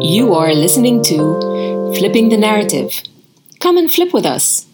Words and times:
You 0.00 0.32
are 0.32 0.54
listening 0.54 1.04
to 1.12 1.92
Flipping 1.98 2.30
the 2.30 2.38
Narrative. 2.38 3.02
Come 3.60 3.76
and 3.76 3.92
flip 3.92 4.14
with 4.14 4.24
us. 4.24 4.64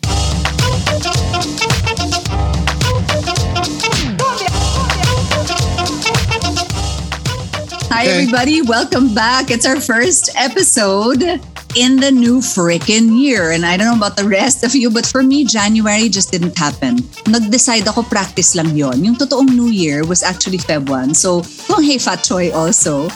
Hi, 7.91 8.07
everybody. 8.07 8.63
Welcome 8.63 9.15
back. 9.15 9.51
It's 9.51 9.67
our 9.67 9.81
first 9.81 10.31
episode 10.37 11.43
in 11.75 11.97
the 11.99 12.13
new 12.13 12.39
freaking 12.39 13.19
year. 13.19 13.51
And 13.51 13.67
I 13.67 13.77
don't 13.77 13.89
know 13.89 13.99
about 13.99 14.17
the 14.17 14.29
rest 14.29 14.63
of 14.63 14.77
you, 14.77 14.91
but 14.91 15.05
for 15.05 15.25
me, 15.25 15.45
January 15.45 16.09
just 16.09 16.31
didn't 16.31 16.57
happen. 16.57 17.03
Nag-decide 17.27 17.89
ako 17.89 18.05
practice 18.05 18.55
lang 18.55 18.77
yon. 18.77 19.03
Yung 19.03 19.17
totoong 19.17 19.51
new 19.51 19.75
year 19.75 20.07
was 20.07 20.23
actually 20.23 20.59
Feb 20.59 20.89
1. 20.89 21.15
So, 21.15 21.43
kung 21.67 21.83
hey 21.83 21.99
Fat 21.99 22.23
Choi 22.23 22.55
also. 22.55 23.11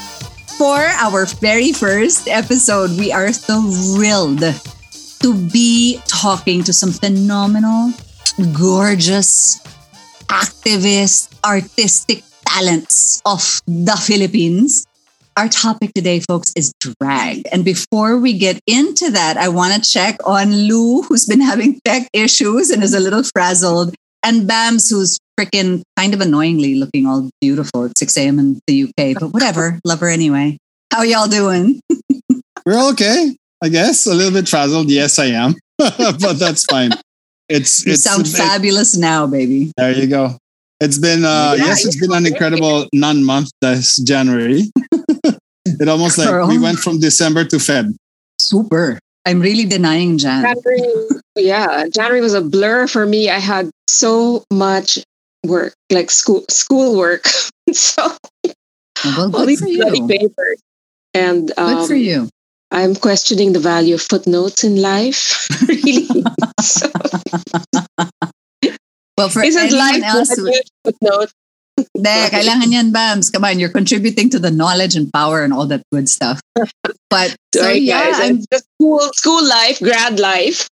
For 0.61 0.77
our 0.77 1.25
very 1.41 1.73
first 1.73 2.29
episode, 2.29 2.91
we 2.99 3.11
are 3.11 3.33
thrilled 3.33 4.45
to 5.25 5.35
be 5.49 6.03
talking 6.07 6.63
to 6.65 6.73
some 6.75 6.93
phenomenal, 6.93 7.95
gorgeous, 8.53 9.57
activist, 10.29 11.33
artistic 11.47 12.25
talents 12.45 13.23
of 13.25 13.41
the 13.67 13.97
Philippines. 13.97 14.85
Our 15.39 15.49
topic 15.49 15.95
today, 15.95 16.21
folks, 16.29 16.53
is 16.55 16.75
drag. 16.79 17.49
And 17.51 17.65
before 17.65 18.19
we 18.19 18.37
get 18.37 18.61
into 18.67 19.11
that, 19.13 19.39
I 19.39 19.49
want 19.49 19.73
to 19.73 19.91
check 19.91 20.19
on 20.27 20.53
Lou, 20.69 21.01
who's 21.01 21.25
been 21.25 21.41
having 21.41 21.81
tech 21.87 22.07
issues 22.13 22.69
and 22.69 22.85
is 22.85 22.93
a 22.93 23.01
little 23.01 23.23
frazzled, 23.33 23.95
and 24.23 24.47
Bams, 24.47 24.91
who's 24.91 25.19
freaking 25.41 25.83
kind 25.97 26.15
of 26.15 26.21
annoyingly 26.21 26.75
looking 26.75 27.07
all 27.07 27.31
beautiful 27.41 27.85
at 27.85 27.97
6 27.97 28.17
a.m. 28.19 28.39
in 28.39 28.61
the 28.67 28.85
UK. 28.85 29.17
But 29.19 29.33
whatever, 29.33 29.79
love 29.85 30.01
her 30.01 30.09
anyway. 30.09 30.59
How 30.93 31.03
y'all 31.03 31.29
doing? 31.29 31.81
We're 32.67 32.91
okay, 32.93 33.37
I 33.63 33.69
guess. 33.69 34.07
A 34.07 34.15
little 34.15 34.33
bit 34.33 34.49
frazzled. 34.49 34.91
Yes, 34.91 35.19
I 35.19 35.27
am, 35.27 35.55
but 35.79 36.39
that's 36.39 36.65
fine. 36.65 36.91
It's 37.49 37.85
You 37.87 37.93
it's 37.95 38.03
sound 38.03 38.27
it- 38.27 38.31
fabulous 38.31 38.97
now, 38.97 39.27
baby. 39.27 39.73
There 39.77 39.93
you 39.93 40.07
go. 40.07 40.37
It's 40.81 40.99
been 40.99 41.25
uh 41.25 41.55
Yeah, 41.59 41.67
yes, 41.67 41.85
it's 41.85 42.01
been 42.01 42.13
an 42.13 42.27
incredible 42.27 42.87
non-month 42.95 43.51
this 43.61 43.97
January. 43.99 44.71
it 45.67 45.89
almost 45.89 46.17
like 46.19 46.49
we 46.49 46.59
went 46.59 46.79
from 46.79 47.01
December 47.01 47.45
to 47.45 47.57
Feb. 47.57 47.95
Super. 48.41 48.99
I'm 49.27 49.41
really 49.41 49.67
denying 49.67 50.17
Jan. 50.17 50.43
January, 50.43 51.21
yeah, 51.37 51.87
January 51.93 52.21
was 52.23 52.33
a 52.35 52.41
blur 52.41 52.87
for 52.87 53.05
me. 53.05 53.29
I 53.29 53.39
had 53.39 53.71
so 53.89 54.45
much 54.51 54.99
work, 55.47 55.75
like 55.91 56.11
school 56.11 56.45
school 56.49 56.97
work. 56.97 57.27
so 57.73 58.17
Well, 59.05 59.37
all 59.37 59.47
these 59.47 59.63
bloody 59.63 60.07
papers. 60.07 60.61
And 61.15 61.49
Good 61.49 61.59
um, 61.59 61.87
for 61.87 61.95
you. 61.95 62.29
I'm 62.71 62.95
questioning 62.95 63.53
the 63.53 63.59
value 63.59 63.95
of 63.95 64.03
footnotes 64.03 64.63
in 64.63 64.81
life. 64.81 65.49
really. 65.69 66.07
so, 66.61 66.87
Well, 69.19 69.29
for 69.29 69.43
isn't 69.43 69.73
life 69.73 70.03
else 70.03 70.35
footnotes? 70.85 71.35
De, 71.97 72.29
kailangan 72.31 72.73
yan, 72.73 72.93
Bams. 72.93 73.33
Come 73.33 73.45
on, 73.45 73.59
you're 73.59 73.73
contributing 73.73 74.31
to 74.31 74.39
the 74.39 74.51
knowledge 74.51 74.95
and 74.95 75.13
power 75.13 75.43
and 75.43 75.53
all 75.53 75.67
that 75.67 75.83
good 75.93 76.09
stuff. 76.09 76.41
But 77.11 77.37
so 77.55 77.63
Sorry, 77.63 77.79
yeah, 77.79 78.13
guys. 78.13 78.21
I'm, 78.21 78.39
just 78.53 78.65
school, 78.77 79.01
school 79.13 79.47
life, 79.47 79.81
grad 79.81 80.21
life. 80.21 80.69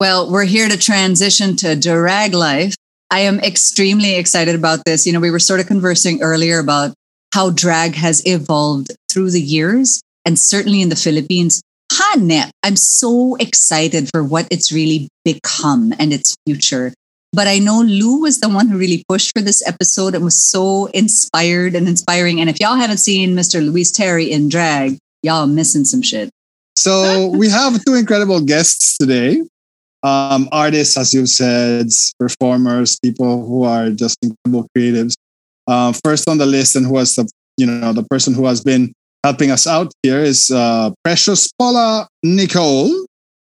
well, 0.00 0.30
we're 0.30 0.44
here 0.44 0.68
to 0.68 0.78
transition 0.78 1.56
to 1.56 1.76
drag 1.76 2.32
life. 2.32 2.74
I 3.14 3.20
am 3.20 3.38
extremely 3.38 4.16
excited 4.16 4.56
about 4.56 4.84
this. 4.84 5.06
You 5.06 5.12
know, 5.12 5.20
we 5.20 5.30
were 5.30 5.38
sort 5.38 5.60
of 5.60 5.68
conversing 5.68 6.20
earlier 6.20 6.58
about 6.58 6.94
how 7.32 7.50
drag 7.50 7.94
has 7.94 8.20
evolved 8.26 8.90
through 9.08 9.30
the 9.30 9.40
years, 9.40 10.02
and 10.24 10.36
certainly 10.36 10.82
in 10.82 10.88
the 10.88 10.96
Philippines. 10.96 11.62
Hanep, 11.92 12.50
I'm 12.64 12.74
so 12.74 13.36
excited 13.36 14.10
for 14.12 14.24
what 14.24 14.48
it's 14.50 14.72
really 14.72 15.06
become 15.24 15.94
and 16.00 16.12
its 16.12 16.34
future. 16.44 16.92
But 17.32 17.46
I 17.46 17.60
know 17.60 17.82
Lou 17.82 18.22
was 18.22 18.40
the 18.40 18.48
one 18.48 18.66
who 18.66 18.78
really 18.78 19.04
pushed 19.08 19.30
for 19.30 19.42
this 19.42 19.64
episode 19.64 20.16
and 20.16 20.24
was 20.24 20.50
so 20.50 20.86
inspired 20.86 21.76
and 21.76 21.86
inspiring. 21.86 22.40
And 22.40 22.50
if 22.50 22.58
y'all 22.58 22.74
haven't 22.74 22.98
seen 22.98 23.36
Mr. 23.36 23.64
Luis 23.64 23.92
Terry 23.92 24.32
in 24.32 24.48
drag, 24.48 24.98
y'all 25.22 25.46
missing 25.46 25.84
some 25.84 26.02
shit. 26.02 26.30
So 26.76 27.28
we 27.28 27.48
have 27.48 27.84
two 27.84 27.94
incredible 27.94 28.40
guests 28.40 28.98
today. 28.98 29.40
Um, 30.04 30.48
artists, 30.52 30.98
as 30.98 31.14
you've 31.14 31.30
said, 31.30 31.88
performers, 32.20 32.98
people 33.00 33.46
who 33.46 33.64
are 33.64 33.88
just 33.90 34.18
incredible 34.22 34.68
creatives. 34.76 35.14
Uh, 35.66 35.94
first 36.04 36.28
on 36.28 36.36
the 36.36 36.44
list, 36.44 36.76
and 36.76 36.84
who 36.84 36.92
was 36.92 37.16
the 37.16 37.26
you 37.56 37.64
know 37.64 37.94
the 37.94 38.04
person 38.04 38.34
who 38.34 38.44
has 38.44 38.60
been 38.60 38.92
helping 39.24 39.50
us 39.50 39.66
out 39.66 39.90
here 40.02 40.20
is 40.20 40.50
uh, 40.50 40.90
Precious 41.02 41.50
Paula 41.58 42.06
Nicole. 42.22 42.92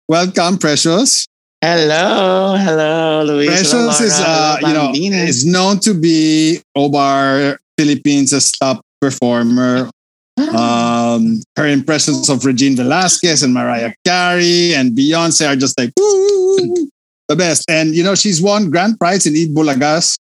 Welcome, 0.07 0.57
Precious. 0.57 1.27
Hello, 1.59 2.55
hello, 2.55 3.23
Luis. 3.25 3.47
Precious 3.47 3.99
is 3.99 4.19
uh, 4.23 4.57
you 4.61 4.73
know 4.73 4.91
is 4.95 5.45
known 5.45 5.79
to 5.79 5.93
be 5.93 6.61
Obar 6.77 7.57
Philippines' 7.77 8.51
top 8.53 8.81
performer. 9.01 9.89
Um, 10.37 11.41
her 11.57 11.67
impressions 11.67 12.29
of 12.29 12.45
Regine 12.45 12.75
Velasquez 12.75 13.43
and 13.43 13.53
Mariah 13.53 13.93
Carey 14.05 14.73
and 14.73 14.97
Beyonce 14.97 15.47
are 15.47 15.55
just 15.55 15.79
like 15.79 15.91
woo, 15.97 16.89
the 17.27 17.35
best. 17.35 17.69
And 17.69 17.95
you 17.95 18.03
know, 18.03 18.15
she's 18.15 18.41
won 18.41 18.69
grand 18.69 18.99
prize 18.99 19.25
in 19.25 19.35
Eat 19.35 19.53
Bulaga's 19.53 20.17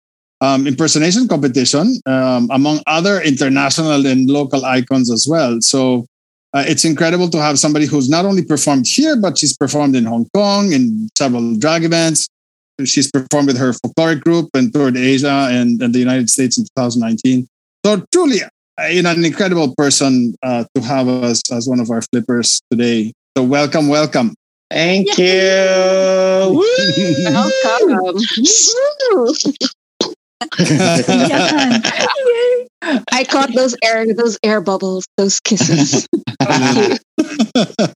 um, 0.42 0.68
impersonation 0.68 1.28
competition, 1.28 2.00
um, 2.06 2.50
among 2.52 2.80
other 2.88 3.22
international 3.22 4.06
and 4.06 4.30
local 4.30 4.66
icons 4.66 5.12
as 5.12 5.28
well. 5.28 5.60
So 5.62 6.06
uh, 6.54 6.64
it's 6.68 6.86
incredible 6.86 7.30
to 7.30 7.42
have 7.42 7.60
somebody 7.60 7.86
who's 7.86 8.10
not 8.10 8.26
only 8.26 8.44
performed 8.44 8.86
here, 8.88 9.16
but 9.16 9.38
she's 9.38 9.56
performed 9.56 9.96
in 9.96 10.06
Hong 10.06 10.28
Kong 10.34 10.72
in 10.72 11.10
several 11.18 11.56
drag 11.58 11.84
events. 11.84 12.28
She's 12.86 13.12
performed 13.12 13.48
with 13.48 13.58
her 13.58 13.72
folkloric 13.74 14.22
group 14.22 14.50
and 14.54 14.72
toured 14.72 14.98
Asia 14.98 15.50
and, 15.52 15.82
and 15.82 15.94
the 15.94 16.00
United 16.00 16.30
States 16.30 16.58
in 16.58 16.66
2019. 16.76 17.48
So 17.84 18.06
truly, 18.14 18.42
you 18.90 19.02
know, 19.02 19.12
an 19.12 19.26
incredible 19.26 19.74
person 19.76 20.36
uh, 20.44 20.66
to 20.76 20.82
have 20.82 21.08
us 21.08 21.42
as 21.52 21.68
one 21.68 21.80
of 21.80 21.90
our 21.90 22.02
flippers 22.14 22.62
today. 22.72 23.14
So 23.36 23.44
welcome, 23.44 23.88
welcome. 23.88 24.36
Thank 24.70 25.18
you. 25.18 25.26
Woo! 26.52 26.64
Welcome. 27.24 28.18
Yan. 30.60 31.82
I 33.12 33.24
caught 33.28 33.54
those 33.56 33.76
air, 33.84 34.14
those 34.14 34.38
air 34.44 34.62
bubbles, 34.62 35.06
those 35.18 35.40
kisses. 35.40 36.08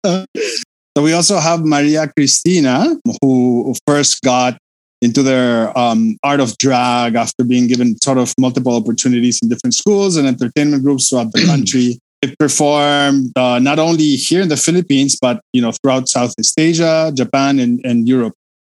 so 0.05 1.03
we 1.03 1.13
also 1.13 1.37
have 1.37 1.63
Maria 1.63 2.07
Cristina, 2.07 2.95
who 3.21 3.75
first 3.85 4.21
got 4.21 4.57
into 5.01 5.23
their 5.23 5.75
um, 5.77 6.17
art 6.23 6.39
of 6.39 6.57
drag 6.57 7.15
after 7.15 7.43
being 7.43 7.67
given 7.67 7.99
sort 8.01 8.17
of 8.17 8.33
multiple 8.39 8.75
opportunities 8.75 9.39
in 9.41 9.49
different 9.49 9.73
schools 9.73 10.15
and 10.15 10.27
entertainment 10.27 10.83
groups 10.83 11.09
throughout 11.09 11.31
the 11.33 11.45
country. 11.51 11.99
They 12.21 12.35
performed 12.37 13.31
uh, 13.35 13.57
not 13.59 13.79
only 13.79 14.15
here 14.15 14.43
in 14.43 14.49
the 14.49 14.57
Philippines, 14.57 15.17
but 15.19 15.41
you 15.53 15.61
know 15.61 15.71
throughout 15.71 16.07
Southeast 16.07 16.59
Asia, 16.59 17.11
Japan, 17.15 17.59
and, 17.59 17.81
and 17.83 18.07
Europe. 18.07 18.35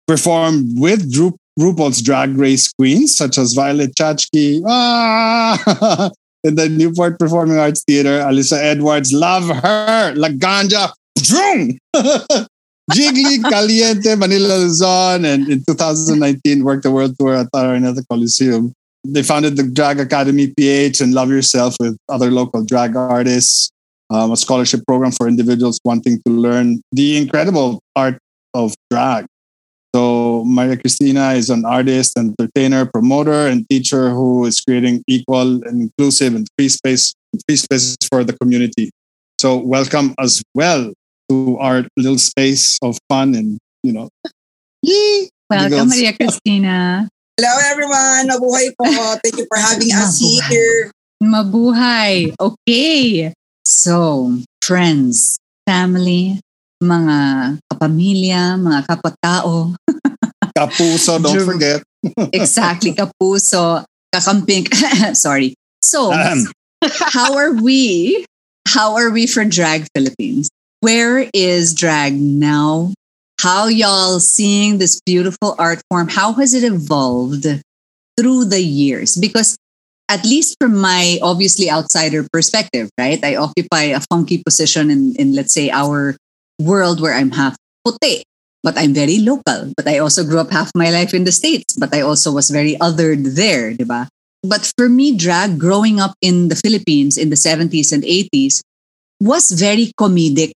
Performed 0.07 0.79
with 0.79 1.15
Ru- 1.17 1.37
RuPaul's 1.59 2.01
Drag 2.01 2.37
Race 2.37 2.71
queens 2.71 3.15
such 3.15 3.37
as 3.37 3.53
Violet 3.53 3.95
Chachki, 3.95 4.61
ah! 4.67 6.11
in 6.43 6.55
the 6.55 6.69
Newport 6.69 7.17
Performing 7.17 7.57
Arts 7.57 7.83
Theater. 7.83 8.19
Alyssa 8.19 8.57
Edwards, 8.61 9.11
love 9.13 9.47
her. 9.47 10.13
Laganja, 10.15 10.91
Vroom! 11.19 11.77
Jiggly, 12.91 13.41
Caliente, 13.49 14.15
Manila 14.15 14.57
Luzon, 14.59 15.25
and 15.25 15.49
in 15.49 15.63
2019 15.65 16.63
worked 16.63 16.83
the 16.83 16.91
world 16.91 17.15
tour 17.17 17.35
at 17.35 17.47
Araneta 17.53 18.03
Coliseum. 18.09 18.73
They 19.03 19.23
founded 19.23 19.57
the 19.57 19.63
Drag 19.63 19.99
Academy 19.99 20.53
PH 20.55 21.01
and 21.01 21.13
Love 21.13 21.29
Yourself 21.29 21.75
with 21.79 21.97
other 22.09 22.29
local 22.29 22.63
drag 22.63 22.95
artists, 22.95 23.71
um, 24.09 24.31
a 24.31 24.37
scholarship 24.37 24.81
program 24.85 25.11
for 25.11 25.27
individuals 25.27 25.79
wanting 25.83 26.21
to 26.25 26.31
learn 26.31 26.81
the 26.91 27.17
incredible 27.17 27.81
art 27.95 28.17
of 28.53 28.75
drag. 28.91 29.25
So 29.95 30.45
Maria 30.45 30.77
Cristina 30.77 31.33
is 31.33 31.49
an 31.49 31.65
artist, 31.65 32.17
entertainer, 32.17 32.85
promoter, 32.85 33.47
and 33.47 33.67
teacher 33.69 34.09
who 34.09 34.45
is 34.45 34.61
creating 34.61 35.03
equal 35.07 35.63
and 35.65 35.81
inclusive 35.81 36.35
and 36.35 36.47
free 36.57 36.69
space, 36.69 37.13
free 37.47 37.57
spaces 37.57 37.97
for 38.09 38.23
the 38.23 38.33
community. 38.33 38.91
So 39.39 39.57
welcome 39.57 40.13
as 40.19 40.43
well 40.53 40.93
to 41.31 41.55
our 41.63 41.87
little 41.95 42.19
space 42.19 42.75
of 42.83 42.99
fun 43.07 43.31
and 43.39 43.55
you 43.87 43.95
know. 43.95 44.11
Yee! 44.83 45.31
Welcome, 45.47 45.87
Maria 45.87 46.11
Cristina. 46.11 47.07
Hello 47.39 47.53
everyone! 47.71 48.27
Mabuhay 48.27 48.75
po! 48.75 48.83
Thank 49.23 49.39
you 49.39 49.47
for 49.47 49.55
having 49.55 49.95
us 49.95 50.19
Mabuhay. 50.19 50.49
here. 50.51 50.81
Mabuhay. 51.23 52.11
Okay. 52.35 53.31
So, 53.63 54.35
friends, 54.59 55.39
family, 55.63 56.43
mga 56.83 57.17
kapamilya, 57.71 58.59
mga 58.59 58.79
kapatao, 58.91 59.75
Kapuso, 60.57 61.15
don't 61.23 61.31
Drew. 61.39 61.47
forget. 61.47 61.79
exactly, 62.35 62.91
kapuso, 62.91 63.87
kakamping. 64.11 64.67
Sorry. 65.15 65.55
So, 65.79 66.11
Um, 66.11 66.51
how 67.15 67.37
are 67.39 67.53
we 67.55 68.25
how 68.67 68.97
are 68.99 69.09
we 69.13 69.27
for 69.27 69.45
Drag 69.45 69.87
Philippines? 69.95 70.49
Where 70.81 71.29
is 71.31 71.75
drag 71.77 72.17
now? 72.17 72.93
How 73.39 73.67
y'all 73.67 74.19
seeing 74.19 74.79
this 74.79 74.99
beautiful 75.05 75.53
art 75.59 75.79
form? 75.89 76.09
How 76.09 76.33
has 76.33 76.55
it 76.57 76.65
evolved 76.65 77.45
through 78.17 78.45
the 78.45 78.61
years? 78.61 79.15
Because 79.15 79.57
at 80.09 80.25
least 80.25 80.57
from 80.59 80.75
my 80.75 81.19
obviously 81.21 81.69
outsider 81.69 82.25
perspective, 82.33 82.89
right? 82.97 83.23
I 83.23 83.35
occupy 83.35 83.93
a 83.93 84.01
funky 84.09 84.41
position 84.41 84.89
in, 84.89 85.15
in 85.17 85.35
let's 85.35 85.53
say 85.53 85.69
our 85.69 86.17
world 86.59 86.99
where 86.99 87.13
I'm 87.13 87.29
half 87.29 87.55
puti, 87.85 88.23
but 88.63 88.73
I'm 88.75 88.93
very 88.93 89.19
local. 89.19 89.73
But 89.77 89.87
I 89.87 89.99
also 89.99 90.25
grew 90.25 90.39
up 90.39 90.49
half 90.49 90.71
my 90.73 90.89
life 90.89 91.13
in 91.13 91.25
the 91.25 91.31
States, 91.31 91.77
but 91.77 91.93
I 91.93 92.01
also 92.01 92.31
was 92.31 92.49
very 92.49 92.73
othered 92.81 93.35
there, 93.35 93.71
diba? 93.73 94.07
But 94.41 94.73
for 94.75 94.89
me, 94.89 95.15
drag 95.15 95.59
growing 95.59 95.99
up 95.99 96.15
in 96.21 96.49
the 96.49 96.57
Philippines 96.57 97.17
in 97.17 97.29
the 97.29 97.37
70s 97.37 97.93
and 97.93 98.01
80s 98.01 98.61
was 99.21 99.51
very 99.51 99.93
comedic. 99.93 100.53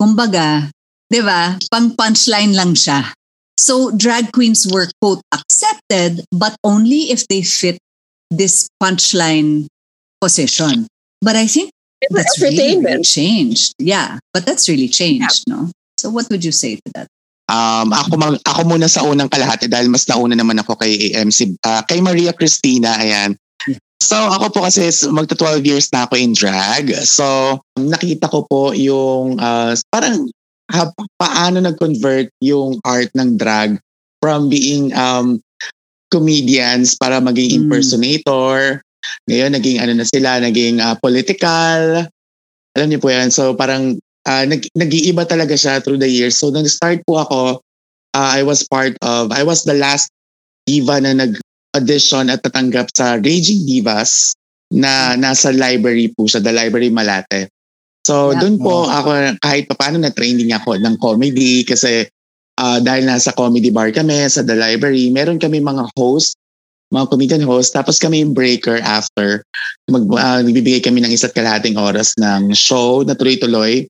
Kumbaga, 0.00 0.72
di 1.12 1.20
ba, 1.20 1.60
pang 1.68 1.92
punchline 1.92 2.56
lang 2.56 2.72
siya. 2.72 3.12
So 3.60 3.92
drag 3.92 4.32
queens 4.32 4.64
were 4.64 4.88
quote 5.04 5.20
accepted, 5.36 6.24
but 6.32 6.56
only 6.64 7.12
if 7.12 7.28
they 7.28 7.44
fit 7.44 7.76
this 8.32 8.72
punchline 8.80 9.68
position. 10.16 10.88
But 11.20 11.36
I 11.36 11.44
think 11.46 11.68
It 12.00 12.08
was 12.08 12.24
that's 12.24 12.40
really, 12.40 12.56
really 12.56 12.80
entertainment. 12.80 13.04
changed. 13.04 13.76
Yeah, 13.76 14.16
but 14.32 14.48
that's 14.48 14.64
really 14.72 14.88
changed, 14.88 15.44
no? 15.44 15.68
So 16.00 16.08
what 16.08 16.24
would 16.32 16.40
you 16.40 16.52
say 16.52 16.80
to 16.80 16.88
that? 16.96 17.12
Um, 17.52 17.92
ako, 17.92 18.16
mag- 18.16 18.40
ako 18.40 18.60
muna 18.64 18.88
sa 18.88 19.04
unang 19.04 19.28
kalahati 19.28 19.68
dahil 19.68 19.92
mas 19.92 20.08
nauna 20.08 20.32
naman 20.32 20.56
ako 20.64 20.80
kay 20.80 21.12
AMC, 21.12 21.60
ah, 21.60 21.84
kay 21.84 22.00
Maria 22.00 22.32
Cristina, 22.32 22.96
ayan. 22.96 23.36
So 24.00 24.16
ako 24.16 24.46
po 24.50 24.58
kasi 24.64 24.88
magta 25.12 25.36
12 25.36 25.62
years 25.68 25.86
na 25.92 26.08
ako 26.08 26.14
in 26.16 26.32
drag. 26.32 26.90
So 27.04 27.60
nakita 27.76 28.32
ko 28.32 28.48
po 28.48 28.72
yung 28.72 29.36
ah, 29.38 29.76
parang 29.92 30.26
ha, 30.72 30.88
paano 31.20 31.60
nag-convert 31.60 32.32
yung 32.40 32.80
art 32.82 33.12
ng 33.12 33.36
drag 33.36 33.76
from 34.24 34.48
being 34.48 34.90
um, 34.96 35.38
comedians 36.10 36.96
para 36.96 37.20
maging 37.20 37.54
Mm. 37.54 37.58
impersonator. 37.64 38.82
Ngayon 39.28 39.52
naging 39.54 39.78
ano 39.78 39.92
na 39.96 40.06
sila, 40.08 40.40
naging 40.40 40.80
ah, 40.80 40.96
political. 40.98 42.08
Alam 42.74 42.86
niyo 42.88 43.00
po 43.04 43.12
yan. 43.12 43.28
So 43.28 43.52
parang 43.52 44.00
ah, 44.24 44.48
nag, 44.48 44.64
nag-iiba 44.74 45.28
talaga 45.28 45.54
siya 45.54 45.84
through 45.84 46.00
the 46.00 46.08
years. 46.10 46.40
So 46.40 46.48
nung 46.48 46.66
start 46.66 47.04
po 47.04 47.20
ako, 47.20 47.40
ah, 48.16 48.30
I 48.32 48.42
was 48.42 48.64
part 48.64 48.96
of, 49.04 49.28
I 49.30 49.44
was 49.44 49.68
the 49.68 49.76
last 49.76 50.08
diva 50.64 51.00
na 51.04 51.12
nag-audition 51.70 52.30
at 52.30 52.42
tatanggap 52.42 52.90
sa 52.90 53.14
Raging 53.22 53.62
Divas 53.62 54.34
na 54.74 55.14
nasa 55.14 55.54
library 55.54 56.10
po 56.14 56.26
siya, 56.26 56.42
the 56.42 56.50
library 56.50 56.90
Malate. 56.90 57.50
So 58.06 58.34
Yeah. 58.34 58.42
doon 58.42 58.58
po 58.58 58.90
ako 58.90 59.38
kahit 59.38 59.70
pa 59.70 59.74
paano 59.78 60.02
na 60.02 60.10
training 60.10 60.50
ako 60.50 60.78
ng 60.78 60.98
comedy 60.98 61.62
kasi 61.62 62.06
ah, 62.58 62.82
dahil 62.82 63.06
nasa 63.06 63.30
comedy 63.34 63.70
bar 63.70 63.94
kami 63.94 64.26
sa 64.26 64.42
the 64.42 64.54
library, 64.54 65.10
meron 65.14 65.38
kami 65.38 65.62
mga 65.62 65.90
host, 65.94 66.34
mga 66.90 67.06
comedian 67.08 67.44
host, 67.46 67.70
tapos 67.72 68.02
kami 68.02 68.20
yung 68.20 68.34
breaker 68.34 68.82
after. 68.82 69.46
Mag, 69.90 70.06
ah, 70.18 70.42
nagbibigay 70.42 70.82
kami 70.82 71.02
ng 71.02 71.12
isa't 71.14 71.34
kalahating 71.34 71.78
oras 71.78 72.14
ng 72.18 72.50
show 72.54 73.06
na 73.06 73.14
tuloy-tuloy. 73.14 73.86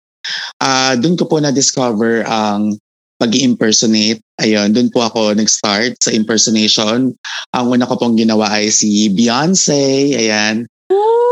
Ah, 0.60 0.96
doon 1.00 1.16
ko 1.16 1.24
po 1.24 1.40
na-discover 1.40 2.28
ang 2.28 2.76
pag 3.20 3.36
impersonate 3.36 4.24
Ayun, 4.40 4.72
doon 4.72 4.88
po 4.88 5.04
ako 5.04 5.36
nag-start 5.36 6.00
sa 6.00 6.10
impersonation. 6.16 7.12
Ang 7.52 7.66
una 7.68 7.84
ko 7.84 8.00
pong 8.00 8.16
ginawa 8.16 8.48
ay 8.56 8.72
si 8.72 9.12
Beyonce. 9.12 10.16
Ayan. 10.16 10.64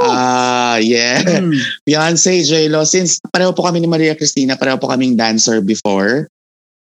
Ah, 0.04 0.76
yeah. 0.76 1.24
Mm. 1.24 1.56
Beyonce, 1.88 2.44
J-Lo. 2.44 2.84
Since 2.84 3.24
pareho 3.32 3.56
po 3.56 3.64
kami 3.64 3.80
ni 3.80 3.88
Maria 3.88 4.12
Cristina, 4.12 4.60
pareho 4.60 4.76
po 4.76 4.92
kaming 4.92 5.16
dancer 5.16 5.64
before. 5.64 6.28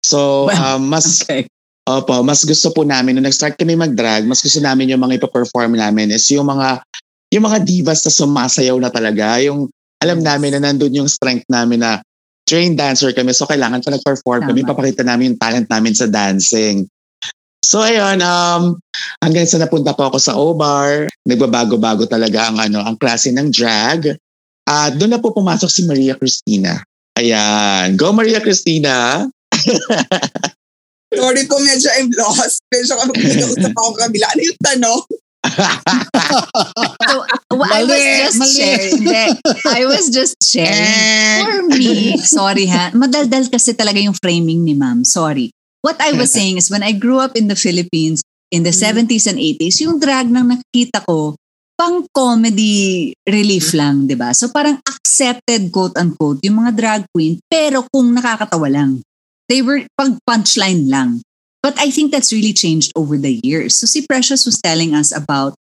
So, 0.00 0.18
Well, 0.48 0.80
um, 0.80 0.88
mas 0.88 1.20
Okay. 1.20 1.44
Opo, 1.84 2.24
mas 2.24 2.40
gusto 2.48 2.72
po 2.72 2.80
namin, 2.80 3.12
nung 3.12 3.28
nag-start 3.28 3.60
kami 3.60 3.76
mag-drag, 3.76 4.24
mas 4.24 4.40
gusto 4.40 4.56
namin 4.56 4.88
yung 4.88 5.04
mga 5.04 5.20
ipaperform 5.20 5.76
namin 5.76 6.16
is 6.16 6.24
yung 6.32 6.48
mga, 6.48 6.80
yung 7.28 7.44
mga 7.44 7.60
divas 7.60 8.00
na 8.00 8.08
sumasayaw 8.08 8.80
na 8.80 8.88
talaga. 8.88 9.36
Yung 9.44 9.68
alam 10.00 10.24
namin 10.24 10.56
na 10.56 10.72
nandun 10.72 11.04
yung 11.04 11.10
strength 11.12 11.44
namin 11.52 11.84
na 11.84 12.00
trained 12.44 12.76
dancer 12.76 13.12
kami. 13.12 13.32
So 13.32 13.49
kailangan 13.49 13.81
pa 13.81 13.91
nag-perform 13.93 14.49
kami, 14.49 14.64
Tama. 14.64 14.70
papakita 14.76 15.02
namin 15.05 15.35
yung 15.35 15.41
talent 15.41 15.69
namin 15.69 15.94
sa 15.96 16.06
dancing. 16.08 16.88
So 17.64 17.81
ayun, 17.81 18.20
um, 18.20 18.76
hanggang 19.25 19.49
sa 19.49 19.56
napunta 19.56 19.96
po 19.96 20.12
ako 20.12 20.19
sa 20.20 20.37
O-Bar, 20.37 21.08
nagbabago-bago 21.25 22.05
talaga 22.05 22.52
ang 22.52 22.61
ano, 22.61 22.85
ang 22.85 23.00
klase 23.00 23.32
ng 23.32 23.49
drag. 23.49 24.12
At 24.69 24.96
doon 24.96 25.17
na 25.17 25.20
po 25.20 25.32
pumasok 25.32 25.69
si 25.73 25.88
Maria 25.88 26.17
Cristina. 26.17 26.76
Ayan. 27.17 27.96
Go 27.96 28.12
Maria 28.12 28.41
Cristina! 28.44 29.25
Sorry 31.14 31.46
po, 31.46 31.56
medyo 31.62 31.88
I'm 31.94 32.11
lost. 32.19 32.58
Medyo 32.69 32.93
kami 32.99 33.12
pinag-usap 33.17 33.73
ako 33.73 33.91
kabila. 33.96 34.26
Ano 34.35 34.43
yung 34.43 34.61
tanong? 34.61 35.02
So, 37.05 37.23
well, 37.55 37.70
I 37.70 37.85
was 37.87 38.02
just 38.02 38.38
mali. 38.41 38.56
sharing. 38.58 39.37
I 39.70 39.82
was 39.87 40.05
just 40.11 40.35
sharing. 40.43 41.46
For 41.46 41.62
me, 41.70 42.19
sorry 42.19 42.67
ha, 42.67 42.91
madaldal 42.91 43.46
kasi 43.52 43.76
talaga 43.76 44.02
yung 44.02 44.17
framing 44.19 44.67
ni 44.67 44.75
ma'am. 44.75 45.06
Sorry. 45.06 45.55
What 45.85 46.00
I 46.00 46.17
was 46.17 46.32
saying 46.32 46.56
is 46.58 46.73
when 46.73 46.82
I 46.82 46.96
grew 46.96 47.20
up 47.20 47.37
in 47.37 47.46
the 47.46 47.55
Philippines 47.55 48.25
in 48.50 48.64
the 48.64 48.73
70s 48.73 49.29
and 49.29 49.38
80s, 49.38 49.85
yung 49.85 50.00
drag 50.00 50.32
nang 50.32 50.49
nakikita 50.49 51.05
ko, 51.05 51.37
pang 51.75 52.06
comedy 52.14 53.12
relief 53.26 53.75
lang, 53.75 54.06
di 54.06 54.14
ba? 54.14 54.31
So 54.32 54.49
parang 54.49 54.79
accepted 54.87 55.69
quote-unquote 55.75 56.41
yung 56.46 56.62
mga 56.64 56.73
drag 56.75 57.02
queen, 57.11 57.43
pero 57.50 57.85
kung 57.91 58.14
nakakatawa 58.14 58.70
lang. 58.70 59.02
They 59.50 59.61
were 59.61 59.85
pag 59.93 60.17
punchline 60.25 60.88
lang. 60.88 61.20
But 61.64 61.81
I 61.81 61.88
think 61.88 62.12
that's 62.12 62.28
really 62.28 62.52
changed 62.52 62.93
over 62.93 63.16
the 63.16 63.40
years. 63.40 63.81
So 63.81 63.88
si 63.88 64.05
Precious 64.05 64.44
was 64.44 64.61
telling 64.61 64.93
us 64.93 65.16
about 65.16 65.56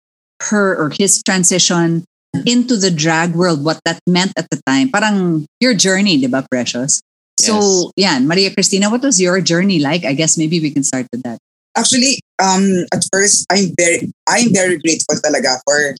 her 0.49 0.73
or 0.73 0.89
his 0.89 1.21
transition 1.21 2.09
into 2.41 2.73
the 2.73 2.89
drag 2.89 3.37
world, 3.37 3.61
what 3.61 3.77
that 3.85 4.01
meant 4.09 4.33
at 4.33 4.49
the 4.49 4.57
time. 4.65 4.89
Parang 4.89 5.45
your 5.61 5.77
journey, 5.77 6.17
di 6.17 6.25
ba, 6.25 6.41
Precious? 6.49 7.05
So, 7.37 7.93
yan, 7.97 8.25
Maria 8.25 8.49
Cristina, 8.49 8.89
what 8.89 9.05
was 9.05 9.21
your 9.21 9.41
journey 9.41 9.77
like? 9.77 10.01
I 10.05 10.13
guess 10.13 10.37
maybe 10.41 10.57
we 10.59 10.73
can 10.73 10.81
start 10.81 11.05
with 11.13 11.21
that. 11.21 11.37
Actually, 11.77 12.17
um, 12.41 12.65
at 12.93 13.05
first, 13.13 13.45
I'm 13.53 13.69
very, 13.77 14.09
I'm 14.25 14.49
very 14.53 14.81
grateful 14.81 15.21
talaga 15.21 15.61
for 15.65 15.93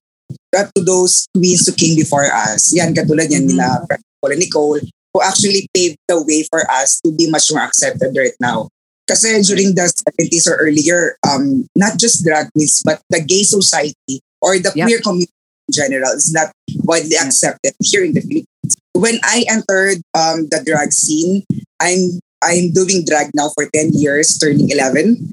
that 0.54 0.74
to 0.76 0.82
those 0.82 1.30
queens 1.38 1.66
who 1.66 1.74
came 1.74 1.96
before 1.96 2.26
us. 2.26 2.74
Yan, 2.74 2.94
katulad 2.98 3.30
yan 3.30 3.46
Mhm. 3.46 3.58
nila, 3.58 3.86
Paula 4.22 4.36
Nicole, 4.38 4.82
who 5.14 5.20
actually 5.22 5.70
paved 5.74 5.98
the 6.10 6.22
way 6.22 6.42
for 6.50 6.66
us 6.70 6.98
to 7.06 7.14
be 7.14 7.30
much 7.30 7.54
more 7.54 7.62
accepted 7.62 8.18
right 8.18 8.38
now. 8.42 8.70
Kasi 9.12 9.44
during 9.44 9.76
the 9.76 9.92
70s 9.92 10.48
or 10.48 10.56
earlier, 10.64 11.20
um, 11.28 11.68
not 11.76 12.00
just 12.00 12.24
drag 12.24 12.48
queens, 12.56 12.80
but 12.88 13.04
the 13.12 13.20
gay 13.20 13.44
society 13.44 14.24
or 14.40 14.56
the 14.56 14.72
Yep. 14.72 14.88
queer 14.88 15.02
community 15.04 15.36
in 15.68 15.74
general 15.76 16.16
is 16.16 16.32
not 16.32 16.56
widely 16.88 17.20
accepted 17.20 17.76
here 17.84 18.08
in 18.08 18.16
the 18.16 18.24
Philippines. 18.24 18.74
When 18.96 19.20
I 19.28 19.44
entered 19.52 20.00
um, 20.16 20.48
the 20.48 20.64
drag 20.64 20.96
scene, 20.96 21.44
I'm 21.84 22.24
I'm 22.40 22.72
doing 22.74 23.04
drag 23.06 23.36
now 23.36 23.52
for 23.54 23.70
10 23.70 23.94
years, 24.00 24.40
turning 24.40 24.72
11. 24.72 25.30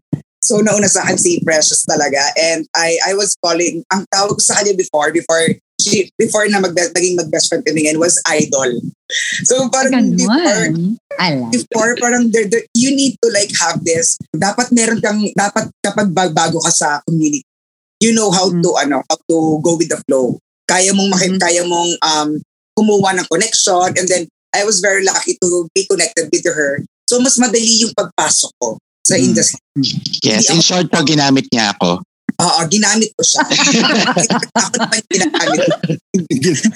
So 0.48 0.64
nauna 0.64 0.88
sa 0.88 1.04
akin 1.04 1.20
si 1.20 1.44
Precious 1.44 1.84
talaga 1.84 2.32
and 2.40 2.64
I 2.72 2.96
I 3.04 3.12
was 3.12 3.36
calling 3.36 3.84
ang 3.92 4.08
tawag 4.08 4.40
sa 4.40 4.56
kanya 4.56 4.72
before 4.72 5.12
before 5.12 5.44
she 5.76 6.08
before 6.16 6.48
na 6.48 6.56
mag 6.56 6.72
naging 6.72 7.20
mag-best 7.20 7.52
friend 7.52 7.60
kami 7.68 7.84
ngayon 7.84 8.00
was 8.00 8.16
idol. 8.32 8.80
So 9.44 9.68
parang 9.68 10.16
before 10.16 10.72
Ganon. 10.72 10.96
I 11.20 11.36
like 11.36 11.52
before 11.52 11.92
parang 12.00 12.32
there, 12.32 12.48
there, 12.48 12.64
you 12.72 12.96
need 12.96 13.20
to 13.20 13.28
like 13.28 13.52
have 13.60 13.84
this 13.84 14.16
dapat 14.32 14.72
meron 14.72 15.04
kang 15.04 15.20
dapat 15.36 15.68
kapag 15.84 16.08
bag- 16.16 16.32
bago 16.32 16.64
ka 16.64 16.72
sa 16.72 16.88
community 17.04 17.44
you 18.00 18.16
know 18.16 18.32
how 18.32 18.48
Mm. 18.48 18.64
to 18.64 18.70
ano 18.80 19.04
how 19.04 19.18
to 19.28 19.36
go 19.60 19.76
with 19.76 19.92
the 19.92 20.00
flow 20.08 20.38
kaya 20.64 20.94
mong 20.96 21.10
maki, 21.12 21.34
Mhm. 21.34 21.40
kaya 21.42 21.62
mong 21.68 21.92
um 22.00 22.30
kumuha 22.72 23.12
ng 23.18 23.26
connection 23.28 23.90
and 23.98 24.06
then 24.08 24.24
I 24.56 24.64
was 24.64 24.80
very 24.80 25.02
lucky 25.04 25.36
to 25.42 25.66
be 25.74 25.84
connected 25.84 26.30
with 26.32 26.46
her 26.48 26.80
so 27.10 27.18
mas 27.20 27.36
madali 27.36 27.84
yung 27.84 27.92
pagpasok 27.92 28.50
ko 28.62 28.78
sa 29.06 29.14
Mm. 29.16 29.24
industry 29.24 29.60
Yes, 30.26 30.50
in 30.50 30.58
short 30.60 30.90
po, 30.90 31.00
ginamit 31.02 31.46
niya 31.54 31.70
ako. 31.74 32.02
Oo, 32.38 32.60
ginamit 32.70 33.10
ko 33.14 33.22
siya. 33.22 33.42
Ako 34.58 34.74
naman 34.78 34.98
yung 35.02 35.10
ginagamit. 35.10 35.66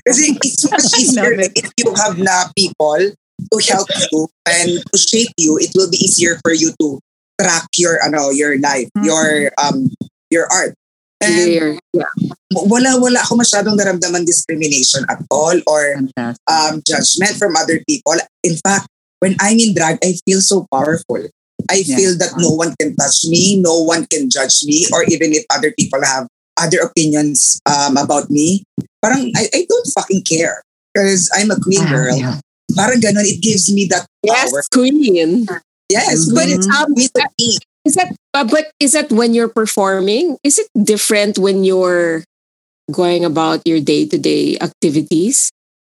Kasi 0.03 0.23
it's 0.43 0.65
much 0.67 0.91
easier 1.03 1.35
like, 1.39 1.55
if 1.55 1.71
you 1.79 1.91
have 1.95 2.19
na 2.19 2.51
people 2.55 2.99
to 3.51 3.57
help 3.71 3.87
you 3.91 4.27
and 4.47 4.79
to 4.91 4.97
shape 4.99 5.31
you, 5.39 5.59
it 5.59 5.71
will 5.75 5.91
be 5.91 5.99
easier 6.03 6.39
for 6.43 6.51
you 6.55 6.71
to 6.79 6.99
track 7.39 7.67
your 7.79 7.99
ano 8.03 8.31
your 8.31 8.59
life, 8.59 8.87
Mhm. 8.99 9.07
your 9.07 9.51
um 9.59 9.87
your 10.31 10.47
art. 10.51 10.75
And. 11.23 11.79
Yeah. 11.95 12.11
wala 12.53 12.99
wala 12.99 13.23
ako 13.23 13.39
masyadong 13.39 13.79
naramdaman 13.79 14.27
discrimination 14.27 15.07
at 15.07 15.23
all 15.31 15.55
or 15.71 15.83
Fantastic. 15.95 16.43
um 16.51 16.83
judgment 16.83 17.35
from 17.39 17.55
other 17.55 17.79
people. 17.87 18.19
In 18.43 18.59
fact, 18.59 18.91
when 19.23 19.39
I'm 19.39 19.59
in 19.63 19.75
drag, 19.75 20.03
I 20.03 20.19
feel 20.27 20.43
so 20.43 20.67
powerful. 20.71 21.23
I 21.71 21.83
Yeah. 21.87 21.97
feel 21.97 22.13
that 22.19 22.35
no 22.39 22.51
one 22.51 22.75
can 22.81 22.95
touch 22.97 23.25
me, 23.27 23.61
no 23.61 23.81
one 23.83 24.07
can 24.07 24.31
judge 24.31 24.65
me, 24.65 24.87
or 24.93 25.05
even 25.05 25.33
if 25.33 25.45
other 25.51 25.73
people 25.79 26.03
have 26.05 26.27
other 26.61 26.79
opinions 26.81 27.59
um, 27.67 27.97
about 27.97 28.31
me, 28.31 28.63
parang 29.03 29.33
I, 29.37 29.49
I 29.55 29.67
don't 29.69 29.89
fucking 29.95 30.23
care. 30.25 30.63
because 30.95 31.31
I'm 31.33 31.49
a 31.51 31.57
queen 31.57 31.81
Ah, 31.81 31.89
girl. 31.89 32.17
yeah. 32.21 32.37
Parang 32.77 33.01
ganun, 33.01 33.25
it 33.25 33.41
gives 33.41 33.73
me 33.73 33.89
that 33.89 34.05
Yes, 34.23 34.53
power. 34.53 34.61
queen. 34.73 35.49
Yes, 35.89 36.29
Mhm. 36.29 36.35
but 36.37 36.47
it's 36.53 36.69
Um, 36.69 36.93
with 36.93 37.09
the 37.17 37.25
king. 37.41 37.57
Is 37.89 37.95
that 37.97 38.13
uh, 38.37 38.45
but 38.45 38.71
is 38.79 38.93
that 38.93 39.09
when 39.11 39.33
you're 39.33 39.49
performing? 39.49 40.37
Is 40.45 40.61
it 40.61 40.69
different 40.77 41.39
when 41.41 41.65
you're 41.65 42.25
going 42.93 43.25
about 43.25 43.65
your 43.65 43.81
day-to-day 43.81 44.59
activities? 44.61 45.49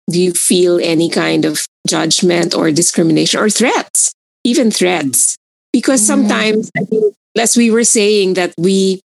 Do 0.09 0.21
you 0.21 0.31
feel 0.33 0.77
any 0.77 1.09
kind 1.09 1.45
of 1.45 1.65
judgment 1.87 2.53
or 2.53 2.69
discrimination 2.71 3.39
or 3.41 3.49
threats? 3.49 4.13
Even 4.45 4.69
threats. 4.71 5.35
Because 5.73 6.01
mm. 6.01 6.07
sometimes 6.07 6.71
I 6.77 6.85
think, 6.85 7.15
as 7.37 7.57
we 7.57 7.71
were 7.71 7.83
saying 7.83 8.35
that 8.35 8.53
we 8.57 9.01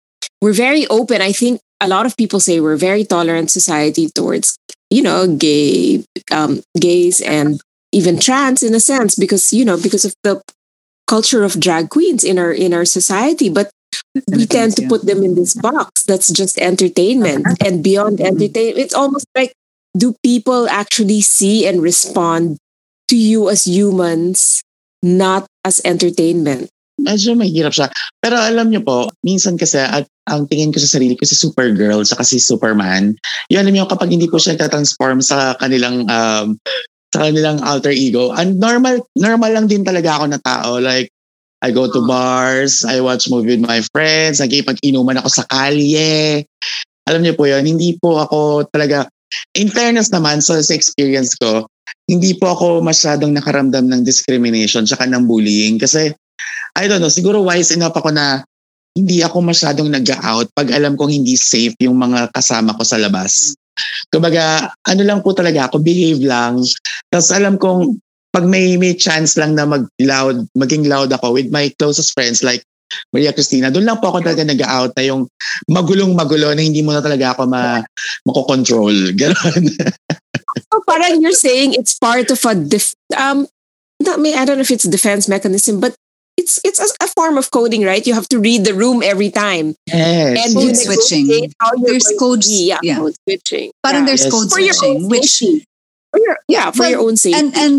we're 0.43 0.53
very 0.53 0.87
open. 0.89 1.23
I 1.23 1.33
think 1.33 1.61
a 1.81 1.89
lot 1.89 2.05
of 2.05 2.17
people 2.17 2.41
say 2.41 2.61
we're 2.61 2.75
a 2.75 2.79
very 2.79 3.05
tolerant 3.05 3.51
society 3.51 4.09
towards, 4.11 4.59
you 4.91 5.03
know, 5.03 5.27
gay 5.37 6.05
um 6.31 6.63
gays 6.79 7.21
and 7.21 7.61
even 7.93 8.19
trans 8.19 8.63
in 8.63 8.75
a 8.75 8.81
sense 8.81 9.15
because 9.15 9.53
you 9.53 9.65
know 9.65 9.77
because 9.77 10.05
of 10.05 10.15
the 10.25 10.43
culture 11.07 11.45
of 11.45 11.61
drag 11.61 11.91
queens 11.91 12.25
in 12.25 12.39
our 12.39 12.53
in 12.53 12.75
our 12.75 12.85
society. 12.85 13.49
But 13.49 13.71
we 14.35 14.47
tend 14.47 14.77
to 14.77 14.89
put 14.89 15.07
them 15.07 15.23
in 15.23 15.35
this 15.35 15.55
box 15.55 16.05
that's 16.05 16.31
just 16.33 16.59
entertainment 16.59 17.47
uh-huh. 17.47 17.67
and 17.67 17.85
beyond 17.85 18.19
mm-hmm. 18.19 18.35
entertainment. 18.35 18.79
It's 18.79 18.95
almost 18.95 19.27
like 19.35 19.53
do 19.97 20.15
people 20.25 20.69
actually 20.69 21.21
see 21.21 21.67
and 21.67 21.83
respond 21.83 22.59
to 23.09 23.17
you 23.17 23.49
as 23.49 23.67
humans 23.67 24.63
not 25.03 25.47
as 25.63 25.81
entertainment 25.87 26.73
Medyo 27.01 27.35
mahirap 27.35 27.73
siya. 27.73 27.89
Pero 28.21 28.37
alam 28.37 28.69
niyo 28.69 28.85
po, 28.85 29.09
minsan 29.25 29.57
kasi 29.57 29.81
at 29.81 30.05
ang 30.29 30.45
tingin 30.47 30.71
ko 30.71 30.79
sa 30.79 30.99
sarili 30.99 31.17
ko 31.17 31.25
si 31.25 31.35
Supergirl 31.35 32.05
at 32.05 32.29
si 32.29 32.37
Superman, 32.37 33.17
yun 33.49 33.61
alam 33.65 33.73
niyo 33.73 33.89
kapag 33.89 34.13
hindi 34.13 34.29
po 34.29 34.37
siya 34.37 34.61
transform 34.61 35.25
sa 35.25 35.57
kanilang 35.57 36.07
um, 36.07 36.61
sa 37.11 37.29
kanilang 37.29 37.65
alter 37.65 37.93
ego, 37.93 38.31
and 38.37 38.61
normal 38.61 39.03
normal 39.17 39.51
lang 39.51 39.67
din 39.67 39.83
talaga 39.83 40.21
ako 40.21 40.25
na 40.31 40.41
tao. 40.45 40.79
Like, 40.79 41.09
I 41.65 41.73
go 41.73 41.89
to 41.89 42.01
bars, 42.05 42.85
I 42.85 43.01
watch 43.01 43.33
movie 43.33 43.57
with 43.57 43.65
my 43.65 43.81
friends, 43.91 44.39
nagkipag-inuman 44.39 45.17
ako 45.17 45.43
sa 45.43 45.45
kalye. 45.49 46.45
Alam 47.09 47.25
niyo 47.25 47.35
po 47.35 47.51
yun, 47.51 47.67
hindi 47.67 47.99
po 47.99 48.21
ako 48.21 48.69
talaga, 48.71 49.11
in 49.59 49.73
fairness 49.73 50.13
naman 50.15 50.39
sa, 50.39 50.61
sa 50.63 50.75
experience 50.77 51.35
ko, 51.35 51.67
hindi 52.09 52.37
po 52.37 52.53
ako 52.53 52.67
masyadong 52.85 53.33
nakaramdam 53.33 53.87
ng 53.89 54.03
discrimination 54.03 54.85
tsaka 54.85 55.07
ng 55.09 55.25
bullying 55.25 55.79
kasi 55.79 56.13
I 56.73 56.89
don't 56.89 57.05
know, 57.05 57.13
siguro 57.13 57.45
wise 57.45 57.71
enough 57.73 57.95
ako 57.95 58.11
na 58.11 58.43
hindi 58.93 59.25
ako 59.25 59.45
masyadong 59.45 59.89
nag-out 59.89 60.53
pag 60.53 60.69
alam 60.73 60.97
kong 60.97 61.13
hindi 61.13 61.37
safe 61.37 61.77
yung 61.81 61.97
mga 61.97 62.33
kasama 62.33 62.77
ko 62.77 62.85
sa 62.85 63.01
labas. 63.01 63.57
Kumbaga, 64.13 64.69
ano 64.85 65.03
lang 65.05 65.25
po 65.25 65.33
talaga 65.33 65.69
ako, 65.69 65.81
behave 65.81 66.21
lang. 66.21 66.61
Tapos 67.09 67.29
alam 67.33 67.57
kong 67.57 67.97
pag 68.33 68.49
may 68.49 68.81
may 68.81 68.97
chance 68.97 69.37
lang 69.37 69.57
na 69.57 69.69
mag-loud, 69.69 70.49
maging 70.57 70.89
loud 70.89 71.13
ako 71.13 71.37
with 71.37 71.53
my 71.53 71.69
closest 71.77 72.17
friends 72.17 72.41
like 72.41 72.65
Maria 73.13 73.33
Cristina, 73.33 73.71
doon 73.71 73.85
lang 73.87 73.99
po 74.01 74.09
ako 74.11 74.21
talaga 74.25 74.45
nag-out 74.45 74.93
na 74.97 75.03
yung 75.05 75.29
magulong-magulo 75.69 76.53
na 76.55 76.63
hindi 76.63 76.83
mo 76.83 76.93
na 76.93 77.01
talaga 77.01 77.33
ako 77.37 77.47
ma 77.47 77.81
makokontrol. 78.27 78.95
Ganon. 79.21 79.65
so 80.71 80.77
parang 80.87 81.21
you're 81.21 81.37
saying 81.37 81.73
it's 81.75 81.97
part 81.97 82.29
of 82.31 82.41
a 82.45 82.55
def- 82.55 82.95
um 83.17 83.47
not 84.03 84.21
me 84.21 84.35
I 84.35 84.45
don't 84.45 84.57
know 84.61 84.67
if 84.67 84.71
it's 84.75 84.85
defense 84.85 85.29
mechanism 85.29 85.81
but 85.81 85.95
it's 86.37 86.61
it's 86.65 86.81
a, 86.81 86.89
a 87.05 87.09
form 87.13 87.37
of 87.39 87.51
coding 87.53 87.85
right 87.85 88.05
you 88.07 88.13
have 88.15 88.29
to 88.33 88.41
read 88.41 88.65
the 88.65 88.75
room 88.75 89.01
every 89.05 89.31
time 89.31 89.77
yes. 89.87 90.37
and 90.45 90.53
Code 90.57 90.65
you 90.65 90.75
switching. 90.75 91.27
negotiate 91.29 91.53
how 91.61 91.71
you're 91.77 91.97
There's 91.97 92.09
be. 92.09 92.69
yeah, 92.73 92.81
yeah. 92.83 92.97
code 93.01 93.15
switching 93.25 93.69
Parang 93.85 94.03
yeah. 94.05 94.07
there's 94.13 94.25
Yes. 94.27 94.33
code 94.33 94.49
for 94.51 94.61
your 94.61 94.73
switching, 94.77 94.97
own 95.05 95.09
which 95.09 95.29
safety. 95.41 95.65
For 96.13 96.19
your, 96.21 96.37
yeah 96.49 96.69
for 96.73 96.83
Well, 96.85 96.91
your 96.91 97.01
own 97.09 97.17
safety 97.17 97.39
and 97.39 97.49
and 97.57 97.77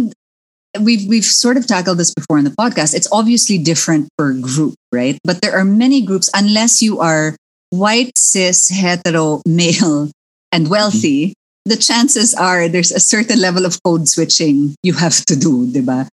we've 0.80 1.08
we've 1.08 1.26
sort 1.26 1.58
of 1.58 1.68
tackled 1.68 1.98
this 1.98 2.14
before 2.14 2.38
in 2.38 2.46
the 2.46 2.56
podcast. 2.56 2.94
It's 2.94 3.10
obviously 3.12 3.58
different 3.58 4.10
per 4.18 4.34
group, 4.34 4.76
right? 4.92 5.18
But 5.24 5.42
there 5.42 5.54
are 5.54 5.66
many 5.66 6.02
groups 6.02 6.30
unless 6.34 6.82
you 6.82 7.00
are 7.00 7.36
white, 7.70 8.18
cis, 8.18 8.70
hetero, 8.70 9.42
male, 9.46 10.10
and 10.52 10.70
wealthy. 10.70 11.34
Mm-hmm. 11.34 11.40
The 11.66 11.78
chances 11.78 12.34
are 12.36 12.68
there's 12.68 12.92
a 12.92 13.00
certain 13.00 13.40
level 13.40 13.66
of 13.66 13.82
code 13.84 14.08
switching 14.10 14.76
you 14.84 14.94
have 14.94 15.24
to 15.26 15.36
do, 15.36 15.66
diba? 15.68 16.08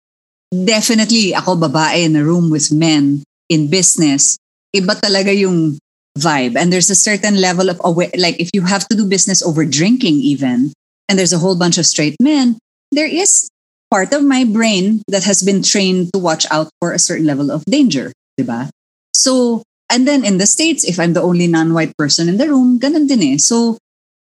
Definitely, 0.51 1.35
ako 1.35 1.57
babae 1.57 2.05
in 2.05 2.17
a 2.17 2.25
room 2.25 2.51
with 2.51 2.71
men 2.71 3.23
in 3.49 3.67
business, 3.69 4.39
iba 4.75 4.95
talaga 4.95 5.37
yung 5.37 5.79
vibe. 6.19 6.57
And 6.57 6.73
there's 6.73 6.91
a 6.91 6.99
certain 6.99 7.41
level 7.41 7.69
of 7.69 7.81
aware, 7.83 8.11
like 8.17 8.39
if 8.39 8.51
you 8.55 8.63
have 8.63 8.87
to 8.89 8.97
do 8.97 9.07
business 9.07 9.43
over 9.43 9.65
drinking 9.65 10.23
even, 10.23 10.73
and 11.09 11.19
there's 11.19 11.33
a 11.33 11.39
whole 11.39 11.59
bunch 11.59 11.79
of 11.79 11.87
straight 11.87 12.15
men, 12.23 12.59
there 12.93 13.11
is 13.11 13.51
part 13.91 14.13
of 14.13 14.23
my 14.23 14.45
brain 14.45 15.03
that 15.09 15.25
has 15.25 15.43
been 15.43 15.63
trained 15.63 16.13
to 16.15 16.19
watch 16.19 16.47
out 16.51 16.71
for 16.81 16.93
a 16.93 16.99
certain 16.99 17.27
level 17.27 17.51
of 17.51 17.65
danger, 17.67 18.13
diba? 18.39 18.71
So, 19.15 19.63
and 19.91 20.07
then 20.07 20.25
in 20.25 20.39
the 20.39 20.47
States, 20.47 20.85
if 20.85 20.99
I'm 20.99 21.13
the 21.13 21.23
only 21.23 21.47
non-white 21.47 21.97
person 21.99 22.29
in 22.29 22.39
the 22.39 22.49
room, 22.49 22.79
ganun 22.79 23.09
din 23.09 23.23
eh. 23.23 23.37
So, 23.37 23.79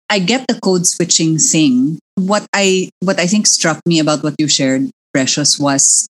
I 0.09 0.17
get 0.17 0.47
the 0.49 0.59
code 0.59 0.87
switching 0.87 1.37
thing. 1.37 1.99
What 2.17 2.49
I 2.51 2.89
what 3.05 3.21
I 3.21 3.27
think 3.29 3.45
struck 3.45 3.77
me 3.85 4.01
about 4.01 4.25
what 4.25 4.33
you 4.41 4.49
shared, 4.49 4.89
Precious, 5.13 5.61
was 5.61 6.09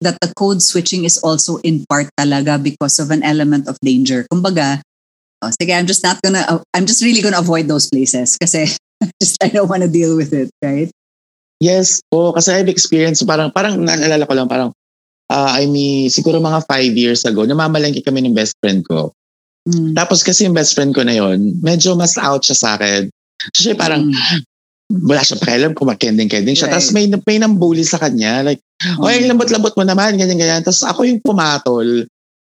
that 0.00 0.20
the 0.20 0.32
code 0.36 0.62
switching 0.62 1.04
is 1.04 1.16
also 1.18 1.56
in 1.64 1.84
part 1.88 2.12
talaga 2.20 2.60
because 2.62 3.00
of 3.00 3.10
an 3.10 3.24
element 3.24 3.66
of 3.66 3.80
danger. 3.80 4.28
Kumbaga, 4.30 4.84
oh, 5.42 5.50
sige, 5.50 5.72
I'm 5.72 5.86
just 5.86 6.04
not 6.04 6.20
gonna, 6.22 6.44
I'm 6.74 6.86
just 6.86 7.02
really 7.02 7.22
gonna 7.22 7.40
avoid 7.40 7.66
those 7.66 7.88
places 7.88 8.36
kasi 8.36 8.76
just 9.22 9.42
I 9.42 9.48
don't 9.48 9.68
want 9.68 9.82
to 9.82 9.88
deal 9.88 10.14
with 10.14 10.32
it, 10.32 10.50
right? 10.62 10.92
Yes 11.58 12.02
po, 12.06 12.30
kasi 12.30 12.54
I've 12.54 12.70
experienced, 12.70 13.26
parang, 13.26 13.50
parang 13.50 13.82
naalala 13.82 14.22
ko 14.26 14.34
lang, 14.34 14.46
parang, 14.46 14.70
uh, 15.26 15.50
I 15.58 15.66
mean, 15.66 16.06
siguro 16.06 16.38
mga 16.38 16.62
five 16.70 16.94
years 16.94 17.26
ago, 17.26 17.42
namamalengke 17.42 18.06
kami 18.06 18.22
ng 18.22 18.34
best 18.34 18.54
friend 18.62 18.86
ko. 18.86 19.10
Mm. 19.66 19.98
Tapos 19.98 20.22
kasi 20.22 20.46
yung 20.46 20.54
best 20.54 20.78
friend 20.78 20.94
ko 20.94 21.02
na 21.02 21.18
yon, 21.18 21.58
medyo 21.60 21.98
mas 21.98 22.14
out 22.16 22.46
siya 22.46 22.56
sa 22.56 22.68
akin. 22.78 23.10
So 23.58 23.66
siya 23.66 23.74
parang, 23.74 24.06
Mm. 24.08 25.04
wala 25.04 25.20
siya 25.20 25.36
pakialam 25.36 25.76
kung 25.76 25.90
makending-kending 25.90 26.56
siya. 26.56 26.70
Right. 26.70 26.80
Tapos 26.80 26.94
may, 26.96 27.04
may 27.10 27.36
nang 27.36 27.58
bully 27.60 27.84
sa 27.84 28.00
kanya. 28.00 28.40
Like, 28.40 28.62
Oh. 28.94 29.10
okay, 29.10 29.26
lambot-lambot 29.26 29.74
mo 29.74 29.82
naman, 29.82 30.14
ganyan-ganyan. 30.14 30.62
Tapos 30.62 30.86
ako 30.86 31.02
yung 31.02 31.18
pumatol. 31.18 32.06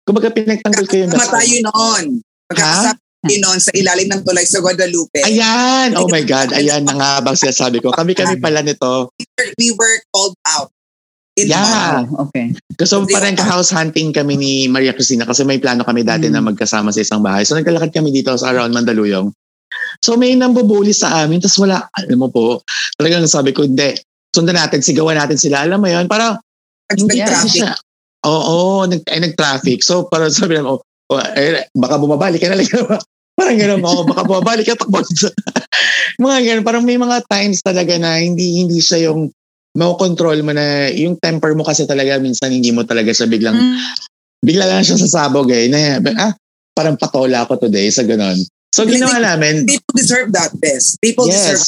Kumbaga 0.04 0.28
pinagtanggol 0.28 0.85
ko 0.85 0.95
yung 1.00 1.09
best 1.09 1.33
Magkakasama 1.33 1.40
tayo 1.40 1.49
friend. 1.49 1.64
noon. 1.73 2.04
Magkakasama 2.52 3.00
noon 3.23 3.61
sa 3.61 3.69
ilalim 3.73 4.09
ng 4.09 4.23
tulay 4.25 4.49
sa 4.49 4.65
Guadalupe. 4.65 5.21
Ayan! 5.21 5.93
Oh 5.93 6.09
my 6.09 6.25
God! 6.25 6.53
Ayan 6.53 6.89
na 6.89 6.97
nga 6.97 7.11
bang 7.21 7.37
sinasabi 7.37 7.79
ko. 7.79 7.93
Kami-kami 7.93 8.41
pala 8.41 8.65
nito. 8.65 9.12
We 9.61 9.77
were 9.77 9.97
called 10.09 10.37
out. 10.49 10.73
In 11.37 11.47
Yeah. 11.47 12.09
Okay. 12.27 12.57
So 12.83 13.05
Hindi 13.05 13.12
parang 13.12 13.37
ako- 13.37 13.47
house 13.47 13.71
hunting 13.71 14.11
kami 14.11 14.35
ni 14.35 14.53
Maria 14.67 14.91
Cristina 14.91 15.23
kasi 15.23 15.45
may 15.45 15.61
plano 15.61 15.85
kami 15.85 16.03
dati 16.03 16.27
Mm. 16.27 16.33
na 16.33 16.41
magkasama 16.43 16.91
sa 16.91 17.00
isang 17.00 17.21
bahay. 17.21 17.45
So 17.45 17.55
naglalakad 17.55 17.93
kami 17.93 18.11
dito 18.11 18.33
sa 18.35 18.50
around 18.50 18.73
Mandaluyong. 18.73 19.31
So 20.00 20.17
may 20.17 20.35
nambubuli 20.35 20.91
sa 20.91 21.23
amin, 21.23 21.39
tapos 21.39 21.61
wala, 21.61 21.87
alam 21.93 22.19
mo 22.19 22.29
po, 22.29 22.65
talagang 22.97 23.29
sabi 23.29 23.53
ko, 23.53 23.62
hindi, 23.62 23.95
sundan 24.35 24.57
natin, 24.57 24.81
sigawan 24.83 25.15
natin 25.15 25.37
sila. 25.37 25.62
Alam 25.62 25.85
mo 25.85 25.89
yun, 25.89 26.09
para 26.09 26.41
hindi 26.91 27.21
Nag-traffic. 27.21 27.37
kasi 27.47 27.49
siya. 27.62 27.73
Oo, 28.27 28.85
nag, 28.85 29.00
ay, 29.07 29.21
nag-traffic. 29.23 29.81
So 29.81 30.11
parang 30.11 30.35
sabi 30.35 30.59
namin, 30.59 30.73
oh, 30.73 30.83
oh, 30.83 30.85
eh, 31.19 31.67
baka 31.75 31.99
bumabalik 31.99 32.38
ka 32.38 32.52
na 32.52 32.61
lang. 32.61 32.69
parang 33.38 33.57
gano'n, 33.57 33.81
oh, 33.83 34.05
baka 34.05 34.23
bumabalik 34.23 34.67
ka, 34.69 34.76
takbo. 34.76 35.00
mga 36.25 36.38
gano'n, 36.45 36.64
parang 36.67 36.85
may 36.85 37.00
mga 37.00 37.25
times 37.26 37.64
talaga 37.64 37.97
na 37.97 38.21
hindi 38.21 38.61
hindi 38.62 38.79
siya 38.79 39.11
yung 39.11 39.33
makokontrol 39.75 40.43
mo 40.43 40.52
na 40.52 40.90
yung 40.90 41.17
temper 41.17 41.55
mo 41.55 41.62
kasi 41.62 41.87
talaga 41.87 42.19
minsan 42.19 42.50
hindi 42.50 42.75
mo 42.75 42.83
talaga 42.83 43.14
siya 43.14 43.31
biglang 43.31 43.55
Mm. 43.55 43.79
bigla 44.43 44.64
lang 44.67 44.83
siya 44.83 44.99
sasabog 44.99 45.49
eh. 45.52 45.71
Na, 45.71 46.02
ah, 46.19 46.33
parang 46.75 46.99
patola 46.99 47.47
ako 47.47 47.69
today 47.69 47.87
sa 47.93 48.02
ganon. 48.02 48.40
So 48.71 48.87
ginawa 48.87 49.19
namin, 49.19 49.67
People 49.67 49.95
deserve 49.95 50.29
that 50.33 50.55
best. 50.59 50.97
People 51.02 51.26
deserve 51.26 51.61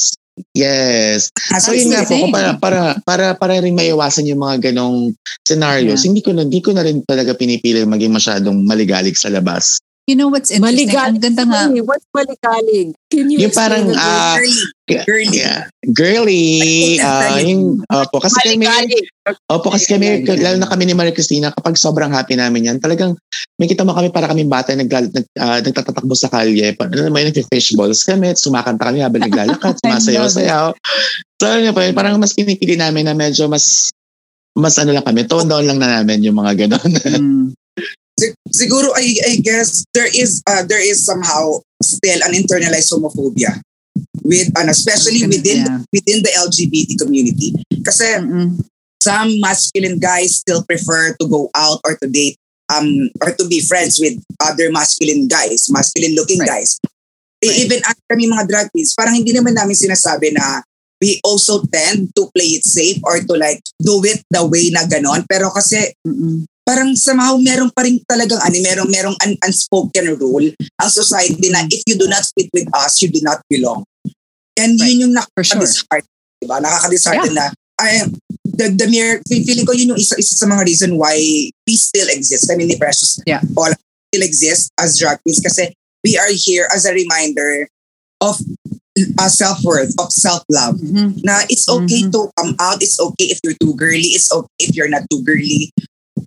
yes, 0.57 1.29
as 1.53 1.69
So 1.69 1.77
yun 1.77 1.93
nga 1.93 2.05
po, 2.09 2.17
para, 2.33 2.57
para, 2.57 2.81
para, 3.05 3.27
para 3.37 3.55
rin 3.61 3.77
maiwasan 3.77 4.29
yung 4.29 4.41
mga 4.41 4.73
ganong 4.73 5.13
scenarios, 5.45 6.05
hindi 6.09 6.25
ko 6.25 6.33
na, 6.33 6.45
hindi 6.47 6.61
ko 6.65 6.73
na 6.73 6.85
rin 6.85 7.05
talaga 7.05 7.37
pinipili 7.37 7.85
maging 7.85 8.17
masyadong 8.17 8.65
maligalig 8.65 9.17
sa 9.19 9.29
labas. 9.29 9.81
You 10.11 10.19
know 10.19 10.27
what's 10.27 10.51
interesting? 10.51 10.91
Ang 10.91 11.15
maligalig 11.15 11.23
ganda 11.23 11.43
nga. 11.47 11.63
Sorry, 11.71 11.83
what's 11.87 12.07
maligalig 12.11 12.91
can 13.07 13.31
you 13.31 13.39
Yung 13.47 13.55
parang, 13.55 13.87
the 13.87 13.95
word? 13.95 14.03
ah, 14.03 14.35
girly. 14.35 14.59
Girly. 15.07 15.39
Yeah. 15.39 15.61
Girly, 15.95 16.47
ah 17.07 17.39
yung, 17.39 17.87
opo, 17.87 18.19
kasi 18.19 18.35
kami, 18.43 18.67
maligalig 18.67 19.07
Opo, 19.47 19.71
kasi 19.71 19.87
kami, 19.87 20.27
lalo 20.27 20.59
na 20.59 20.67
kami 20.67 20.91
ni 20.91 20.99
Maria 20.99 21.15
Cristina, 21.15 21.55
kapag 21.55 21.79
sobrang 21.79 22.11
happy 22.11 22.35
namin 22.35 22.67
yan, 22.67 22.79
talagang 22.83 23.15
may 23.63 23.71
kita 23.71 23.87
mo 23.87 23.95
kami 23.95 24.11
para 24.11 24.27
kami 24.27 24.43
bata 24.43 24.75
nag, 24.75 24.91
nag, 24.91 25.27
ah, 25.39 25.63
nagtatatakbo 25.63 26.19
sa 26.19 26.27
kalye. 26.27 26.75
Pa- 26.75 26.91
Ano 26.91 27.07
may 27.15 27.31
nag-fishballs 27.31 28.03
kami, 28.03 28.35
sumakanta 28.35 28.91
kami 28.91 29.07
habang 29.07 29.23
naglalakad, 29.23 29.79
sumasayaw-sayaw. 29.87 30.75
So, 31.39 31.47
ano 31.47 31.71
po, 31.71 31.79
yun, 31.79 31.95
parang 31.95 32.19
mas 32.19 32.35
pinipili 32.35 32.75
namin 32.75 33.07
na 33.07 33.15
medyo 33.15 33.47
mas 33.47 33.95
mas 34.59 34.75
ano 34.83 34.91
lang 34.91 35.07
kami, 35.07 35.31
tone 35.31 35.47
down 35.47 35.65
lang 35.65 35.79
na 35.79 36.03
namin 36.03 36.27
yung 36.27 36.37
mga 36.37 36.67
ganon. 36.67 36.91
Mm. 36.91 37.47
Sig- 38.23 38.39
siguro 38.55 38.95
I 38.95 39.19
I 39.27 39.35
guess 39.43 39.83
there 39.91 40.07
is 40.07 40.39
uh, 40.47 40.63
there 40.63 40.79
is 40.83 41.03
somehow 41.03 41.59
still 41.83 42.21
an 42.23 42.31
internalized 42.39 42.95
homophobia 42.95 43.59
with 44.23 44.55
ano, 44.55 44.71
especially 44.71 45.27
within 45.27 45.67
yeah. 45.67 45.83
within 45.91 46.23
the 46.23 46.31
LGBT 46.31 46.95
community. 47.03 47.51
Kasi 47.83 48.23
Mm-mm. 48.23 48.63
some 49.03 49.43
masculine 49.43 49.99
guys 49.99 50.39
still 50.39 50.63
prefer 50.63 51.19
to 51.19 51.25
go 51.27 51.51
out 51.59 51.83
or 51.83 51.99
to 51.99 52.07
date 52.07 52.39
um 52.71 53.11
or 53.19 53.35
to 53.35 53.45
be 53.51 53.59
friends 53.59 53.99
with 53.99 54.15
other 54.39 54.71
masculine 54.71 55.27
guys, 55.27 55.67
masculine 55.69 56.15
looking 56.15 56.39
Right. 56.39 56.63
guys. 56.63 56.79
E- 57.43 57.67
Even 57.67 57.83
at 57.83 57.99
kami 58.07 58.31
mga 58.31 58.47
drag 58.47 58.67
queens, 58.71 58.95
parang 58.95 59.19
hindi 59.19 59.35
naman 59.35 59.59
namin 59.59 59.75
sinasabi 59.75 60.31
na 60.31 60.63
we 61.03 61.19
also 61.27 61.67
tend 61.67 62.15
to 62.15 62.31
play 62.31 62.55
it 62.55 62.63
safe 62.63 63.03
or 63.03 63.19
to 63.19 63.35
like 63.35 63.59
do 63.83 63.99
it 64.07 64.23
the 64.31 64.39
way 64.47 64.71
na 64.71 64.87
ganon. 64.87 65.27
Pero 65.27 65.51
kasi 65.51 65.91
Mm-mm. 66.07 66.47
Parang 66.63 66.95
somehow 66.95 67.35
meron 67.39 67.71
pa 67.75 67.83
rin 67.83 67.99
talagang 68.07 68.39
ano, 68.39 68.57
merong, 68.59 68.89
merong 68.89 69.17
un- 69.21 69.39
unspoken 69.43 70.15
rule 70.17 70.55
ang 70.79 70.91
society 70.91 71.51
na 71.51 71.67
if 71.69 71.83
you 71.87 71.99
do 71.99 72.07
not 72.07 72.23
fit 72.33 72.47
with 72.55 72.71
us, 72.73 73.03
you 73.03 73.11
do 73.11 73.19
not 73.23 73.43
belong. 73.51 73.83
And 74.55 74.79
Right. 74.79 74.95
yun 74.95 75.11
yung 75.11 75.15
For 75.35 75.43
sure. 75.43 75.59
nakaka-disheart. 75.59 76.05
Diba? 76.39 76.57
Nakaka-dishearten 76.61 77.35
na 77.35 77.51
I, 77.83 78.07
the, 78.47 78.71
the 78.71 78.87
mere, 78.87 79.19
fe- 79.27 79.43
feeling 79.43 79.67
ko 79.67 79.73
yun 79.75 79.97
yung 79.97 79.99
isa, 79.99 80.15
isa 80.15 80.39
sa 80.39 80.47
mga 80.47 80.63
reason 80.69 80.95
why 80.95 81.19
we 81.67 81.75
still 81.75 82.07
exist. 82.15 82.47
Kami 82.47 82.69
ni 82.69 82.77
Precious 82.79 83.19
Yeah. 83.27 83.43
Paul 83.57 83.75
still 83.75 84.23
exist 84.23 84.71
as 84.79 85.01
drag 85.01 85.19
queens 85.27 85.41
kasi 85.43 85.73
we 86.07 86.15
are 86.15 86.31
here 86.31 86.69
as 86.71 86.85
a 86.87 86.95
reminder 86.95 87.67
of 88.23 88.39
uh, 89.19 89.27
self-worth, 89.33 89.97
of 89.99 90.13
self-love 90.13 90.79
Mhm. 90.79 91.25
na 91.25 91.43
it's 91.49 91.67
okay 91.67 92.07
Mhm. 92.07 92.13
to 92.13 92.29
come 92.39 92.55
out. 92.61 92.79
It's 92.85 93.01
okay 93.01 93.33
if 93.35 93.41
you're 93.43 93.57
too 93.59 93.73
girly. 93.75 94.15
It's 94.15 94.31
okay 94.31 94.63
if 94.63 94.77
you're 94.77 94.93
not 94.93 95.09
too 95.11 95.25
girly. 95.27 95.73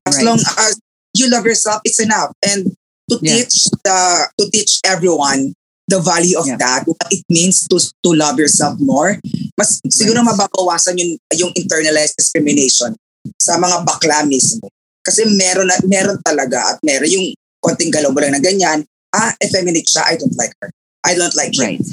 As 0.06 0.16
Right. 0.22 0.26
long 0.26 0.40
as 0.40 0.78
you 1.18 1.30
love 1.30 1.46
yourself, 1.46 1.82
it's 1.84 2.00
enough. 2.00 2.32
And 2.46 2.78
to 3.10 3.18
Yeah. 3.22 3.42
teach 3.46 3.70
the 3.84 3.98
to 4.38 4.44
teach 4.54 4.80
everyone 4.86 5.54
the 5.90 6.02
value 6.02 6.38
of 6.38 6.46
Yeah. 6.50 6.58
that, 6.58 6.86
what 6.90 7.10
it 7.14 7.22
means 7.30 7.66
to 7.70 7.78
to 7.78 8.10
love 8.14 8.38
yourself 8.42 8.78
more, 8.82 9.18
mas 9.58 9.82
siguro 9.90 10.22
Right. 10.22 10.30
mababawasan 10.34 10.98
yung 10.98 11.18
yung 11.38 11.52
internalized 11.58 12.18
discrimination 12.18 12.94
sa 13.42 13.58
mga 13.58 13.86
bakla 13.86 14.26
mismo. 14.26 14.70
Kasi 15.06 15.26
meron 15.38 15.70
na, 15.70 15.78
meron 15.86 16.18
talaga 16.26 16.74
at 16.74 16.78
meron 16.82 17.10
yung 17.10 17.28
konting 17.62 17.94
galaw 17.94 18.10
mo 18.10 18.22
lang 18.22 18.34
na 18.34 18.42
ganyan. 18.42 18.82
Ah, 19.14 19.34
effeminate 19.42 19.86
siya, 19.86 20.06
I 20.10 20.18
don't 20.18 20.34
like 20.38 20.54
her. 20.62 20.70
I 21.06 21.14
don't 21.14 21.34
like 21.38 21.54
him 21.54 21.78
Right. 21.78 21.86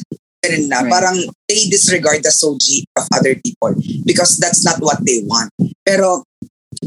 ganun 0.42 0.66
na. 0.72 0.80
Right. 0.80 0.90
Parang 0.90 1.16
they 1.46 1.68
disregard 1.68 2.24
the 2.24 2.32
soji 2.32 2.88
of 2.96 3.04
other 3.12 3.36
people 3.38 3.76
because 4.08 4.40
that's 4.40 4.64
not 4.64 4.80
what 4.80 5.04
they 5.04 5.20
want. 5.28 5.52
Pero 5.84 6.24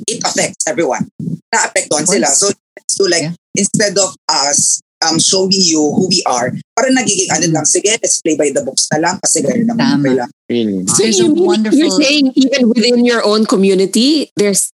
it 0.07 0.19
affects 0.23 0.65
everyone. 0.67 1.07
Na-apektuhan 1.53 2.03
Of 2.03 2.09
sila. 2.09 2.27
So, 2.33 2.49
so 2.89 3.03
like, 3.05 3.29
Yeah. 3.29 3.33
instead 3.55 3.95
of 3.97 4.15
us 4.29 4.79
um, 5.05 5.19
showing 5.19 5.51
you 5.53 5.79
who 5.93 6.07
we 6.09 6.23
are, 6.25 6.49
parang 6.73 6.95
nagiging 6.97 7.29
ano 7.29 7.45
lang, 7.51 7.65
sige, 7.65 7.91
let's 8.01 8.21
play 8.25 8.35
by 8.35 8.49
the 8.49 8.63
books 8.65 8.87
na 8.91 8.99
lang 9.05 9.15
kasi 9.21 9.43
gano'n 9.45 9.69
naman. 9.69 10.01
Tama. 10.01 10.25
Really. 10.49 10.85
So 10.87 10.97
There's 11.03 11.19
you 11.19 11.29
mean, 11.35 11.45
wonderful- 11.45 11.77
you're 11.77 11.93
saying 11.93 12.33
even 12.35 12.69
within 12.73 13.05
your 13.05 13.21
own 13.23 13.45
community, 13.45 14.31
there's 14.35 14.71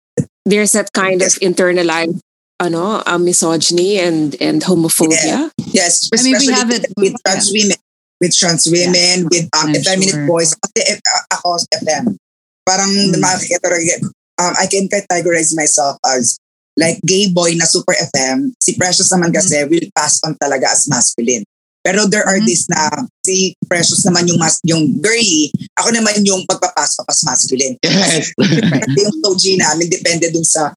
there's 0.46 0.72
that 0.72 0.92
kind 0.92 1.20
of 1.22 1.34
internalized 1.40 2.20
ano, 2.60 3.00
uh, 3.04 3.18
misogyny 3.18 3.96
and 3.98 4.36
and 4.38 4.60
homophobia. 4.62 5.48
Yes, 5.72 6.08
I 6.12 6.20
mean, 6.22 6.36
we 6.36 6.46
especially 6.46 6.54
have 6.54 6.70
it- 6.70 6.92
with 6.96 7.14
trans 7.24 7.48
women. 7.50 7.78
With 8.20 8.36
trans 8.36 8.68
women, 8.68 9.32
with 9.32 9.48
um, 9.56 9.72
effeminate 9.72 10.12
sure. 10.12 10.28
boys. 10.28 10.52
Kasi 10.52 10.92
if, 10.92 11.00
uh, 11.08 11.24
ako, 11.40 11.56
FM. 11.72 12.20
Parang 12.68 12.92
Mm. 12.92 13.16
makikita 13.16 13.64
rin, 13.72 14.04
um, 14.40 14.52
I 14.56 14.64
can 14.66 14.88
categorize 14.88 15.52
myself 15.52 16.00
as 16.02 16.40
like 16.80 16.96
gay 17.04 17.28
boy 17.28 17.52
na 17.54 17.68
super 17.68 17.92
FM. 17.92 18.56
Si 18.56 18.72
Precious 18.74 19.12
naman 19.12 19.30
kasi 19.30 19.60
will 19.68 19.84
pass 19.92 20.16
on 20.24 20.32
talaga 20.40 20.72
as 20.72 20.88
masculine. 20.88 21.44
Pero 21.80 22.04
there 22.04 22.24
are 22.24 22.36
Mhm. 22.40 22.44
these 22.44 22.64
na 22.68 22.88
si 23.24 23.56
Precious 23.64 24.00
naman 24.04 24.28
yung 24.28 24.40
mas 24.40 24.56
yung 24.64 25.00
girly, 25.00 25.48
ako 25.76 25.92
naman 25.92 26.20
yung 26.24 26.44
pagpapasok 26.44 27.04
as 27.08 27.20
masculine. 27.24 27.76
Yes. 27.84 28.32
Kasi 28.36 28.98
yung 29.00 29.16
OG 29.24 29.44
namin 29.60 29.86
depende 29.88 30.28
dun 30.32 30.44
sa 30.44 30.72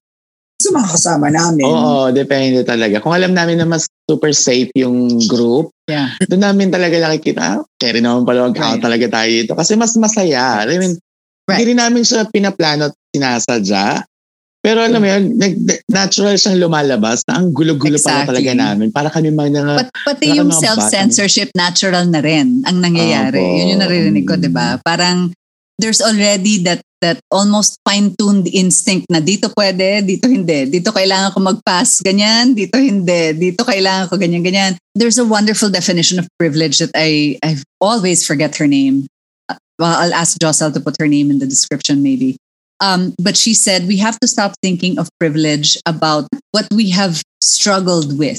sa 0.54 0.68
mga 0.72 0.88
kasama 0.96 1.28
namin. 1.28 1.66
Oo, 1.66 2.08
depende 2.08 2.64
talaga. 2.64 2.96
Kung 3.04 3.12
alam 3.12 3.36
namin 3.36 3.60
na 3.60 3.68
mas 3.68 3.84
super 4.08 4.32
safe 4.32 4.72
yung 4.72 5.20
group, 5.28 5.68
Yeah. 5.84 6.16
doon 6.24 6.40
namin 6.40 6.72
talaga 6.72 6.96
nakikita, 7.04 7.40
ah, 7.42 7.60
carry 7.76 8.00
naman 8.00 8.24
pala 8.24 8.48
Right. 8.48 8.80
talaga 8.80 9.04
tayo 9.12 9.28
dito. 9.28 9.52
Kasi 9.52 9.76
mas 9.76 9.92
masaya. 10.00 10.64
I 10.64 10.76
mean, 10.80 10.96
Right. 11.44 11.60
hindi 11.60 11.76
rin 11.76 11.80
namin 11.80 12.02
siya 12.04 12.24
pinaplano 12.28 12.88
at 12.88 12.94
sinasadya. 13.12 14.04
Pero 14.64 14.80
alam 14.80 14.96
mo 14.96 15.04
yun, 15.04 15.36
nag- 15.36 15.84
natural 15.92 16.40
siyang 16.40 16.56
lumalabas 16.56 17.20
na 17.28 17.36
ang 17.36 17.52
gulo-gulo 17.52 18.00
pala 18.00 18.24
Exactly. 18.24 18.28
talaga 18.32 18.50
namin. 18.56 18.88
Para 18.88 19.12
kami 19.12 19.28
mga 19.28 19.60
But 19.76 19.92
pati 20.08 20.32
Wala 20.32 20.40
yung 20.40 20.50
self-censorship 20.56 21.52
natural 21.52 22.08
na 22.08 22.24
rin 22.24 22.64
ang 22.64 22.80
nangyayari. 22.80 23.44
Opo. 23.44 23.60
Yun 23.60 23.76
yung 23.76 23.82
naririnig 23.84 24.24
ko, 24.24 24.40
di 24.40 24.48
ba? 24.48 24.80
Parang 24.80 25.36
there's 25.76 26.00
already 26.00 26.64
that 26.64 26.80
that 27.04 27.20
almost 27.28 27.76
fine-tuned 27.84 28.48
instinct 28.48 29.04
na 29.12 29.20
dito 29.20 29.52
pwede, 29.52 30.00
dito 30.00 30.24
hindi. 30.24 30.64
Dito 30.72 30.88
kailangan 30.88 31.36
ko 31.36 31.44
mag-pass 31.44 32.00
ganyan, 32.00 32.56
dito 32.56 32.80
hindi. 32.80 33.36
Dito 33.36 33.68
kailangan 33.68 34.08
ko 34.08 34.16
ganyan-ganyan. 34.16 34.80
There's 34.96 35.20
a 35.20 35.28
wonderful 35.28 35.68
definition 35.68 36.16
of 36.16 36.24
privilege 36.40 36.80
that 36.80 36.96
I 36.96 37.36
I 37.44 37.60
always 37.84 38.24
forget 38.24 38.56
her 38.56 38.64
name. 38.64 39.04
Well, 39.78 39.96
I'll 39.96 40.14
ask 40.14 40.38
Josel 40.38 40.72
to 40.72 40.80
put 40.80 40.96
her 41.00 41.08
name 41.08 41.30
in 41.30 41.38
the 41.38 41.46
description 41.46 42.02
maybe. 42.02 42.36
Um, 42.80 43.14
but 43.22 43.36
she 43.36 43.54
said 43.54 43.86
we 43.86 43.96
have 43.98 44.18
to 44.20 44.28
stop 44.28 44.54
thinking 44.62 44.98
of 44.98 45.08
privilege 45.18 45.76
about 45.86 46.28
what 46.52 46.66
we 46.72 46.90
have 46.90 47.22
struggled 47.40 48.18
with 48.18 48.38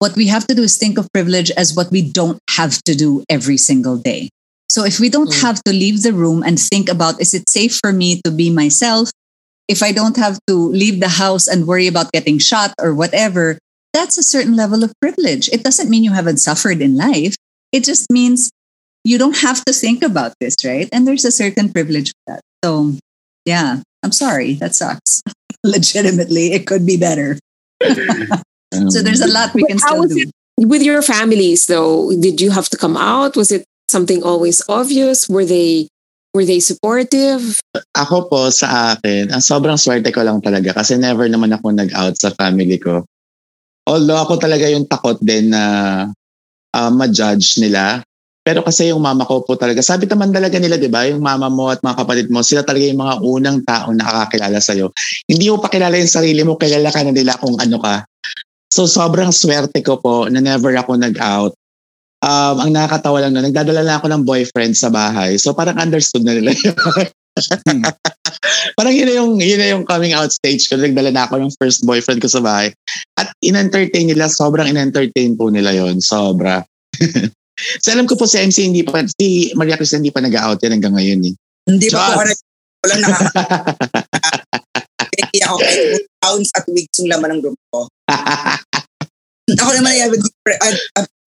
what 0.00 0.16
we 0.16 0.26
have 0.28 0.46
to 0.48 0.54
do 0.54 0.62
is 0.62 0.78
think 0.78 0.98
of 0.98 1.06
privilege 1.12 1.50
as 1.52 1.76
what 1.76 1.90
we 1.92 2.00
don't 2.02 2.40
have 2.56 2.82
to 2.84 2.94
do 2.96 3.22
every 3.28 3.58
single 3.58 3.96
day. 3.98 4.30
So 4.68 4.82
if 4.82 4.98
we 4.98 5.10
don't 5.10 5.28
Mm. 5.30 5.42
have 5.42 5.62
to 5.64 5.72
leave 5.72 6.02
the 6.02 6.14
room 6.14 6.42
and 6.42 6.58
think 6.58 6.88
about, 6.88 7.20
is 7.20 7.34
it 7.34 7.48
safe 7.48 7.78
for 7.84 7.92
me 7.92 8.20
to 8.24 8.30
be 8.30 8.48
myself? 8.48 9.10
If 9.68 9.82
I 9.82 9.92
don't 9.92 10.16
have 10.16 10.38
to 10.48 10.56
leave 10.56 11.00
the 11.00 11.20
house 11.20 11.46
and 11.46 11.66
worry 11.68 11.86
about 11.86 12.12
getting 12.12 12.38
shot 12.38 12.72
or 12.80 12.94
whatever, 12.94 13.58
that's 13.92 14.16
a 14.16 14.22
certain 14.24 14.56
level 14.56 14.82
of 14.82 14.92
privilege. 15.02 15.50
It 15.52 15.62
doesn't 15.62 15.90
mean 15.90 16.02
you 16.02 16.12
haven't 16.16 16.38
suffered 16.40 16.80
in 16.80 16.96
life. 16.96 17.36
It 17.70 17.84
just 17.84 18.08
means 18.10 18.48
you 19.04 19.18
don't 19.18 19.36
have 19.38 19.64
to 19.64 19.72
think 19.72 20.02
about 20.02 20.34
this, 20.40 20.56
right? 20.64 20.88
And 20.92 21.06
there's 21.06 21.24
a 21.24 21.32
certain 21.32 21.72
privilege 21.72 22.12
with 22.12 22.26
that. 22.26 22.40
So, 22.64 22.94
yeah, 23.44 23.80
I'm 24.02 24.12
sorry. 24.12 24.54
That 24.54 24.74
sucks. 24.74 25.22
Legitimately, 25.64 26.52
it 26.52 26.66
could 26.66 26.86
be 26.86 26.96
better. 26.96 27.38
um, 28.74 28.90
So 28.90 29.02
there's 29.02 29.20
a 29.20 29.28
lot 29.30 29.54
we 29.54 29.64
can 29.64 29.78
how 29.78 30.04
still 30.04 30.08
do. 30.08 30.28
it 30.28 30.30
with 30.60 30.82
your 30.82 31.02
families 31.02 31.66
though? 31.66 32.12
Did 32.12 32.40
you 32.40 32.50
have 32.50 32.68
to 32.70 32.76
come 32.76 32.96
out? 32.96 33.36
Was 33.36 33.50
it 33.50 33.64
something 33.88 34.22
always 34.22 34.62
obvious? 34.68 35.28
Were 35.28 35.44
they 35.44 35.88
were 36.34 36.44
they 36.44 36.60
supportive? 36.60 37.58
ako 37.96 38.30
po 38.30 38.40
sa 38.50 38.94
akin, 38.94 39.34
ang 39.34 39.42
sobrang 39.42 39.80
swerte 39.80 40.12
ko 40.14 40.22
lang 40.22 40.38
talaga 40.38 40.76
kasi 40.76 40.94
never 40.94 41.26
naman 41.26 41.50
ako 41.50 41.74
nag-out 41.74 42.14
sa 42.20 42.30
family 42.38 42.78
ko. 42.78 43.02
Although 43.88 44.22
ako 44.22 44.38
talaga 44.38 44.70
yung 44.70 44.86
takot 44.86 45.18
din 45.18 45.50
na 45.50 45.64
uh, 46.76 46.90
ma-judge 46.92 47.58
nila. 47.58 48.04
Pero 48.50 48.66
kasi 48.66 48.90
yung 48.90 48.98
mama 48.98 49.22
ko 49.22 49.46
po 49.46 49.54
talaga, 49.54 49.78
sabi 49.78 50.10
naman 50.10 50.34
talaga 50.34 50.58
nila, 50.58 50.74
di 50.74 50.90
ba, 50.90 51.06
yung 51.06 51.22
mama 51.22 51.46
mo 51.46 51.70
at 51.70 51.78
mga 51.86 52.02
kapatid 52.02 52.34
mo, 52.34 52.42
sila 52.42 52.66
talaga 52.66 52.82
yung 52.82 52.98
mga 52.98 53.14
unang 53.22 53.58
taong 53.62 53.94
nakakakilala 53.94 54.58
sa'yo. 54.58 54.90
Hindi 55.30 55.54
mo 55.54 55.62
pa 55.62 55.70
kilala 55.70 55.94
yung 55.94 56.10
sarili 56.10 56.42
mo, 56.42 56.58
kilala 56.58 56.90
ka 56.90 57.06
na 57.06 57.14
nila 57.14 57.38
kung 57.38 57.54
ano 57.62 57.78
ka. 57.78 58.02
So 58.66 58.90
sobrang 58.90 59.30
swerte 59.30 59.86
ko 59.86 60.02
po 60.02 60.26
na 60.26 60.42
never 60.42 60.74
ako 60.74 60.98
nag-out. 60.98 61.54
Um, 62.26 62.56
ang 62.58 62.70
nakakatawa 62.74 63.22
lang 63.22 63.38
na, 63.38 63.46
nagdadala 63.46 63.86
lang 63.86 64.02
ako 64.02 64.18
ng 64.18 64.26
boyfriend 64.26 64.74
sa 64.74 64.90
bahay. 64.90 65.38
So 65.38 65.54
parang 65.54 65.78
understood 65.78 66.26
na 66.26 66.34
nila 66.34 66.50
yun. 66.50 66.74
parang 68.78 68.94
yun 68.98 69.06
na 69.06 69.14
yung, 69.14 69.32
yun 69.38 69.62
na 69.62 69.68
yung 69.78 69.86
coming 69.86 70.10
out 70.10 70.34
stage 70.34 70.66
ko. 70.66 70.74
Nagdala 70.74 71.14
na 71.14 71.30
ako 71.30 71.38
ng 71.38 71.54
first 71.54 71.86
boyfriend 71.86 72.18
ko 72.18 72.26
sa 72.26 72.42
bahay. 72.42 72.74
At 73.14 73.30
in-entertain 73.46 74.10
nila, 74.10 74.26
sobrang 74.26 74.66
in-entertain 74.66 75.38
po 75.38 75.54
nila 75.54 75.70
yon 75.70 76.02
Sobra. 76.02 76.66
so 77.80 77.92
alam 77.92 78.06
ko 78.08 78.14
po 78.16 78.24
si 78.26 78.40
MC 78.40 78.66
hindi 78.66 78.82
pa, 78.82 79.04
si 79.06 79.52
Maria 79.56 79.76
Cristina 79.76 80.00
hindi 80.00 80.14
pa 80.14 80.24
nag-out 80.24 80.58
yan 80.60 80.76
hanggang 80.78 80.94
ngayon 80.96 81.20
eh. 81.30 81.34
Hindi 81.68 81.88
pa 81.92 82.16
po 82.16 82.24
ako 82.24 82.50
walang 82.80 83.00
nakaka- 83.04 83.76
Kaya 85.30 85.44
ako 85.46 85.56
kahit 85.62 85.80
pounds 86.18 86.50
at 86.56 86.64
weeks 86.70 86.96
yung 86.98 87.10
laman 87.12 87.38
ng 87.38 87.42
grupo 87.44 87.64
ko. 87.70 87.80
Ako 89.50 89.70
naman 89.74 89.90
ay 89.90 90.06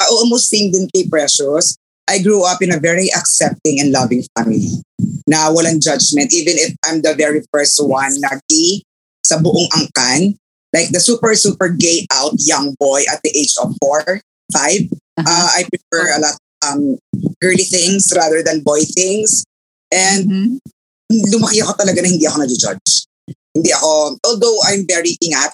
almost 0.07 0.47
same 0.47 0.71
din 0.71 0.87
kay 0.95 1.07
Precious. 1.11 1.75
I 2.07 2.23
grew 2.23 2.43
up 2.47 2.63
in 2.63 2.71
a 2.71 2.79
very 2.79 3.11
accepting 3.11 3.79
and 3.83 3.91
loving 3.91 4.23
family 4.35 4.79
na 5.27 5.51
walang 5.51 5.83
judgment. 5.83 6.31
Even 6.31 6.55
if 6.55 6.71
I'm 6.87 7.03
the 7.03 7.15
very 7.15 7.43
first 7.51 7.79
one 7.83 8.15
na 8.23 8.39
gay 8.47 8.83
sa 9.23 9.39
buong 9.39 9.67
angkan, 9.71 10.35
like 10.75 10.91
the 10.91 10.99
super, 10.99 11.35
super 11.35 11.71
gay 11.71 12.07
out 12.11 12.35
young 12.39 12.75
boy 12.79 13.03
at 13.07 13.23
the 13.23 13.31
age 13.35 13.55
of 13.59 13.75
four, 13.79 14.23
five, 14.51 14.89
uh, 15.19 15.47
I 15.55 15.63
prefer 15.69 16.17
a 16.17 16.19
lot 16.19 16.35
um, 16.63 16.97
girly 17.41 17.67
things 17.67 18.11
rather 18.15 18.41
than 18.41 18.63
boy 18.63 18.83
things. 18.83 19.43
And 19.91 20.25
Mhm. 20.25 20.57
lumaki 21.29 21.61
ako 21.61 21.77
talaga 21.77 22.01
na 22.01 22.09
hindi 22.09 22.25
ako 22.25 22.37
na-judge. 22.41 23.05
Hindi 23.53 23.69
ako, 23.69 24.17
although 24.25 24.57
I'm 24.65 24.87
very 24.89 25.13
ingat 25.21 25.53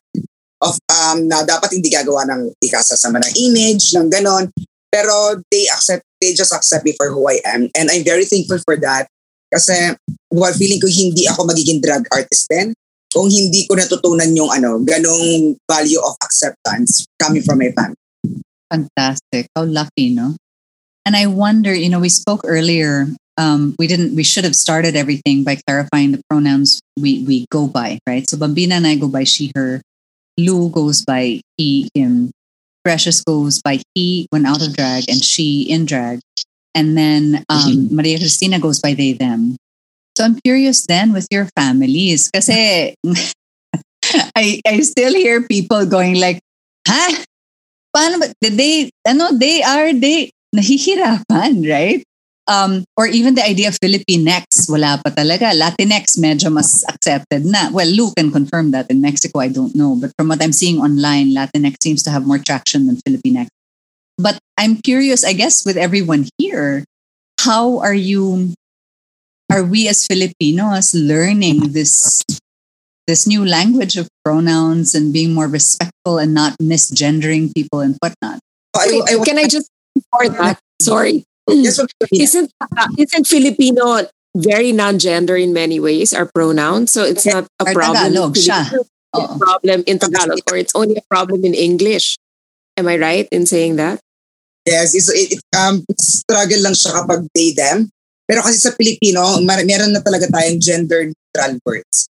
of 0.64 0.80
um, 0.88 1.28
na 1.28 1.44
dapat 1.44 1.76
hindi 1.76 1.92
gagawa 1.92 2.24
ng 2.28 2.56
ikasasama 2.64 3.20
ng 3.20 3.34
image, 3.36 3.92
ng 3.96 4.08
ganon. 4.08 4.48
Pero 4.88 5.36
they 5.52 5.68
accept 5.68 6.04
they 6.20 6.36
just 6.36 6.52
accept 6.52 6.84
me 6.84 6.96
for 6.96 7.12
who 7.12 7.28
I 7.28 7.44
am. 7.44 7.68
And 7.76 7.92
I'm 7.92 8.04
very 8.04 8.24
thankful 8.26 8.60
for 8.64 8.80
that. 8.80 9.08
Kasi 9.52 9.96
well, 10.32 10.54
feeling 10.56 10.80
ko 10.80 10.88
hindi 10.88 11.28
ako 11.28 11.48
magiging 11.48 11.84
drag 11.84 12.08
artist 12.12 12.48
din 12.48 12.72
kung 13.10 13.28
hindi 13.28 13.66
ko 13.66 13.74
natutunan 13.76 14.30
yung 14.38 14.54
ano, 14.54 14.80
ganong 14.86 15.58
value 15.66 16.00
of 16.00 16.14
acceptance 16.22 17.10
coming 17.18 17.42
from 17.42 17.58
my 17.60 17.74
family. 17.74 17.98
Fantastic. 18.72 19.48
How 19.56 19.64
lucky, 19.64 20.10
no? 20.14 20.36
And 21.06 21.16
I 21.16 21.26
wonder, 21.26 21.74
you 21.74 21.90
know, 21.90 22.00
we 22.00 22.10
spoke 22.10 22.42
earlier. 22.46 23.08
Um, 23.38 23.76
we 23.80 23.88
didn't. 23.88 24.16
We 24.16 24.24
should 24.24 24.44
have 24.44 24.56
started 24.56 24.96
everything 24.96 25.44
by 25.44 25.58
clarifying 25.66 26.12
the 26.12 26.22
pronouns 26.30 26.82
we 27.00 27.24
we 27.24 27.46
go 27.50 27.68
by, 27.68 28.00
right? 28.06 28.30
So 28.30 28.38
Bambina 28.38 28.74
and 28.74 28.86
I 28.86 28.96
go 28.96 29.08
by 29.08 29.24
she, 29.24 29.52
her. 29.56 29.82
Lou 30.38 30.70
goes 30.70 31.04
by 31.04 31.42
he, 31.58 31.90
him. 31.94 32.32
Precious 32.84 33.22
goes 33.22 33.62
by 33.62 33.82
he 33.96 34.28
when 34.30 34.46
out 34.46 34.62
of 34.62 34.76
drag, 34.76 35.10
and 35.10 35.24
she 35.24 35.64
in 35.64 35.86
drag. 35.86 36.20
And 36.76 36.98
then 36.98 37.44
um, 37.50 37.94
Maria 37.96 38.20
Cristina 38.20 38.60
goes 38.60 38.80
by 38.80 38.94
they, 38.94 39.14
them. 39.14 39.58
So 40.18 40.26
I'm 40.26 40.40
curious 40.42 40.86
then 40.86 41.12
with 41.14 41.28
your 41.32 41.48
families, 41.58 42.30
because 42.30 42.50
I 44.36 44.62
I 44.68 44.80
still 44.82 45.14
hear 45.14 45.42
people 45.48 45.86
going 45.86 46.20
like, 46.20 46.40
"Huh? 46.88 47.24
Paano 47.96 48.20
ba? 48.20 48.28
They? 48.42 48.90
Ano? 49.08 49.34
They 49.34 49.64
are 49.64 49.94
they 49.94 50.32
nahihirapan, 50.56 51.66
right? 51.66 52.04
Um, 52.50 52.84
or 52.98 53.06
even 53.06 53.36
the 53.36 53.46
idea 53.46 53.70
of 53.70 53.78
Filipinx, 53.78 54.66
wala 54.66 54.98
pa 54.98 55.14
talaga. 55.14 55.54
Latinx 55.54 56.18
medyo 56.18 56.50
mas 56.50 56.82
accepted 56.90 57.46
na. 57.46 57.70
Well, 57.70 57.86
Lou 57.86 58.10
can 58.18 58.32
confirm 58.34 58.72
that 58.72 58.90
in 58.90 59.02
Mexico, 59.02 59.40
I 59.40 59.50
don't 59.50 59.76
know. 59.78 59.96
But 59.96 60.18
from 60.18 60.30
what 60.30 60.42
I'm 60.42 60.52
seeing 60.52 60.82
online, 60.82 61.30
Latinx 61.38 61.78
seems 61.78 62.02
to 62.04 62.10
have 62.10 62.26
more 62.26 62.40
traction 62.42 62.88
than 62.88 62.98
Filipinx. 63.06 63.54
But 64.18 64.40
I'm 64.58 64.82
curious, 64.82 65.24
I 65.24 65.34
guess, 65.34 65.64
with 65.64 65.78
everyone 65.78 66.28
here, 66.42 66.84
how 67.40 67.78
are 67.80 67.94
you, 67.94 68.54
are 69.52 69.64
we 69.64 69.88
as 69.88 70.08
Filipinos 70.10 70.96
learning 70.96 71.72
this 71.72 72.24
this 73.10 73.26
new 73.26 73.42
language 73.42 73.98
of 73.98 74.06
pronouns 74.22 74.94
and 74.94 75.10
being 75.10 75.34
more 75.34 75.50
respectful 75.50 76.22
and 76.22 76.38
not 76.38 76.54
misgendering 76.62 77.50
people 77.50 77.82
and 77.82 77.98
whatnot? 77.98 78.38
I, 78.78 79.02
I, 79.10 79.26
Can 79.26 79.42
I 79.42 79.50
just 79.50 79.66
before 79.98 80.30
that? 80.38 80.62
Sorry. 80.78 81.26
yes, 81.50 81.82
what- 81.82 81.90
Isn't 82.14 82.54
uh, 82.62 82.88
isn't 83.02 83.26
Filipino 83.26 84.06
very 84.38 84.70
non-gender 84.72 85.34
in 85.34 85.52
many 85.58 85.82
ways? 85.82 86.14
Our 86.14 86.30
pronouns, 86.30 86.94
so 86.94 87.02
it's 87.02 87.26
not 87.26 87.50
a 87.58 87.66
problem. 87.74 88.14
in 88.14 88.14
Tagalog, 88.14 88.34
siya. 88.38 88.62
Filipino, 88.70 88.86
a 89.18 89.38
problem 89.42 89.80
in 89.90 89.98
Tagalog, 89.98 90.40
or 90.46 90.56
it's 90.62 90.76
only 90.78 91.02
a 91.02 91.06
problem 91.10 91.42
in 91.42 91.58
English. 91.58 92.22
Am 92.78 92.86
I 92.86 93.02
right 93.02 93.28
in 93.34 93.50
saying 93.50 93.82
that? 93.82 93.98
Yes, 94.70 94.94
it's, 94.94 95.10
it, 95.10 95.34
it, 95.34 95.42
um, 95.58 95.82
struggle 95.98 96.62
lang 96.62 96.78
siya 96.78 96.94
kapag 97.02 97.26
they, 97.34 97.58
them. 97.58 97.90
Pero 98.30 98.46
kasi 98.46 98.62
sa 98.62 98.70
Pilipino, 98.78 99.42
mar- 99.42 99.66
meron 99.66 99.98
na 99.98 100.06
talaga 100.06 100.30
tayong 100.30 100.62
gender 100.62 101.10
neutral 101.10 101.58
words. 101.66 102.06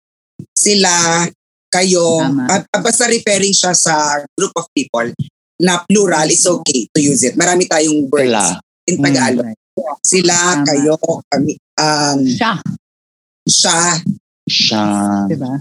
Sila, 0.53 1.25
kayo, 1.69 2.19
at 2.49 2.65
basta 2.81 3.05
referring 3.05 3.53
siya 3.53 3.73
sa 3.73 4.19
group 4.33 4.51
of 4.55 4.65
people 4.73 5.05
na 5.59 5.83
plural, 5.85 6.25
it's 6.25 6.47
okay 6.47 6.87
to 6.89 6.99
use 6.99 7.21
it. 7.21 7.35
Marami 7.35 7.67
tayong 7.67 8.07
words 8.07 8.25
Sila. 8.25 8.43
in 8.87 8.95
Tagalog. 8.97 9.47
Sila, 10.03 10.35
Tama. 10.35 10.65
kayo, 10.65 10.93
kami, 11.29 11.53
um, 11.77 12.19
Siya, 12.25 12.53
siya. 13.47 13.79
Siya. 14.49 14.83
diba? 15.27 15.53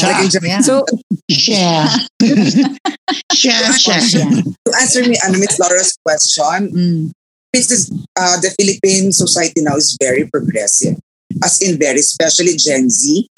Yeah. 0.00 0.64
So 0.64 0.80
Siya. 1.28 1.84
Siya. 3.32 3.56
Siya. 4.00 4.26
To 4.64 4.70
answer 4.80 5.04
me, 5.04 5.16
ano, 5.20 5.36
Miss 5.36 5.58
Laura's 5.60 5.92
question, 6.00 6.72
Mm. 6.72 7.02
this 7.52 7.68
is, 7.70 7.90
uh, 8.16 8.40
the 8.40 8.48
Philippine 8.56 9.12
society 9.12 9.60
now 9.60 9.76
is 9.76 9.96
very 10.00 10.24
progressive. 10.30 10.96
As 11.44 11.60
in 11.60 11.76
very, 11.78 12.00
especially 12.00 12.56
Gen 12.56 12.88
Z. 12.88 13.28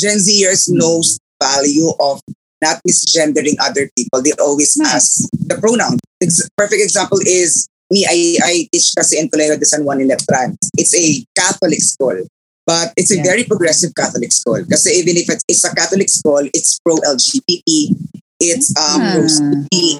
Gen 0.00 0.18
Zers 0.18 0.68
knows 0.70 1.18
value 1.42 1.90
of 2.00 2.20
not 2.62 2.80
misgendering 2.86 3.54
other 3.60 3.90
people. 3.96 4.22
They 4.22 4.32
always 4.40 4.74
ask 4.82 5.28
the 5.32 5.56
pronoun. 5.60 5.98
Ex- 6.22 6.48
perfect 6.56 6.82
example 6.82 7.18
is 7.22 7.68
me. 7.90 8.04
I, 8.06 8.38
I 8.42 8.54
teach 8.72 8.90
kasi 8.98 9.18
in 9.18 9.28
Colegio 9.30 9.58
de 9.58 9.64
San 9.66 9.84
Juan 9.84 10.00
in 10.00 10.08
Letran. 10.08 10.56
It's 10.76 10.94
a 10.94 11.22
Catholic 11.38 11.80
school. 11.80 12.26
But 12.66 12.92
it's 12.96 13.10
a 13.10 13.16
Yeah. 13.16 13.22
very 13.22 13.44
progressive 13.44 13.94
Catholic 13.94 14.30
school. 14.32 14.60
Kasi 14.68 14.90
even 15.00 15.16
if 15.16 15.30
it's, 15.30 15.44
it's 15.48 15.64
a 15.64 15.72
Catholic 15.74 16.08
school, 16.10 16.42
it's 16.52 16.78
pro-LGBT. 16.84 17.96
It's 18.40 18.70
um, 18.76 19.00
Ah. 19.00 19.12
pro-CP. 19.16 19.98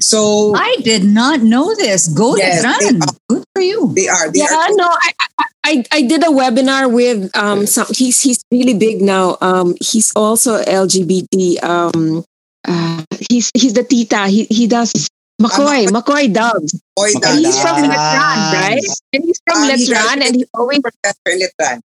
So 0.00 0.54
I 0.54 0.76
did 0.82 1.04
not 1.04 1.40
know 1.40 1.74
this. 1.74 2.08
Go 2.08 2.36
Yes, 2.36 2.62
to 2.62 2.68
they 2.68 2.96
run. 2.96 3.00
Good 3.28 3.44
for 3.54 3.62
you. 3.62 3.92
they 3.94 4.08
are. 4.08 4.30
They 4.30 4.40
yeah, 4.40 4.52
are 4.52 4.72
no, 4.74 4.88
I, 4.88 5.10
I 5.38 5.44
I 5.64 5.72
I 5.92 6.00
did 6.02 6.22
a 6.24 6.28
webinar 6.32 6.90
with 6.90 7.30
um 7.36 7.66
some 7.66 7.86
he's 7.92 8.20
he's 8.20 8.42
really 8.50 8.74
big 8.74 9.00
now. 9.02 9.36
Um 9.40 9.74
he's 9.80 10.12
also 10.16 10.60
LGBT. 10.62 11.62
Um 11.62 12.24
uh 12.66 13.04
he's 13.28 13.50
he's 13.54 13.74
the 13.74 13.84
tita. 13.84 14.28
He 14.28 14.44
he 14.50 14.66
does 14.66 14.92
Macoy, 15.40 15.88
Macoy 15.88 16.32
Dubs. 16.32 16.76
boy 16.96 17.12
And 17.24 17.40
he's 17.40 17.56
from 17.60 17.76
Dubs. 17.80 17.88
Letran, 17.88 18.40
right? 18.52 18.84
And 19.12 19.24
he's 19.24 19.40
from 19.46 19.56
Ah, 19.64 19.72
he 19.74 19.86
Letran 19.88 20.16
and 20.26 20.34
he 20.36 20.44
always 20.52 20.80
Professor 20.80 21.32
Letran. 21.32 21.80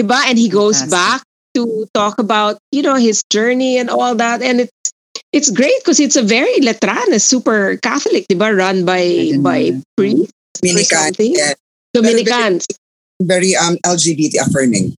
diba? 0.00 0.20
And 0.28 0.38
he 0.38 0.48
goes 0.48 0.80
Fantastic. 0.80 0.90
back 0.90 1.22
to 1.54 1.86
talk 1.94 2.18
about, 2.18 2.58
you 2.72 2.82
know, 2.82 2.94
his 2.96 3.22
journey 3.30 3.78
and 3.78 3.90
all 3.90 4.14
that. 4.16 4.42
And 4.42 4.60
it's 4.60 4.72
it's 5.32 5.50
great 5.50 5.74
because 5.82 6.00
it's 6.00 6.16
a 6.16 6.22
very 6.22 6.60
Letran, 6.60 7.08
a 7.12 7.20
super 7.20 7.76
Catholic, 7.78 8.26
diba? 8.28 8.50
Run 8.56 8.84
by 8.84 9.32
by 9.40 9.72
priests, 9.96 10.32
Dominican. 10.62 11.12
Yeah, 11.18 11.54
Dominicans. 11.94 12.66
very 13.22 13.56
um 13.56 13.80
LGBT 13.84 14.44
affirming. 14.46 14.92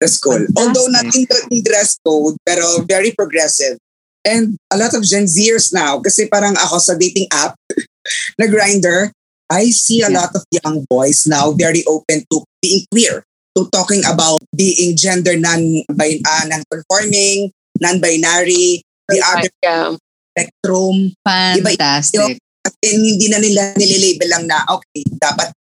The 0.00 0.08
school. 0.08 0.44
Although 0.58 0.88
not 0.92 1.08
in 1.14 1.24
the 1.24 1.62
dress 1.64 1.96
code, 2.04 2.36
pero 2.44 2.84
very 2.84 3.12
progressive. 3.16 3.78
And 4.26 4.58
a 4.68 4.76
lot 4.76 4.92
of 4.92 5.06
Gen 5.06 5.24
Zers 5.30 5.72
now, 5.72 6.02
kasi 6.02 6.26
parang 6.26 6.58
ako 6.58 6.82
sa 6.82 6.98
dating 6.98 7.30
app, 7.30 7.54
na 8.42 8.50
grinder, 8.50 9.14
I 9.48 9.70
see 9.70 10.02
a 10.02 10.10
Yeah. 10.10 10.26
lot 10.26 10.34
of 10.34 10.42
young 10.50 10.82
boys 10.90 11.24
now 11.30 11.54
very 11.54 11.86
open 11.86 12.26
to 12.34 12.42
being 12.60 12.82
queer, 12.90 13.22
to 13.56 13.70
talking 13.70 14.02
about 14.04 14.42
being 14.50 14.98
gender 14.98 15.32
uh, 15.38 16.44
non-conforming, 16.50 17.54
non-binary, 17.80 18.82
the 19.08 19.20
other 19.22 19.50
Yeah. 19.62 19.96
spectrum. 20.36 21.16
Fantastic. 21.24 22.38
At 22.66 22.74
in, 22.82 23.00
hindi 23.00 23.26
na 23.30 23.38
nila 23.38 23.72
nililabel 23.78 24.28
lang 24.28 24.44
na, 24.50 24.66
okay, 24.68 25.06
dapat 25.16 25.54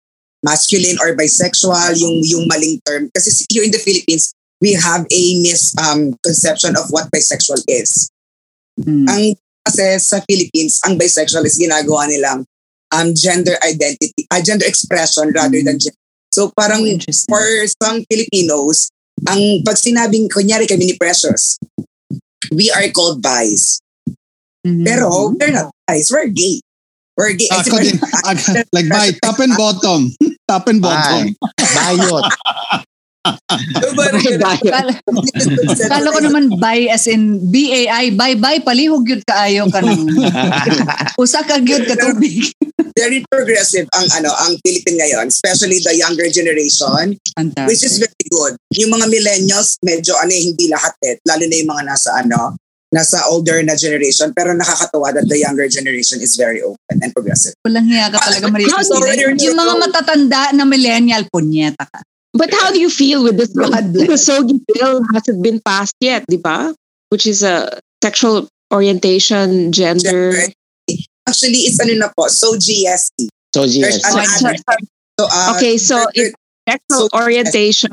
masculine 0.45 0.99
or 1.01 1.17
bisexual, 1.17 1.97
yung, 1.97 2.21
yung 2.25 2.45
maling 2.49 2.81
term. 2.85 3.09
Kasi 3.15 3.45
here 3.49 3.65
in 3.65 3.73
the 3.73 3.81
Philippines, 3.81 4.33
we 4.61 4.73
have 4.73 5.05
a 5.09 5.23
misconception 5.41 6.77
of 6.77 6.89
what 6.89 7.09
bisexual 7.13 7.61
is. 7.69 8.09
Mm. 8.81 9.07
Ang 9.09 9.25
kasi 9.65 9.97
sa 9.97 10.21
Philippines, 10.29 10.81
ang 10.85 11.01
bisexual 11.01 11.45
is 11.49 11.57
ginagawa 11.57 12.05
nilang 12.05 12.45
um, 12.93 13.09
gender 13.17 13.57
identity, 13.65 14.29
uh, 14.29 14.41
gender 14.45 14.69
expression 14.69 15.33
rather 15.33 15.61
than 15.65 15.81
gender. 15.81 15.97
So 16.29 16.53
parang 16.53 16.85
Oh, 16.85 16.99
for 17.31 17.47
some 17.81 18.05
Filipinos, 18.11 18.91
ang 19.25 19.63
pag 19.65 19.79
sinabing, 19.79 20.29
kunyari 20.29 20.69
kami 20.69 20.93
ni 20.93 20.95
Precious, 20.99 21.57
we 22.53 22.69
are 22.75 22.85
called 22.93 23.23
bis. 23.23 23.81
Mhm. 24.65 24.85
Pero 24.85 25.33
we're 25.37 25.53
not 25.53 25.73
bis, 25.89 26.11
we're 26.13 26.29
gay. 26.29 26.61
We're 27.15 27.39
gay. 27.39 27.47
Ako 27.53 27.79
din. 27.79 27.97
Like 28.75 28.91
by 28.91 29.15
top 29.23 29.39
and 29.39 29.55
bottom. 29.55 30.11
Top 30.51 30.69
and 30.69 30.83
bottom. 30.85 31.33
Bayot. 31.57 32.27
Kala, 35.89 36.13
ko 36.13 36.21
naman 36.21 36.61
buy 36.61 36.85
as 36.93 37.09
in 37.09 37.41
B-A-I, 37.49 38.13
buy, 38.13 38.37
buy, 38.37 38.61
palihog 38.61 39.09
yun 39.09 39.25
kaayo 39.25 39.65
ka 39.73 39.81
ng 39.81 40.05
usa 41.25 41.41
ka 41.41 41.57
gyud 41.65 41.89
ka 41.89 41.97
tubig. 41.97 42.53
very 42.95 43.25
progressive 43.27 43.89
ang 43.97 44.07
ano 44.21 44.31
ang 44.31 44.55
Philippine 44.63 45.01
ngayon, 45.01 45.27
especially 45.33 45.81
the 45.83 45.97
younger 45.97 46.29
generation, 46.31 47.17
which 47.67 47.83
is 47.83 47.99
Fantastic. 47.99 48.07
very 48.07 48.24
good. 48.35 48.59
Yung 48.75 48.91
mga 48.91 49.07
millennials, 49.07 49.79
medyo 49.87 50.19
ano 50.19 50.35
eh, 50.35 50.43
hindi 50.43 50.67
lahat 50.67 50.99
eh, 51.07 51.23
lalo 51.23 51.47
na 51.47 51.55
yung 51.55 51.71
mga 51.71 51.85
nasa 51.87 52.11
ano, 52.19 52.59
nasa 52.91 53.27
older 53.31 53.59
na 53.67 53.75
generation, 53.75 54.31
pero 54.35 54.55
nakakatuwa 54.55 55.11
that 55.15 55.27
the 55.27 55.39
younger 55.39 55.67
generation 55.67 56.23
is 56.23 56.35
very 56.39 56.63
open 56.63 57.03
and 57.03 57.11
progressive. 57.11 57.55
Walang 57.67 57.91
hiya 57.91 58.11
ka 58.11 58.23
talaga, 58.23 58.47
Maria 58.51 58.71
sorry 58.87 59.19
you're 59.19 59.35
Yung 59.35 59.59
mga 59.59 59.75
matatanda 59.83 60.55
na 60.55 60.63
millennial, 60.63 61.27
punyeta 61.31 61.87
ka. 61.87 62.03
But 62.35 62.51
how 62.51 62.71
do 62.75 62.79
you 62.79 62.91
feel 62.91 63.23
with 63.23 63.39
this? 63.39 63.55
God 63.55 63.95
The 63.95 64.11
bless. 64.11 64.27
Sogi 64.27 64.59
bill 64.67 65.03
hasn't 65.15 65.39
been 65.43 65.63
passed 65.63 65.95
yet, 66.03 66.27
di 66.27 66.39
ba? 66.39 66.75
Which 67.11 67.27
is 67.31 67.43
a 67.47 67.79
sexual 68.03 68.51
orientation, 68.75 69.71
gender. 69.71 70.35
Actually, 71.27 71.71
it's 71.71 71.79
ano 71.79 71.95
na 71.95 72.09
po, 72.11 72.27
so 72.27 72.59
GST. 72.59 73.31
So, 73.55 73.67
There's 73.67 73.79
yes. 73.79 74.03
So- 74.03 74.19
ano, 74.19 74.59
so, 75.19 75.23
uh, 75.31 75.55
Okay, 75.55 75.79
so 75.79 75.99
gender- 76.11 76.35
it's 76.35 76.44
sexual 76.69 77.09
so- 77.09 77.19
orientation, 77.19 77.91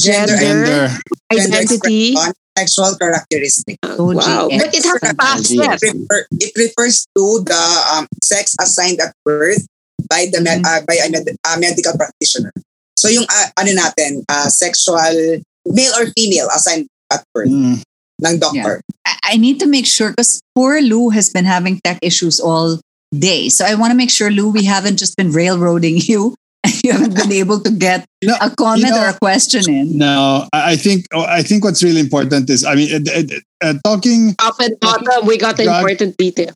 Gender- 0.00 0.36
gender, 0.36 0.36
Gender. 0.36 0.88
gender 1.32 1.56
identity. 1.56 2.16
sexual 2.56 2.96
characteristic. 2.96 3.76
So 3.84 4.12
wow. 4.16 4.48
But 4.48 4.72
it 4.72 4.84
hasn't 4.84 5.18
passed 5.18 5.50
Yes. 5.52 5.60
yet. 5.60 5.78
It, 5.82 5.92
refer, 6.00 6.20
it 6.40 6.52
refers 6.56 7.04
to 7.16 7.24
the 7.44 7.62
um, 7.92 8.06
sex 8.24 8.56
assigned 8.60 9.00
at 9.00 9.12
birth 9.24 9.66
by 10.08 10.28
the 10.32 10.40
med- 10.40 10.64
uh, 10.64 10.80
by 10.88 10.96
a 11.04 11.10
med- 11.10 11.36
uh, 11.44 11.56
medical 11.60 11.92
practitioner. 11.96 12.52
So 12.96 13.08
yung 13.12 13.26
uh, 13.28 13.46
ano 13.60 13.72
natin, 13.76 14.24
uh, 14.28 14.48
sexual 14.48 15.44
male 15.68 15.92
or 16.00 16.08
female 16.16 16.48
assigned 16.48 16.88
at 17.12 17.20
birth 17.36 17.52
Mm. 17.52 17.84
ng 18.24 18.38
doctor. 18.40 18.80
I- 19.04 19.20
I 19.22 19.36
need 19.36 19.60
to 19.60 19.66
make 19.68 19.84
sure 19.84 20.16
because 20.16 20.40
poor 20.56 20.80
Lou 20.80 21.10
has 21.12 21.28
been 21.28 21.44
having 21.44 21.76
tech 21.84 21.98
issues 22.00 22.40
all 22.40 22.80
day. 23.12 23.50
So 23.52 23.66
I 23.68 23.74
want 23.76 23.90
to 23.92 23.98
make 23.98 24.08
sure, 24.08 24.30
Lou, 24.32 24.48
we 24.48 24.64
haven't 24.64 24.96
just 24.96 25.12
been 25.16 25.28
railroading 25.28 26.00
you 26.08 26.32
and 26.32 26.36
you 26.84 26.92
haven't 26.92 27.14
been 27.14 27.32
able 27.32 27.60
to 27.60 27.70
get 27.70 28.04
You 28.22 28.28
know, 28.28 28.36
a 28.40 28.50
comment 28.50 28.84
you 28.84 28.90
know- 28.90 29.02
or 29.04 29.08
a 29.08 29.18
question 29.18 29.62
in. 29.68 29.98
No, 29.98 30.46
I 30.52 30.72
I 30.72 30.76
think 30.76 31.06
I 31.14 31.42
think 31.42 31.64
what's 31.64 31.82
really 31.82 32.00
important 32.00 32.50
is 32.50 32.64
I 32.64 32.74
mean 32.74 32.88
uh, 33.08 33.22
uh, 33.64 33.74
talking 33.84 34.34
Top 34.36 34.58
and 34.60 34.78
bottom, 34.80 35.26
we 35.26 35.36
got 35.38 35.56
the 35.56 35.64
Drag- 35.64 35.78
important 35.80 36.16
detail. 36.18 36.52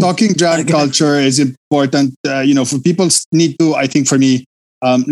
talking 0.00 0.32
drag 0.32 0.68
culture 0.68 1.16
is 1.18 1.38
important. 1.38 2.14
Uh, 2.26 2.40
you 2.40 2.54
know, 2.54 2.64
for 2.64 2.78
people 2.78 3.08
need 3.32 3.58
to. 3.58 3.74
I 3.74 3.86
think 3.86 4.06
for 4.08 4.16
me, 4.18 4.44
um, 4.80 5.04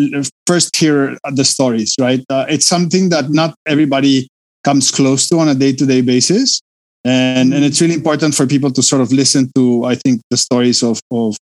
first 0.47 0.75
hear 0.77 1.19
the 1.35 1.45
stories. 1.45 1.95
Right, 2.01 2.23
uh, 2.31 2.47
it's 2.49 2.67
something 2.67 3.11
that 3.11 3.31
not 3.31 3.55
everybody 3.67 4.29
comes 4.65 4.91
close 4.91 5.29
to 5.29 5.39
on 5.43 5.49
a 5.49 5.55
day 5.55 5.73
to 5.75 5.85
day 5.87 6.01
basis, 6.03 6.61
and 7.05 7.53
and 7.55 7.65
it's 7.65 7.81
really 7.83 7.95
important 7.99 8.35
for 8.35 8.47
people 8.47 8.71
to 8.71 8.83
sort 8.83 9.03
of 9.03 9.11
listen 9.13 9.51
to. 9.57 9.85
I 9.85 9.95
think 9.97 10.23
the 10.31 10.37
stories 10.39 10.83
of 10.83 11.01
of 11.11 11.37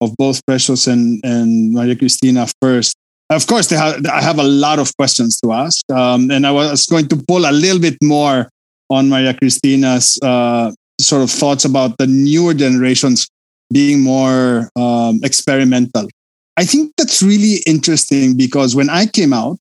of 0.00 0.16
both 0.16 0.44
Precious 0.46 0.86
and 0.86 1.20
and 1.24 1.72
Maria 1.72 1.96
Cristina 1.96 2.46
first. 2.60 2.96
Of 3.30 3.46
course, 3.46 3.66
they 3.68 3.76
have, 3.76 4.06
I 4.06 4.22
have 4.22 4.38
a 4.38 4.42
lot 4.42 4.78
of 4.78 4.96
questions 4.96 5.38
to 5.40 5.52
ask, 5.52 5.84
um, 5.92 6.30
and 6.30 6.46
I 6.46 6.50
was 6.50 6.86
going 6.86 7.08
to 7.08 7.16
pull 7.28 7.44
a 7.44 7.52
little 7.52 7.80
bit 7.80 7.98
more 8.02 8.48
on 8.88 9.10
Maria 9.10 9.34
Cristina's 9.34 10.18
uh, 10.22 10.72
sort 10.98 11.22
of 11.22 11.30
thoughts 11.30 11.66
about 11.66 11.98
the 11.98 12.06
newer 12.06 12.54
generations 12.54 13.28
being 13.70 14.00
more 14.00 14.70
um, 14.76 15.20
experimental. 15.22 16.08
I 16.56 16.64
think 16.64 16.92
that's 16.96 17.22
really 17.22 17.62
interesting 17.66 18.36
because 18.36 18.74
when 18.74 18.88
I 18.88 19.06
came 19.06 19.32
out, 19.32 19.58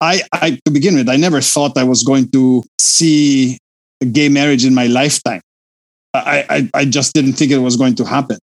I, 0.00 0.22
I 0.32 0.58
to 0.64 0.70
begin 0.70 0.94
with, 0.94 1.08
I 1.08 1.16
never 1.16 1.40
thought 1.40 1.76
I 1.76 1.84
was 1.84 2.02
going 2.02 2.30
to 2.30 2.64
see 2.78 3.58
a 4.00 4.06
gay 4.06 4.28
marriage 4.28 4.64
in 4.64 4.74
my 4.74 4.86
lifetime. 4.86 5.42
I, 6.14 6.44
I, 6.48 6.70
I 6.80 6.84
just 6.86 7.14
didn't 7.14 7.34
think 7.34 7.52
it 7.52 7.58
was 7.58 7.76
going 7.76 7.94
to 7.96 8.04
happen. 8.04 8.38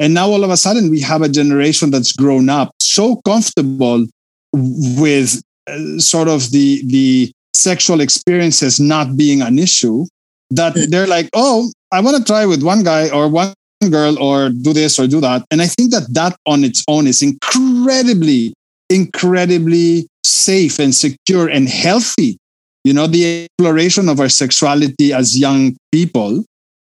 And 0.00 0.14
now 0.14 0.30
all 0.30 0.42
of 0.42 0.50
a 0.50 0.56
sudden, 0.56 0.90
we 0.90 1.00
have 1.00 1.20
a 1.20 1.28
generation 1.28 1.90
that's 1.90 2.12
grown 2.12 2.48
up 2.48 2.72
so 2.80 3.16
comfortable 3.16 4.06
with 4.52 5.42
uh, 5.68 5.98
sort 5.98 6.26
of 6.26 6.50
the 6.50 6.82
the 6.86 7.30
sexual 7.54 8.00
experiences 8.00 8.80
not 8.80 9.16
being 9.16 9.42
an 9.42 9.58
issue 9.58 10.06
that 10.50 10.74
they're 10.88 11.06
like, 11.06 11.28
oh, 11.34 11.70
I 11.92 12.00
want 12.00 12.16
to 12.16 12.24
try 12.24 12.46
with 12.46 12.62
one 12.62 12.82
guy 12.82 13.10
or 13.10 13.28
one 13.28 13.52
girl 13.90 14.18
or 14.18 14.48
do 14.48 14.72
this 14.72 14.98
or 14.98 15.06
do 15.06 15.20
that. 15.20 15.44
And 15.50 15.60
I 15.60 15.66
think 15.66 15.92
that 15.92 16.12
that 16.14 16.34
on 16.46 16.64
its 16.64 16.82
own 16.88 17.06
is 17.06 17.22
incredibly, 17.22 18.54
incredibly 18.88 20.08
safe 20.24 20.78
and 20.78 20.94
secure 20.94 21.48
and 21.48 21.68
healthy. 21.68 22.38
You 22.84 22.94
know, 22.94 23.06
the 23.06 23.44
exploration 23.44 24.08
of 24.08 24.18
our 24.18 24.30
sexuality 24.30 25.12
as 25.12 25.38
young 25.38 25.76
people 25.92 26.44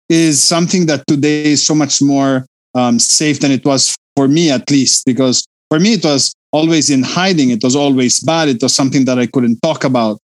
is 0.07 0.41
something 0.41 0.85
that 0.85 1.05
today 1.07 1.45
is 1.45 1.65
so 1.65 1.73
much 1.73 2.01
more 2.01 2.45
um, 2.75 2.99
safe 2.99 3.39
than 3.39 3.51
it 3.51 3.65
was 3.65 3.95
for 4.15 4.27
me, 4.27 4.51
at 4.51 4.69
least, 4.69 5.05
because 5.05 5.45
for 5.69 5.79
me, 5.79 5.93
it 5.93 6.03
was 6.03 6.33
always 6.51 6.89
in 6.89 7.03
hiding. 7.03 7.51
It 7.51 7.63
was 7.63 7.75
always 7.75 8.19
bad. 8.19 8.49
It 8.49 8.61
was 8.61 8.73
something 8.73 9.05
that 9.05 9.19
I 9.19 9.27
couldn't 9.27 9.59
talk 9.61 9.83
about. 9.83 10.19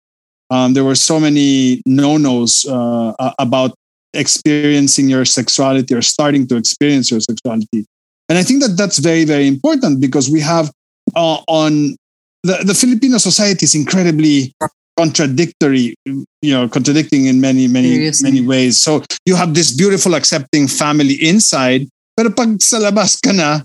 Um, 0.50 0.74
there 0.74 0.84
were 0.84 0.94
so 0.94 1.18
many 1.18 1.82
no-nos 1.86 2.66
uh, 2.66 3.12
about 3.38 3.74
experiencing 4.14 5.08
your 5.08 5.24
sexuality 5.24 5.94
or 5.94 6.02
starting 6.02 6.46
to 6.48 6.56
experience 6.56 7.10
your 7.10 7.20
sexuality. 7.20 7.84
And 8.28 8.38
I 8.38 8.42
think 8.42 8.62
that 8.62 8.76
that's 8.76 8.98
very, 8.98 9.24
very 9.24 9.46
important 9.46 10.00
because 10.00 10.28
we 10.30 10.40
have 10.40 10.70
uh, 11.14 11.38
on 11.46 11.96
the, 12.42 12.58
the 12.64 12.74
Filipino 12.74 13.18
society 13.18 13.64
is 13.64 13.74
incredibly 13.74 14.52
contradictory, 14.96 15.94
you 16.04 16.24
know, 16.42 16.68
contradicting 16.68 17.26
in 17.26 17.40
many, 17.40 17.68
many, 17.68 17.94
Seriously. 17.94 18.30
many 18.30 18.46
ways. 18.46 18.80
So 18.80 19.02
you 19.26 19.36
have 19.36 19.54
this 19.54 19.74
beautiful, 19.76 20.14
accepting 20.14 20.66
family 20.66 21.14
inside, 21.14 21.88
pero 22.16 22.32
pag 22.32 22.56
sa 22.64 22.80
labas 22.80 23.20
ka 23.20 23.30
na, 23.30 23.60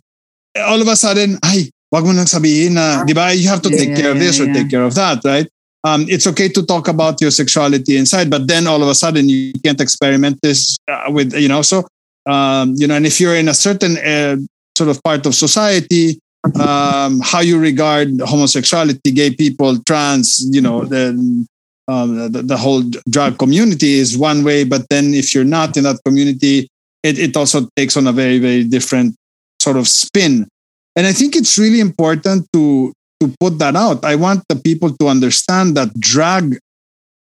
all 0.67 0.81
of 0.83 0.87
a 0.91 0.95
sudden, 0.99 1.39
ay, 1.39 1.71
wag 1.87 2.03
mo 2.03 2.11
nang 2.11 2.27
sabihin 2.27 2.75
na, 2.75 3.07
di 3.07 3.15
ba, 3.15 3.31
you 3.31 3.47
have 3.47 3.63
to 3.63 3.71
Yeah, 3.71 3.79
take 3.79 3.95
yeah, 3.95 3.99
care 4.03 4.11
of 4.11 4.19
yeah, 4.19 4.23
this 4.27 4.39
or 4.39 4.45
yeah. 4.51 4.53
take 4.59 4.69
care 4.69 4.83
of 4.83 4.93
that, 4.95 5.23
right? 5.23 5.47
Um, 5.87 6.05
it's 6.11 6.27
okay 6.27 6.51
to 6.51 6.61
talk 6.61 6.87
about 6.87 7.19
your 7.21 7.31
sexuality 7.31 7.97
inside, 7.97 8.29
but 8.29 8.45
then 8.47 8.67
all 8.67 8.83
of 8.83 8.89
a 8.91 8.93
sudden 8.93 9.27
you 9.31 9.53
can't 9.63 9.81
experiment 9.81 10.37
this 10.43 10.77
uh, 10.91 11.09
with, 11.09 11.33
you 11.33 11.47
know, 11.47 11.63
so, 11.63 11.87
um, 12.27 12.75
you 12.75 12.85
know, 12.85 12.95
and 12.95 13.07
if 13.07 13.19
you're 13.19 13.35
in 13.35 13.47
a 13.47 13.55
certain 13.55 13.97
uh, 13.97 14.35
sort 14.77 14.91
of 14.91 15.01
part 15.01 15.25
of 15.25 15.33
society, 15.33 16.19
um, 16.59 17.19
how 17.23 17.39
you 17.39 17.57
regard 17.57 18.19
homosexuality, 18.21 19.11
gay 19.11 19.31
people, 19.33 19.79
trans, 19.87 20.45
you 20.51 20.61
know, 20.61 20.85
then 20.85 21.47
um, 21.87 22.31
the, 22.31 22.41
the 22.43 22.57
whole 22.57 22.83
drag 23.09 23.37
community 23.37 23.97
is 23.97 24.17
one 24.17 24.43
way, 24.43 24.63
but 24.63 24.87
then 24.89 25.13
if 25.13 25.33
you're 25.33 25.43
not 25.43 25.77
in 25.77 25.83
that 25.83 25.99
community, 26.05 26.69
it, 27.03 27.19
it 27.19 27.37
also 27.37 27.67
takes 27.75 27.97
on 27.97 28.07
a 28.07 28.11
very, 28.11 28.39
very 28.39 28.63
different 28.63 29.15
sort 29.61 29.77
of 29.77 29.87
spin. 29.87 30.47
And 30.95 31.07
I 31.07 31.13
think 31.13 31.35
it's 31.35 31.57
really 31.57 31.79
important 31.79 32.47
to 32.53 32.93
to 33.21 33.33
put 33.39 33.59
that 33.59 33.75
out. 33.75 34.03
I 34.03 34.15
want 34.15 34.43
the 34.49 34.55
people 34.55 34.89
to 34.97 35.07
understand 35.07 35.77
that 35.77 35.93
drag 35.99 36.57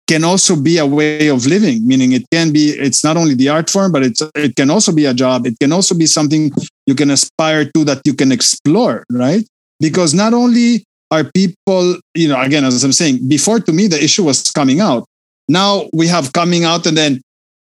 can 0.09 0.25
also 0.25 0.57
be 0.57 0.79
a 0.79 0.87
way 0.87 1.29
of 1.29 1.47
living, 1.47 1.87
meaning 1.87 2.13
it 2.13 2.25
can 2.31 2.53
be, 2.53 2.71
it's 2.71 3.03
not 3.05 3.17
only 3.17 3.35
the 3.35 3.49
art 3.49 3.71
form, 3.71 3.93
but 3.93 4.03
it's 4.03 4.21
it 4.35 4.57
can 4.57 4.71
also 4.71 4.93
be 4.93 5.07
a 5.07 5.15
job. 5.15 5.47
It 5.47 5.55
can 5.61 5.73
also 5.73 5.95
be 5.95 6.07
something 6.07 6.51
you 6.87 6.95
can 6.95 7.11
aspire 7.11 7.65
to 7.65 7.85
that 7.85 8.03
you 8.05 8.13
can 8.13 8.33
explore, 8.33 9.05
right? 9.11 9.47
Because 9.81 10.13
not 10.13 10.35
only 10.35 10.85
are 11.11 11.25
people, 11.25 11.97
you 12.15 12.29
know, 12.29 12.41
again, 12.41 12.65
as 12.65 12.85
I'm 12.85 12.93
saying, 12.93 13.29
before 13.29 13.61
to 13.61 13.73
me, 13.73 13.87
the 13.87 14.03
issue 14.03 14.25
was 14.25 14.51
coming 14.51 14.81
out. 14.81 15.07
Now 15.49 15.89
we 15.93 16.09
have 16.09 16.33
coming 16.33 16.65
out 16.65 16.87
and 16.87 16.97
then 16.97 17.21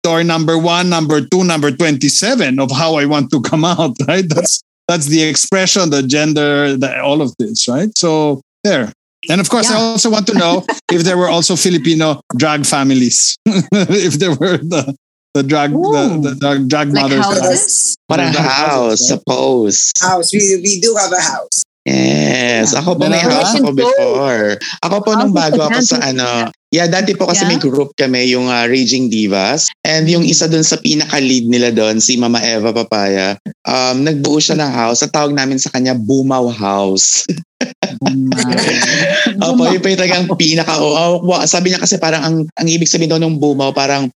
door 0.08 0.24
number 0.24 0.58
one, 0.58 0.89
number 0.89 1.20
two, 1.32 1.43
number 1.43 1.70
27 1.72 2.60
of 2.60 2.70
how 2.72 2.96
I 2.96 3.06
want 3.06 3.30
to 3.32 3.41
come 3.41 3.63
out, 3.74 3.93
right? 4.08 4.28
That's 4.36 4.62
that's 4.88 5.08
the 5.08 5.22
expression, 5.24 5.89
the 5.89 6.02
gender, 6.15 6.78
the, 6.78 6.89
all 7.04 7.20
of 7.22 7.30
this, 7.39 7.67
right? 7.67 7.91
So 7.98 8.41
there. 8.63 8.93
And 9.30 9.41
of 9.41 9.50
course, 9.50 9.70
I 9.70 9.76
also 9.76 10.10
want 10.10 10.26
to 10.28 10.34
know 10.43 10.63
if 10.98 11.02
there 11.04 11.17
were 11.17 11.28
also 11.28 11.56
Filipino 11.58 12.22
drag 12.38 12.65
families, 12.65 13.36
if 14.08 14.13
there 14.22 14.32
were 14.41 14.58
the 14.74 14.96
the 15.34 15.43
drag 15.43 15.72
the, 15.72 15.78
Ooh. 15.78 16.22
the, 16.26 16.32
drag 16.39 16.60
drag 16.72 16.88
Like 16.93 17.12
mothers. 17.12 17.20
that 17.20 17.28
are- 17.28 17.50
houses? 17.52 17.96
What 18.08 18.20
a 18.20 18.32
Drag 18.32 18.36
house, 18.38 19.12
right? 19.12 19.20
suppose. 19.20 19.91
House. 20.00 20.32
We, 20.34 20.39
we 20.63 20.80
do 20.80 20.96
have 21.02 21.12
a 21.12 21.20
house. 21.22 21.58
Yes. 21.88 22.76
Ako 22.76 23.00
po 23.00 23.08
may 23.08 23.23
house 23.23 23.56
ako 23.56 23.71
before. 23.71 24.60
Ako 24.84 24.95
po 25.08 25.15
nung 25.15 25.32
House 25.32 25.39
bago 25.39 25.71
ako 25.71 25.80
sa 25.80 26.04
ano. 26.04 26.52
Yeah, 26.67 26.91
dati 26.91 27.15
po 27.15 27.32
kasi 27.32 27.47
Yeah. 27.47 27.56
may 27.56 27.60
group 27.63 27.95
kami, 27.95 28.28
yung 28.36 28.52
uh, 28.52 28.67
Raging 28.67 29.08
Divas. 29.08 29.71
And 29.88 30.04
yung 30.12 30.28
isa 30.28 30.52
dun 30.52 30.67
sa 30.67 30.76
pinaka-lead 30.76 31.47
nila 31.47 31.71
doon, 31.71 32.04
si 32.04 32.19
Mama 32.19 32.43
Eva 32.43 32.76
Papaya, 32.76 33.39
um, 33.63 34.04
nagbuo 34.04 34.36
siya 34.43 34.60
ng 34.60 34.67
house. 34.67 35.00
Ang 35.00 35.15
tawag 35.15 35.32
namin 35.32 35.63
sa 35.63 35.71
kanya, 35.71 35.95
Bumaw 35.95 36.52
House. 36.52 37.23
Opo, 39.47 39.63
yun 39.71 39.80
pa 39.80 39.88
yung 39.88 40.02
talagang 40.04 40.28
pinaka, 40.36 40.76
oh, 40.84 41.23
oh, 41.23 41.47
sabi 41.47 41.71
niya 41.71 41.80
kasi 41.80 41.95
parang 42.04 42.21
ang, 42.28 42.36
ang 42.52 42.67
ibig 42.67 42.91
sabihin 42.91 43.15
daw 43.15 43.21
ng 43.23 43.39
Bumaw, 43.39 43.71
parang 43.71 44.12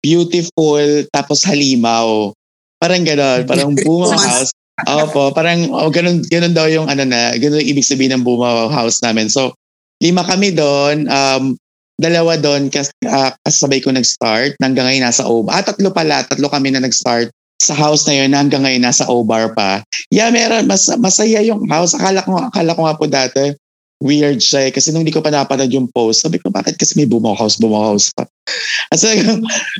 beautiful, 0.00 1.04
tapos 1.12 1.44
halimaw. 1.44 2.32
Parang 2.80 3.04
gano'n, 3.04 3.44
parang 3.44 3.76
Bumaw 3.76 4.16
House. 4.16 4.56
Opo, 4.86 5.34
parang 5.34 5.68
oh, 5.72 5.90
ganun, 5.92 6.22
ganun 6.28 6.54
daw 6.54 6.70
yung 6.70 6.88
ano 6.88 7.04
na, 7.04 7.34
ganun 7.36 7.60
yung 7.60 7.70
ibig 7.76 7.86
sabihin 7.86 8.16
ng 8.16 8.24
Bumaw 8.24 8.70
House 8.72 9.02
namin. 9.04 9.28
So, 9.28 9.52
lima 10.00 10.24
kami 10.24 10.56
doon, 10.56 11.10
um, 11.10 11.58
dalawa 12.00 12.40
doon 12.40 12.72
kas, 12.72 12.88
ah, 13.04 13.36
kasabay 13.44 13.84
ko 13.84 13.92
nag-start, 13.92 14.56
hanggang 14.58 14.88
ngayon 14.88 15.04
nasa 15.04 15.28
OBAR. 15.28 15.52
Ah, 15.52 15.64
tatlo 15.64 15.92
pala, 15.92 16.24
tatlo 16.24 16.48
kami 16.48 16.72
na 16.72 16.80
nag-start 16.80 17.28
sa 17.60 17.76
house 17.76 18.08
na 18.08 18.24
yun 18.24 18.32
hanggang 18.32 18.64
ngayon 18.64 18.80
nasa 18.80 19.04
OBAR 19.04 19.52
pa. 19.52 19.84
Yeah, 20.08 20.32
meron, 20.32 20.64
mas, 20.64 20.88
masaya 20.96 21.44
yung 21.44 21.68
house. 21.68 21.92
Akala 21.92 22.24
ko, 22.24 22.40
akala 22.40 22.72
ko 22.72 22.80
nga 22.88 22.96
po 22.96 23.04
dati, 23.04 23.52
weird 24.00 24.40
siya 24.40 24.68
eh. 24.68 24.72
Kasi 24.72 24.96
nung 24.96 25.04
di 25.04 25.12
ko 25.12 25.20
pa 25.20 25.28
napanood 25.28 25.68
yung 25.68 25.92
post, 25.92 26.24
sabi 26.24 26.40
ko, 26.40 26.48
bakit 26.48 26.80
kasi 26.80 26.96
may 26.96 27.04
bumaw 27.04 27.36
house, 27.36 27.60
bumaw 27.60 27.92
house 27.92 28.08
pa? 28.16 28.24
Kasi 28.90 29.22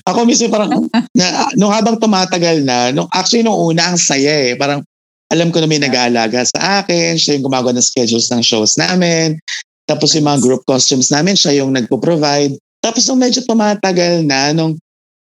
ako 0.07 0.29
mismo 0.29 0.47
parang, 0.53 0.87
na, 1.17 1.51
nung 1.59 1.73
habang 1.73 1.99
tumatagal 1.99 2.63
na, 2.63 2.93
nung, 2.95 3.09
actually 3.11 3.43
nung 3.43 3.59
una, 3.59 3.91
ang 3.91 3.99
saya 3.99 4.53
eh. 4.53 4.55
Parang, 4.55 4.85
alam 5.31 5.55
ko 5.55 5.63
na 5.63 5.71
may 5.71 5.79
nag-aalaga 5.79 6.43
sa 6.43 6.83
akin, 6.83 7.15
siya 7.15 7.39
yung 7.39 7.47
gumagawa 7.47 7.71
ng 7.71 7.87
schedules 7.87 8.27
ng 8.35 8.43
shows 8.43 8.75
namin. 8.75 9.39
Tapos 9.87 10.11
yung 10.19 10.27
mga 10.27 10.43
group 10.43 10.63
costumes 10.67 11.15
namin, 11.15 11.39
siya 11.39 11.63
yung 11.63 11.71
nagpo-provide. 11.71 12.59
Tapos 12.83 13.07
nung 13.07 13.23
medyo 13.23 13.39
tumatagal 13.47 14.27
na, 14.27 14.51
nung, 14.51 14.75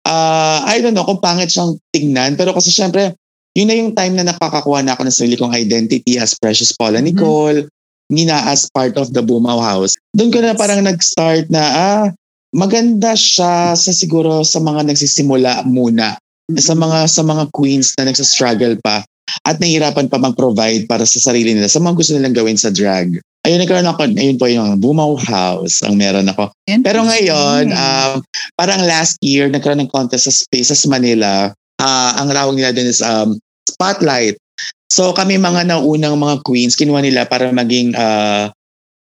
uh, 0.04 0.60
I 0.68 0.84
don't 0.84 0.92
know 0.92 1.08
kung 1.08 1.24
pangit 1.24 1.56
siyang 1.56 1.80
tingnan, 1.96 2.36
pero 2.36 2.52
kasi 2.52 2.68
syempre, 2.68 3.16
yun 3.56 3.68
na 3.72 3.76
yung 3.80 3.92
time 3.96 4.20
na 4.20 4.28
nakakakuha 4.28 4.84
na 4.84 5.00
ako 5.00 5.08
ng 5.08 5.16
sarili 5.16 5.40
kong 5.40 5.56
identity 5.56 6.20
as 6.20 6.36
Precious 6.36 6.76
Paula 6.76 7.00
Nicole, 7.00 7.72
Nina 8.12 8.52
as 8.52 8.68
part 8.76 9.00
of 9.00 9.16
the 9.16 9.24
Bumaw 9.24 9.64
House. 9.64 9.96
Doon 10.12 10.36
ko 10.36 10.44
na 10.44 10.52
parang 10.52 10.84
nag-start 10.84 11.48
na, 11.48 11.64
ah, 11.64 12.04
maganda 12.52 13.16
siya 13.16 13.72
sa 13.80 13.92
siguro 13.96 14.44
sa 14.44 14.60
mga 14.60 14.84
nagsisimula 14.84 15.64
muna. 15.64 16.20
Sa 16.60 16.76
mga 16.76 17.08
sa 17.08 17.24
mga 17.24 17.48
queens 17.56 17.96
na 17.96 18.12
nagsa-struggle 18.12 18.76
pa 18.84 19.08
at 19.44 19.60
nahihirapan 19.60 20.08
pa 20.08 20.22
mag-provide 20.22 20.88
para 20.88 21.04
sa 21.04 21.20
sarili 21.20 21.56
nila 21.56 21.68
sa 21.68 21.80
mga 21.82 21.96
gusto 21.96 22.12
nilang 22.16 22.36
gawin 22.36 22.60
sa 22.60 22.70
drag. 22.70 23.20
Ayun, 23.44 23.60
nagkaroon 23.60 23.90
ako, 23.92 24.02
ayun 24.16 24.40
po 24.40 24.48
yung 24.48 24.80
Bumaw 24.80 25.20
House 25.20 25.84
ang 25.84 26.00
meron 26.00 26.32
ako. 26.32 26.48
Pero 26.64 27.04
ngayon, 27.04 27.76
um, 27.76 28.24
parang 28.56 28.80
last 28.88 29.20
year, 29.20 29.52
nagkaroon 29.52 29.84
ng 29.84 29.92
contest 29.92 30.32
sa 30.32 30.34
Spaces 30.34 30.88
Manila. 30.88 31.52
Uh, 31.76 32.12
ang 32.24 32.32
rawang 32.32 32.56
nila 32.56 32.72
din 32.72 32.88
is 32.88 33.04
um, 33.04 33.36
Spotlight. 33.68 34.40
So 34.88 35.12
kami 35.12 35.42
mga 35.42 35.68
naunang 35.74 36.16
mga 36.16 36.46
queens, 36.46 36.78
kinuha 36.80 37.04
nila 37.04 37.28
para 37.28 37.52
maging 37.52 37.98
uh, 37.98 38.48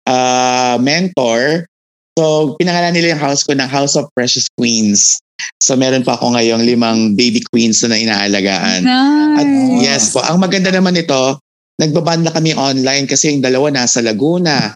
uh, 0.10 0.76
mentor. 0.80 1.68
So 2.15 2.56
pinangalan 2.56 2.95
nila 2.95 3.15
yung 3.15 3.23
house 3.23 3.43
ko 3.43 3.51
ng 3.51 3.67
House 3.67 3.99
of 3.99 4.08
Precious 4.15 4.47
Queens. 4.56 5.19
So 5.60 5.75
meron 5.75 6.08
pa 6.08 6.15
ako 6.15 6.36
ngayong 6.36 6.63
limang 6.63 7.19
baby 7.19 7.43
queens 7.51 7.84
na 7.84 7.99
inaalagaan. 7.99 8.88
Nice. 8.88 9.36
At 9.36 9.47
yes 9.84 10.04
po, 10.15 10.23
ang 10.23 10.39
maganda 10.39 10.71
naman 10.71 10.95
ito, 10.95 11.39
nagbabanda 11.75 12.32
kami 12.32 12.56
online 12.56 13.04
kasi 13.04 13.36
yung 13.36 13.43
dalawa 13.43 13.67
nasa 13.67 13.99
Laguna. 13.99 14.71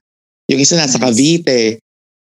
Yung 0.51 0.59
isa 0.59 0.75
nasa 0.75 0.99
Cavite. 0.99 1.79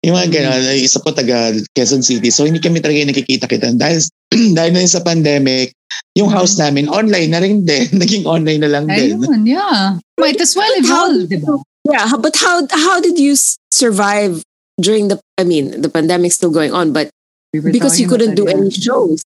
Yung 0.03 0.19
mga 0.19 0.29
gano'n, 0.31 0.75
yung 0.75 0.87
isa 0.87 0.99
po 0.99 1.14
taga 1.14 1.55
Quezon 1.75 2.03
City. 2.03 2.35
So 2.35 2.42
hindi 2.42 2.59
kami 2.59 2.83
talaga 2.83 3.07
nakikita-kita. 3.07 3.79
Dahil, 3.79 4.03
dahil 4.59 4.71
na 4.75 4.90
sa 4.90 5.07
pandemic, 5.07 5.71
yung 6.19 6.33
house 6.33 6.59
namin 6.59 6.90
online 6.90 7.31
na 7.31 7.40
rin 7.42 7.62
din. 7.62 7.87
Naging 8.03 8.27
online 8.27 8.62
na 8.66 8.71
lang 8.75 8.90
din. 8.90 9.23
Ayun, 9.23 9.47
yeah. 9.47 10.03
Might 10.19 10.40
as 10.42 10.59
well 10.59 10.71
evolve, 10.75 11.31
di 11.31 11.38
ba? 11.38 11.62
Yeah, 11.87 12.19
but 12.19 12.35
how 12.35 12.66
how 12.66 12.99
did 12.99 13.14
you 13.14 13.38
survive 13.71 14.42
during 14.81 15.09
the 15.09 15.21
I 15.39 15.45
mean, 15.45 15.81
the 15.81 15.89
pandemic 15.89 16.33
still 16.33 16.51
going 16.51 16.73
on, 16.73 16.93
but 16.93 17.11
We 17.55 17.61
because 17.73 17.97
you 18.01 18.09
couldn't 18.09 18.35
do 18.37 18.47
any 18.49 18.69
shows. 18.71 19.23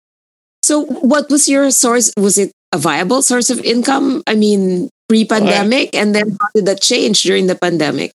So 0.63 0.85
what 0.87 1.27
was 1.31 1.49
your 1.49 1.71
source? 1.71 2.13
Was 2.15 2.39
it 2.39 2.53
a 2.71 2.79
viable 2.79 3.23
source 3.23 3.51
of 3.51 3.59
income? 3.65 4.23
I 4.29 4.35
mean, 4.39 4.87
pre-pandemic 5.11 5.91
and 5.97 6.15
then 6.15 6.37
how 6.39 6.49
did 6.55 6.67
that 6.71 6.79
change 6.85 7.23
during 7.27 7.51
the 7.51 7.59
pandemic? 7.59 8.13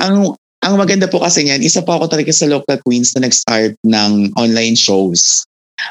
Ang 0.00 0.32
ang 0.64 0.74
maganda 0.80 1.08
po 1.10 1.20
kasi 1.20 1.44
niyan, 1.44 1.60
isa 1.60 1.84
po 1.84 1.96
ako 2.00 2.08
talaga 2.16 2.32
sa 2.32 2.48
local 2.48 2.76
queens 2.84 3.12
na 3.16 3.28
nag-start 3.28 3.76
ng 3.84 4.32
online 4.36 4.76
shows. 4.76 5.44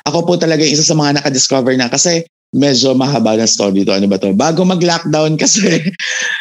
Ako 0.09 0.25
po 0.25 0.37
talaga 0.37 0.61
isa 0.65 0.81
sa 0.85 0.97
mga 0.97 1.21
nakadiscover 1.21 1.73
na 1.77 1.89
kasi 1.89 2.25
medyo 2.53 2.97
mahaba 2.97 3.37
na 3.37 3.45
story 3.45 3.85
to. 3.85 3.93
Ano 3.93 4.09
ba 4.09 4.17
to? 4.17 4.33
Bago 4.33 4.65
mag-lockdown 4.65 5.37
kasi 5.41 5.93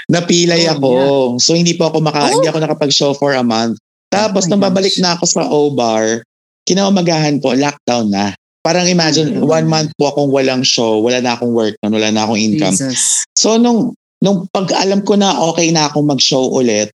napilay 0.09 0.65
Oh, 0.69 0.73
ako. 0.77 0.91
So 1.41 1.53
hindi 1.53 1.77
po 1.77 1.93
ako 1.93 2.01
maka, 2.01 2.29
Oh. 2.29 2.41
hindi 2.41 2.49
ako 2.49 2.59
nakapag-show 2.65 3.13
for 3.17 3.33
a 3.37 3.45
month. 3.45 3.77
Tapos 4.09 4.45
Oh 4.45 4.49
my 4.49 4.51
nang 4.57 4.63
babalik 4.65 4.95
gosh. 4.97 5.03
na 5.05 5.11
ako 5.15 5.25
sa 5.29 5.43
O-Bar, 5.47 6.25
kinamagahan 6.65 7.41
po, 7.41 7.53
lockdown 7.53 8.09
na. 8.09 8.33
Parang 8.61 8.85
imagine, 8.85 9.41
Oh. 9.41 9.49
one 9.49 9.65
month 9.65 9.91
po 9.97 10.13
akong 10.13 10.29
walang 10.29 10.61
show, 10.61 11.01
wala 11.01 11.21
na 11.21 11.37
akong 11.37 11.53
work, 11.53 11.77
wala 11.81 12.09
na 12.13 12.25
akong 12.25 12.37
income. 12.37 12.75
Jesus. 12.75 13.25
So 13.33 13.57
nung 13.57 13.95
nung 14.19 14.51
pag 14.51 14.69
alam 14.75 15.07
ko 15.07 15.15
na 15.15 15.39
okay 15.49 15.71
na 15.71 15.87
akong 15.89 16.05
mag-show 16.05 16.51
ulit, 16.51 16.91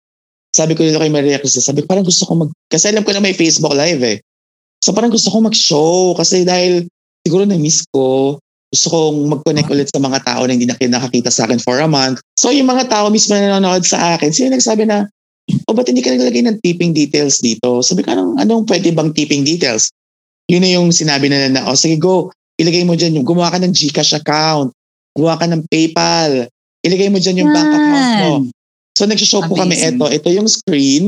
sabi 0.51 0.75
ko 0.75 0.83
dito 0.83 0.99
kay 0.99 1.07
Maria 1.07 1.39
Cruz, 1.39 1.55
sabi 1.55 1.85
parang 1.85 2.03
gusto 2.03 2.27
ko 2.27 2.33
mag 2.35 2.51
kasi 2.67 2.91
alam 2.91 3.05
ko 3.05 3.13
na 3.13 3.23
may 3.23 3.31
Facebook 3.31 3.71
live 3.71 4.01
eh. 4.03 4.17
So 4.83 4.91
parang 4.91 5.13
gusto 5.13 5.29
ko 5.31 5.37
mag-show 5.39 6.17
kasi 6.17 6.43
dahil 6.43 6.89
siguro 7.23 7.45
na-miss 7.45 7.85
ko. 7.93 8.35
Gusto 8.71 8.87
kong 8.87 9.17
mag-connect 9.27 9.67
ulit 9.67 9.87
sa 9.91 9.99
mga 9.99 10.19
tao 10.23 10.47
na 10.47 10.55
hindi 10.55 10.63
na 10.63 10.75
nakakita 10.79 11.27
sa 11.27 11.43
akin 11.43 11.59
for 11.59 11.75
a 11.77 11.87
month. 11.87 12.23
So 12.39 12.55
yung 12.55 12.71
mga 12.71 12.87
tao 12.87 13.11
mismo 13.11 13.35
na 13.35 13.59
nanonood 13.59 13.83
sa 13.83 14.15
akin, 14.15 14.31
sila 14.31 14.55
nagsabi 14.55 14.87
na, 14.87 15.11
o 15.67 15.73
ba't 15.75 15.87
hindi 15.87 16.03
ka 16.03 16.13
naglagay 16.13 16.43
ng 16.45 16.57
tipping 16.61 16.91
details 16.91 17.39
dito? 17.39 17.81
Sabi 17.81 18.03
ko, 18.03 18.13
anong, 18.13 18.39
anong 18.41 18.63
pwede 18.67 18.91
bang 18.91 19.11
tipping 19.11 19.43
details? 19.43 19.91
Yun 20.51 20.61
na 20.63 20.69
yung 20.71 20.89
sinabi 20.91 21.31
na 21.31 21.47
na, 21.47 21.67
o 21.69 21.77
sige 21.77 21.95
go, 21.95 22.31
ilagay 22.59 22.83
mo 22.83 22.93
dyan 22.97 23.15
yung, 23.17 23.25
gumawa 23.25 23.53
ka 23.53 23.59
ng 23.61 23.73
Gcash 23.73 24.17
account, 24.17 24.75
gumawa 25.15 25.39
ka 25.39 25.47
ng 25.47 25.63
PayPal, 25.71 26.47
ilagay 26.83 27.09
mo 27.09 27.17
dyan 27.17 27.45
yung 27.45 27.51
bank 27.53 27.69
account 27.71 28.09
mo. 28.19 28.31
So 28.97 29.07
nagsishow 29.07 29.41
po 29.47 29.55
kami 29.55 29.79
Amazing. 29.79 29.97
ito. 29.97 30.05
Ito 30.11 30.29
yung 30.35 30.49
screen. 30.51 31.05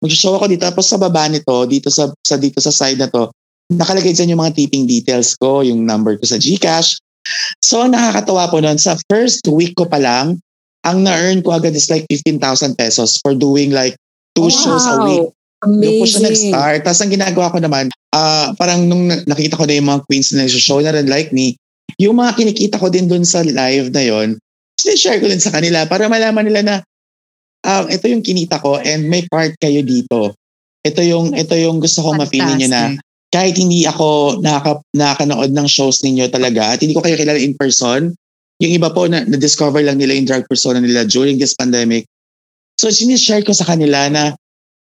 Magsishow 0.00 0.40
ako 0.40 0.48
dito. 0.48 0.64
Tapos 0.64 0.88
sa 0.88 0.96
baba 0.96 1.28
nito, 1.28 1.52
dito 1.68 1.92
sa, 1.92 2.08
sa 2.24 2.40
dito 2.40 2.58
sa 2.58 2.72
side 2.72 2.98
na 2.98 3.08
to, 3.12 3.28
nakalagay 3.70 4.14
dyan 4.16 4.34
yung 4.34 4.42
mga 4.42 4.56
tipping 4.56 4.86
details 4.88 5.36
ko, 5.36 5.60
yung 5.60 5.84
number 5.84 6.16
ko 6.16 6.24
sa 6.24 6.40
GCash. 6.40 7.02
So 7.60 7.84
nakakatawa 7.84 8.48
po 8.48 8.62
nun. 8.62 8.78
Sa 8.78 8.96
first 9.10 9.44
week 9.50 9.74
ko 9.74 9.84
pa 9.84 9.98
lang, 9.98 10.38
ang 10.86 11.02
na-earn 11.02 11.42
ko 11.42 11.58
agad 11.58 11.74
is 11.74 11.90
like 11.90 12.06
15,000 12.08 12.78
pesos 12.78 13.18
for 13.18 13.34
doing 13.34 13.74
like 13.74 13.98
two 14.38 14.46
shows 14.48 14.86
a 14.86 15.02
week. 15.02 15.26
Doon 15.66 15.94
po 15.98 16.04
siya 16.06 16.22
Amazing. 16.22 16.54
nag-start. 16.54 16.80
Tapos 16.86 17.00
ang 17.02 17.12
ginagawa 17.12 17.46
ko 17.50 17.58
naman, 17.58 17.84
ah 18.14 18.54
parang 18.54 18.86
nung 18.86 19.10
na- 19.10 19.26
nakita 19.26 19.58
ko 19.58 19.66
na 19.66 19.74
yung 19.74 19.88
mga 19.90 20.02
queens 20.06 20.30
na 20.30 20.46
show 20.46 20.78
na 20.78 20.94
rin 20.94 21.10
like 21.10 21.34
me, 21.34 21.58
yung 21.98 22.14
mga 22.14 22.38
kinikita 22.38 22.76
ko 22.78 22.86
din 22.86 23.10
dun 23.10 23.26
sa 23.26 23.42
live 23.42 23.90
na 23.90 24.02
yon, 24.04 24.38
share 24.78 25.18
ko 25.18 25.26
din 25.26 25.42
sa 25.42 25.50
kanila 25.50 25.88
para 25.90 26.06
malaman 26.06 26.46
nila 26.46 26.62
na 26.62 26.74
ah, 27.66 27.82
ito 27.90 28.06
yung 28.06 28.22
kinita 28.22 28.62
ko 28.62 28.78
and 28.78 29.10
may 29.10 29.26
part 29.26 29.58
kayo 29.58 29.82
dito. 29.82 30.38
Ito 30.86 31.02
yung 31.02 31.34
ito 31.34 31.58
yung 31.58 31.82
gusto 31.82 32.06
kong 32.06 32.22
ma-feel 32.22 32.46
niyo 32.54 32.70
na 32.70 32.94
kahit 33.34 33.58
hindi 33.58 33.82
ako 33.88 34.38
nakaka, 34.38 34.86
nakakanood 34.94 35.50
ng 35.50 35.66
shows 35.66 35.98
ninyo 36.06 36.30
talaga 36.30 36.72
at 36.72 36.78
hindi 36.78 36.94
ko 36.94 37.02
kayo 37.02 37.18
kilala 37.18 37.42
in 37.42 37.58
person, 37.58 38.14
yung 38.60 38.72
iba 38.72 38.88
po 38.88 39.04
na, 39.04 39.24
na-discover 39.24 39.84
lang 39.84 40.00
nila 40.00 40.16
yung 40.16 40.28
drag 40.28 40.44
persona 40.48 40.80
nila 40.80 41.04
during 41.04 41.36
this 41.36 41.52
pandemic. 41.52 42.08
So, 42.80 42.88
sinishare 42.88 43.44
ko 43.44 43.52
sa 43.52 43.68
kanila 43.68 44.08
na 44.08 44.32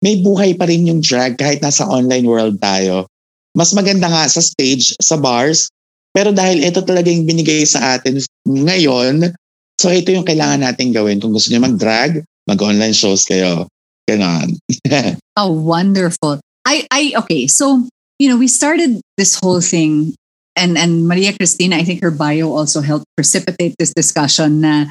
may 0.02 0.22
buhay 0.22 0.58
pa 0.58 0.66
rin 0.66 0.90
yung 0.90 1.02
drag 1.02 1.38
kahit 1.38 1.62
nasa 1.62 1.86
online 1.86 2.26
world 2.26 2.58
tayo. 2.58 3.06
Mas 3.54 3.74
maganda 3.78 4.10
nga 4.10 4.26
sa 4.26 4.42
stage, 4.42 4.98
sa 4.98 5.18
bars, 5.18 5.70
pero 6.12 6.34
dahil 6.34 6.66
ito 6.66 6.82
talaga 6.82 7.08
yung 7.14 7.30
binigay 7.30 7.64
sa 7.64 7.98
atin 7.98 8.18
ngayon, 8.50 9.32
so 9.78 9.94
ito 9.94 10.10
yung 10.10 10.26
kailangan 10.26 10.66
natin 10.66 10.90
gawin. 10.90 11.22
Kung 11.22 11.32
gusto 11.32 11.54
niyo 11.54 11.62
mag-drag, 11.62 12.26
mag-online 12.50 12.96
shows 12.96 13.24
kayo. 13.24 13.70
Ganon. 14.10 14.58
Oh, 15.40 15.48
wonderful. 15.48 16.44
I, 16.68 16.84
I, 16.92 17.16
okay. 17.24 17.48
So, 17.48 17.88
you 18.20 18.28
know, 18.28 18.36
we 18.36 18.52
started 18.52 19.00
this 19.16 19.40
whole 19.40 19.64
thing 19.64 20.14
and, 20.56 20.78
and 20.78 21.08
Maria 21.08 21.34
Cristina, 21.34 21.78
I 21.78 21.84
think 21.84 22.02
her 22.02 22.12
bio 22.12 22.52
also 22.52 22.82
helped 22.82 23.06
precipitate 23.16 23.76
this 23.80 23.94
discussion 23.94 24.62
na 24.62 24.86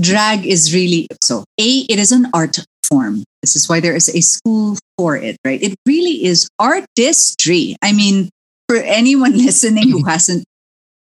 drag 0.00 0.46
is 0.46 0.74
really, 0.74 1.08
so 1.22 1.44
A, 1.58 1.80
it 1.88 1.98
is 1.98 2.12
an 2.12 2.28
art 2.32 2.58
form. 2.88 3.24
This 3.42 3.56
is 3.56 3.68
why 3.68 3.80
there 3.80 3.96
is 3.96 4.08
a 4.08 4.20
school 4.20 4.78
for 4.96 5.16
it, 5.16 5.36
right? 5.44 5.60
It 5.62 5.74
really 5.86 6.24
is 6.24 6.48
artistry. 6.58 7.76
I 7.82 7.92
mean, 7.92 8.30
for 8.68 8.76
anyone 8.76 9.32
listening 9.36 9.90
who 9.90 10.04
hasn't 10.04 10.44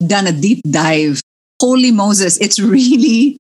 done 0.05 0.27
a 0.27 0.33
deep 0.33 0.63
dive, 0.69 1.21
holy 1.61 1.91
Moses, 1.91 2.39
it's 2.39 2.59
really 2.59 3.37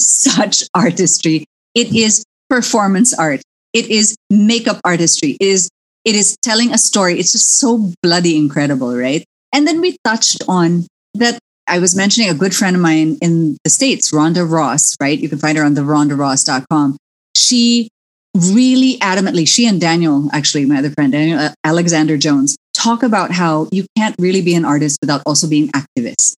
such 0.00 0.64
artistry. 0.74 1.44
It 1.74 1.94
is 1.94 2.24
performance 2.48 3.16
art. 3.18 3.42
It 3.72 3.90
is 3.90 4.16
makeup 4.30 4.80
artistry. 4.84 5.36
It 5.40 5.46
is 5.46 5.68
it 6.04 6.14
is 6.14 6.36
telling 6.40 6.72
a 6.72 6.78
story. 6.78 7.18
It's 7.18 7.32
just 7.32 7.58
so 7.58 7.90
bloody 8.00 8.36
incredible, 8.36 8.96
right? 8.96 9.24
And 9.56 9.66
then 9.66 9.80
we 9.80 9.96
touched 10.04 10.44
on 10.46 10.84
that. 11.14 11.38
I 11.66 11.78
was 11.80 11.96
mentioning 11.96 12.28
a 12.28 12.34
good 12.34 12.54
friend 12.54 12.76
of 12.76 12.82
mine 12.82 13.16
in 13.22 13.56
the 13.64 13.70
States, 13.70 14.12
Rhonda 14.12 14.44
Ross, 14.48 14.94
right? 15.00 15.18
You 15.18 15.30
can 15.30 15.38
find 15.38 15.56
her 15.56 15.64
on 15.64 15.72
the 15.72 15.80
rhondaross.com. 15.80 16.96
She 17.34 17.88
really 18.36 18.98
adamantly, 18.98 19.48
she 19.48 19.66
and 19.66 19.80
Daniel, 19.80 20.28
actually, 20.32 20.66
my 20.66 20.76
other 20.78 20.90
friend, 20.90 21.10
Daniel 21.10 21.40
uh, 21.40 21.54
Alexander 21.64 22.18
Jones, 22.18 22.54
talk 22.74 23.02
about 23.02 23.32
how 23.32 23.66
you 23.72 23.86
can't 23.96 24.14
really 24.18 24.42
be 24.42 24.54
an 24.54 24.66
artist 24.66 24.98
without 25.00 25.22
also 25.24 25.48
being 25.48 25.68
activist. 25.72 26.34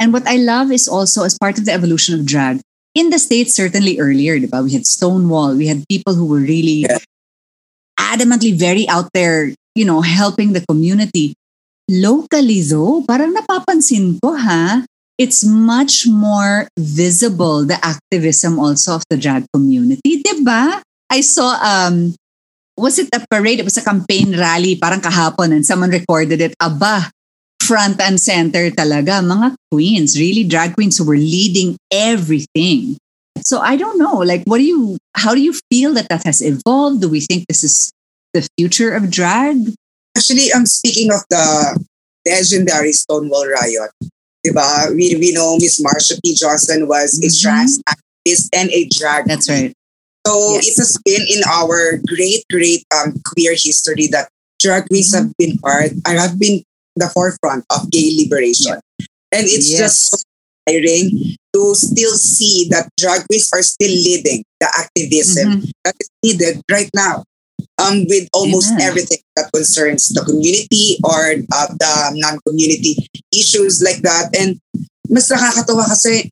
And 0.00 0.12
what 0.12 0.26
I 0.26 0.36
love 0.36 0.72
is 0.72 0.88
also 0.88 1.22
as 1.22 1.38
part 1.38 1.58
of 1.58 1.66
the 1.66 1.72
evolution 1.72 2.18
of 2.18 2.24
drag, 2.26 2.60
in 2.94 3.10
the 3.10 3.18
States, 3.18 3.54
certainly 3.54 4.00
earlier, 4.00 4.40
we 4.40 4.72
had 4.72 4.86
Stonewall, 4.86 5.54
we 5.54 5.68
had 5.68 5.84
people 5.88 6.14
who 6.14 6.26
were 6.26 6.40
really 6.40 6.86
Yeah. 6.88 6.98
adamantly 8.00 8.58
very 8.58 8.88
out 8.88 9.10
there, 9.12 9.52
you 9.74 9.84
know, 9.84 10.00
helping 10.00 10.52
the 10.52 10.64
community. 10.66 11.34
Locally, 11.90 12.64
though, 12.64 13.04
parang 13.04 13.36
napapansin 13.36 14.16
ko, 14.24 14.32
ha? 14.32 14.84
It's 15.20 15.44
much 15.44 16.08
more 16.08 16.66
visible, 16.80 17.62
the 17.64 17.78
activism 17.84 18.58
also 18.58 18.96
of 18.98 19.04
the 19.10 19.16
drag 19.16 19.44
community, 19.54 20.24
di 20.24 20.42
ba? 20.42 20.82
I 21.12 21.20
saw, 21.20 21.54
um, 21.62 22.16
was 22.76 22.98
it 22.98 23.08
a 23.14 23.22
parade? 23.30 23.60
It 23.60 23.68
was 23.68 23.76
a 23.76 23.84
campaign 23.84 24.34
rally, 24.34 24.74
parang 24.74 25.04
kahapon, 25.04 25.52
and 25.52 25.62
someone 25.62 25.90
recorded 25.90 26.40
it. 26.40 26.56
Aba, 26.58 27.12
front 27.62 28.00
and 28.00 28.18
center 28.18 28.70
talaga, 28.72 29.22
mga 29.22 29.54
queens, 29.70 30.18
really 30.18 30.42
drag 30.42 30.74
queens 30.74 30.98
who 30.98 31.04
were 31.04 31.20
leading 31.20 31.76
everything. 31.92 32.96
So 33.44 33.60
I 33.60 33.76
don't 33.76 33.98
know, 33.98 34.24
like, 34.24 34.42
what 34.44 34.58
do 34.58 34.64
you, 34.64 34.96
how 35.14 35.34
do 35.34 35.40
you 35.40 35.54
feel 35.70 35.92
that 35.94 36.08
that 36.08 36.24
has 36.24 36.40
evolved? 36.40 37.02
Do 37.02 37.08
we 37.08 37.20
think 37.20 37.44
this 37.46 37.62
is 37.62 37.92
the 38.32 38.48
future 38.58 38.90
of 38.90 39.10
drag? 39.10 39.74
Actually, 40.16 40.52
I'm 40.54 40.60
um, 40.62 40.66
speaking 40.66 41.12
of 41.12 41.20
the 41.30 41.78
legendary 42.26 42.92
Stonewall 42.92 43.46
Riot, 43.46 43.90
diba? 44.46 44.94
We, 44.94 45.16
we 45.18 45.32
know 45.32 45.56
Miss 45.58 45.82
Marsha 45.82 46.18
P. 46.24 46.34
Johnson 46.34 46.86
was 46.86 47.18
a 47.18 47.26
Mhm. 47.26 47.40
trans 47.42 47.80
activist 47.88 48.48
and 48.54 48.70
a 48.70 48.86
drag 48.94 49.26
That's 49.26 49.48
right. 49.50 49.72
So 50.26 50.54
Yes. 50.56 50.68
it 50.68 50.76
has 50.78 50.92
been 51.04 51.24
in 51.28 51.42
our 51.44 51.98
great, 52.06 52.44
great 52.50 52.84
um, 52.94 53.20
queer 53.26 53.52
history 53.58 54.06
that 54.08 54.28
drag 54.62 54.86
queens 54.88 55.10
Mhm. 55.12 55.14
have 55.18 55.28
been 55.36 55.58
part, 55.58 55.92
I 56.06 56.12
have 56.16 56.38
been 56.38 56.62
the 56.96 57.10
forefront 57.10 57.64
of 57.70 57.90
gay 57.90 58.14
liberation. 58.16 58.80
And 59.34 59.44
it's 59.50 59.68
Yes. 59.68 59.78
just 59.78 59.96
so 60.10 60.16
inspiring 60.66 61.36
to 61.52 61.74
still 61.74 62.16
see 62.16 62.68
that 62.70 62.88
drag 62.96 63.26
queens 63.26 63.50
are 63.52 63.62
still 63.62 63.90
leading 63.90 64.44
the 64.60 64.68
activism 64.78 65.60
Mhm. 65.60 65.70
that 65.84 65.94
is 66.00 66.08
needed 66.22 66.62
right 66.70 66.88
now. 66.94 67.24
Um, 67.74 68.06
with 68.06 68.30
almost 68.30 68.70
Amen. 68.78 68.86
everything 68.86 69.18
that 69.34 69.50
concerns 69.50 70.06
the 70.14 70.22
community 70.22 70.94
or 71.02 71.42
uh, 71.42 71.66
the 71.74 72.14
non-community 72.14 73.10
issues 73.34 73.82
like 73.82 73.98
that. 74.06 74.30
And 74.30 74.62
mas 75.10 75.26
nakakatawa 75.26 75.90
kasi 75.90 76.30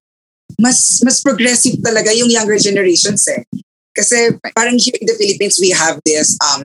mas 0.62 1.03
mas 1.03 1.18
progressive 1.18 1.82
talaga 1.82 2.14
yung 2.14 2.30
younger 2.30 2.59
generations 2.62 3.26
eh. 3.26 3.43
Kasi 3.90 4.38
parang 4.55 4.78
here 4.78 4.97
in 4.97 5.11
the 5.11 5.18
Philippines 5.18 5.59
we 5.59 5.74
have 5.74 5.99
this 6.07 6.38
um 6.40 6.62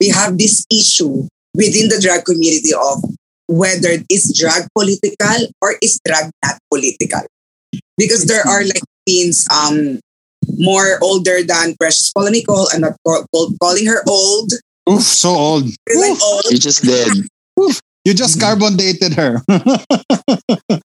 we 0.00 0.08
have 0.08 0.40
this 0.40 0.64
issue 0.72 1.28
within 1.52 1.92
the 1.92 2.00
drag 2.00 2.24
community 2.24 2.72
of 2.72 3.04
whether 3.46 4.00
is 4.10 4.32
drag 4.34 4.66
political 4.74 5.52
or 5.62 5.78
is 5.84 6.00
drag 6.08 6.32
not 6.40 6.58
political. 6.72 7.22
Because 7.96 8.26
there 8.26 8.44
are 8.48 8.64
like 8.64 8.82
queens 9.06 9.44
um 9.52 10.00
more 10.58 10.98
older 11.02 11.42
than 11.42 11.74
Precious 11.78 12.12
Paula 12.12 12.30
Nicole. 12.30 12.68
I'm 12.72 12.80
not 12.82 12.94
call, 13.06 13.26
call- 13.34 13.52
calling 13.60 13.86
her 13.86 14.02
old. 14.08 14.52
Oof, 14.88 15.02
so 15.02 15.30
old. 15.30 15.64
We're 15.88 16.00
like 16.00 16.22
old. 16.22 16.44
You 16.50 16.58
just 16.58 16.82
did. 16.82 17.26
You 18.06 18.14
just 18.14 18.38
carbon 18.38 18.76
dated 18.76 19.14
her. 19.14 19.42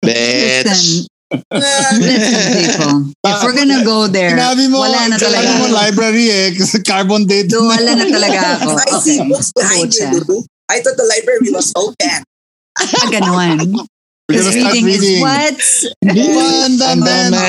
Bitch. 0.06 1.08
Listen, 1.30 2.02
listen, 2.02 2.46
people. 2.58 3.14
If 3.22 3.44
we're 3.44 3.54
gonna 3.54 3.84
go 3.86 4.08
there, 4.08 4.34
Sinabi 4.34 4.66
mo, 4.72 4.80
wala 4.82 5.14
na 5.14 5.18
sinabi 5.22 5.62
mo 5.62 5.68
library 5.70 6.26
eh. 6.32 6.50
Kasi 6.58 6.82
carbon 6.82 7.28
dated. 7.30 7.54
Do, 7.54 7.70
wala 7.70 7.92
na 7.94 8.06
talaga 8.10 8.40
ako. 8.58 8.70
I 8.82 8.90
see 8.98 9.22
books 9.30 9.54
behind 9.54 9.94
Pucha. 9.94 10.10
you, 10.10 10.26
Lulu. 10.26 10.42
I 10.72 10.82
thought 10.82 10.98
the 10.98 11.06
library 11.06 11.54
was 11.54 11.70
open. 11.78 12.24
Ah, 12.80 13.06
ganun. 13.14 13.86
We're 14.30 14.46
gonna 14.46 14.62
start 14.62 14.78
reading, 14.86 15.26
is 15.26 15.26
what? 15.26 15.58
Fundamental. 16.06 17.42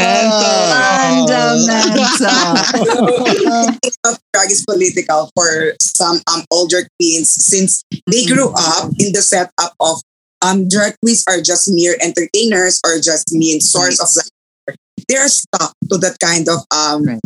Fundamental. 1.20 2.41
of 4.09 4.16
drag 4.33 4.49
is 4.51 4.64
political 4.64 5.28
for 5.37 5.76
some 5.81 6.24
um 6.33 6.43
older 6.51 6.89
queens 6.99 7.28
since 7.28 7.85
they 8.09 8.24
grew 8.24 8.49
up 8.57 8.89
in 8.99 9.12
the 9.12 9.20
setup 9.20 9.76
of 9.81 10.01
um 10.41 10.68
drag 10.72 10.97
queens 11.05 11.20
are 11.28 11.41
just 11.45 11.68
mere 11.68 11.97
entertainers 12.01 12.81
or 12.87 12.97
just 12.97 13.28
mean 13.33 13.61
source 13.61 14.01
of 14.01 14.09
laughter. 14.16 14.81
They 15.09 15.16
are 15.20 15.28
stuck 15.28 15.76
to 15.93 15.99
that 16.01 16.16
kind 16.18 16.49
of 16.49 16.64
um 16.72 17.05
Right. 17.05 17.20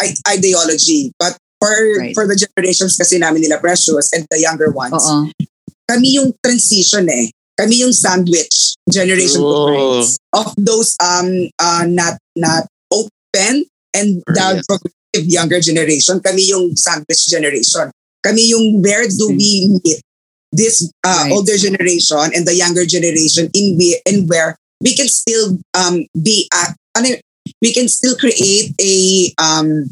I- 0.00 0.36
ideology. 0.36 1.12
But 1.18 1.36
for 1.56 1.72
Right. 1.72 2.12
for 2.12 2.28
the 2.28 2.36
generations 2.36 2.96
kasi 3.00 3.16
namin 3.16 3.48
nila 3.48 3.60
Precious 3.64 4.12
and 4.12 4.28
the 4.28 4.40
younger 4.40 4.68
ones, 4.72 5.00
Oo. 5.00 5.32
kami 5.88 6.20
yung 6.20 6.36
transition 6.44 7.08
eh. 7.08 7.32
Kami 7.56 7.84
yung 7.84 7.92
sandwich 7.92 8.69
generation 8.88 9.40
Oh. 9.44 10.06
of 10.32 10.48
those 10.56 10.96
um 11.02 11.48
uh, 11.60 11.84
not 11.88 12.16
not 12.36 12.64
open 12.92 13.64
and 13.94 14.22
the 14.26 14.62
progressive 14.66 15.26
younger 15.28 15.60
generation. 15.60 16.20
Kami 16.20 16.48
yung 16.48 16.74
sandwich 16.76 17.26
generation. 17.28 17.90
Kami 18.24 18.48
yung 18.50 18.80
where 18.82 19.06
do 19.08 19.28
we 19.34 19.68
meet 19.84 20.00
this 20.52 20.86
uh, 21.06 21.26
Right. 21.26 21.32
older 21.32 21.56
generation 21.56 22.30
and 22.34 22.46
the 22.46 22.54
younger 22.54 22.86
generation 22.86 23.50
in 23.54 23.76
we 23.78 24.00
and 24.06 24.28
where 24.28 24.56
we 24.80 24.94
can 24.94 25.08
still 25.08 25.58
um 25.74 26.06
be 26.22 26.48
at 26.54 26.74
ano, 26.96 27.16
we 27.62 27.72
can 27.72 27.86
still 27.88 28.16
create 28.16 28.74
a 28.80 29.30
um 29.38 29.86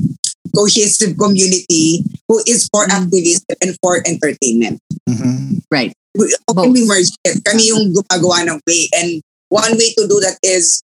cohesive 0.54 1.16
community 1.16 2.04
who 2.28 2.40
is 2.46 2.68
for 2.72 2.86
Mm. 2.86 3.04
activism 3.04 3.54
and 3.60 3.72
for 3.82 4.00
entertainment 4.04 4.78
Mhm. 5.08 5.62
Right. 5.70 5.92
we, 6.16 6.28
how 6.48 6.54
can 6.54 6.72
we 6.72 6.82
merge 6.84 7.10
it? 7.24 7.44
Kami 7.44 7.68
yung 7.70 7.94
gumagawa 7.94 8.42
ng 8.42 8.58
way. 8.66 8.90
And 8.96 9.22
one 9.48 9.78
way 9.78 9.94
to 9.94 10.04
do 10.10 10.18
that 10.20 10.34
is 10.42 10.82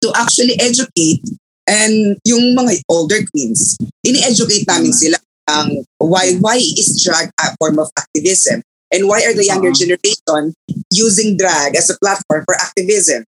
to 0.00 0.08
actually 0.14 0.54
educate 0.62 1.20
and 1.66 2.14
yung 2.22 2.54
mga 2.54 2.78
older 2.88 3.26
queens, 3.32 3.74
ini-educate 4.06 4.62
namin 4.70 4.94
Tama. 4.94 5.00
sila 5.02 5.18
ang 5.50 5.82
why 5.98 6.34
why 6.38 6.58
is 6.58 7.02
drag 7.02 7.30
a 7.42 7.54
form 7.58 7.78
of 7.78 7.90
activism 7.98 8.62
and 8.94 9.06
why 9.10 9.22
are 9.26 9.34
the 9.34 9.46
younger 9.46 9.70
Oo. 9.74 9.78
generation 9.78 10.54
using 10.94 11.34
drag 11.34 11.74
as 11.74 11.90
a 11.90 11.96
platform 11.98 12.42
for 12.46 12.54
activism 12.58 13.22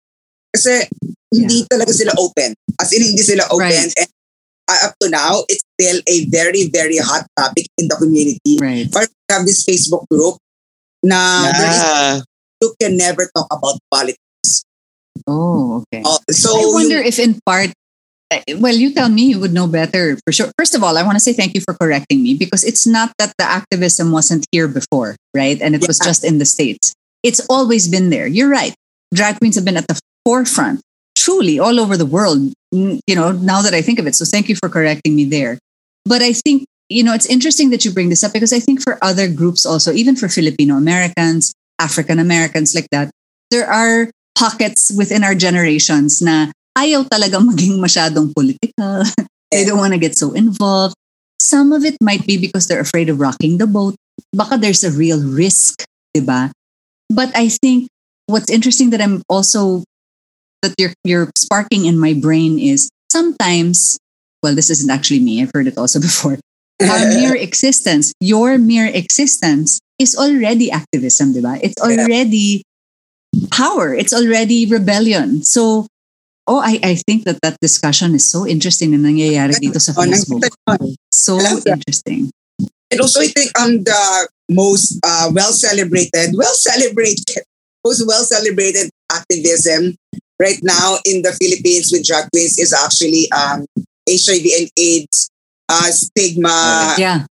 kasi 0.53 0.85
hindi 1.33 1.65
talaga 1.69 1.93
sila 1.93 2.13
open 2.17 2.53
as 2.81 2.89
in 2.93 3.05
hindi 3.05 3.21
sila 3.25 3.45
open 3.53 3.69
Right. 3.69 3.93
and 4.01 4.09
up 4.85 4.95
to 5.01 5.09
now 5.09 5.45
it's 5.49 5.63
still 5.79 6.01
a 6.07 6.27
very 6.27 6.69
very 6.69 6.99
hot 6.99 7.27
topic 7.39 7.67
in 7.79 7.87
the 7.89 7.97
community 7.97 8.59
Right. 8.59 8.91
Parang 8.91 9.09
we 9.11 9.31
have 9.35 9.45
this 9.47 9.63
Facebook 9.65 10.07
group 10.11 10.37
Now, 11.07 11.47
Yeah. 11.47 12.21
you 12.63 12.75
can 12.83 12.97
never 12.99 13.31
talk 13.31 13.47
about 13.53 13.79
politics. 13.93 14.65
Oh, 15.27 15.85
okay. 15.87 16.03
Oh, 16.05 16.19
So 16.31 16.51
I 16.51 16.67
wonder 16.75 16.99
you- 16.99 17.07
if 17.09 17.19
in 17.19 17.39
part, 17.47 17.71
uh, 18.33 18.41
well, 18.59 18.75
you 18.75 18.91
tell 18.93 19.09
me 19.09 19.31
you 19.31 19.39
would 19.39 19.53
know 19.53 19.67
better 19.67 20.19
for 20.27 20.33
sure. 20.33 20.51
First 20.59 20.75
of 20.75 20.83
all, 20.83 20.99
I 20.99 21.03
want 21.07 21.15
to 21.17 21.23
say 21.23 21.33
thank 21.33 21.55
you 21.55 21.61
for 21.63 21.75
correcting 21.79 22.23
me 22.23 22.35
because 22.35 22.65
it's 22.65 22.87
not 22.87 23.13
that 23.19 23.33
the 23.39 23.45
activism 23.47 24.11
wasn't 24.11 24.47
here 24.51 24.67
before, 24.67 25.15
right? 25.35 25.61
And 25.63 25.75
it 25.79 25.87
was 25.87 25.99
just 26.03 26.25
in 26.25 26.39
the 26.39 26.47
States. 26.49 26.93
It's 27.23 27.41
always 27.47 27.87
been 27.87 28.11
there. 28.11 28.27
You're 28.27 28.51
right. 28.51 28.75
Drag 29.15 29.39
queens 29.39 29.55
have 29.55 29.65
been 29.65 29.77
at 29.79 29.87
the 29.87 29.99
forefront, 30.27 30.81
truly 31.15 31.59
all 31.59 31.79
over 31.79 31.95
the 31.97 32.07
world, 32.09 32.51
you 33.07 33.15
know, 33.15 33.33
now 33.33 33.63
that 33.63 33.75
I 33.75 33.83
think 33.83 33.99
of 33.99 34.07
it. 34.07 34.15
So 34.15 34.25
thank 34.25 34.49
you 34.49 34.57
for 34.57 34.69
correcting 34.69 35.17
me 35.17 35.25
there. 35.25 35.59
But 36.05 36.23
I 36.23 36.33
think, 36.33 36.67
you 36.89 37.03
know, 37.03 37.15
it's 37.15 37.27
interesting 37.27 37.71
that 37.71 37.85
you 37.85 37.91
bring 37.91 38.09
this 38.09 38.23
up 38.23 38.33
because 38.33 38.53
I 38.53 38.61
think 38.61 38.83
for 38.83 38.99
other 39.03 39.29
groups 39.29 39.67
also, 39.67 39.93
even 39.93 40.15
for 40.15 40.29
Filipino 40.29 40.77
Americans, 40.77 41.53
African 41.81 42.19
Americans 42.19 42.75
like 42.75 42.89
that, 42.93 43.11
there 43.51 43.67
are 43.67 44.11
pockets 44.39 44.93
within 44.95 45.25
our 45.25 45.35
generations 45.35 46.21
na 46.21 46.53
ayaw 46.79 47.09
talaga 47.09 47.41
maging 47.41 47.81
masyadong 47.81 48.33
political. 48.37 49.03
they 49.51 49.65
don't 49.65 49.81
want 49.81 49.97
to 49.97 49.99
get 49.99 50.17
so 50.17 50.33
involved. 50.33 50.95
Some 51.41 51.73
of 51.73 51.85
it 51.85 51.97
might 52.01 52.27
be 52.27 52.37
because 52.37 52.69
they're 52.69 52.81
afraid 52.81 53.09
of 53.09 53.21
rocking 53.21 53.59
the 53.59 53.67
boat. 53.67 53.97
Baka 54.33 54.57
there's 54.57 54.85
a 54.85 54.93
real 54.93 55.21
risk, 55.21 55.85
diba? 56.17 56.53
But 57.09 57.33
I 57.37 57.49
think 57.49 57.89
what's 58.27 58.51
interesting 58.51 58.91
that 58.91 59.01
I'm 59.01 59.23
also 59.29 59.85
that 60.63 60.75
you're 60.79 60.95
you're 61.05 61.31
sparking 61.37 61.85
in 61.85 61.99
my 61.99 62.15
brain 62.15 62.59
is 62.59 62.91
sometimes, 63.11 63.99
well, 64.43 64.55
this 64.55 64.71
isn't 64.71 64.91
actually 64.91 65.21
me. 65.21 65.43
I've 65.43 65.53
heard 65.55 65.67
it 65.67 65.79
also 65.79 66.01
before. 66.09 66.39
Our 66.83 67.09
mere 67.17 67.37
existence, 67.37 68.13
your 68.21 68.59
mere 68.59 68.87
existence 68.93 69.81
is 69.99 70.17
already 70.17 70.71
activism, 70.71 71.33
diba? 71.33 71.59
It's 71.63 71.81
already 71.81 72.63
power. 73.51 73.95
It's 73.95 74.13
already 74.13 74.67
rebellion. 74.67 75.43
So, 75.43 75.87
oh, 76.47 76.61
I, 76.61 76.79
I 76.83 76.95
think 77.09 77.25
that 77.25 77.41
that 77.43 77.57
discussion 77.61 78.15
is 78.15 78.29
so 78.31 78.47
interesting 78.47 78.93
na 78.93 79.01
nangyayari 79.01 79.57
dito 79.57 79.81
sa 79.81 79.97
Oh, 79.97 80.05
Facebook. 80.05 80.45
So 81.13 81.41
interesting. 81.41 82.29
And 82.93 83.01
also, 83.01 83.21
I 83.21 83.29
think 83.29 83.51
um 83.59 83.83
the 83.83 84.29
most 84.53 85.01
uh, 85.03 85.33
well 85.33 85.53
celebrated, 85.53 86.37
well 86.37 86.55
celebrated, 86.55 87.43
most 87.85 88.07
well 88.07 88.23
celebrated 88.23 88.91
activism 89.11 89.97
right 90.39 90.59
now 90.63 90.99
in 91.05 91.23
the 91.23 91.33
Philippines 91.33 91.91
with 91.93 92.05
drag 92.05 92.31
queens 92.31 92.59
is 92.59 92.73
actually 92.73 93.31
um 93.33 93.65
HIV 94.09 94.45
and 94.59 94.71
AIDS 94.77 95.31
uh, 95.69 95.91
stigma. 95.91 96.95
Yeah. 96.99 97.27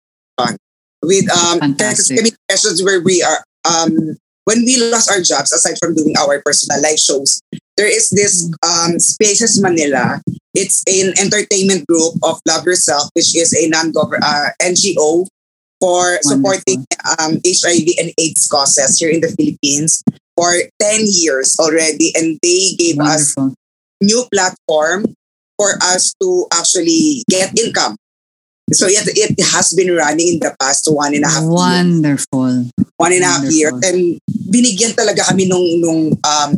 with 1.03 1.29
um 1.31 1.61
Fantastic. 1.61 2.17
Texas 2.17 2.39
sessions 2.51 2.83
where 2.83 3.01
we 3.01 3.23
are 3.23 3.45
um 3.69 4.17
when 4.45 4.65
we 4.65 4.77
lost 4.91 5.11
our 5.11 5.21
jobs 5.21 5.53
aside 5.53 5.77
from 5.79 5.95
doing 5.95 6.15
our 6.19 6.41
personal 6.43 6.81
live 6.81 6.99
shows 6.99 7.41
there 7.77 7.89
is 7.89 8.11
this 8.11 8.49
um 8.65 8.99
spaces 8.99 9.61
manila. 9.61 10.21
It's 10.55 10.87
an 10.87 11.13
entertainment 11.19 11.85
group 11.87 12.15
of 12.23 12.41
love 12.49 12.65
yourself 12.65 13.11
which 13.13 13.37
is 13.37 13.53
a 13.53 13.69
non-government 13.69 14.25
uh, 14.25 14.51
ngo 14.63 15.27
for 15.81 16.17
supporting 16.23 16.87
um 17.21 17.37
hiv 17.45 17.87
and 18.01 18.15
aids 18.17 18.47
causes 18.49 18.97
here 18.99 19.11
in 19.11 19.21
the 19.21 19.29
philippines 19.35 20.01
for 20.37 20.51
10 20.81 21.07
years 21.07 21.57
already 21.59 22.13
and 22.15 22.39
they 22.43 22.75
gave 22.79 22.99
us 23.01 23.35
Wonderful. 23.37 23.55
new 24.03 24.25
platform 24.33 25.15
for 25.57 25.79
us 25.83 26.15
to 26.21 26.47
actually 26.53 27.23
get 27.31 27.57
income. 27.59 27.97
So 28.73 28.87
it, 28.89 29.05
it 29.13 29.37
has 29.53 29.73
been 29.77 29.95
running 29.95 30.35
in 30.35 30.39
the 30.41 30.57
past 30.59 30.89
one 30.89 31.15
and 31.15 31.25
a 31.25 31.29
half 31.29 31.43
years. 31.45 31.53
Wonderful. 31.53 32.71
One 32.97 33.13
and 33.13 33.23
a 33.23 33.27
half 33.27 33.45
years. 33.53 33.77
And 33.85 34.19
binigyan 34.49 34.97
talaga 34.97 35.29
kami 35.29 35.47
nung, 35.47 35.67
nung, 35.85 36.17
um, 36.25 36.51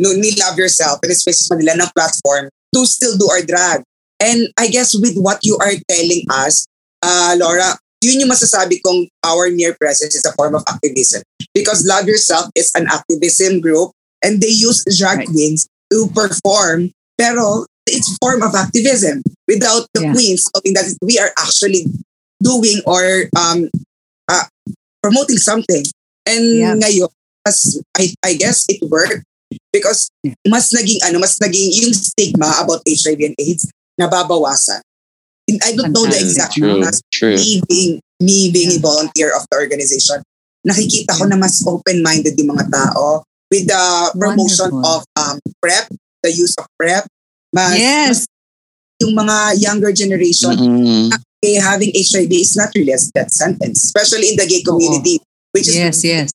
nung 0.00 0.16
ni 0.16 0.32
Love 0.40 0.56
Yourself 0.56 0.98
and 1.04 1.12
Spaces 1.12 1.48
Manila 1.52 1.76
ng 1.76 1.92
platform 1.94 2.48
to 2.74 2.86
still 2.88 3.16
do 3.20 3.28
our 3.28 3.44
drag. 3.44 3.84
And 4.18 4.48
I 4.56 4.68
guess 4.72 4.96
with 4.96 5.20
what 5.20 5.44
you 5.44 5.60
are 5.60 5.76
telling 5.92 6.24
us, 6.32 6.64
uh, 7.04 7.36
Laura, 7.36 7.76
yun 8.02 8.20
yung 8.20 8.30
masasabi 8.30 8.80
kong 8.84 9.08
our 9.24 9.50
mere 9.50 9.74
presence 9.78 10.14
is 10.14 10.24
a 10.24 10.32
form 10.36 10.54
of 10.54 10.62
activism. 10.68 11.22
Because 11.54 11.84
Love 11.86 12.06
Yourself 12.06 12.50
is 12.54 12.70
an 12.76 12.86
activism 12.88 13.60
group 13.60 13.92
and 14.22 14.40
they 14.40 14.52
use 14.52 14.84
drag 14.96 15.24
Right. 15.24 15.28
queens 15.28 15.66
to 15.92 16.08
perform. 16.12 16.92
Pero 17.16 17.64
it's 17.88 18.12
form 18.20 18.42
of 18.42 18.52
activism 18.54 19.22
without 19.48 19.88
the 19.96 20.04
Yeah. 20.04 20.12
queens 20.12 20.44
knowing 20.52 20.74
that 20.76 20.86
we 21.00 21.16
are 21.18 21.32
actually 21.40 21.88
doing 22.42 22.84
or 22.84 23.32
um, 23.36 23.70
uh, 24.28 24.44
promoting 25.02 25.38
something. 25.40 25.84
And 26.28 26.44
Yeah. 26.44 26.74
ngayon, 26.76 27.08
as 27.46 27.80
I, 27.96 28.12
I 28.26 28.34
guess 28.34 28.66
it 28.68 28.82
worked 28.90 29.24
Because 29.70 30.10
mas 30.48 30.72
naging 30.74 30.98
ano, 31.06 31.22
mas 31.22 31.38
naging 31.38 31.70
yung 31.78 31.94
stigma 31.94 32.50
about 32.58 32.82
HIV 32.82 33.30
and 33.30 33.36
AIDS 33.38 33.70
nababawasan. 34.00 34.82
I 35.62 35.72
don't 35.78 35.94
know 35.94 36.06
the 36.06 36.18
exact 36.18 36.58
True, 36.58 36.82
numbers. 36.82 36.98
true. 37.14 37.36
Me 37.38 37.62
being, 37.68 38.00
me 38.18 38.50
being 38.50 38.74
a 38.74 38.80
volunteer 38.82 39.30
of 39.30 39.46
the 39.46 39.56
organization, 39.56 40.18
nakikita 40.66 41.14
ko 41.14 41.30
na 41.30 41.38
mas 41.38 41.62
open-minded 41.62 42.34
yung 42.34 42.50
mga 42.58 42.66
tao 42.66 43.22
with 43.46 43.70
the 43.70 43.82
promotion 44.18 44.74
Wonderful. 44.74 44.90
of 44.90 45.00
um, 45.14 45.36
PrEP, 45.62 45.86
the 46.26 46.30
use 46.34 46.50
of 46.58 46.66
PrEP. 46.74 47.06
Mas, 47.54 47.78
Yes. 47.78 48.16
yung 48.98 49.14
mga 49.14 49.62
younger 49.62 49.92
generation, 49.94 50.50
Mm-mm. 50.58 51.14
eh, 51.44 51.62
having 51.62 51.94
HIV 51.94 52.32
is 52.34 52.58
not 52.58 52.74
really 52.74 52.90
a 52.90 52.98
death 53.14 53.30
sentence, 53.30 53.86
especially 53.94 54.34
in 54.34 54.36
the 54.36 54.46
gay 54.50 54.66
community, 54.66 55.22
which 55.54 55.70
is 55.70 55.78
Yes, 55.78 56.02
yes. 56.02 56.28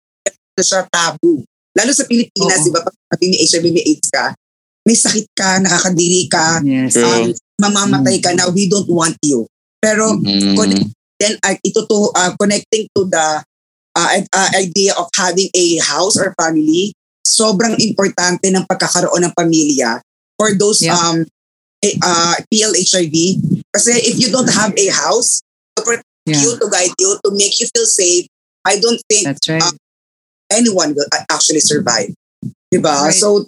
siya 0.55 0.85
taboo. 0.87 1.41
Lalo 1.75 1.91
sa 1.91 2.05
Pilipinas, 2.07 2.61
Oo. 2.61 2.65
di 2.67 2.71
ba, 2.71 2.85
pag 2.85 2.93
sabi 3.11 3.33
may 3.33 3.39
HIV, 3.43 3.65
may 3.75 3.83
AIDS 3.83 4.07
ka, 4.13 4.25
may 4.87 4.95
sakit 4.95 5.27
ka, 5.35 5.57
nakakadiri 5.59 6.29
ka, 6.31 6.61
Yes. 6.63 6.95
Um, 6.95 7.33
mamamatay 7.61 8.17
ka 8.17 8.33
na, 8.33 8.49
we 8.49 8.65
don't 8.65 8.89
want 8.89 9.13
you. 9.21 9.45
Pero 9.77 10.17
Mm-mm. 10.17 10.57
connect, 10.57 10.89
then 11.21 11.37
uh, 11.45 11.53
ito 11.61 11.85
to, 11.85 12.09
uh, 12.17 12.33
connecting 12.41 12.89
to 12.97 13.05
the 13.05 13.27
uh, 13.95 14.09
uh, 14.17 14.49
idea 14.57 14.97
of 14.97 15.05
having 15.13 15.49
a 15.53 15.77
house 15.85 16.17
or 16.17 16.33
family, 16.33 16.93
sobrang 17.21 17.77
importante 17.77 18.49
ng 18.49 18.65
pagkakaroon 18.65 19.21
ng 19.29 19.33
pamilya 19.37 20.01
for 20.35 20.57
those 20.57 20.81
Yeah. 20.81 20.97
um 20.97 21.21
eh, 21.81 21.97
uh, 21.97 22.37
PLHIV. 22.49 23.41
Kasi 23.73 23.93
if 24.05 24.21
you 24.21 24.29
don't 24.29 24.49
have 24.53 24.73
a 24.73 24.87
house 24.89 25.41
to 25.77 25.81
protect 25.81 26.05
Yeah. 26.29 26.37
you, 26.45 26.53
to 26.61 26.69
guide 26.69 26.93
you, 27.01 27.17
to 27.25 27.29
make 27.33 27.57
you 27.57 27.65
feel 27.73 27.89
safe, 27.89 28.29
I 28.61 28.77
don't 28.77 29.01
think 29.09 29.25
That's 29.25 29.49
right. 29.49 29.57
uh, 29.61 29.73
anyone 30.53 30.93
will 30.93 31.09
actually 31.33 31.65
survive. 31.65 32.13
Diba? 32.69 33.09
Right. 33.09 33.17
So 33.17 33.41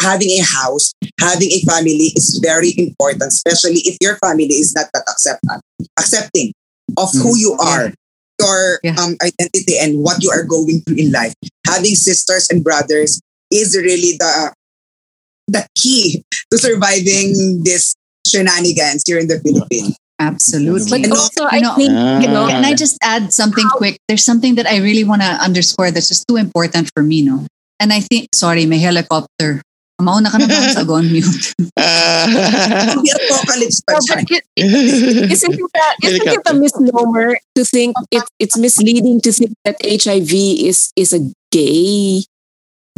having 0.00 0.30
a 0.38 0.42
house, 0.42 0.92
having 1.20 1.50
a 1.50 1.60
family 1.62 2.12
is 2.16 2.38
very 2.42 2.72
important, 2.76 3.32
especially 3.32 3.80
if 3.84 3.96
your 4.00 4.16
family 4.18 4.54
is 4.54 4.74
not 4.74 4.86
that 4.94 5.04
acceptant, 5.08 5.62
accepting 5.98 6.52
of 6.98 7.08
who 7.12 7.36
you 7.36 7.52
are, 7.60 7.92
your 8.40 8.80
Yeah. 8.82 8.96
um, 8.98 9.16
identity, 9.22 9.78
and 9.78 9.98
what 10.02 10.22
you 10.22 10.30
are 10.30 10.44
going 10.44 10.82
through 10.82 10.96
in 10.96 11.12
life. 11.12 11.34
Having 11.66 11.94
sisters 11.96 12.48
and 12.50 12.62
brothers 12.64 13.20
is 13.50 13.76
really 13.76 14.16
the 14.18 14.52
the 15.48 15.66
key 15.76 16.22
to 16.50 16.56
surviving 16.58 17.62
this 17.64 17.94
shenanigans 18.26 19.02
here 19.06 19.18
in 19.18 19.26
the 19.28 19.40
Philippines. 19.40 19.96
Absolutely. 20.20 20.88
But 20.88 21.00
You 21.00 21.08
know- 21.08 21.16
also, 21.18 21.44
I 21.50 21.58
know- 21.60 21.74
think, 21.74 21.90
you 21.90 22.30
know, 22.30 22.46
Ah. 22.46 22.54
Can 22.54 22.64
I 22.64 22.74
just 22.74 22.96
add 23.02 23.34
something 23.34 23.66
quick? 23.74 23.98
There's 24.06 24.22
something 24.24 24.54
that 24.54 24.66
I 24.70 24.76
really 24.78 25.02
want 25.04 25.20
to 25.22 25.28
underscore 25.42 25.90
that's 25.90 26.06
just 26.08 26.24
too 26.28 26.36
important 26.36 26.88
for 26.94 27.02
me, 27.02 27.22
no? 27.22 27.44
And 27.82 27.90
I 27.92 27.98
think, 28.00 28.30
sorry, 28.34 28.64
may 28.66 28.78
helicopter. 28.78 29.58
Mauna 30.00 30.30
ka 30.30 30.38
na 30.38 30.46
ba 30.46 30.70
sa 30.70 30.86
on 30.86 31.10
mute? 31.10 31.50
Ah. 31.78 32.26
The 32.26 33.12
apocalypse 33.18 33.82
pa 33.82 33.98
No, 33.98 34.00
but 34.06 34.30
it- 34.30 34.46
isn't 35.34 35.54
it 35.58 35.60
a, 35.62 35.86
isn't 36.06 36.28
it 36.38 36.44
a 36.46 36.54
misnomer 36.54 37.34
to 37.58 37.62
think 37.64 37.94
it, 38.10 38.22
it's 38.38 38.54
misleading 38.58 39.20
to 39.22 39.30
think 39.32 39.50
that 39.66 39.76
HIV 39.82 40.30
is 40.62 40.90
is 40.94 41.10
a 41.12 41.26
gay 41.50 42.22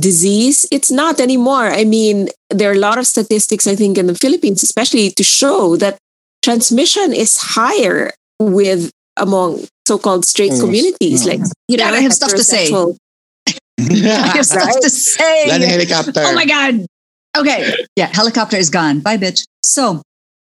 disease? 0.01 0.67
It's 0.71 0.91
not 0.91 1.21
anymore. 1.21 1.69
I 1.73 1.85
mean, 1.85 2.29
there 2.51 2.69
are 2.71 2.77
a 2.77 2.85
lot 2.89 2.99
of 2.99 3.07
statistics 3.07 3.67
I 3.67 3.77
think 3.77 3.97
in 3.97 4.07
the 4.07 4.15
Philippines, 4.17 4.63
especially 4.63 5.11
to 5.17 5.25
show 5.25 5.77
that 5.77 5.97
transmission 6.45 7.13
is 7.13 7.37
higher 7.57 8.13
with 8.41 8.91
among 9.17 9.65
so-called 9.89 10.25
straight 10.25 10.53
Yes. 10.57 10.61
communities, 10.61 11.21
Yeah. 11.25 11.33
like 11.37 11.43
you 11.69 11.77
know, 11.79 11.85
I 11.89 12.01
have 12.01 12.13
stuff 12.13 12.33
to 12.37 12.45
say. 12.45 12.69
I 13.81 14.33
have 14.37 14.47
stuff 14.47 14.81
to 14.81 14.91
say. 14.91 15.49
Helicopter. 15.49 16.21
Oh 16.25 16.35
my 16.35 16.47
God. 16.47 16.87
Okay. 17.37 17.75
Yeah, 17.97 18.07
helicopter 18.13 18.57
is 18.57 18.71
gone. 18.71 19.01
Bye, 19.01 19.17
bitch. 19.17 19.45
So 19.63 20.03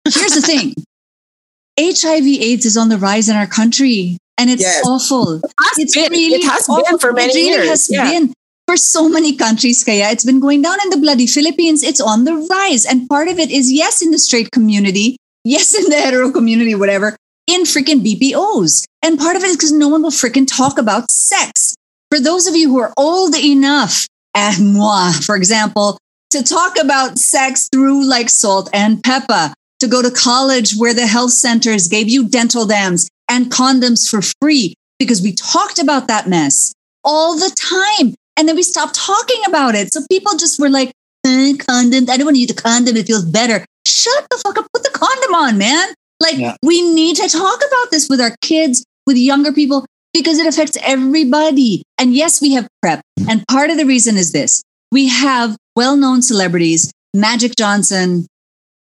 here's 0.07 0.33
the 0.33 0.41
thing 0.41 0.73
HIV 1.79 2.25
AIDS 2.25 2.65
is 2.65 2.77
on 2.77 2.89
the 2.89 2.97
rise 2.97 3.29
in 3.29 3.35
our 3.35 3.47
country, 3.47 4.17
and 4.37 4.49
it's 4.49 4.61
Yes. 4.63 4.85
awful. 4.85 5.35
has 5.35 5.77
It's 5.77 5.95
been- 5.95 6.11
really 6.11 6.35
it 6.41 6.43
has 6.49 6.67
awful. 6.67 6.83
been 6.83 6.99
for 6.99 7.13
many 7.13 7.31
it 7.31 7.35
really 7.35 7.47
years. 7.49 7.69
has 7.69 7.89
yeah. 7.91 8.09
been 8.09 8.33
for 8.67 8.77
so 8.77 9.07
many 9.09 9.35
countries. 9.35 9.83
Kaya 9.83 10.09
it's 10.11 10.25
been 10.25 10.39
going 10.39 10.61
down 10.61 10.77
in 10.83 10.89
the 10.89 10.97
bloody 10.97 11.27
Philippines. 11.27 11.83
It's 11.83 12.01
on 12.01 12.23
the 12.25 12.35
rise, 12.35 12.85
and 12.85 13.07
part 13.07 13.27
of 13.27 13.37
it 13.39 13.51
is 13.51 13.71
yes 13.71 14.01
in 14.01 14.11
the 14.11 14.19
straight 14.19 14.51
community, 14.51 15.17
yes 15.43 15.73
in 15.73 15.85
the 15.89 15.95
hetero 16.01 16.31
community, 16.31 16.73
whatever, 16.75 17.15
in 17.47 17.63
freaking 17.63 18.01
BPOs, 18.05 18.85
and 19.03 19.19
part 19.19 19.35
of 19.35 19.43
it 19.43 19.49
is 19.51 19.55
because 19.57 19.71
no 19.71 19.87
one 19.87 20.01
will 20.01 20.11
freaking 20.11 20.47
talk 20.47 20.77
about 20.79 21.11
sex. 21.11 21.70
For 22.11 22.19
those 22.19 22.45
of 22.45 22.55
you 22.57 22.69
who 22.69 22.79
are 22.79 22.93
old 22.97 23.35
enough, 23.35 24.05
and 24.35 24.73
moi, 24.73 25.13
for 25.13 25.37
example, 25.37 25.97
to 26.31 26.43
talk 26.43 26.77
about 26.77 27.17
sex 27.17 27.69
through 27.71 28.05
like 28.05 28.29
salt 28.29 28.69
and 28.73 29.01
pepper, 29.01 29.53
to 29.79 29.87
go 29.87 30.01
to 30.01 30.11
college 30.11 30.75
where 30.75 30.93
the 30.93 31.07
health 31.07 31.31
centers 31.31 31.87
gave 31.87 32.09
you 32.09 32.27
dental 32.27 32.65
dams 32.65 33.07
and 33.29 33.49
condoms 33.49 34.09
for 34.09 34.21
free 34.41 34.73
because 34.99 35.21
we 35.21 35.31
talked 35.33 35.79
about 35.79 36.07
that 36.07 36.27
mess 36.27 36.73
all 37.05 37.35
the 37.35 37.49
time. 37.55 38.13
And 38.37 38.47
then 38.47 38.55
we 38.57 38.63
stopped 38.63 38.95
talking 38.95 39.41
about 39.47 39.75
it. 39.75 39.93
So 39.93 40.01
people 40.11 40.33
just 40.37 40.59
were 40.59 40.69
like, 40.69 40.91
eh, 41.25 41.53
condom, 41.57 42.09
I 42.09 42.17
don't 42.17 42.25
want 42.25 42.35
to 42.35 42.41
use 42.41 42.51
a 42.51 42.55
condom. 42.55 42.97
It 42.97 43.07
feels 43.07 43.25
better. 43.25 43.65
Shut 43.87 44.25
the 44.29 44.37
fuck 44.37 44.57
up. 44.57 44.67
Put 44.73 44.83
the 44.83 44.91
condom 44.91 45.33
on, 45.33 45.57
man. 45.57 45.93
Like, 46.19 46.37
Yeah. 46.37 46.55
we 46.61 46.81
need 46.93 47.15
to 47.17 47.27
talk 47.29 47.57
about 47.57 47.91
this 47.91 48.09
with 48.09 48.21
our 48.21 48.35
kids, 48.41 48.83
with 49.07 49.17
younger 49.17 49.51
people, 49.51 49.85
because 50.13 50.39
it 50.39 50.47
affects 50.47 50.77
everybody. 50.81 51.83
And 51.97 52.13
yes, 52.13 52.41
we 52.41 52.53
have 52.53 52.67
PrEP. 52.81 53.01
And 53.29 53.43
part 53.47 53.69
of 53.69 53.77
the 53.77 53.85
reason 53.85 54.17
is 54.17 54.31
this 54.31 54.63
we 54.91 55.07
have 55.07 55.55
well 55.75 55.95
known 55.95 56.21
celebrities, 56.21 56.91
Magic 57.13 57.53
Johnson, 57.57 58.27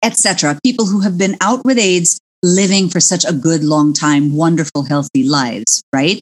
etc., 0.02 0.58
people 0.64 0.86
who 0.86 1.00
have 1.00 1.16
been 1.16 1.36
out 1.40 1.64
with 1.64 1.78
AIDS 1.78 2.18
living 2.42 2.88
for 2.88 3.00
such 3.00 3.24
a 3.24 3.32
good 3.32 3.64
long 3.64 3.92
time, 3.92 4.34
wonderful, 4.34 4.82
healthy 4.82 5.24
lives, 5.24 5.82
right? 5.94 6.20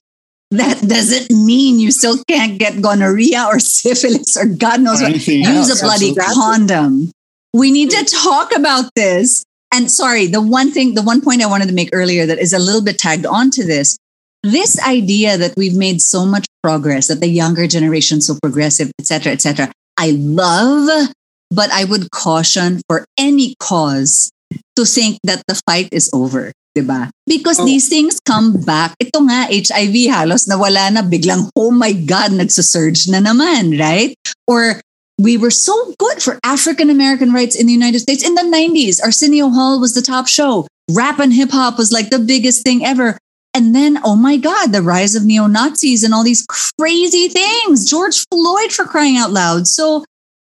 That 0.53 0.81
doesn't 0.87 1.31
mean 1.31 1.81
you 1.81 1.91
still 1.91 2.23
can't 2.29 2.59
get 2.59 2.83
gonorrhea 2.83 3.47
or 3.47 3.59
syphilis 3.59 4.37
or 4.37 4.45
God 4.47 4.83
knows 4.83 5.01
Or 5.01 5.07
what. 5.07 5.27
Use 5.27 5.71
else, 5.71 5.81
a 5.81 5.85
bloody 5.85 6.11
absolutely. 6.11 6.35
condom. 6.35 7.11
We 7.55 7.71
need 7.71 7.91
to 7.91 8.05
talk 8.05 8.55
about 8.55 8.91
this. 8.95 9.45
And 9.75 9.91
sorry, 9.91 10.27
the 10.27 10.43
one 10.43 10.71
thing, 10.71 10.95
the 10.95 11.03
one 11.03 11.23
point 11.23 11.43
I 11.43 11.47
wanted 11.47 11.69
to 11.69 11.75
make 11.75 11.89
earlier 11.93 12.27
that 12.27 12.39
is 12.39 12.53
a 12.53 12.59
little 12.59 12.83
bit 12.83 12.99
tagged 12.99 13.25
onto 13.25 13.65
this 13.65 13.97
this 14.43 14.79
idea 14.83 15.37
that 15.39 15.55
we've 15.57 15.77
made 15.77 16.01
so 16.01 16.27
much 16.27 16.47
progress, 16.63 17.09
that 17.09 17.21
the 17.21 17.29
younger 17.29 17.67
generation 17.67 18.21
so 18.21 18.37
progressive, 18.43 18.91
et 18.99 19.07
cetera, 19.07 19.33
et 19.33 19.41
cetera, 19.43 19.71
I 19.99 20.13
love, 20.19 21.13
but 21.51 21.71
I 21.71 21.85
would 21.85 22.11
caution 22.11 22.81
for 22.89 23.05
any 23.19 23.55
cause 23.61 24.31
to 24.77 24.85
think 24.85 25.19
that 25.25 25.43
the 25.47 25.61
fight 25.67 25.89
is 25.93 26.11
over. 26.13 26.53
Diba? 26.77 27.11
Because 27.27 27.61
Oh. 27.61 27.65
these 27.69 27.89
things 27.89 28.17
come 28.25 28.57
back. 28.65 28.97
Ito 28.97 29.21
nga, 29.29 29.45
HIV 29.53 30.09
halos 30.09 30.49
nawala 30.49 30.89
na 30.91 31.03
biglang, 31.05 31.51
oh 31.55 31.71
my 31.71 31.93
God, 31.93 32.33
nagsasurge 32.33 33.09
na 33.13 33.21
naman, 33.21 33.77
right? 33.79 34.17
Or 34.49 34.81
we 35.21 35.37
were 35.37 35.53
so 35.53 35.77
good 36.01 36.23
for 36.25 36.41
African 36.43 36.89
American 36.89 37.31
rights 37.31 37.55
in 37.55 37.67
the 37.69 37.77
United 37.77 38.01
States 38.01 38.25
in 38.25 38.35
the 38.35 38.43
90s. 38.49 38.99
Arsenio 39.05 39.51
Hall 39.53 39.79
was 39.79 39.93
the 39.93 40.01
top 40.01 40.27
show. 40.27 40.67
Rap 40.91 41.21
and 41.21 41.33
hip 41.37 41.53
hop 41.53 41.77
was 41.77 41.93
like 41.93 42.09
the 42.09 42.19
biggest 42.19 42.65
thing 42.65 42.85
ever. 42.85 43.21
And 43.55 43.75
then, 43.77 44.01
oh 44.05 44.17
my 44.17 44.37
God, 44.41 44.73
the 44.73 44.81
rise 44.81 45.15
of 45.15 45.25
neo 45.25 45.47
Nazis 45.47 46.03
and 46.03 46.15
all 46.15 46.25
these 46.25 46.47
crazy 46.79 47.29
things. 47.29 47.85
George 47.89 48.25
Floyd 48.33 48.73
for 48.73 48.85
crying 48.85 49.19
out 49.19 49.31
loud. 49.31 49.67
So, 49.69 50.05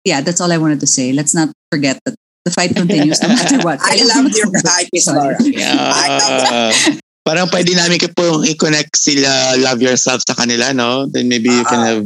yeah, 0.04 0.22
that's 0.22 0.40
all 0.40 0.50
I 0.50 0.56
wanted 0.56 0.80
to 0.80 0.86
say. 0.86 1.12
Let's 1.12 1.34
not 1.34 1.52
forget 1.70 2.00
that 2.06 2.14
the 2.46 2.50
fight 2.50 2.74
continues 2.74 3.20
no 3.20 3.28
matter 3.28 3.58
what. 3.60 3.80
I 3.84 4.00
love 4.16 4.32
your 4.32 4.48
hype, 4.64 4.88
Miss 4.92 5.06
Laura. 5.08 5.36
Yeah. 5.44 6.72
Parang 7.26 7.50
pwede 7.50 7.74
namin 7.74 7.98
ka 7.98 8.06
po 8.14 8.38
i-connect 8.46 8.94
sila 8.94 9.58
Love 9.58 9.82
Yourself 9.82 10.22
sa 10.22 10.32
kanila, 10.38 10.70
no? 10.70 11.10
Then 11.10 11.26
maybe 11.28 11.50
you 11.50 11.64
can 11.66 11.82
Ah. 11.82 11.86
have 11.90 12.04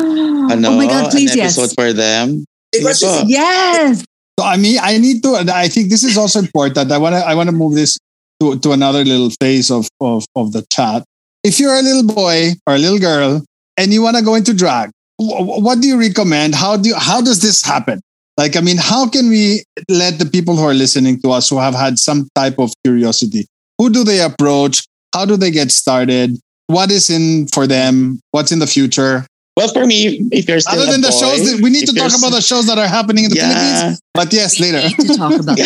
ano, 0.52 0.68
Oh 0.68 0.76
my 0.76 0.84
God, 0.86 1.10
please, 1.10 1.32
an 1.32 1.38
yes. 1.48 1.56
episode 1.56 1.72
for 1.74 1.90
them. 1.96 2.44
Because 2.70 3.00
Yes. 3.26 4.04
So 4.38 4.44
I 4.44 4.56
mean, 4.60 4.76
I 4.78 5.00
need 5.00 5.24
to. 5.24 5.40
I 5.48 5.66
think 5.72 5.88
this 5.88 6.04
is 6.04 6.16
also 6.16 6.38
important. 6.44 6.92
I 6.92 7.00
want 7.00 7.16
to. 7.16 7.20
I 7.24 7.32
want 7.34 7.48
to 7.48 7.56
move 7.56 7.72
this 7.74 7.96
to, 8.40 8.58
to 8.58 8.72
another 8.72 9.04
little 9.04 9.30
phase 9.40 9.70
of, 9.70 9.88
of 10.00 10.24
of 10.34 10.52
the 10.52 10.64
chat. 10.72 11.04
If 11.44 11.58
you're 11.58 11.74
a 11.74 11.82
little 11.82 12.06
boy 12.14 12.52
or 12.66 12.74
a 12.74 12.78
little 12.78 12.98
girl 12.98 13.44
and 13.76 13.92
you 13.92 14.02
want 14.02 14.16
to 14.16 14.22
go 14.22 14.34
into 14.34 14.52
drag, 14.52 14.90
what 15.18 15.80
do 15.80 15.88
you 15.88 15.98
recommend? 15.98 16.54
How 16.54 16.76
do 16.76 16.90
you, 16.90 16.94
how 16.96 17.20
does 17.20 17.40
this 17.40 17.62
happen? 17.62 18.00
Like, 18.36 18.56
I 18.56 18.60
mean, 18.60 18.78
how 18.78 19.08
can 19.08 19.28
we 19.28 19.64
let 19.88 20.18
the 20.18 20.24
people 20.24 20.56
who 20.56 20.64
are 20.64 20.74
listening 20.74 21.20
to 21.22 21.30
us 21.30 21.48
who 21.50 21.58
have 21.58 21.74
had 21.74 21.98
some 21.98 22.28
type 22.34 22.58
of 22.58 22.72
curiosity? 22.84 23.46
Who 23.78 23.90
do 23.90 24.04
they 24.04 24.20
approach? 24.20 24.82
How 25.14 25.26
do 25.26 25.36
they 25.36 25.50
get 25.50 25.70
started? 25.70 26.38
What 26.66 26.90
is 26.90 27.10
in 27.10 27.48
for 27.48 27.66
them? 27.66 28.20
What's 28.30 28.52
in 28.52 28.58
the 28.58 28.66
future? 28.66 29.26
Well, 29.60 29.68
for 29.76 29.84
me, 29.84 30.24
if 30.32 30.48
you're 30.48 30.64
still 30.64 30.80
Other 30.80 30.88
a 30.88 30.92
than 30.96 31.04
the 31.04 31.12
boy, 31.12 31.20
shows, 31.20 31.40
that 31.52 31.60
we 31.60 31.68
need 31.68 31.84
to 31.84 31.92
talk 31.92 32.16
about 32.16 32.32
the 32.32 32.40
shows 32.40 32.64
that 32.72 32.80
are 32.80 32.88
happening 32.88 33.28
in 33.28 33.30
the 33.30 33.36
Yeah. 33.36 33.52
Philippines. 33.52 34.00
But 34.16 34.32
yes, 34.32 34.56
later. 34.56 34.80
We 34.80 34.96
need 34.96 35.12
to 35.12 35.20
talk 35.20 35.36
about 35.36 35.60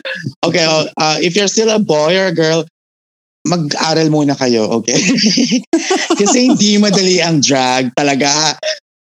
okay, 0.46 0.64
oh, 0.70 0.86
uh, 0.94 1.18
if 1.18 1.34
you're 1.34 1.50
still 1.50 1.66
a 1.74 1.82
boy 1.82 2.14
or 2.14 2.30
a 2.30 2.34
girl, 2.34 2.62
mag-aral 3.42 4.06
muna 4.06 4.38
kayo, 4.38 4.70
okay? 4.78 4.94
Kasi 6.20 6.46
hindi 6.46 6.78
madali 6.78 7.18
ang 7.18 7.42
drag 7.42 7.90
talaga. 7.98 8.54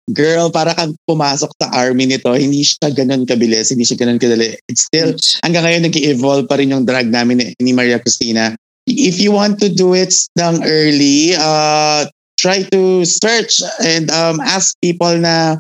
girl, 0.10 0.50
para 0.50 0.74
kang 0.74 0.98
pumasok 1.06 1.54
sa 1.62 1.70
army 1.70 2.10
nito, 2.10 2.34
hindi 2.34 2.66
siya 2.66 2.90
ganun 2.90 3.30
kabilis, 3.30 3.70
hindi 3.70 3.86
siya 3.86 3.98
ganun 4.02 4.18
kadali. 4.18 4.58
It's 4.66 4.90
still, 4.90 5.14
hanggang 5.46 5.62
ngayon 5.66 5.86
nag-evolve 5.86 6.50
pa 6.50 6.58
rin 6.58 6.74
yung 6.74 6.82
drag 6.82 7.06
namin 7.14 7.38
ni, 7.38 7.46
ni 7.62 7.72
Maria 7.78 8.02
Cristina. 8.02 8.58
If 8.90 9.22
you 9.22 9.30
want 9.30 9.62
to 9.62 9.70
do 9.70 9.94
it 9.94 10.10
ng 10.34 10.66
early, 10.66 11.38
uh, 11.38 12.10
try 12.40 12.64
to 12.72 13.04
search 13.04 13.60
and 13.84 14.08
um, 14.08 14.40
ask 14.40 14.80
people 14.80 15.12
na 15.20 15.60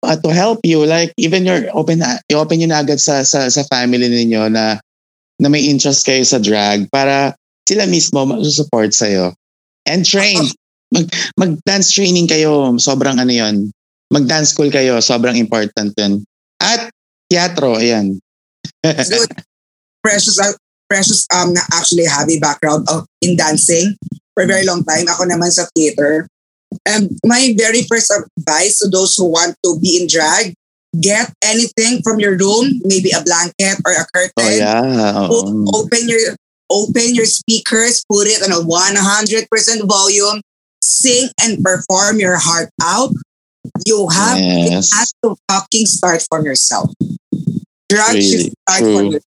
uh, 0.00 0.16
to 0.16 0.32
help 0.32 0.64
you. 0.64 0.88
Like 0.88 1.12
even 1.20 1.44
your 1.44 1.68
open, 1.76 2.00
i-open 2.32 2.56
nyo 2.64 2.68
na 2.72 2.80
agad 2.80 3.00
sa, 3.00 3.20
sa, 3.20 3.52
sa 3.52 3.62
family 3.68 4.08
ninyo 4.08 4.48
na 4.48 4.80
na 5.40 5.48
may 5.48 5.68
interest 5.68 6.04
kayo 6.04 6.24
sa 6.24 6.40
drag 6.40 6.88
para 6.92 7.36
sila 7.68 7.88
mismo 7.88 8.24
mag-support 8.28 8.92
sa'yo. 8.92 9.32
And 9.88 10.04
train. 10.04 10.40
Mag, 10.92 11.08
mag-dance 11.38 11.92
training 11.96 12.28
kayo. 12.28 12.76
Sobrang 12.76 13.16
ano 13.16 13.32
yon 13.32 13.72
Mag-dance 14.12 14.52
school 14.52 14.68
kayo. 14.68 15.00
Sobrang 15.00 15.38
important 15.40 15.96
yun. 15.96 16.20
At 16.60 16.92
teatro, 17.30 17.80
ayan. 17.80 18.20
Good. 18.84 19.32
Precious, 20.04 20.36
uh, 20.36 20.52
Precious 20.90 21.24
um, 21.32 21.54
actually 21.72 22.04
have 22.04 22.28
a 22.28 22.36
background 22.40 22.84
of, 22.90 23.06
in 23.22 23.36
dancing 23.36 23.96
for 24.34 24.44
a 24.44 24.46
very 24.46 24.64
long 24.66 24.84
time. 24.84 25.06
Ako 25.08 25.24
naman 25.26 25.50
sa 25.50 25.66
theater. 25.76 26.26
And 26.86 27.18
my 27.26 27.54
very 27.58 27.82
first 27.90 28.12
advice 28.14 28.78
to 28.78 28.88
those 28.88 29.14
who 29.16 29.26
want 29.26 29.56
to 29.66 29.78
be 29.82 29.98
in 30.00 30.06
drag, 30.06 30.54
get 31.02 31.32
anything 31.42 32.02
from 32.02 32.18
your 32.22 32.38
room, 32.38 32.78
maybe 32.86 33.10
a 33.10 33.22
blanket 33.22 33.78
or 33.86 33.92
a 33.92 34.06
curtain. 34.14 34.38
Oh, 34.38 34.50
yeah. 34.54 35.26
O- 35.30 35.82
open 35.82 36.06
your 36.08 36.34
open 36.70 37.14
your 37.18 37.26
speakers, 37.26 38.06
put 38.06 38.30
it 38.30 38.38
on 38.46 38.54
a 38.54 38.62
100% 38.62 39.50
volume, 39.90 40.38
sing 40.82 41.28
and 41.42 41.58
perform 41.64 42.20
your 42.22 42.38
heart 42.38 42.70
out. 42.80 43.10
You 43.84 44.06
have 44.08 44.38
Yes. 44.38 44.94
has 44.94 45.10
to 45.26 45.34
fucking 45.50 45.86
start 45.86 46.22
from 46.30 46.46
yourself. 46.46 46.94
Drag 47.90 48.14
Really 48.14 48.22
should 48.22 48.52
start 48.62 48.80
true. 48.80 48.94
from 48.96 49.06
yourself. 49.18 49.34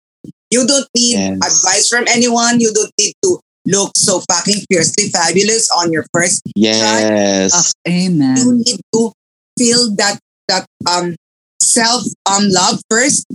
You 0.55 0.63
don't 0.67 0.87
need 0.95 1.19
Yes. 1.19 1.35
advice 1.43 1.87
from 1.91 2.05
anyone. 2.07 2.63
You 2.63 2.71
don't 2.73 2.95
need 2.99 3.15
to 3.27 3.43
look 3.67 3.93
so 3.97 4.21
fucking 4.31 4.65
fiercely 4.71 5.09
fabulous 5.09 5.69
on 5.71 5.93
your 5.93 6.05
first. 6.12 6.43
Yes. 6.55 7.53
Ah, 7.55 7.91
amen. 7.91 8.37
You 8.37 8.55
need 8.55 8.81
to 8.95 9.12
feel 9.59 9.95
that 9.97 10.19
that 10.49 10.67
um 10.89 11.15
self 11.61 12.05
um 12.31 12.49
love 12.49 12.81
first. 12.91 13.27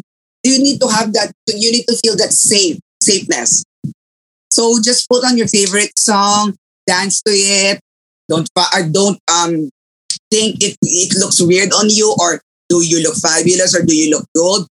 You 0.43 0.59
need 0.59 0.79
to 0.81 0.87
have 0.87 1.13
that. 1.13 1.31
You 1.47 1.71
need 1.71 1.85
to 1.87 1.95
feel 1.97 2.15
that 2.17 2.31
safe 2.31 2.79
safeness. 3.01 3.63
So 4.51 4.79
just 4.83 5.09
put 5.09 5.23
on 5.23 5.37
your 5.37 5.47
favorite 5.47 5.97
song, 5.97 6.55
dance 6.87 7.21
to 7.23 7.31
it. 7.31 7.79
Don't 8.29 8.49
uh, 8.55 8.83
don't 8.91 9.19
um 9.31 9.69
think 10.31 10.61
it 10.63 10.77
it 10.81 11.17
looks 11.17 11.41
weird 11.41 11.73
on 11.73 11.89
you 11.89 12.15
or 12.19 12.41
do 12.69 12.85
you 12.85 13.01
look 13.01 13.15
fabulous 13.17 13.75
or 13.75 13.83
do 13.83 13.95
you 13.95 14.11
look 14.11 14.25
good. 14.35 14.65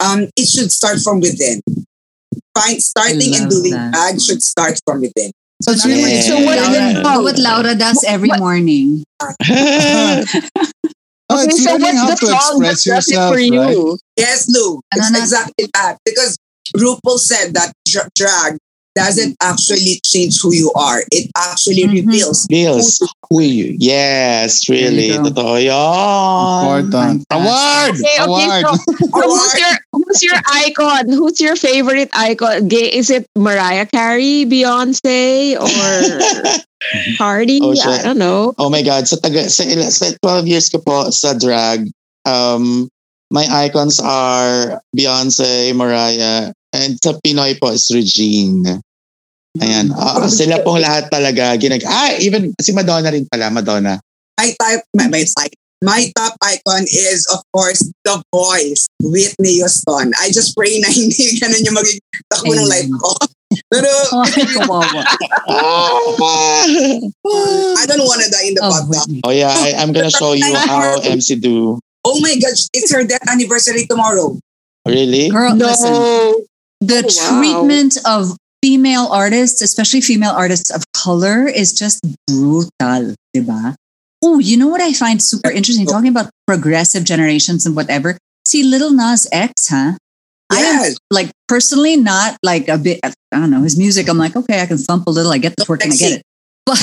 Um, 0.00 0.26
it 0.36 0.48
should 0.48 0.72
start 0.72 0.98
from 0.98 1.20
within. 1.20 1.62
Find 2.56 2.80
starting 2.82 3.34
and 3.34 3.50
doing 3.50 3.72
that. 3.72 3.92
drag 3.92 4.20
should 4.22 4.42
start 4.42 4.78
from 4.86 5.00
within. 5.00 5.32
So, 5.62 5.72
it's 5.72 5.84
really 5.86 6.14
Yeah. 6.14 6.22
so 6.22 6.34
what, 6.44 6.56
Yeah. 6.58 7.00
Laura, 7.02 7.22
what 7.22 7.38
Laura 7.38 7.74
does 7.74 8.04
every 8.06 8.28
What- 8.28 8.38
morning. 8.40 9.02
Oh, 9.20 9.32
okay, 11.32 11.46
it's 11.48 11.64
so 11.64 11.72
learning 11.72 11.96
how 11.96 12.08
what's 12.08 12.20
the 12.20 12.26
to 12.26 12.40
song 12.40 12.60
that 12.60 12.72
express 12.72 13.06
does 13.06 13.08
it 13.08 13.10
yourself, 13.14 13.34
for 13.34 13.40
you? 13.40 13.60
right? 13.60 13.98
Yes, 14.16 14.46
Lou. 14.48 14.80
It's 14.94 15.10
exactly 15.10 15.68
that. 15.74 15.96
Because 16.04 16.36
RuPaul 16.76 17.18
said 17.18 17.54
that 17.54 17.72
drag 18.16 18.58
doesn't 18.94 19.34
actually 19.42 19.98
change 20.06 20.38
who 20.40 20.54
you 20.54 20.70
are. 20.78 21.02
It 21.10 21.30
actually 21.36 21.82
Mhm. 21.84 22.06
reveals 22.06 22.46
Feels 22.46 23.02
who 23.30 23.42
you. 23.42 23.74
Yes, 23.78 24.68
really. 24.70 25.10
There 25.10 25.18
you 25.18 25.30
go. 25.30 25.30
Totoo 25.34 25.58
yun. 25.58 26.46
Important. 26.54 27.18
Award! 27.30 27.94
Okay, 27.98 28.14
okay, 28.14 28.22
Award! 28.22 28.62
so, 28.62 28.70
so 29.18 29.22
who's 29.26 29.54
your 29.58 29.74
who's 29.92 30.20
your 30.22 30.38
icon? 30.46 31.04
Who's 31.10 31.38
your 31.42 31.56
favorite 31.56 32.10
icon? 32.14 32.68
Gay 32.68 32.86
is 32.86 33.10
it 33.10 33.26
Mariah 33.34 33.86
Carey, 33.90 34.46
Beyonce, 34.46 35.58
or 35.58 35.82
Cardi? 37.18 37.60
Oh, 37.62 37.74
shit. 37.74 37.86
I 37.86 38.02
don't 38.02 38.18
know. 38.18 38.54
Oh 38.58 38.70
my 38.70 38.82
God. 38.82 39.08
Sa, 39.08 39.16
taga, 39.16 39.48
sa, 39.48 39.64
ila- 39.64 39.90
sa 39.90 40.12
12 40.22 40.46
years 40.46 40.68
ko 40.68 40.78
po 40.78 41.10
sa 41.10 41.34
drag, 41.34 41.88
um, 42.28 42.88
my 43.30 43.46
icons 43.66 43.98
are 43.98 44.78
Beyonce, 44.96 45.74
Mariah, 45.74 46.52
and 46.74 46.98
sa 46.98 47.14
Pinoy 47.22 47.54
po 47.56 47.70
is 47.70 47.86
Regine. 47.94 48.82
Ayan. 49.62 49.94
Ah, 49.94 50.26
sila 50.26 50.58
pong 50.66 50.82
lahat 50.82 51.06
talaga. 51.08 51.54
Ginag 51.54 51.86
ah, 51.86 52.10
even 52.18 52.50
si 52.58 52.74
Madonna 52.74 53.06
rin 53.08 53.24
pala. 53.30 53.48
Madonna. 53.54 54.02
my 54.34 54.50
type 54.58 54.82
my, 54.98 55.06
my 55.06 55.22
type. 55.22 55.54
My 55.84 56.08
top 56.16 56.32
icon 56.42 56.88
is 56.88 57.28
of 57.28 57.44
course 57.52 57.84
The 58.08 58.16
Voice, 58.32 58.88
Whitney 59.04 59.60
Houston. 59.60 60.16
I 60.16 60.32
just 60.32 60.56
pray 60.56 60.80
na 60.80 60.88
hindi 60.96 61.36
ganun 61.38 61.60
yung 61.60 61.76
magiging 61.76 62.00
takbo 62.32 62.56
ng 62.56 62.66
life 62.66 62.88
ko. 62.88 63.12
Pero 63.68 63.92
Oh. 65.46 67.76
I 67.78 67.84
don't 67.86 68.00
want 68.02 68.22
to 68.24 68.28
die 68.32 68.48
in 68.48 68.54
the 68.56 68.62
Oh, 68.64 68.72
podcast. 68.72 69.06
Whitney. 69.06 69.20
oh 69.24 69.30
yeah, 69.30 69.52
I, 69.52 69.74
I'm 69.78 69.92
gonna 69.92 70.10
show 70.10 70.32
you 70.32 70.48
how 70.66 70.98
MC 71.04 71.36
do. 71.36 71.78
Oh 72.04 72.20
my 72.20 72.34
gosh, 72.36 72.68
it's 72.72 72.92
her 72.92 73.04
death 73.04 73.22
anniversary 73.28 73.86
tomorrow. 73.86 74.36
Really? 74.88 75.28
Girl, 75.30 75.54
listen. 75.54 75.92
The 76.80 77.02
Oh, 77.04 77.08
wow. 77.08 77.40
treatment 77.40 77.96
of 78.06 78.36
female 78.62 79.08
artists, 79.10 79.60
especially 79.62 80.00
female 80.00 80.32
artists 80.32 80.70
of 80.70 80.82
color, 80.92 81.46
is 81.46 81.72
just 81.72 82.00
brutal, 82.26 83.14
diba? 83.36 83.74
Oh, 84.22 84.38
you 84.38 84.56
know 84.56 84.68
what 84.68 84.80
I 84.80 84.92
find 84.92 85.20
super 85.22 85.50
interesting? 85.50 85.86
Talking 85.86 86.08
about 86.08 86.30
progressive 86.46 87.04
generations 87.04 87.66
and 87.66 87.76
whatever. 87.76 88.16
See, 88.46 88.62
Lil 88.62 88.92
Nas 88.92 89.26
X, 89.32 89.68
huh? 89.68 89.92
I 90.50 90.56
am 90.60 90.80
Yes. 90.80 90.96
like 91.10 91.30
personally 91.48 91.96
not 91.96 92.36
like 92.42 92.68
a 92.68 92.76
bit. 92.78 93.00
I 93.04 93.12
don't 93.32 93.50
know 93.50 93.62
his 93.62 93.76
music. 93.76 94.08
I'm 94.08 94.18
like, 94.18 94.36
okay, 94.36 94.60
I 94.60 94.66
can 94.66 94.78
thump 94.78 95.06
a 95.06 95.10
little. 95.10 95.32
I 95.32 95.38
get 95.38 95.56
the 95.56 95.64
twerk 95.64 95.82
and 95.82 95.92
I 95.92 95.96
get 95.96 96.12
it. 96.20 96.22
But, 96.66 96.80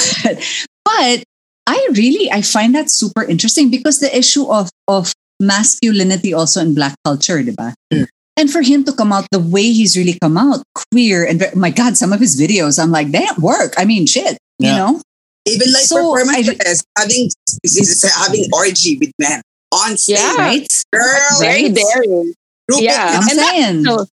but 0.86 1.24
I 1.66 1.88
really 1.94 2.32
I 2.32 2.42
find 2.42 2.76
that 2.76 2.90
super 2.92 3.24
interesting 3.24 3.70
because 3.72 4.00
the 4.00 4.10
issue 4.16 4.46
of 4.46 4.70
of 4.88 5.14
masculinity 5.40 6.34
also 6.34 6.62
in 6.62 6.74
black 6.76 6.94
culture, 7.06 7.42
diba? 7.42 7.74
Mm. 7.94 8.06
And 8.42 8.50
for 8.50 8.64
him 8.64 8.84
to 8.86 8.92
come 8.92 9.14
out 9.14 9.28
the 9.30 9.38
way 9.38 9.70
he's 9.72 9.96
really 9.96 10.18
come 10.20 10.36
out, 10.36 10.64
queer, 10.90 11.24
and 11.30 11.46
my 11.56 11.70
God, 11.70 11.96
some 11.96 12.12
of 12.12 12.20
his 12.20 12.34
videos, 12.42 12.82
I'm 12.82 12.90
like, 12.90 13.12
damn, 13.12 13.38
work. 13.40 13.76
I 13.78 13.86
mean, 13.86 14.08
shit, 14.08 14.40
you 14.58 14.66
know? 14.74 15.00
Even 15.46 15.72
like 15.72 15.84
So, 15.86 16.02
performances, 16.02 16.82
having 16.98 17.30
uh, 17.30 18.08
having 18.26 18.46
orgy 18.52 18.98
with 18.98 19.12
men 19.20 19.42
on 19.72 19.96
stage. 19.98 20.18
Yeah. 20.18 20.36
Right? 20.38 20.66
Girl, 20.92 21.04
Very 21.40 21.64
Right. 21.70 21.76
daring. 21.76 22.34
RuPaul 22.72 22.82
Yeah. 22.82 23.20
I'm 23.22 23.30
And 23.30 23.38
that- 23.40 23.50
saying. 23.54 23.86
so- 23.86 24.06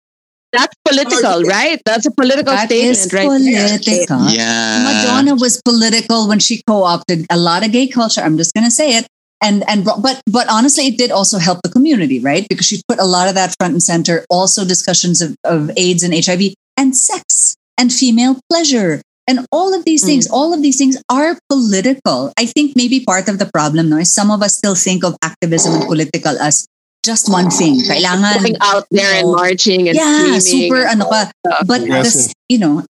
That's 0.54 0.76
political, 0.88 1.44
right? 1.44 1.80
That's 1.86 2.06
a 2.06 2.12
political 2.12 2.54
that 2.54 2.72
is 2.72 3.02
statement, 3.04 3.44
right? 3.44 3.52
there. 3.52 3.80
political. 3.80 4.28
Yeah. 4.30 4.84
Madonna 4.84 5.36
was 5.36 5.62
political 5.64 6.28
when 6.28 6.40
she 6.40 6.64
co-opted 6.68 7.26
a 7.30 7.38
lot 7.38 7.66
of 7.66 7.72
gay 7.72 7.88
culture. 7.88 8.22
I'm 8.22 8.38
just 8.38 8.54
gonna 8.54 8.72
say 8.72 8.96
it. 8.98 9.08
And 9.44 9.64
and 9.70 9.86
but 9.86 10.22
but 10.26 10.50
honestly, 10.50 10.88
it 10.88 10.98
did 10.98 11.12
also 11.12 11.38
help 11.38 11.62
the 11.64 11.70
community, 11.70 12.20
right? 12.20 12.48
Because 12.50 12.66
she 12.66 12.82
put 12.88 13.00
a 13.00 13.06
lot 13.06 13.30
of 13.30 13.36
that 13.36 13.54
front 13.60 13.74
and 13.74 13.84
center. 13.84 14.26
Also, 14.30 14.66
discussions 14.66 15.22
of, 15.22 15.36
of 15.44 15.70
AIDS 15.78 16.02
and 16.04 16.14
HIV 16.14 16.54
and 16.76 16.96
sex 16.98 17.54
and 17.78 17.94
female 17.94 18.40
pleasure 18.50 19.02
and 19.28 19.46
all 19.52 19.74
of 19.78 19.86
these 19.86 20.04
things. 20.04 20.26
All 20.32 20.54
of 20.54 20.62
these 20.64 20.78
things 20.78 20.98
are 21.12 21.38
political. 21.50 22.34
I 22.38 22.46
think 22.48 22.76
maybe 22.76 23.06
part 23.06 23.30
of 23.30 23.38
the 23.38 23.46
problem, 23.54 23.90
no, 23.90 23.98
is 23.98 24.14
some 24.14 24.32
of 24.32 24.42
us 24.42 24.58
still 24.58 24.74
think 24.76 25.04
of 25.04 25.16
activism 25.22 25.74
and 25.74 25.86
political 25.86 26.34
as 26.40 26.66
just 27.06 27.30
one 27.30 27.50
thing. 27.52 27.78
Kailangan 27.86 28.42
Going 28.42 28.58
out 28.62 28.86
there 28.90 29.22
and 29.22 29.32
marching 29.32 29.88
and 29.88 29.96
yeah, 29.96 30.40
screaming. 30.40 30.42
super 30.42 30.82
and 30.82 31.02
ano 31.02 31.10
ka. 31.14 31.32
But 31.66 31.86
this, 31.86 32.34
you 32.50 32.58
know, 32.58 32.84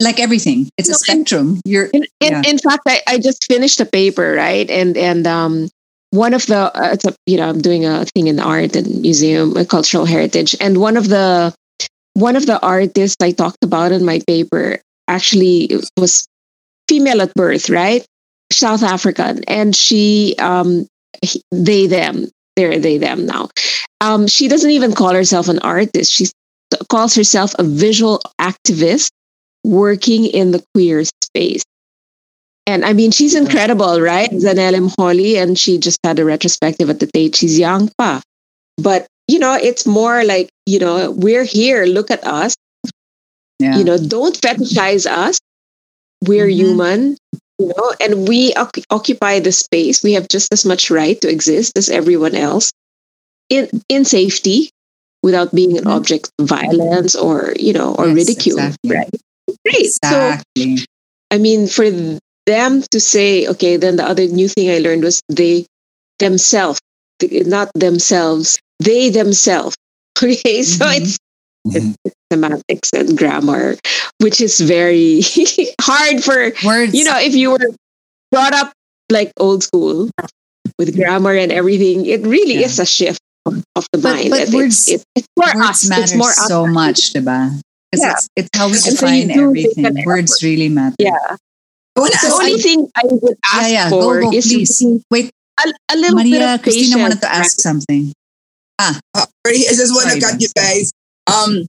like 0.00 0.20
everything, 0.20 0.70
it's 0.78 0.88
a 0.88 0.92
No, 0.92 0.94
and- 0.94 1.00
spectrum. 1.26 1.60
You're 1.66 1.86
In, 1.92 2.04
in, 2.22 2.32
Yeah. 2.38 2.42
in 2.46 2.58
fact, 2.58 2.82
I, 2.86 3.02
I 3.08 3.18
just 3.18 3.44
finished 3.50 3.80
a 3.80 3.84
paper, 3.84 4.32
right? 4.38 4.70
And 4.70 4.96
and 4.96 5.26
um, 5.26 5.68
one 6.10 6.34
of 6.34 6.46
the 6.46 6.56
uh, 6.74 6.90
it's 6.92 7.04
a, 7.04 7.14
you 7.26 7.36
know 7.36 7.48
I'm 7.48 7.60
doing 7.60 7.84
a 7.84 8.04
thing 8.14 8.28
in 8.28 8.40
art 8.40 8.76
and 8.76 9.02
museum 9.02 9.56
uh, 9.56 9.64
cultural 9.64 10.04
heritage, 10.04 10.56
and 10.60 10.78
one 10.78 10.96
of 10.96 11.08
the 11.08 11.54
one 12.14 12.36
of 12.36 12.46
the 12.46 12.60
artists 12.60 13.16
I 13.22 13.32
talked 13.32 13.62
about 13.64 13.92
in 13.92 14.04
my 14.04 14.20
paper 14.26 14.80
actually 15.08 15.70
was 15.96 16.26
female 16.88 17.22
at 17.22 17.34
birth, 17.34 17.70
right? 17.70 18.04
South 18.52 18.82
African, 18.82 19.44
and 19.44 19.74
she 19.76 20.34
um 20.38 20.86
he- 21.22 21.42
they 21.52 21.86
them 21.86 22.28
they're 22.56 22.78
they 22.78 22.98
them 22.98 23.26
now. 23.26 23.48
Um, 24.00 24.26
she 24.28 24.48
doesn't 24.48 24.70
even 24.70 24.92
call 24.94 25.14
herself 25.14 25.48
an 25.48 25.58
artist. 25.60 26.12
She 26.12 26.26
calls 26.88 27.14
herself 27.14 27.54
a 27.58 27.64
visual 27.64 28.20
activist 28.40 29.10
working 29.64 30.24
in 30.26 30.50
the 30.52 30.64
queer 30.74 31.04
space. 31.24 31.62
And 32.68 32.84
I 32.84 32.92
mean, 32.92 33.10
she's 33.12 33.34
incredible, 33.34 33.98
right? 34.00 34.28
Zanele 34.30 34.84
Muholi, 34.92 35.40
and 35.40 35.58
she 35.58 35.78
just 35.78 35.98
had 36.04 36.18
a 36.20 36.24
retrospective 36.24 36.90
at 36.90 37.00
the 37.00 37.06
Tate. 37.08 37.34
She's 37.34 37.58
young, 37.58 37.88
pa. 37.96 38.20
But, 38.76 39.06
you 39.26 39.38
know, 39.40 39.54
it's 39.56 39.86
more 39.86 40.22
like, 40.22 40.50
you 40.66 40.78
know, 40.78 41.10
we're 41.10 41.44
here, 41.48 41.86
look 41.86 42.10
at 42.12 42.22
us. 42.28 42.54
yeah. 43.58 43.76
You 43.78 43.84
know, 43.84 43.96
don't 43.98 44.36
fetishize 44.38 45.06
us. 45.06 45.38
We're 46.24 46.46
Mhm. 46.46 46.54
human. 46.54 47.16
you 47.60 47.72
know, 47.76 47.92
and 48.00 48.28
we 48.28 48.54
oc- 48.54 48.86
occupy 48.88 49.40
the 49.40 49.50
space. 49.50 50.04
We 50.04 50.12
have 50.12 50.28
just 50.28 50.52
as 50.52 50.64
much 50.64 50.92
right 50.92 51.20
to 51.22 51.28
exist 51.28 51.72
as 51.76 51.88
everyone 51.90 52.36
else 52.36 52.70
in 53.50 53.66
in 53.88 54.04
safety 54.04 54.70
without 55.24 55.50
being 55.52 55.76
an 55.76 55.84
Mhm. 55.84 55.96
object 55.96 56.30
of 56.38 56.46
violence 56.46 57.16
or 57.16 57.54
you 57.58 57.72
know 57.72 57.96
or 57.98 58.06
Yes, 58.06 58.14
ridicule. 58.14 58.58
exactly. 58.62 58.90
Right. 58.94 59.10
Great. 59.66 59.90
So 60.04 60.38
I 61.32 61.38
mean, 61.38 61.66
for 61.66 61.90
them 62.48 62.80
to 62.90 62.98
say, 62.98 63.46
okay, 63.52 63.76
then 63.76 63.96
the 64.00 64.08
other 64.08 64.24
new 64.26 64.48
thing 64.48 64.72
I 64.72 64.80
learned 64.80 65.04
was 65.04 65.20
they 65.28 65.66
themselves, 66.18 66.80
not 67.20 67.68
themselves, 67.76 68.58
they 68.80 69.10
themselves. 69.12 69.76
Okay, 70.18 70.64
so 70.66 70.82
Mhm. 70.82 70.96
it's 70.98 71.14
Mhm. 71.68 71.94
semantics 72.32 72.90
and 72.96 73.14
grammar, 73.14 73.76
which 74.18 74.40
is 74.42 74.58
very 74.58 75.22
hard 75.80 76.24
for 76.24 76.50
Words. 76.66 76.90
you 76.96 77.04
know 77.06 77.14
if 77.22 77.36
you 77.38 77.52
were 77.54 77.70
brought 78.34 78.50
up 78.56 78.72
like 79.14 79.30
old 79.38 79.62
school 79.62 80.10
with 80.78 80.90
grammar 80.96 81.32
and 81.38 81.52
everything. 81.54 82.02
It 82.06 82.26
really 82.26 82.58
Yeah. 82.58 82.66
is 82.66 82.78
a 82.82 82.86
shift 82.88 83.20
of 83.46 83.62
the 83.94 83.98
But- 84.02 84.02
mind. 84.02 84.30
but 84.34 84.48
words- 84.50 84.88
it's, 84.90 85.04
it's, 85.14 85.24
it's 85.24 85.28
more 85.38 85.54
us. 85.70 85.86
matter 85.88 86.02
It's 86.02 86.14
more 86.18 86.34
us. 86.34 86.48
so 86.50 86.66
much, 86.66 87.14
diba? 87.14 87.54
Because 87.90 88.02
Yeah. 88.04 88.12
it's, 88.18 88.24
it's 88.36 88.50
how 88.58 88.66
we 88.68 88.74
And 88.74 88.82
so 88.82 88.90
define 88.90 89.30
everything. 89.30 90.04
Words 90.04 90.32
effort. 90.34 90.42
really 90.44 90.68
matter. 90.68 90.96
Yeah. 90.98 91.38
I 91.98 92.00
want 92.00 92.12
to 92.14 92.26
The 92.26 92.32
only 92.32 92.50
you, 92.52 92.58
thing 92.62 92.78
I 92.94 93.02
would 93.04 93.36
ask 93.44 93.62
yeah, 93.62 93.68
yeah. 93.68 93.90
for 93.90 94.20
Go, 94.22 94.30
go, 94.30 94.36
is 94.36 94.46
please. 94.46 94.78
really 94.80 95.02
Wait, 95.10 95.30
a, 95.58 95.64
a 95.92 95.96
little 95.96 96.16
bit 96.16 96.30
Maria 96.30 96.54
of 96.54 96.62
Cristina 96.62 96.84
patience. 96.86 97.02
wanted 97.02 97.20
to 97.22 97.30
ask 97.32 97.60
something. 97.60 98.12
uh, 98.78 98.94
sorry, 99.16 99.66
I 99.66 99.74
just 99.74 99.90
want 99.92 100.06
Sorry, 100.08 100.20
to 100.20 100.26
cut 100.26 100.40
you 100.40 100.48
guys. 100.54 100.92
Um, 101.26 101.66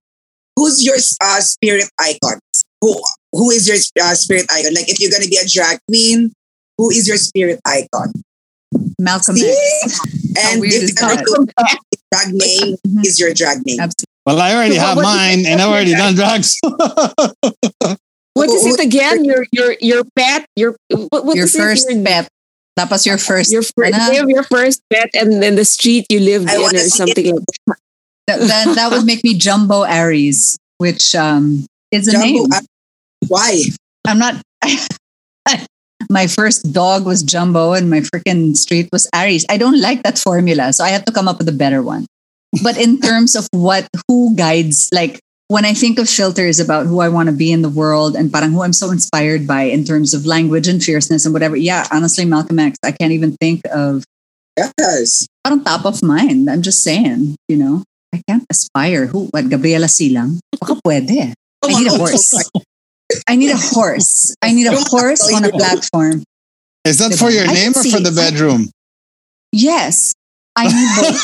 who's 0.56 0.86
your 0.86 0.96
uh, 1.22 1.40
spirit 1.42 1.90
icon? 2.00 2.38
Who 2.82 2.94
who 3.34 3.50
is 3.52 3.68
your 3.68 3.78
uh, 4.06 4.14
spirit 4.14 4.46
icon? 4.52 4.74
Like, 4.74 4.88
if 4.90 5.00
you're 5.02 5.12
gonna 5.12 5.28
be 5.28 5.38
a 5.42 5.48
drag 5.48 5.80
queen, 5.90 6.32
who 6.78 6.92
is 6.92 7.08
your 7.08 7.18
spirit 7.18 7.60
icon? 7.66 8.14
Malcolm 9.00 9.36
See? 9.36 9.50
X. 9.84 10.00
And 10.38 10.64
if 10.64 10.74
is 10.74 10.94
ever 11.02 11.16
drag 12.14 12.30
name 12.34 12.78
Mhm. 12.88 13.06
is 13.06 13.20
your 13.20 13.34
drag 13.34 13.66
name. 13.66 13.80
Absolutely. 13.82 14.06
Well, 14.26 14.40
I 14.40 14.54
already 14.54 14.76
So 14.76 14.82
have 14.82 14.96
what- 14.98 15.06
what 15.06 15.16
mine, 15.16 15.46
and 15.48 15.60
I've 15.60 15.70
already 15.70 15.94
done 15.96 16.14
drugs. 16.14 16.60
What 18.34 18.50
is 18.50 18.66
it 18.66 18.80
again? 18.80 19.26
Your 19.26 19.46
your 19.52 19.76
your 19.82 20.04
pet. 20.16 20.46
Your 20.56 20.76
what, 21.12 21.26
what 21.26 21.36
Your 21.36 21.48
first 21.48 21.90
Your, 21.90 22.04
pet. 22.04 22.30
was 22.90 23.06
your 23.06 23.18
first. 23.18 23.52
your 23.52 23.64
first 23.64 23.94
Ano? 23.94 24.28
your 24.28 24.44
first 24.44 24.82
pet, 24.92 25.10
and 25.14 25.44
then 25.44 25.56
the 25.56 25.66
street 25.66 26.06
you 26.10 26.20
lived 26.20 26.50
I 26.50 26.56
in, 26.56 26.62
or 26.76 26.78
something. 26.88 27.36
like 27.36 27.46
that. 27.68 27.78
that, 28.28 28.40
that, 28.48 28.76
that 28.76 28.92
would 28.92 29.06
make 29.06 29.24
me 29.24 29.36
Jumbo 29.36 29.84
Aries, 29.84 30.58
which 30.78 31.14
um, 31.16 31.66
is 31.92 32.08
a 32.08 32.12
Jumbo, 32.14 32.26
name. 32.48 32.48
why? 33.28 33.64
I'm 34.08 34.20
not. 34.20 34.40
my 36.10 36.28
first 36.28 36.72
dog 36.72 37.06
was 37.06 37.22
Jumbo 37.24 37.74
and 37.74 37.90
my 37.90 38.00
freaking 38.00 38.56
street 38.56 38.90
was 38.92 39.08
Aries. 39.14 39.46
I 39.50 39.58
don't 39.58 39.80
like 39.82 40.04
that 40.04 40.18
formula, 40.18 40.72
so 40.74 40.84
I 40.84 40.90
have 40.90 41.06
to 41.06 41.12
come 41.12 41.28
up 41.28 41.38
with 41.38 41.50
a 41.50 41.54
better 41.54 41.82
one. 41.84 42.06
But 42.64 42.78
in 42.78 43.00
terms 43.00 43.36
of 43.36 43.48
what, 43.52 43.88
who 44.08 44.36
guides, 44.36 44.90
like 44.92 45.20
when 45.50 45.66
I 45.66 45.74
think 45.74 45.98
of 45.98 46.08
filters 46.08 46.62
about 46.62 46.86
who 46.86 47.02
I 47.02 47.10
want 47.10 47.28
to 47.28 47.34
be 47.34 47.52
in 47.52 47.66
the 47.66 47.74
world 47.74 48.16
and 48.16 48.32
parang 48.32 48.54
who 48.54 48.62
I'm 48.62 48.74
so 48.74 48.92
inspired 48.94 49.50
by 49.50 49.64
in 49.64 49.84
terms 49.84 50.14
of 50.14 50.26
language 50.26 50.70
and 50.70 50.82
fierceness 50.82 51.26
and 51.26 51.34
whatever, 51.34 51.58
yeah, 51.58 51.90
honestly, 51.92 52.24
Malcolm 52.24 52.60
X, 52.60 52.78
I 52.86 52.94
can't 52.94 53.12
even 53.12 53.36
think 53.42 53.66
of 53.74 54.06
Yes. 54.56 55.26
parang 55.44 55.64
top 55.64 55.86
of 55.86 56.04
mind. 56.04 56.50
I'm 56.50 56.62
just 56.62 56.84
saying, 56.84 57.36
you 57.48 57.58
know, 57.58 57.84
I 58.14 58.22
can't 58.28 58.46
aspire. 58.50 59.08
Who? 59.08 59.26
What? 59.34 59.50
Gabriela 59.50 59.88
Silang? 59.88 60.40
Baka 60.60 60.76
pwede. 60.86 61.34
I 61.64 61.68
need 61.68 61.88
a 61.88 61.98
horse. 61.98 62.34
I 63.28 63.36
need 63.36 63.50
a 63.50 63.58
horse. 63.58 64.36
I 64.42 64.54
need 64.54 64.68
a 64.68 64.76
horse 64.76 65.26
on 65.34 65.46
a 65.46 65.50
platform. 65.50 66.24
Is 66.86 67.00
that 67.00 67.18
for 67.18 67.30
your 67.30 67.48
name 67.48 67.74
or 67.74 67.84
for 67.84 68.00
the 68.00 68.14
bedroom? 68.14 68.70
Yes. 69.52 70.14
I 70.60 70.68
need 70.68 70.92
both. 71.00 71.20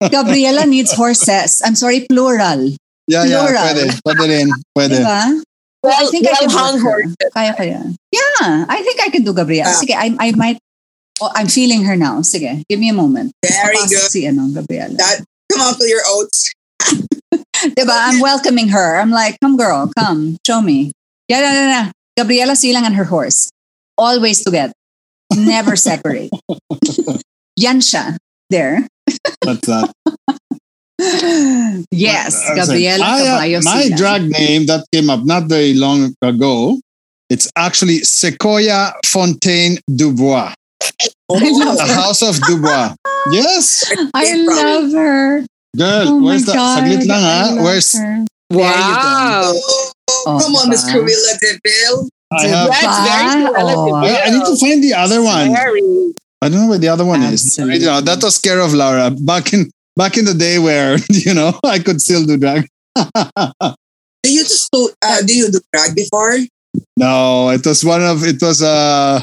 Gabriela 0.12 0.64
needs 0.66 0.92
horses. 0.92 1.60
I'm 1.64 1.76
sorry, 1.76 2.06
plural. 2.08 2.72
yeah, 3.08 3.24
yeah, 3.24 3.44
Plural. 3.44 3.64
pwede. 3.68 3.84
Pwede 4.00 4.24
rin. 4.28 4.48
Pwede. 4.72 4.96
Diba? 4.96 5.42
Well, 5.82 5.96
I 5.98 6.06
think 6.06 6.26
I 6.30 6.34
can 6.38 6.50
hung 6.50 6.78
work 6.82 7.04
her. 7.04 7.28
Kaya 7.34 7.52
kaya. 7.58 7.82
Yeah, 8.14 8.64
I 8.70 8.80
think 8.86 9.02
I 9.02 9.10
can 9.10 9.24
do 9.24 9.34
Gabriela. 9.34 9.74
Ah. 9.74 9.76
Sige, 9.76 9.92
I, 9.92 10.14
I 10.18 10.32
might. 10.32 10.58
Oh, 11.20 11.30
I'm 11.34 11.48
feeling 11.48 11.82
her 11.84 11.96
now. 11.96 12.22
Sige, 12.22 12.62
give 12.70 12.78
me 12.78 12.88
a 12.88 12.94
moment. 12.94 13.34
Very 13.44 13.76
Papasok 13.76 13.90
good. 13.90 14.10
Si 14.10 14.26
ano, 14.26 14.48
Gabriela. 14.54 14.94
That 14.94 15.26
come 15.50 15.60
out 15.60 15.76
to 15.78 15.86
your 15.86 16.02
oats. 16.06 16.54
Diba? 17.76 17.94
I'm 17.94 18.20
welcoming 18.20 18.68
her. 18.68 18.98
I'm 18.98 19.10
like, 19.10 19.38
come 19.42 19.56
girl, 19.56 19.90
come, 19.98 20.38
show 20.46 20.62
me. 20.62 20.90
Yeah, 21.28 21.40
yeah, 21.40 21.52
yeah, 21.52 21.68
yeah. 21.68 21.86
Gabriela 22.18 22.56
Silang 22.56 22.86
and 22.86 22.94
her 22.94 23.04
horse. 23.04 23.50
Always 23.98 24.42
together. 24.42 24.72
Never 25.34 25.76
separate. 25.76 26.30
Yan 27.56 27.80
siya. 27.80 28.16
There. 28.50 28.86
What's 29.44 29.66
that? 29.66 29.88
yes, 31.90 32.36
Uh, 32.48 32.54
Gabriela 32.54 33.04
I, 33.04 33.20
uh, 33.20 33.24
Caballo 33.40 33.60
my 33.62 33.82
Silang. 33.82 33.96
drag 33.98 34.22
name 34.30 34.66
that 34.66 34.84
came 34.92 35.10
up 35.10 35.24
not 35.24 35.44
very 35.48 35.74
long 35.74 36.14
ago. 36.22 36.78
It's 37.30 37.50
actually 37.56 38.04
Sequoia 38.04 38.92
Fontaine 39.06 39.78
Dubois, 39.88 40.52
I 41.32 41.48
love 41.50 41.78
the 41.78 41.86
her. 41.88 41.94
House 41.94 42.22
of 42.22 42.36
Dubois. 42.46 42.94
Yes, 43.30 43.86
I 44.18 44.34
love 44.34 44.90
her. 44.98 45.46
girl. 45.78 46.08
Oh 46.10 46.18
where's 46.26 46.42
the? 46.44 46.52
God. 46.58 46.82
Saglit 46.82 47.06
lang 47.06 47.22
I 47.22 47.54
ha. 47.54 47.62
Where's? 47.62 47.94
her. 47.94 48.26
Wow. 48.50 49.54
Oh, 49.54 49.92
Oh, 50.26 50.38
come 50.42 50.54
on. 50.58 50.68
Miss 50.68 50.82
Cruella 50.90 51.38
Deville. 51.38 52.10
I 52.34 52.46
have. 52.50 52.66
That's 52.68 52.98
very 53.06 53.46
Oh. 53.62 53.94
I, 53.94 54.26
I 54.26 54.30
need 54.34 54.42
to 54.44 54.56
find 54.58 54.82
the 54.82 54.90
other 54.94 55.22
one. 55.22 55.54
Very. 55.54 55.82
I 56.42 56.48
don't 56.48 56.60
know 56.62 56.68
where 56.68 56.78
the 56.78 56.88
other 56.88 57.04
one 57.06 57.22
is. 57.22 57.56
You 57.56 57.86
know, 57.86 58.00
that 58.02 58.20
was 58.22 58.38
Care 58.38 58.58
of 58.60 58.74
Laura 58.74 59.10
back 59.10 59.52
in 59.54 59.70
back 59.96 60.18
in 60.18 60.24
the 60.24 60.34
day 60.34 60.58
where 60.58 60.98
you 61.08 61.34
know 61.34 61.54
I 61.64 61.78
could 61.78 62.00
still 62.00 62.26
do 62.26 62.36
drag. 62.36 62.66
Do 64.22 64.30
you 64.30 64.42
just 64.44 64.70
do, 64.70 64.88
uh, 65.02 65.20
do 65.22 65.34
you 65.34 65.50
do 65.50 65.58
drag 65.72 65.96
before? 65.96 66.38
no, 66.96 67.50
it 67.50 67.66
was 67.66 67.84
one 67.84 68.02
of 68.02 68.22
it 68.24 68.40
was 68.40 68.62
uh 68.62 69.20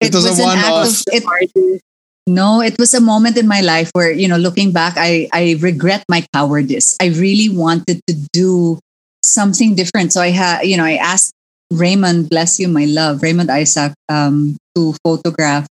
it, 0.00 0.14
was, 0.14 0.26
a 0.26 0.42
one 0.42 0.58
off. 0.58 0.86
of- 0.86 1.02
it- 1.08 1.82
No, 2.28 2.60
it 2.60 2.76
was 2.78 2.92
a 2.94 3.00
moment 3.00 3.38
in 3.38 3.48
my 3.48 3.62
life 3.62 3.88
where, 3.94 4.12
you 4.12 4.28
know, 4.28 4.36
looking 4.36 4.70
back, 4.70 4.94
I, 5.00 5.28
I 5.32 5.56
regret 5.60 6.04
my 6.10 6.26
cowardice. 6.34 6.94
I 7.00 7.06
really 7.08 7.48
wanted 7.48 8.02
to 8.06 8.14
do 8.34 8.78
something 9.24 9.74
different. 9.74 10.12
So 10.12 10.20
I 10.20 10.28
had, 10.30 10.62
you 10.68 10.76
know, 10.76 10.84
I 10.84 10.96
asked 11.00 11.32
Raymond, 11.72 12.28
bless 12.28 12.60
you, 12.60 12.68
my 12.68 12.84
love, 12.84 13.22
Raymond 13.22 13.50
Isaac, 13.50 13.94
um, 14.10 14.58
to 14.76 14.94
photograph 15.02 15.66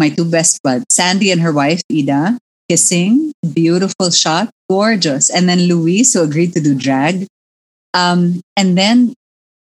my 0.00 0.08
two 0.08 0.24
best 0.24 0.58
buds, 0.64 0.88
Sandy 0.90 1.30
and 1.30 1.40
her 1.44 1.52
wife, 1.52 1.82
Ida, 1.92 2.38
kissing, 2.68 3.32
beautiful 3.44 4.08
shot, 4.10 4.48
gorgeous. 4.68 5.28
And 5.28 5.48
then 5.48 5.68
Luis, 5.68 6.14
who 6.14 6.22
agreed 6.24 6.54
to 6.54 6.60
do 6.60 6.74
drag. 6.74 7.26
Um, 7.92 8.40
and 8.56 8.78
then 8.78 9.12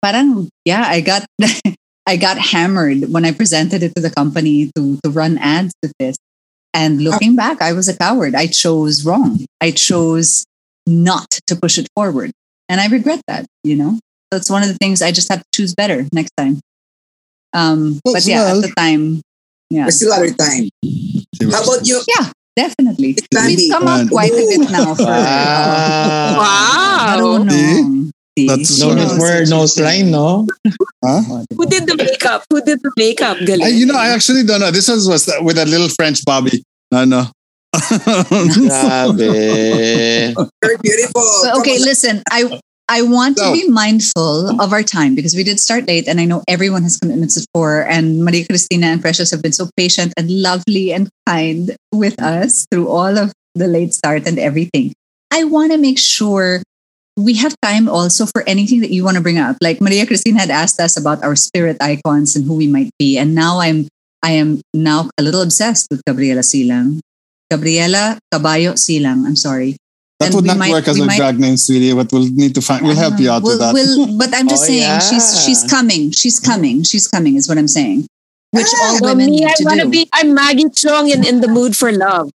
parang, 0.02 0.48
yeah, 0.64 0.84
I 0.88 1.00
got 1.04 1.26
I 2.06 2.16
got 2.16 2.38
hammered 2.38 3.12
when 3.12 3.24
I 3.24 3.32
presented 3.32 3.82
it 3.82 3.92
to 3.96 4.02
the 4.02 4.10
company 4.10 4.70
to, 4.76 4.98
to 5.04 5.10
run 5.10 5.38
ads 5.38 5.72
with 5.82 5.92
this. 5.98 6.16
And 6.74 7.00
looking 7.02 7.36
back, 7.36 7.62
I 7.62 7.72
was 7.72 7.88
a 7.88 7.96
coward. 7.96 8.34
I 8.34 8.46
chose 8.46 9.04
wrong. 9.06 9.44
I 9.60 9.70
chose 9.70 10.44
not 10.86 11.30
to 11.46 11.56
push 11.56 11.78
it 11.78 11.86
forward. 11.96 12.32
And 12.68 12.80
I 12.80 12.88
regret 12.88 13.22
that, 13.28 13.46
you 13.62 13.76
know? 13.76 13.98
That's 14.30 14.50
one 14.50 14.62
of 14.62 14.68
the 14.68 14.74
things 14.74 15.00
I 15.00 15.12
just 15.12 15.28
have 15.30 15.40
to 15.40 15.48
choose 15.54 15.74
better 15.74 16.04
next 16.12 16.32
time. 16.36 16.60
Um, 17.54 18.00
but 18.04 18.26
yeah, 18.26 18.44
well- 18.44 18.58
at 18.58 18.68
the 18.68 18.74
time, 18.76 19.22
yeah, 19.74 19.82
There's 19.84 19.96
still 19.96 20.12
other 20.12 20.30
time. 20.32 20.68
How 21.50 21.62
about 21.64 21.86
you? 21.86 22.00
Yeah. 22.06 22.30
Definitely. 22.56 23.16
Sandy? 23.34 23.56
We've 23.56 23.72
come 23.72 23.88
up 23.88 24.08
quite 24.08 24.30
a 24.30 24.46
bit 24.46 24.70
now 24.70 24.94
for 24.94 25.02
Wow. 25.02 26.38
I 26.38 27.16
don't 27.18 27.40
Wow. 27.40 27.44
know. 27.50 28.10
See? 28.38 28.46
That's 28.46 28.80
No 28.80 28.88
what 28.88 28.94
need 28.98 29.08
I 29.10 29.18
for 29.18 29.44
nose 29.50 29.78
line, 29.78 30.10
no? 30.10 30.46
Huh? 31.04 31.20
Who 31.56 31.66
did 31.66 31.86
the 31.86 31.96
makeup? 31.96 32.44
Who 32.50 32.60
did 32.62 32.80
the 32.82 32.90
makeup? 32.96 33.36
Galing. 33.44 33.64
I, 33.64 33.68
you 33.68 33.86
know, 33.86 33.96
I 33.98 34.08
actually 34.08 34.44
don't 34.44 34.60
know. 34.60 34.70
This 34.70 34.88
was, 34.88 35.06
was 35.08 35.28
with 35.42 35.58
a 35.58 35.66
little 35.66 35.88
French 35.88 36.24
Bobby. 36.24 36.62
I 36.92 37.04
know. 37.04 37.26
Grabe. 37.74 39.26
You're 40.62 40.78
beautiful. 40.78 41.22
But 41.42 41.58
okay, 41.58 41.74
Come 41.76 41.82
on. 41.82 41.88
listen, 41.90 42.22
I 42.30 42.60
I 42.88 43.00
want 43.00 43.38
to 43.38 43.52
be 43.52 43.68
mindful 43.68 44.60
of 44.60 44.72
our 44.72 44.82
time 44.82 45.14
because 45.14 45.34
we 45.34 45.42
did 45.42 45.58
start 45.58 45.86
late 45.86 46.06
and 46.06 46.20
I 46.20 46.26
know 46.26 46.44
everyone 46.46 46.82
has 46.82 46.98
commitments 46.98 47.36
at 47.38 47.46
four 47.54 47.80
and 47.88 48.22
Maria 48.22 48.44
Cristina 48.44 48.88
and 48.88 49.00
Precious 49.00 49.30
have 49.30 49.40
been 49.40 49.56
so 49.56 49.70
patient 49.76 50.12
and 50.18 50.28
lovely 50.28 50.92
and 50.92 51.08
kind 51.26 51.74
with 51.92 52.20
us 52.20 52.66
through 52.70 52.88
all 52.88 53.16
of 53.16 53.32
the 53.54 53.68
late 53.68 53.94
start 53.94 54.26
and 54.26 54.38
everything. 54.38 54.92
I 55.32 55.44
want 55.44 55.72
to 55.72 55.78
make 55.78 55.98
sure 55.98 56.62
we 57.16 57.34
have 57.36 57.56
time 57.62 57.88
also 57.88 58.26
for 58.26 58.44
anything 58.46 58.80
that 58.80 58.90
you 58.90 59.02
want 59.02 59.16
to 59.16 59.22
bring 59.22 59.38
up. 59.38 59.56
Like 59.62 59.80
Maria 59.80 60.06
Cristina 60.06 60.40
had 60.40 60.50
asked 60.50 60.78
us 60.78 60.98
about 60.98 61.24
our 61.24 61.36
spirit 61.36 61.78
icons 61.80 62.36
and 62.36 62.44
who 62.44 62.54
we 62.54 62.66
might 62.66 62.90
be. 62.98 63.16
And 63.16 63.34
now 63.34 63.60
I'm 63.60 63.88
I 64.22 64.32
am 64.32 64.60
now 64.74 65.08
a 65.16 65.22
little 65.22 65.40
obsessed 65.40 65.88
with 65.90 66.02
Gabriela 66.04 66.42
Silang. 66.42 67.00
Gabriela 67.50 68.18
Caballo 68.32 68.74
Silang, 68.74 69.24
I'm 69.24 69.36
sorry 69.36 69.76
That 70.20 70.26
And 70.26 70.34
would 70.36 70.44
not 70.46 70.58
might- 70.58 70.70
work 70.70 70.86
as 70.86 70.98
a 70.98 71.04
might- 71.04 71.16
drag 71.16 71.40
name, 71.40 71.56
sweetie, 71.56 71.92
but 71.92 72.12
we'll 72.12 72.28
need 72.30 72.54
to 72.54 72.60
find, 72.62 72.86
we'll 72.86 72.94
help 72.94 73.18
you 73.18 73.30
out 73.30 73.42
ah, 73.42 73.44
We'll- 73.44 73.58
with 73.58 73.60
that. 73.60 73.74
we'll- 73.74 74.16
but 74.16 74.30
I'm 74.34 74.46
just 74.48 74.62
Oh, 74.64 74.66
saying, 74.66 75.00
she's 75.00 75.26
yeah. 75.34 75.40
she's 75.42 75.62
coming. 75.64 76.10
She's 76.12 76.38
coming. 76.38 76.82
She's 76.84 77.08
coming. 77.08 77.34
Is 77.36 77.48
what 77.48 77.58
I'm 77.58 77.66
saying. 77.68 78.06
Which 78.52 78.66
Ah, 78.76 78.78
all 78.86 78.98
Well, 79.02 79.10
women 79.16 79.30
me, 79.30 79.40
need 79.42 79.46
I 79.50 79.54
to 79.54 79.64
want 79.64 79.80
to 79.80 79.86
do. 79.86 79.90
be, 79.90 80.08
I'm 80.12 80.32
Maggie 80.32 80.70
Cheung 80.70 81.10
in 81.12 81.24
In 81.26 81.40
the 81.40 81.48
Mood 81.48 81.76
for 81.76 81.90
Love. 81.90 82.30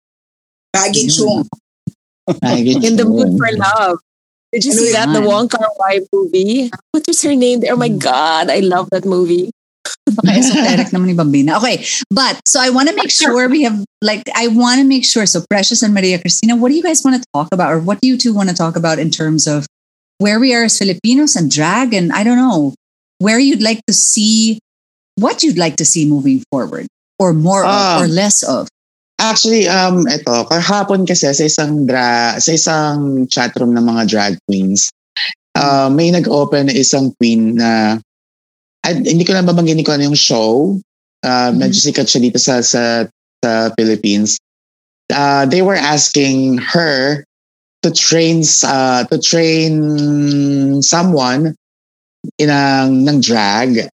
Maggie 0.76 1.08
Ayun. 1.08 1.48
Cheung. 1.48 2.84
In 2.84 2.96
the 2.98 3.06
Mood 3.06 3.38
for 3.40 3.50
Love. 3.56 3.98
Did 4.52 4.66
you 4.66 4.74
see 4.74 4.92
that? 4.92 5.08
The 5.14 5.22
yan? 5.22 5.26
Wong 5.26 5.48
Kar 5.48 5.68
Wai 5.80 6.02
movie? 6.12 6.72
What 6.92 7.06
was 7.08 7.22
her 7.22 7.36
name? 7.36 7.62
there? 7.62 7.74
Oh 7.74 7.78
my 7.78 7.90
mm. 7.90 8.00
God, 8.00 8.50
I 8.50 8.60
love 8.60 8.90
that 8.92 9.06
movie. 9.06 9.52
Esoteric 10.28 10.90
naman 10.96 11.12
ni 11.12 11.16
Bambina. 11.16 11.58
Okay, 11.58 11.84
but 12.10 12.40
so 12.46 12.60
I 12.60 12.70
want 12.70 12.90
to 12.90 12.96
make 12.96 13.12
sure 13.12 13.48
we 13.50 13.64
have 13.64 13.80
like 14.02 14.24
I 14.36 14.48
want 14.48 14.80
to 14.82 14.86
make 14.88 15.06
sure. 15.06 15.26
So 15.26 15.44
Precious 15.50 15.82
and 15.84 15.94
Maria 15.94 16.20
Cristina, 16.20 16.56
what 16.56 16.70
do 16.70 16.76
you 16.76 16.84
guys 16.84 17.04
want 17.04 17.22
to 17.22 17.24
talk 17.34 17.50
about, 17.52 17.72
or 17.74 17.80
what 17.80 18.02
do 18.02 18.08
you 18.08 18.18
two 18.18 18.34
want 18.34 18.50
to 18.50 18.56
talk 18.56 18.76
about 18.76 19.00
in 19.00 19.10
terms 19.10 19.48
of 19.48 19.66
where 20.20 20.40
we 20.40 20.54
are 20.54 20.66
as 20.68 20.78
Filipinos 20.78 21.36
and 21.36 21.50
drag, 21.50 21.94
and 21.94 22.12
I 22.12 22.24
don't 22.24 22.38
know 22.38 22.74
where 23.20 23.40
you'd 23.40 23.64
like 23.64 23.80
to 23.88 23.94
see 23.94 24.60
what 25.20 25.44
you'd 25.44 25.60
like 25.60 25.76
to 25.78 25.86
see 25.86 26.08
moving 26.08 26.44
forward, 26.52 26.88
or 27.20 27.34
more 27.34 27.64
Ah. 27.66 28.00
of, 28.00 28.04
or 28.04 28.08
less 28.08 28.44
of. 28.44 28.68
Actually, 29.20 29.68
um, 29.68 30.08
ito, 30.08 30.32
kahapon 30.48 31.04
kasi 31.04 31.28
sa 31.28 31.44
isang 31.44 31.84
dra 31.84 32.40
sa 32.40 32.56
isang 32.56 33.28
chatroom 33.28 33.76
ng 33.76 33.84
mga 33.84 34.08
drag 34.08 34.34
queens, 34.48 34.88
uh, 35.60 35.92
may 35.92 36.08
nag-open 36.08 36.72
na 36.72 36.76
isang 36.76 37.12
queen 37.20 37.60
na 37.60 38.00
ay, 38.86 39.04
hindi 39.04 39.24
ko 39.28 39.36
na 39.36 39.46
babanggit 39.46 39.82
ko 39.84 39.96
ano 39.96 40.12
yung 40.12 40.20
show. 40.20 40.80
Uh, 41.20 41.52
Mhm. 41.52 41.60
Medyo 41.60 41.80
sikat 41.84 42.08
siya 42.08 42.22
dito 42.24 42.40
sa, 42.40 42.64
sa, 42.64 43.04
sa 43.44 43.52
Philippines. 43.76 44.40
Uh, 45.10 45.44
they 45.50 45.66
were 45.66 45.76
asking 45.76 46.62
her 46.62 47.26
to 47.82 47.90
train 47.92 48.44
uh, 48.68 49.04
to 49.08 49.18
train 49.18 49.74
someone 50.84 51.56
in 52.38 52.52
ang 52.52 53.08
ng 53.08 53.18
drag 53.24 53.88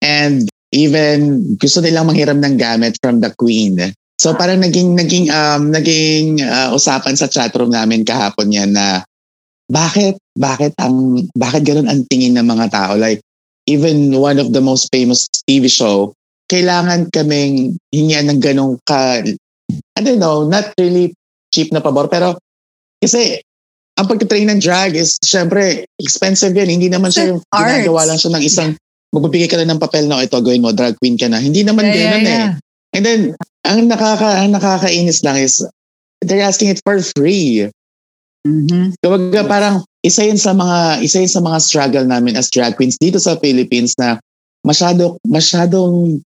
and 0.00 0.48
even 0.72 1.54
gusto 1.60 1.84
nilang 1.84 2.08
manghiram 2.08 2.40
ng 2.40 2.56
gamit 2.56 2.96
from 2.98 3.20
the 3.20 3.30
queen. 3.36 3.78
So 4.16 4.32
parang 4.32 4.64
naging 4.64 4.96
naging 4.96 5.28
um 5.28 5.70
naging 5.70 6.40
uh, 6.40 6.72
usapan 6.72 7.14
sa 7.14 7.28
chatroom 7.28 7.70
namin 7.70 8.02
kahapon 8.02 8.50
yan 8.50 8.72
na 8.72 9.04
bakit 9.68 10.16
bakit 10.34 10.72
ang 10.80 11.26
bakit 11.36 11.62
ganoon 11.66 11.90
ang 11.90 12.00
tingin 12.08 12.34
ng 12.34 12.46
mga 12.46 12.66
tao 12.72 12.92
like 12.96 13.20
even 13.66 14.14
one 14.16 14.38
of 14.38 14.54
the 14.54 14.62
most 14.62 14.88
famous 14.90 15.26
TV 15.46 15.70
show 15.70 16.14
kailangan 16.46 17.10
kaming 17.10 17.74
hingian 17.90 18.30
ng 18.30 18.40
ganong 18.40 18.78
ka 18.86 19.22
I 19.96 20.00
don't 20.00 20.22
know 20.22 20.46
not 20.46 20.70
really 20.78 21.14
cheap 21.50 21.74
na 21.74 21.82
pabor 21.82 22.06
pero 22.06 22.38
kasi 23.02 23.42
ang 23.96 24.06
pagtitrain 24.06 24.46
ng 24.52 24.62
drag 24.62 24.94
is 24.94 25.18
syempre 25.22 25.84
expensive 25.98 26.54
yan 26.54 26.70
hindi 26.70 26.86
naman 26.86 27.10
siya 27.10 27.34
yung 27.34 27.40
Arts. 27.50 27.58
ginagawa 27.58 28.02
lang 28.06 28.18
siya 28.20 28.30
ng 28.38 28.44
isang 28.44 28.70
magbibigay 29.10 29.48
ka 29.50 29.58
lang 29.58 29.74
ng 29.74 29.82
papel 29.82 30.06
na 30.06 30.22
ito 30.22 30.38
gawin 30.38 30.62
mo 30.62 30.70
drag 30.70 30.94
queen 31.00 31.18
ka 31.18 31.26
na 31.26 31.42
hindi 31.42 31.66
naman 31.66 31.88
ganun 31.88 32.26
eh 32.26 32.54
And 32.96 33.04
then, 33.04 33.20
ang 33.68 33.92
nakaka 33.92 34.40
ang 34.40 34.56
nakakainis 34.56 35.20
lang 35.20 35.36
is 35.36 35.60
they're 36.24 36.40
asking 36.40 36.72
it 36.72 36.80
for 36.80 36.96
free. 37.12 37.68
Mhm. 38.48 38.96
Kumbaga 39.04 39.44
parang 39.44 39.76
isa 40.06 40.22
yun 40.22 40.38
sa 40.38 40.54
mga 40.54 41.02
isa 41.02 41.18
yun 41.18 41.32
sa 41.32 41.42
mga 41.42 41.58
struggle 41.58 42.06
namin 42.06 42.38
as 42.38 42.46
drag 42.48 42.78
queens 42.78 42.94
dito 42.96 43.18
sa 43.18 43.34
Philippines 43.36 43.98
na 43.98 44.22
masyado 44.62 45.18
masyadong 45.26 46.22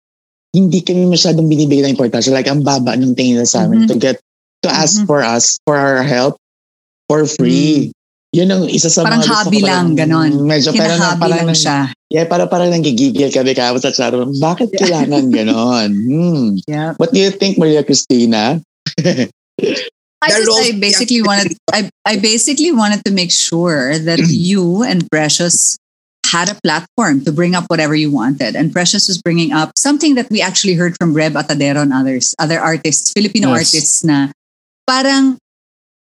hindi 0.57 0.79
kami 0.81 1.05
masyadong 1.05 1.45
binibigyan 1.45 1.91
ng 1.91 1.95
importansya. 1.95 2.33
Like, 2.33 2.49
ang 2.49 2.65
baba 2.65 2.97
ng 2.97 3.13
tingin 3.13 3.45
sa 3.45 3.69
amin 3.69 3.85
Mhm. 3.85 3.89
to 3.93 3.95
get, 3.99 4.17
to 4.65 4.69
ask 4.71 4.97
Mhm. 4.97 5.05
for 5.05 5.21
us, 5.21 5.61
for 5.61 5.77
our 5.77 6.01
help, 6.01 6.39
for 7.05 7.29
free. 7.29 7.93
Yun 8.33 8.49
ang 8.49 8.63
isa 8.65 8.89
sa 8.89 9.05
Parang 9.05 9.21
mga 9.21 9.29
hobby 9.29 9.61
lang, 9.61 9.93
ganon. 9.93 10.33
Medyo 10.43 10.73
parang, 10.73 10.97
Kinahabi 10.97 11.21
parang, 11.21 11.47
lang 11.47 11.53
siya. 11.53 11.79
Yeah, 12.09 12.25
para 12.25 12.47
parang 12.47 12.73
nanggigigil 12.73 13.29
kami 13.29 13.53
kahapon 13.53 13.83
sa 13.83 13.93
chat 13.93 14.15
room. 14.15 14.33
Bakit 14.33 14.71
kailangan 14.73 15.29
ganon? 15.37 15.89
Hmm. 15.93 16.47
Yeah. 16.65 16.95
What 16.97 17.13
do 17.13 17.19
you 17.21 17.29
think, 17.29 17.59
Maria 17.61 17.83
Cristina? 17.83 18.57
I 20.21 20.29
just 20.29 20.49
I 20.49 20.79
basically 20.79 21.21
wanted 21.21 21.57
I, 21.71 21.89
I 22.05 22.17
basically 22.17 22.71
wanted 22.71 23.05
to 23.05 23.11
make 23.11 23.31
sure 23.31 23.97
that 23.99 24.19
you 24.29 24.83
and 24.83 25.05
Precious 25.09 25.77
had 26.27 26.51
a 26.51 26.59
platform 26.59 27.23
to 27.23 27.31
bring 27.31 27.55
up 27.55 27.65
whatever 27.67 27.95
you 27.95 28.11
wanted. 28.11 28.55
And 28.55 28.73
Precious 28.73 29.07
was 29.07 29.21
bringing 29.21 29.53
up 29.53 29.71
something 29.77 30.15
that 30.15 30.29
we 30.29 30.41
actually 30.41 30.75
heard 30.75 30.95
from 30.99 31.13
Reb 31.13 31.33
Atadero 31.33 31.81
and 31.81 31.93
others, 31.93 32.35
other 32.39 32.59
artists, 32.59 33.13
Filipino 33.15 33.55
Yes. 33.55 33.57
artists 33.57 34.03
na 34.03 34.27
parang 34.83 35.39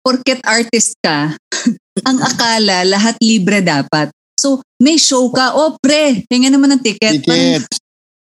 porket 0.04 0.40
artist 0.44 0.96
ka, 1.04 1.36
ang 2.08 2.18
akala 2.20 2.88
lahat 2.88 3.16
libre 3.20 3.60
dapat. 3.60 4.08
So, 4.36 4.60
may 4.80 5.00
show 5.00 5.32
ka, 5.32 5.56
oh 5.56 5.76
pre, 5.80 6.24
hinga 6.28 6.52
naman 6.52 6.76
ng 6.76 6.82
ticket. 6.84 7.24
Parang, 7.24 7.64
Ticket. 7.64 7.64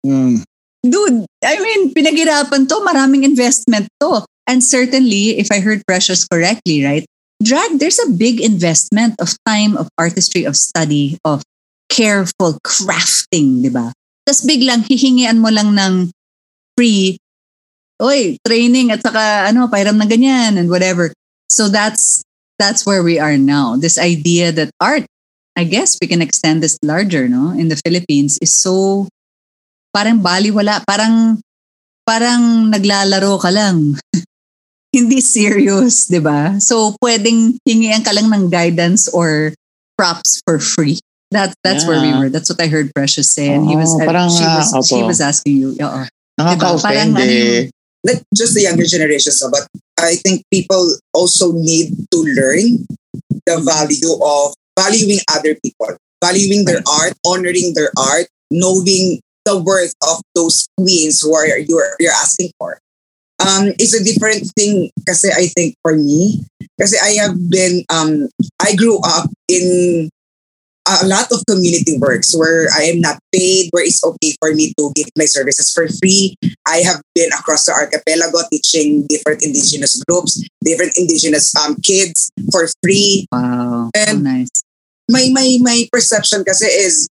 Mm. 0.06 0.36
dude, 0.86 1.26
I 1.42 1.58
mean, 1.58 1.90
pinaghirapan 1.90 2.64
to, 2.70 2.76
maraming 2.86 3.26
investment 3.26 3.90
to. 4.00 4.22
And 4.46 4.62
certainly, 4.62 5.38
if 5.38 5.50
I 5.50 5.60
heard 5.60 5.82
Precious 5.86 6.26
correctly, 6.26 6.84
right? 6.84 7.04
Drag, 7.42 7.78
there's 7.78 7.98
a 7.98 8.10
big 8.10 8.40
investment 8.40 9.18
of 9.20 9.34
time, 9.44 9.76
of 9.76 9.88
artistry, 9.98 10.44
of 10.44 10.56
study, 10.56 11.18
of 11.24 11.42
careful 11.90 12.58
crafting, 12.64 13.62
di 13.62 13.68
ba? 13.68 13.92
Tapos 14.26 14.42
biglang 14.46 14.86
hihingian 14.86 15.38
mo 15.38 15.50
lang 15.50 15.74
ng 15.74 16.10
free, 16.74 17.18
oy, 18.02 18.36
training 18.46 18.90
at 18.90 19.02
saka 19.02 19.50
ano, 19.50 19.68
pairam 19.68 19.98
na 19.98 20.06
ganyan 20.06 20.58
and 20.58 20.70
whatever. 20.70 21.12
So 21.50 21.68
that's 21.68 22.22
that's 22.58 22.84
where 22.84 23.02
we 23.02 23.18
are 23.18 23.36
now. 23.36 23.76
This 23.76 23.98
idea 23.98 24.50
that 24.52 24.70
art, 24.80 25.04
I 25.56 25.64
guess 25.64 25.96
we 26.00 26.06
can 26.06 26.22
extend 26.22 26.62
this 26.62 26.78
larger, 26.82 27.28
no? 27.28 27.52
In 27.52 27.68
the 27.68 27.80
Philippines 27.84 28.38
is 28.40 28.56
so 28.56 29.08
parang 29.94 30.20
baliwala, 30.20 30.84
parang 30.84 31.40
parang 32.04 32.72
naglalaro 32.72 33.40
ka 33.40 33.50
lang. 33.52 33.96
Hindi 34.96 35.20
serious, 35.20 36.08
'di 36.08 36.24
ba? 36.24 36.56
So 36.56 36.96
pwedeng 37.04 37.60
hingian 37.68 38.00
ka 38.00 38.16
lang 38.16 38.32
ng 38.32 38.48
guidance 38.48 39.12
or 39.12 39.52
props 40.00 40.40
for 40.48 40.56
free. 40.56 40.96
That 41.36 41.52
that's 41.60 41.84
where 41.84 42.00
we 42.00 42.16
were. 42.16 42.32
That's 42.32 42.48
what 42.48 42.62
I 42.62 42.72
heard 42.72 42.88
Precious 42.96 43.28
say 43.28 43.52
and 43.52 43.68
he 43.68 43.76
was 43.76 43.92
uh, 43.92 44.08
parang, 44.08 44.32
she 44.32 44.46
was 44.46 44.72
ah, 44.72 44.80
she 44.80 45.02
was 45.04 45.20
asking 45.20 45.60
you. 45.60 45.68
Oo. 45.76 46.08
Nakaka-offend 46.40 47.12
Parang 47.12 47.12
ano 47.12 47.28
eh. 47.28 47.68
Not 48.06 48.22
just 48.30 48.54
the 48.54 48.62
younger 48.62 48.86
generation, 48.86 49.34
so, 49.34 49.50
but 49.50 49.66
I 49.98 50.14
think 50.14 50.46
people 50.52 50.94
also 51.10 51.50
need 51.52 51.90
to 52.14 52.18
learn 52.22 52.86
the 53.50 53.58
value 53.66 54.14
of 54.22 54.54
valuing 54.78 55.18
other 55.34 55.58
people, 55.58 55.98
valuing 56.22 56.64
their 56.64 56.86
art, 56.86 57.18
honoring 57.26 57.74
their 57.74 57.90
art, 57.98 58.30
knowing 58.52 59.18
the 59.42 59.58
worth 59.58 59.94
of 60.06 60.22
those 60.34 60.68
queens 60.78 61.20
who 61.20 61.34
are 61.34 61.46
you're 61.58 61.96
you're 61.98 62.14
asking 62.14 62.54
for. 62.58 62.78
Um, 63.38 63.68
it's 63.78 63.92
a 63.92 64.02
different 64.02 64.48
thing 64.56 64.90
kasi 65.04 65.28
I 65.28 65.52
think 65.52 65.76
for 65.82 65.94
me, 65.96 66.44
kasi 66.80 66.96
I 66.96 67.20
have 67.20 67.36
been 67.50 67.84
um 67.92 68.28
I 68.60 68.74
grew 68.74 68.96
up 69.04 69.28
in 69.48 70.08
a 70.86 71.06
lot 71.06 71.26
of 71.32 71.42
community 71.50 71.98
works 71.98 72.30
where 72.36 72.68
I 72.72 72.84
am 72.84 73.00
not 73.02 73.18
paid, 73.34 73.68
where 73.72 73.84
it's 73.84 74.02
okay 74.04 74.34
for 74.38 74.54
me 74.54 74.72
to 74.78 74.92
give 74.94 75.10
my 75.18 75.26
services 75.26 75.72
for 75.74 75.88
free. 76.00 76.36
I 76.64 76.78
have 76.86 77.02
been 77.14 77.32
across 77.34 77.66
the 77.66 77.72
archipelago 77.74 78.38
teaching 78.50 79.04
different 79.08 79.42
indigenous 79.42 80.00
groups, 80.06 80.38
different 80.64 80.92
indigenous 80.96 81.54
um, 81.56 81.74
kids 81.82 82.30
for 82.52 82.68
free. 82.82 83.26
Wow. 83.32 83.90
So 83.94 84.00
And- 84.06 84.22
nice. 84.22 84.50
My, 85.10 85.28
my, 85.30 85.58
my 85.62 85.86
perception 85.92 86.42
kasi 86.42 86.66
is 86.66 87.08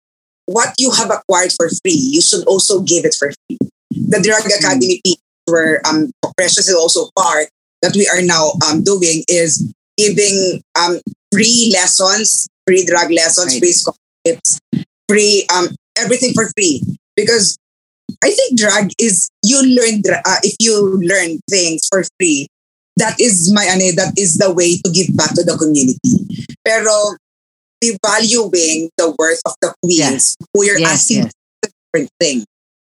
what 0.45 0.75
you 0.77 0.91
have 0.93 1.09
acquired 1.11 1.53
for 1.57 1.69
free, 1.81 1.97
you 1.97 2.21
should 2.21 2.45
also 2.45 2.81
give 2.81 3.05
it 3.05 3.17
for 3.19 3.33
free. 3.33 3.57
The 3.93 4.21
Drag 4.21 4.45
Academy 4.45 5.01
PH 5.05 5.17
where 5.51 5.81
um, 5.87 6.11
Precious 6.37 6.69
is 6.69 6.75
also 6.75 7.11
part 7.17 7.49
that 7.83 7.95
we 7.97 8.09
are 8.09 8.23
now 8.23 8.53
um, 8.69 8.83
doing 8.83 9.25
is 9.29 9.63
giving 9.97 10.63
um, 10.79 11.01
free 11.33 11.71
lessons, 11.75 12.47
free 12.67 12.85
drag 12.85 13.11
lessons, 13.11 13.55
Right. 13.55 13.61
free 13.61 13.73
scholarships, 13.73 14.61
free 15.09 15.47
um, 15.55 15.69
everything 15.97 16.33
for 16.35 16.49
free. 16.57 16.83
Because 17.17 17.59
I 18.23 18.31
think 18.31 18.59
drag 18.59 18.91
is 18.99 19.29
you 19.43 19.59
learn 19.63 20.03
uh, 20.25 20.41
if 20.43 20.55
you 20.61 20.99
learn 21.03 21.41
things 21.51 21.87
for 21.91 22.05
free. 22.19 22.49
That 22.99 23.15
is 23.21 23.53
my 23.55 23.63
ano, 23.63 23.95
that 23.95 24.15
is 24.19 24.39
the 24.39 24.51
way 24.53 24.79
to 24.83 24.91
give 24.91 25.15
back 25.17 25.31
to 25.35 25.45
the 25.47 25.55
community. 25.55 26.19
Pero 26.67 27.15
devaluing 27.79 28.91
the 28.99 29.15
worth 29.19 29.41
of 29.47 29.55
the 29.63 29.75
queens 29.83 30.37
who 30.53 30.65
you're 30.65 30.79
Yes, 30.79 30.91
asking 31.07 31.17
yes. 31.25 31.33
for 31.63 31.69
a 31.69 31.71
different 31.71 32.11
thing. 32.21 32.39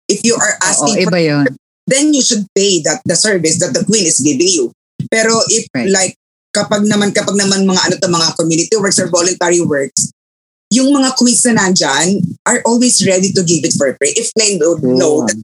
If 0.08 0.20
you 0.24 0.34
are 0.36 0.52
Oo, 0.60 0.68
asking 0.68 0.94
for 1.08 1.10
iba 1.16 1.20
yun. 1.24 1.46
Then 1.86 2.14
you 2.14 2.22
should 2.22 2.46
pay 2.54 2.80
that 2.86 3.02
the 3.04 3.16
service 3.16 3.58
that 3.58 3.74
the 3.74 3.84
queen 3.84 4.06
is 4.06 4.20
giving 4.22 4.48
you. 4.48 4.70
Pero 5.10 5.42
if 5.50 5.66
Right. 5.74 5.90
like 5.90 6.14
kapag 6.54 6.84
naman 6.86 7.10
kapag 7.16 7.34
naman 7.34 7.64
mga 7.66 7.82
ano 7.90 7.94
to 7.98 8.08
mga 8.08 8.28
community 8.38 8.76
works 8.78 9.00
or 9.00 9.08
voluntary 9.10 9.60
works, 9.64 10.12
yung 10.72 10.92
mga 10.94 11.16
queens 11.16 11.44
na 11.48 11.58
nandyan 11.68 12.22
are 12.46 12.62
always 12.64 13.02
ready 13.04 13.32
to 13.32 13.42
give 13.42 13.64
it 13.64 13.74
for 13.76 13.92
free 13.98 14.14
if 14.16 14.30
they 14.38 14.56
know, 14.56 14.76
know 14.80 15.26
that 15.26 15.36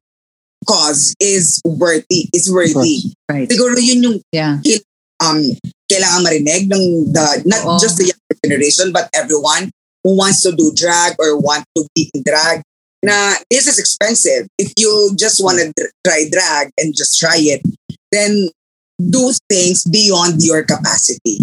cause 0.68 1.16
is 1.20 1.60
worthy, 1.64 2.28
is 2.32 2.48
worthy. 2.52 3.08
Right. 3.28 3.48
Siguro 3.48 3.76
yun 3.80 4.04
yung 4.04 4.16
Yeah. 4.32 4.60
um 5.18 5.42
kailangan 5.90 6.22
marinig 6.22 6.68
ng 6.70 7.10
the 7.10 7.26
not 7.48 7.64
Oo. 7.64 7.80
just 7.80 7.96
the 7.98 8.06
younger 8.12 8.36
generation 8.44 8.92
but 8.92 9.08
everyone 9.16 9.72
who 10.04 10.14
wants 10.14 10.44
to 10.44 10.52
do 10.54 10.70
drag 10.76 11.16
or 11.18 11.34
want 11.40 11.64
to 11.74 11.82
be 11.96 12.06
in 12.14 12.22
drag 12.22 12.62
na 13.04 13.34
this 13.50 13.66
is 13.66 13.78
expensive 13.78 14.46
if 14.58 14.72
you 14.76 15.12
just 15.16 15.42
want 15.42 15.58
to 15.58 15.70
try 16.06 16.26
drag 16.30 16.70
and 16.78 16.94
just 16.96 17.18
try 17.18 17.36
it 17.38 17.62
then 18.10 18.48
do 18.98 19.30
things 19.48 19.84
beyond 19.86 20.42
your 20.42 20.62
capacity 20.64 21.38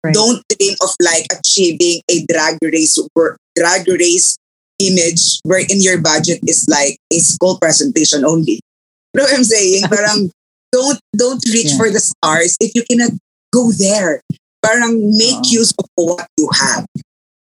Right. 0.00 0.16
don't 0.16 0.40
dream 0.56 0.80
of 0.80 0.96
like 0.96 1.28
achieving 1.28 2.00
a 2.08 2.24
drag 2.24 2.56
race 2.64 2.96
or 3.12 3.36
drag 3.52 3.84
race 3.84 4.40
image 4.80 5.44
wherein 5.44 5.76
your 5.76 6.00
budget 6.00 6.40
is 6.48 6.64
like 6.72 6.96
a 7.12 7.20
school 7.20 7.58
presentation 7.60 8.24
only. 8.24 8.64
You 9.12 9.14
know 9.20 9.24
what 9.28 9.36
I'm 9.36 9.44
saying? 9.44 9.84
Parang 9.92 10.32
don't 10.72 10.96
don't 11.12 11.44
reach 11.52 11.76
Yeah. 11.76 11.76
for 11.76 11.92
the 11.92 12.00
stars 12.00 12.56
if 12.64 12.72
you 12.72 12.80
cannot 12.88 13.12
go 13.52 13.68
there. 13.76 14.24
Parang 14.64 14.96
make 15.20 15.44
Oo. 15.52 15.60
use 15.60 15.76
of 15.76 15.84
what 16.00 16.24
you 16.40 16.48
have. 16.48 16.88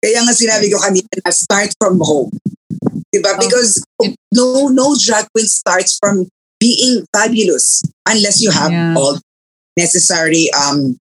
Kaya 0.02 0.26
nga 0.26 0.34
sinabi 0.34 0.66
ko 0.74 0.82
kanina 0.82 1.30
start 1.30 1.70
from 1.78 2.02
home. 2.02 2.34
Diba? 3.14 3.36
Oh. 3.36 3.38
Because 3.40 3.84
no 4.32 4.68
no 4.68 4.96
drag 4.98 5.26
queen 5.34 5.46
starts 5.46 5.98
from 6.00 6.28
being 6.60 7.04
fabulous 7.14 7.82
unless 8.08 8.40
you 8.40 8.50
have 8.50 8.70
Yeah. 8.72 8.94
all 8.96 9.18
necessary 9.76 10.48
um 10.52 10.96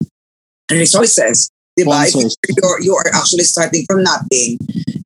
resources. 0.70 1.50
Diba? 1.78 2.04
If 2.04 2.10
Sponsors. 2.10 2.36
you're, 2.56 2.80
you 2.82 2.94
are 2.96 3.10
actually 3.14 3.44
starting 3.44 3.84
from 3.88 4.02
nothing. 4.02 4.58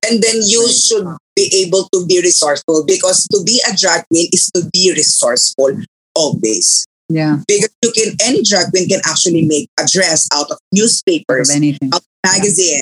And 0.07 0.21
then 0.23 0.39
you 0.45 0.63
Right. 0.65 0.73
should 0.75 1.07
be 1.35 1.65
able 1.67 1.87
to 1.93 2.05
be 2.05 2.21
resourceful 2.21 2.85
because 2.85 3.27
to 3.31 3.43
be 3.43 3.61
a 3.69 3.75
drag 3.75 4.05
queen 4.07 4.29
is 4.33 4.49
to 4.55 4.63
be 4.73 4.91
resourceful 4.95 5.77
always. 6.15 6.85
Yeah. 7.09 7.39
Because 7.47 7.69
you 7.83 7.91
can 7.91 8.15
any 8.23 8.41
drag 8.43 8.71
queen 8.71 8.87
can 8.87 9.01
actually 9.05 9.43
make 9.45 9.67
a 9.79 9.85
dress 9.85 10.27
out 10.33 10.47
of 10.51 10.57
Of 10.57 10.59
newspapers, 10.71 11.49
anything. 11.49 11.89
out 11.93 12.01
of 12.01 12.07
magazine. 12.25 12.81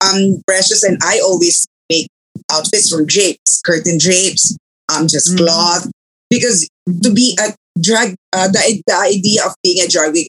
Um 0.00 0.42
Precious 0.46 0.82
and 0.82 0.98
I 1.02 1.20
always 1.20 1.66
make 1.66 1.71
outfits 2.52 2.88
from 2.90 3.06
drapes, 3.06 3.60
curtain 3.64 3.98
drapes, 3.98 4.56
um 4.92 5.08
just 5.08 5.32
Mhm. 5.32 5.38
cloth. 5.38 5.88
Because 6.30 6.68
to 7.02 7.10
be 7.10 7.36
a 7.40 7.54
drag 7.80 8.14
uh, 8.32 8.48
the, 8.48 8.82
the 8.86 8.96
idea 8.96 9.44
of 9.44 9.54
being 9.62 9.80
a 9.80 9.88
drag 9.88 10.12
queen 10.12 10.28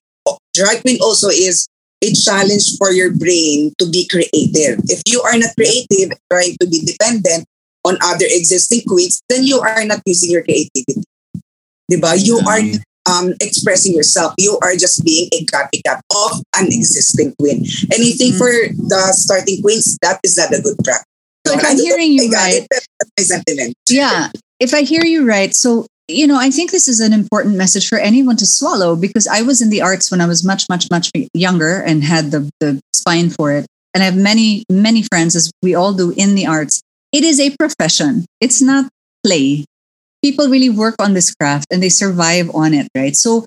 drag 0.56 0.82
queen 0.82 1.00
also 1.02 1.30
is 1.30 1.68
a 2.04 2.12
challenge 2.14 2.78
for 2.78 2.92
your 2.92 3.12
brain 3.16 3.74
to 3.80 3.86
be 3.90 4.06
creative. 4.08 4.80
If 4.92 5.02
you 5.08 5.22
are 5.24 5.38
not 5.38 5.56
creative, 5.56 6.12
trying 6.32 6.56
to 6.60 6.68
be 6.68 6.80
dependent 6.84 7.46
on 7.86 7.98
other 8.04 8.26
existing 8.28 8.82
queens, 8.88 9.22
then 9.30 9.44
you 9.44 9.60
are 9.60 9.84
not 9.86 10.02
using 10.06 10.30
your 10.32 10.44
creativity. 10.44 11.04
Diba? 11.92 12.16
You 12.20 12.40
are 12.48 12.60
um, 13.06 13.34
expressing 13.42 13.94
yourself. 13.94 14.34
You 14.38 14.58
are 14.62 14.76
just 14.76 15.04
being 15.04 15.28
a 15.34 15.44
copycat 15.46 16.00
of 16.16 16.42
an 16.56 16.68
existing 16.72 17.36
queen. 17.40 17.66
Anything 17.92 18.32
Mm. 18.34 18.38
for 18.38 18.52
the 18.52 19.12
starting 19.16 19.62
queens, 19.62 19.98
that 20.02 20.20
is 20.24 20.38
not 20.38 20.54
a 20.54 20.62
good 20.62 20.78
practice. 20.84 21.08
So 21.46 21.54
if 21.54 21.64
I 21.66 21.70
I'm 21.72 21.78
hearing 21.78 22.12
you 22.14 22.24
if 22.24 22.30
I 22.30 22.34
got 22.34 22.44
right, 22.44 22.54
it, 22.56 22.68
but 22.70 22.84
That's 23.00 23.12
my 23.18 23.24
sentiment. 23.24 23.76
yeah. 23.90 24.30
If 24.60 24.74
i 24.74 24.82
hear 24.84 25.04
you 25.04 25.28
right 25.28 25.54
so 25.54 25.86
you 26.08 26.26
know 26.26 26.38
i 26.40 26.50
think 26.50 26.72
this 26.72 26.88
is 26.88 27.02
an 27.02 27.12
important 27.12 27.58
message 27.58 27.90
for 27.90 27.98
anyone 27.98 28.38
to 28.38 28.46
swallow 28.46 28.96
because 28.96 29.28
i 29.28 29.42
was 29.42 29.62
in 29.62 29.70
the 29.70 29.82
arts 29.82 30.10
when 30.10 30.22
i 30.22 30.26
was 30.26 30.46
much 30.46 30.64
much 30.70 30.88
much 30.90 31.12
younger 31.34 31.82
and 31.82 32.04
had 32.04 32.32
the, 32.32 32.50
the 32.62 32.80
spine 32.94 33.30
for 33.30 33.52
it. 33.52 33.66
And 33.94 34.02
i 34.02 34.06
have 34.06 34.16
many 34.16 34.64
many 34.72 35.04
friends 35.04 35.36
as 35.36 35.52
we 35.62 35.76
all 35.76 35.94
do 35.94 36.12
in 36.16 36.36
the 36.36 36.46
arts. 36.48 36.82
It 37.12 37.24
is 37.26 37.40
a 37.40 37.56
profession. 37.58 38.26
It's 38.40 38.62
not 38.62 38.90
play. 39.26 39.66
People 40.24 40.48
really 40.48 40.70
work 40.70 40.96
on 41.00 41.14
this 41.14 41.36
craft 41.36 41.68
and 41.70 41.84
they 41.84 41.90
survive 41.90 42.50
on 42.56 42.74
it 42.74 42.88
right? 42.96 43.16
So 43.16 43.46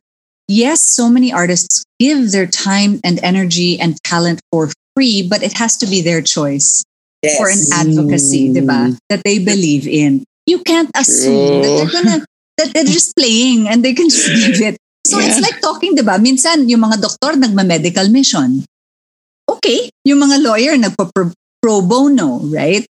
yes 0.49 0.81
so 0.83 1.09
many 1.09 1.33
artists 1.33 1.83
give 1.99 2.31
their 2.33 2.47
time 2.47 3.01
and 3.03 3.19
energy 3.25 3.81
and 3.81 3.97
talent 4.05 4.41
for 4.53 4.71
free 4.95 5.27
but 5.27 5.43
it 5.43 5.55
has 5.59 5.77
to 5.79 5.87
be 5.87 6.01
their 6.03 6.21
choice 6.23 6.85
Yes. 7.27 7.39
for 7.39 7.49
an 7.51 7.63
advocacy, 7.75 8.55
diba? 8.55 8.95
Mm. 8.95 8.99
That 9.11 9.23
they 9.27 9.43
believe 9.43 9.87
in. 9.87 10.25
You 10.47 10.63
can't 10.63 10.91
assume 10.95 11.63
that 11.63 11.73
they're 11.75 11.95
gonna 11.95 12.19
that 12.57 12.69
they're 12.73 12.89
just 12.89 13.13
playing 13.19 13.69
and 13.69 13.85
they 13.85 13.93
can 13.93 14.09
just 14.09 14.31
give 14.31 14.63
it. 14.63 14.77
So 15.07 15.19
it's 15.23 15.39
like 15.39 15.61
talking, 15.61 15.95
diba? 15.95 16.19
Minsan, 16.19 16.67
yung 16.67 16.83
mga 16.83 16.99
doktor 16.99 17.39
nagma-medical 17.39 18.11
mission. 18.11 18.67
Okay, 19.47 19.91
yung 20.03 20.19
mga 20.19 20.43
lawyer 20.43 20.75
nagpa-pro 20.75 21.31
pro 21.63 21.83
bono, 21.83 22.43
right? 22.51 22.87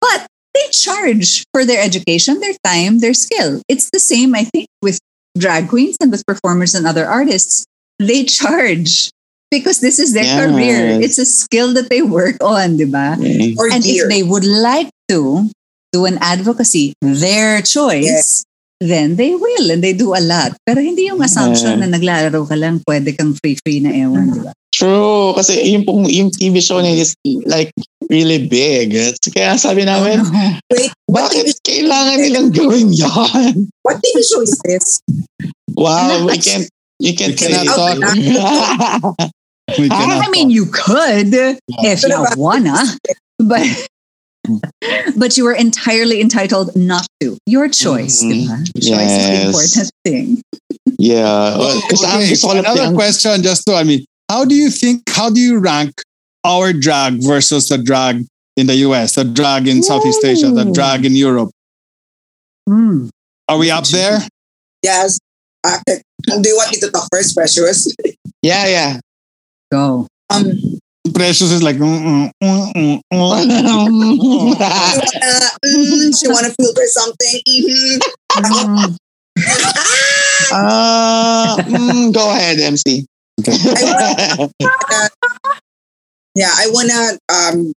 But 0.00 0.26
they 0.54 0.70
charge 0.70 1.42
for 1.52 1.64
their 1.64 1.82
education, 1.82 2.38
their 2.38 2.54
time, 2.62 2.98
their 2.98 3.14
skill. 3.14 3.62
It's 3.66 3.90
the 3.90 3.98
same, 3.98 4.34
I 4.34 4.44
think, 4.44 4.66
with 4.82 4.98
drag 5.36 5.68
queens 5.68 5.96
and 6.00 6.10
with 6.10 6.26
performers 6.26 6.74
and 6.74 6.86
other 6.86 7.06
artists. 7.06 7.66
They 7.98 8.24
charge 8.24 9.10
because 9.50 9.80
this 9.80 9.98
is 9.98 10.12
their 10.12 10.24
Yes. 10.28 10.36
career. 10.38 11.00
It's 11.00 11.18
a 11.18 11.26
skill 11.26 11.72
that 11.74 11.88
they 11.88 12.02
work 12.02 12.36
on, 12.44 12.76
diba? 12.76 13.16
Mm. 13.16 13.56
Or 13.56 13.68
And 13.72 13.84
if 13.84 14.08
they 14.08 14.22
would 14.22 14.44
like 14.44 14.88
to 15.08 15.48
do 15.92 16.04
an 16.04 16.18
advocacy, 16.20 16.92
their 17.00 17.60
choice, 17.64 18.44
then 18.78 19.16
they 19.16 19.34
will 19.34 19.72
and 19.72 19.82
they 19.82 19.92
do 19.96 20.14
a 20.14 20.22
lot. 20.22 20.54
Pero 20.68 20.78
hindi 20.84 21.08
yung 21.08 21.24
assumption 21.24 21.80
na 21.80 21.88
naglalaro 21.88 22.46
ka 22.46 22.54
lang, 22.54 22.78
pwede 22.86 23.16
kang 23.16 23.34
free-free 23.34 23.80
na 23.82 23.90
ewan, 23.90 24.30
di 24.36 24.40
ba? 24.44 24.52
True. 24.70 25.34
Kasi 25.34 25.64
yung, 25.74 25.82
pong, 25.82 26.06
yung 26.06 26.30
TV 26.30 26.62
show 26.62 26.78
nila 26.78 27.02
is 27.02 27.16
like 27.48 27.72
really 28.06 28.46
big. 28.46 28.94
Kaya 29.34 29.58
sabi 29.58 29.82
namin, 29.82 30.22
Oh, 30.22 30.30
no. 30.30 30.60
Wait, 30.70 30.92
what 31.10 31.32
TV, 31.32 31.50
bakit 31.50 31.58
kailangan 31.66 32.16
nilang 32.22 32.48
gawin 32.54 32.92
yan? 32.94 33.66
what 33.82 33.98
TV 33.98 34.22
show 34.22 34.44
is 34.44 34.54
this? 34.62 35.02
Wow, 35.74 36.28
we 36.30 36.38
can't, 36.38 36.68
you 37.02 37.16
can't 37.18 37.34
We 37.34 37.48
cannot 37.48 37.66
say- 37.66 37.98
We 39.76 39.88
cannot 39.88 40.26
I 40.26 40.30
mean, 40.30 40.50
you 40.50 40.66
could 40.66 41.34
if 41.34 42.02
you 42.02 42.24
wanna, 42.36 42.78
but 43.38 43.66
but 45.16 45.36
you 45.36 45.46
are 45.46 45.52
entirely 45.54 46.20
entitled 46.20 46.74
not 46.74 47.06
to. 47.20 47.36
Your 47.46 47.68
choice, 47.68 48.22
Mhm. 48.24 48.32
di 48.32 48.46
ba? 48.48 48.56
Choice 48.80 49.12
is 49.12 49.26
the 49.28 49.40
important 49.46 49.90
thing. 50.04 50.26
yeah. 50.98 51.58
Well, 51.58 51.76
Okay, 51.92 52.32
gusto 52.32 52.48
ko 52.48 52.54
lang 52.56 52.64
another 52.64 52.88
pinang- 52.88 52.94
question 52.96 53.42
just 53.42 53.66
to, 53.68 53.74
I 53.76 53.84
mean, 53.84 54.04
how 54.30 54.44
do 54.48 54.54
you 54.54 54.70
think, 54.72 55.04
how 55.12 55.28
do 55.28 55.40
you 55.40 55.58
rank 55.60 55.92
our 56.48 56.72
drag 56.72 57.20
versus 57.22 57.68
the 57.68 57.76
drag 57.76 58.24
in 58.56 58.66
the 58.72 58.76
US, 58.88 59.16
the 59.20 59.24
drag 59.24 59.68
in 59.68 59.82
Southeast 59.84 60.24
Asia, 60.24 60.48
the 60.48 60.64
Ooh. 60.66 60.72
drag 60.72 61.04
in 61.04 61.12
Europe? 61.12 61.50
Hmm. 62.68 63.08
Are 63.48 63.58
we 63.58 63.70
up 63.70 63.84
there? 63.88 64.24
Yes. 64.82 65.18
Uh, 65.64 65.76
do 65.86 66.46
you 66.48 66.56
want 66.56 66.70
me 66.72 66.78
to 66.80 66.88
talk 66.90 67.08
first, 67.12 67.34
Precious? 67.36 67.88
Yeah, 68.40 68.64
yeah. 68.68 68.90
Go. 69.70 70.06
Um, 70.30 70.52
Precious 71.14 71.52
is 71.52 71.62
like, 71.62 71.76
mm, 71.76 72.30
mm, 72.42 72.72
mm, 72.76 73.00
uh, 74.60 75.48
she 75.64 76.28
want 76.28 76.46
to 76.46 76.54
filter 76.60 76.86
something. 76.86 77.40
Mhm. 77.46 77.98
Mm. 78.38 78.96
Ah, 80.52 81.56
mm, 81.66 82.12
go 82.12 82.30
ahead, 82.30 82.58
MC. 82.60 83.06
Yeah, 86.38 86.54
I 86.54 86.70
wanna 86.70 87.18
um 87.26 87.72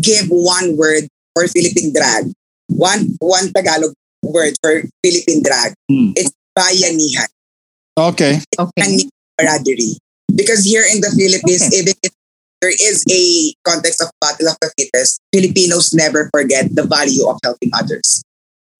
give 0.00 0.28
one 0.32 0.76
word 0.80 1.08
for 1.36 1.44
Philippine 1.48 1.92
drag. 1.92 2.32
One 2.72 3.16
one 3.20 3.52
Tagalog 3.52 3.92
word 4.24 4.56
for 4.64 4.80
Philippine 5.04 5.42
drag. 5.44 5.74
Hmm. 5.92 6.16
It's 6.16 6.32
bayanihan 6.56 7.28
Okay. 7.98 8.40
Okay. 8.56 8.80
and 8.80 9.04
camaraderie. 9.36 10.00
Because 10.34 10.64
here 10.64 10.84
in 10.84 11.00
the 11.00 11.10
Philippines, 11.10 11.66
Okay. 11.66 11.78
even 11.82 11.94
if 12.02 12.12
there 12.60 12.70
is 12.74 13.04
a 13.10 13.54
context 13.64 14.02
of 14.02 14.10
battle 14.20 14.48
of 14.48 14.56
the 14.60 14.70
fittest, 14.78 15.20
Filipinos 15.34 15.94
never 15.94 16.28
forget 16.34 16.74
the 16.74 16.82
value 16.84 17.26
of 17.28 17.38
helping 17.44 17.70
others. 17.74 18.22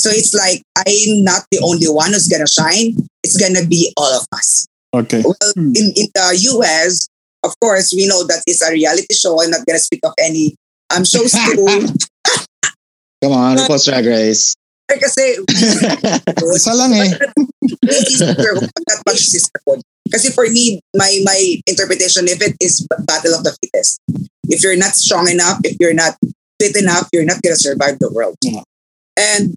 So 0.01 0.11
it's 0.11 0.35
like 0.35 0.63
I'm 0.77 1.25
not 1.25 1.43
the 1.51 1.59
only 1.63 1.87
one 1.89 2.13
who's 2.13 2.29
gonna 2.29 2.47
shine. 2.47 2.95
It's 3.25 3.37
gonna 3.37 3.67
be 3.67 3.93
all 3.97 4.13
of 4.15 4.27
us. 4.33 4.67
Okay. 4.95 5.23
Well, 5.25 5.35
Hmm. 5.55 5.73
in, 5.75 5.93
in 5.97 6.07
the 6.15 6.39
US, 6.55 7.09
of 7.43 7.55
course, 7.61 7.93
we 7.95 8.07
know 8.07 8.25
that 8.27 8.43
it's 8.47 8.63
a 8.63 8.71
reality 8.73 9.13
show. 9.15 9.41
I'm 9.43 9.51
not 9.51 9.67
gonna 9.67 9.79
speak 9.83 10.01
of 10.05 10.15
any 10.19 10.55
um 10.95 11.05
shows 11.05 11.33
too. 11.33 11.67
Come 13.23 13.33
on, 13.33 13.57
RuPaul's 13.59 13.85
Drag 13.85 14.07
Race. 14.07 14.55
Kasi 14.97 15.37
Isa 16.57 16.73
lang 16.73 16.97
eh. 16.97 17.13
sisterhood, 18.09 18.73
not 18.89 19.01
much 19.05 19.29
sisterhood. 19.29 19.85
Kasi 20.09 20.33
for 20.33 20.49
me, 20.49 20.81
my 20.97 21.21
my 21.25 21.39
interpretation 21.69 22.25
of 22.25 22.41
it 22.41 22.57
is 22.65 22.87
battle 23.05 23.37
of 23.37 23.45
the 23.45 23.53
fittest. 23.61 24.01
If 24.49 24.65
you're 24.65 24.81
not 24.81 24.97
strong 24.97 25.29
enough, 25.29 25.61
if 25.65 25.77
you're 25.77 25.97
not 25.97 26.17
fit 26.57 26.77
enough, 26.77 27.13
you're 27.13 27.29
not 27.29 27.45
gonna 27.45 27.61
survive 27.61 28.01
the 28.01 28.09
world. 28.09 28.37
Yeah. 28.41 28.65
And 29.17 29.53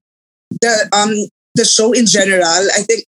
the 0.60 0.92
um 0.92 1.16
the 1.56 1.64
show 1.64 1.96
in 1.96 2.06
general, 2.06 2.68
I 2.76 2.84
think 2.84 3.08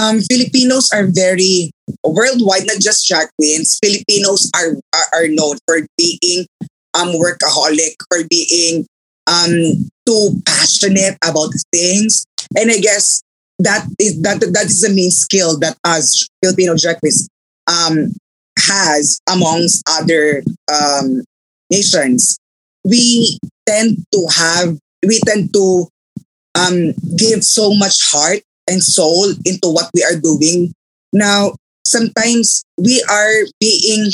um 0.00 0.24
Filipinos 0.24 0.88
are 0.92 1.04
very 1.04 1.70
worldwide, 2.00 2.64
not 2.64 2.80
just 2.80 3.04
drag 3.04 3.28
queens. 3.36 3.76
Filipinos 3.84 4.48
are 4.56 4.80
are, 4.96 5.08
are 5.12 5.28
known 5.28 5.60
for 5.68 5.84
being 6.00 6.48
um 6.96 7.12
workaholic, 7.20 8.00
for 8.08 8.24
being 8.24 8.88
um 9.28 9.90
too 10.10 10.42
passionate 10.42 11.14
about 11.22 11.54
things. 11.70 12.26
And 12.58 12.70
I 12.70 12.78
guess 12.82 13.22
that 13.62 13.86
is 14.00 14.20
that 14.22 14.40
that 14.40 14.66
is 14.66 14.80
the 14.82 14.90
main 14.90 15.10
skill 15.10 15.58
that 15.60 15.78
us 15.84 16.26
Filipino 16.42 16.74
drag 16.74 16.98
queens 16.98 17.28
um, 17.70 18.10
has 18.58 19.20
amongst 19.30 19.82
other 19.88 20.42
um, 20.66 21.22
nations, 21.70 22.38
we 22.84 23.38
tend 23.66 23.98
to 24.12 24.26
have, 24.34 24.78
we 25.06 25.20
tend 25.26 25.52
to 25.54 25.86
um, 26.58 26.92
give 27.16 27.44
so 27.44 27.72
much 27.74 27.96
heart 28.10 28.40
and 28.68 28.82
soul 28.82 29.30
into 29.44 29.68
what 29.68 29.90
we 29.94 30.02
are 30.02 30.18
doing. 30.18 30.72
Now, 31.12 31.54
sometimes 31.86 32.64
we 32.76 33.02
are 33.08 33.46
being 33.60 34.10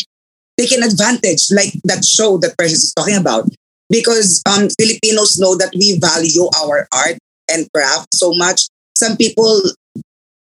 taken 0.58 0.82
advantage, 0.82 1.48
like 1.50 1.72
that 1.84 2.04
show 2.04 2.38
that 2.38 2.56
Precious 2.56 2.84
is 2.84 2.94
talking 2.94 3.16
about, 3.16 3.48
because 3.90 4.42
um, 4.46 4.68
Filipinos 4.78 5.38
know 5.38 5.56
that 5.56 5.72
we 5.74 5.98
value 5.98 6.48
our 6.60 6.88
art 6.92 7.18
and 7.50 7.68
craft 7.72 8.08
so 8.14 8.32
much. 8.34 8.68
Some 8.96 9.16
people 9.16 9.62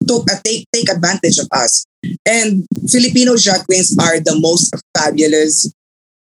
took 0.07 0.31
uh, 0.31 0.37
take 0.45 0.67
take 0.75 0.91
advantage 0.91 1.39
of 1.39 1.49
us, 1.53 1.85
and 2.27 2.67
Filipino 2.89 3.37
drag 3.37 3.65
queens 3.67 3.97
are 4.01 4.21
the 4.21 4.39
most 4.41 4.75
fabulous, 4.97 5.71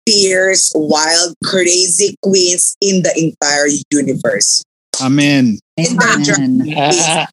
fierce, 0.07 0.71
wild, 0.75 1.35
crazy 1.43 2.15
queens 2.23 2.75
in 2.81 3.03
the 3.03 3.13
entire 3.15 3.67
universe. 3.91 4.63
Amen. 5.01 5.59
In 5.77 5.97
Amen. 6.01 7.27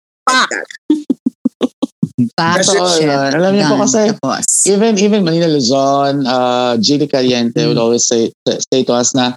Totoo 2.14 3.02
yun. 3.02 3.10
Alam 3.10 3.58
niyo 3.58 3.74
po 3.74 3.82
kasi, 3.82 4.14
Tapos. 4.14 4.46
even 4.70 4.94
even 5.02 5.26
Manila 5.26 5.50
Luzon, 5.50 6.22
uh, 6.22 6.78
Gilly 6.78 7.10
Caliente 7.10 7.58
would 7.66 7.80
always 7.80 8.06
say 8.06 8.30
say 8.46 8.86
to 8.86 8.94
us 8.94 9.18
na 9.18 9.34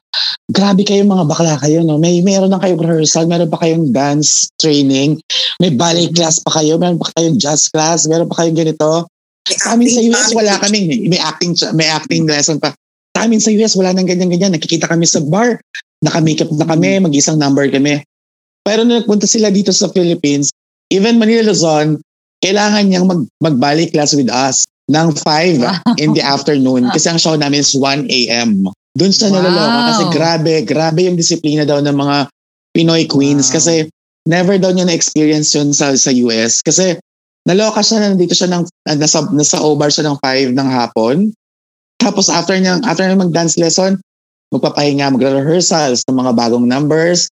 grabe 0.53 0.85
kayo 0.85 1.01
mga 1.01 1.25
bakla 1.25 1.57
kayo 1.57 1.81
no. 1.81 1.97
May 1.97 2.21
meron 2.21 2.53
na 2.53 2.61
kayong 2.61 2.77
rehearsal, 2.77 3.25
meron 3.25 3.49
pa 3.49 3.57
kayong 3.65 3.89
dance 3.89 4.53
training, 4.61 5.17
may 5.57 5.73
ballet 5.73 6.13
class 6.13 6.37
pa 6.37 6.61
kayo, 6.61 6.77
meron 6.77 7.01
pa 7.01 7.09
kayong 7.17 7.41
jazz 7.41 7.65
class, 7.73 8.05
meron 8.05 8.29
pa 8.29 8.45
kayong 8.45 8.61
ganito. 8.61 9.09
Sa 9.49 9.73
amin 9.73 9.89
sa 9.89 10.01
US 10.13 10.29
wala 10.37 10.61
kaming 10.61 11.09
may 11.09 11.17
acting 11.17 11.57
may 11.73 11.89
acting 11.89 12.29
lesson 12.29 12.61
pa. 12.61 12.77
Sa 13.17 13.25
amin 13.25 13.41
sa 13.41 13.49
US 13.57 13.73
wala 13.73 13.89
nang 13.89 14.05
ganyan-ganyan. 14.05 14.53
Nakikita 14.53 14.85
kami 14.85 15.09
sa 15.09 15.17
bar, 15.25 15.57
naka-makeup 16.05 16.53
na 16.53 16.69
kami, 16.69 17.01
mag-isang 17.01 17.41
number 17.41 17.65
kami. 17.73 18.05
Pero 18.61 18.85
nung 18.85 19.01
nagpunta 19.01 19.25
sila 19.25 19.49
dito 19.49 19.73
sa 19.73 19.89
Philippines, 19.89 20.53
even 20.93 21.17
Manila 21.17 21.41
Luzon, 21.41 21.97
kailangan 22.43 22.83
niyang 22.85 23.07
mag, 23.09 23.21
mag-ballet 23.41 23.89
class 23.89 24.13
with 24.13 24.29
us 24.29 24.63
ng 24.87 25.11
5 25.11 25.99
in 26.03 26.15
the 26.15 26.23
afternoon 26.23 26.87
kasi 26.93 27.11
ang 27.11 27.19
show 27.19 27.35
namin 27.35 27.59
is 27.59 27.73
1 27.75 28.07
a.m. 28.07 28.63
Doon 28.97 29.13
sa 29.13 29.27
Wow. 29.27 29.41
naloloka 29.41 29.81
kasi 29.91 30.03
grabe, 30.09 30.53
grabe 30.63 31.05
yung 31.05 31.17
disiplina 31.19 31.67
daw 31.67 31.81
ng 31.83 31.93
mga 31.93 32.17
Pinoy 32.71 33.03
queens 33.09 33.49
Wow. 33.51 33.55
kasi 33.59 33.73
never 34.29 34.55
daw 34.57 34.71
niya 34.71 34.85
na-experience 34.87 35.51
yun 35.53 35.73
sa, 35.73 35.91
sa 35.97 36.11
US 36.13 36.61
kasi 36.61 36.95
naloka 37.47 37.79
siya 37.81 38.03
na 38.03 38.13
nandito 38.13 38.35
siya 38.35 38.51
ng, 38.51 38.63
ah, 38.87 38.95
nasa, 38.95 39.23
nasa 39.31 39.57
O-bar 39.63 39.87
siya 39.87 40.07
ng 40.07 40.17
5 40.19 40.51
ng 40.51 40.69
hapon. 40.69 41.31
Tapos 41.97 42.27
after 42.27 42.53
niya, 42.55 42.77
after 42.83 43.03
niya 43.07 43.17
mag-dance 43.17 43.55
lesson, 43.57 43.97
magpapahinga, 44.51 45.11
magre-rehearsals 45.11 46.03
ng 46.07 46.15
mga 46.15 46.31
bagong 46.35 46.63
numbers. 46.63 47.27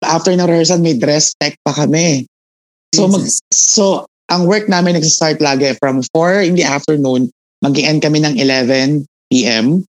After 0.00 0.32
ng 0.32 0.46
rehearsal, 0.46 0.78
may 0.80 0.94
dress 0.96 1.34
tech 1.36 1.58
pa 1.66 1.74
kami. 1.74 2.24
So, 2.94 3.04
mag, 3.10 3.24
so 3.52 4.06
ang 4.28 4.44
work 4.44 4.68
namin 4.68 4.96
nagsa-start 4.96 5.40
lagi 5.40 5.72
from 5.80 6.04
4 6.12 6.44
in 6.44 6.54
the 6.54 6.64
afternoon, 6.64 7.32
mag-end 7.64 8.04
kami 8.04 8.20
ng 8.20 8.36
11 8.36 9.08
p.m. 9.32 9.82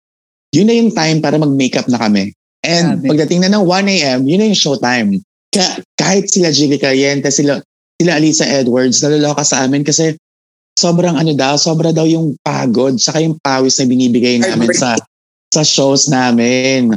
Yun 0.52 0.66
na 0.68 0.74
yung 0.76 0.92
time 0.92 1.18
para 1.24 1.40
mag-makeup 1.40 1.88
na 1.88 1.98
kami. 1.98 2.36
And 2.62 3.00
Grabe. 3.00 3.16
pagdating 3.16 3.48
na 3.48 3.50
ng 3.56 3.64
1 3.64 3.94
a.m., 3.96 4.20
yun 4.28 4.38
na 4.40 4.48
yung 4.52 4.60
showtime. 4.60 5.08
Kaya 5.50 5.80
kahit 5.96 6.28
sila 6.28 6.52
Jiggy 6.52 6.76
Caliente, 6.76 7.32
sila, 7.32 7.64
sila 7.96 8.12
Alisa 8.20 8.44
Edwards, 8.44 9.00
naloloka 9.00 9.42
sa 9.42 9.64
amin 9.64 9.82
kasi 9.82 10.14
sobrang 10.76 11.16
ano 11.16 11.32
daw, 11.32 11.56
sobra 11.56 11.90
daw 11.90 12.04
yung 12.04 12.36
pagod, 12.44 13.00
saka 13.00 13.24
yung 13.24 13.40
pawis 13.40 13.80
na 13.80 13.88
binibigay 13.88 14.36
namin 14.36 14.68
sa 14.76 15.00
sa 15.48 15.62
shows 15.64 16.12
namin. 16.12 16.92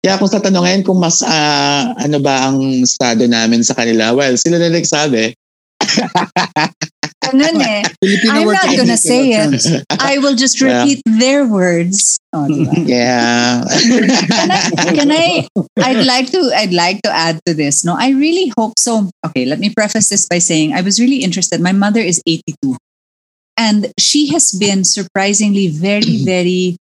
Kaya 0.00 0.18
kung 0.18 0.32
sa 0.32 0.42
tanongin 0.42 0.82
kung 0.82 0.98
mas 0.98 1.22
ah, 1.22 1.94
ano 1.94 2.18
ba 2.18 2.50
ang 2.50 2.82
estado 2.82 3.28
namin 3.30 3.62
sa 3.62 3.76
kanila, 3.78 4.16
well, 4.16 4.34
sila 4.34 4.58
na 4.58 4.72
nagsabi, 4.72 5.36
Eh. 5.98 7.82
Filipino 8.02 8.32
I'm 8.32 8.46
not 8.48 8.76
gonna 8.76 8.96
say 8.96 9.32
it. 9.36 9.84
I 10.00 10.18
will 10.18 10.34
just 10.34 10.60
Yeah. 10.60 10.82
repeat 10.82 11.02
their 11.06 11.46
words. 11.46 12.18
Oh, 12.32 12.46
yeah. 12.48 13.62
can 13.66 14.50
I, 14.50 14.70
can 14.94 15.10
I 15.14 15.48
I'd 15.78 16.06
like 16.06 16.30
to 16.32 16.50
I'd 16.54 16.72
like 16.72 17.02
to 17.02 17.10
add 17.10 17.38
to 17.46 17.54
this. 17.54 17.84
No, 17.84 17.94
I 17.98 18.10
really 18.10 18.52
hope 18.56 18.74
so. 18.78 19.10
Okay, 19.26 19.44
let 19.44 19.58
me 19.58 19.70
preface 19.70 20.08
this 20.08 20.26
by 20.28 20.38
saying 20.38 20.72
I 20.72 20.80
was 20.80 20.98
really 21.00 21.22
interested. 21.22 21.60
My 21.60 21.72
mother 21.72 22.00
is 22.00 22.22
82. 22.26 22.76
And 23.58 23.92
she 23.98 24.28
has 24.32 24.52
been 24.52 24.84
surprisingly 24.84 25.68
very, 25.68 26.24
very 26.24 26.76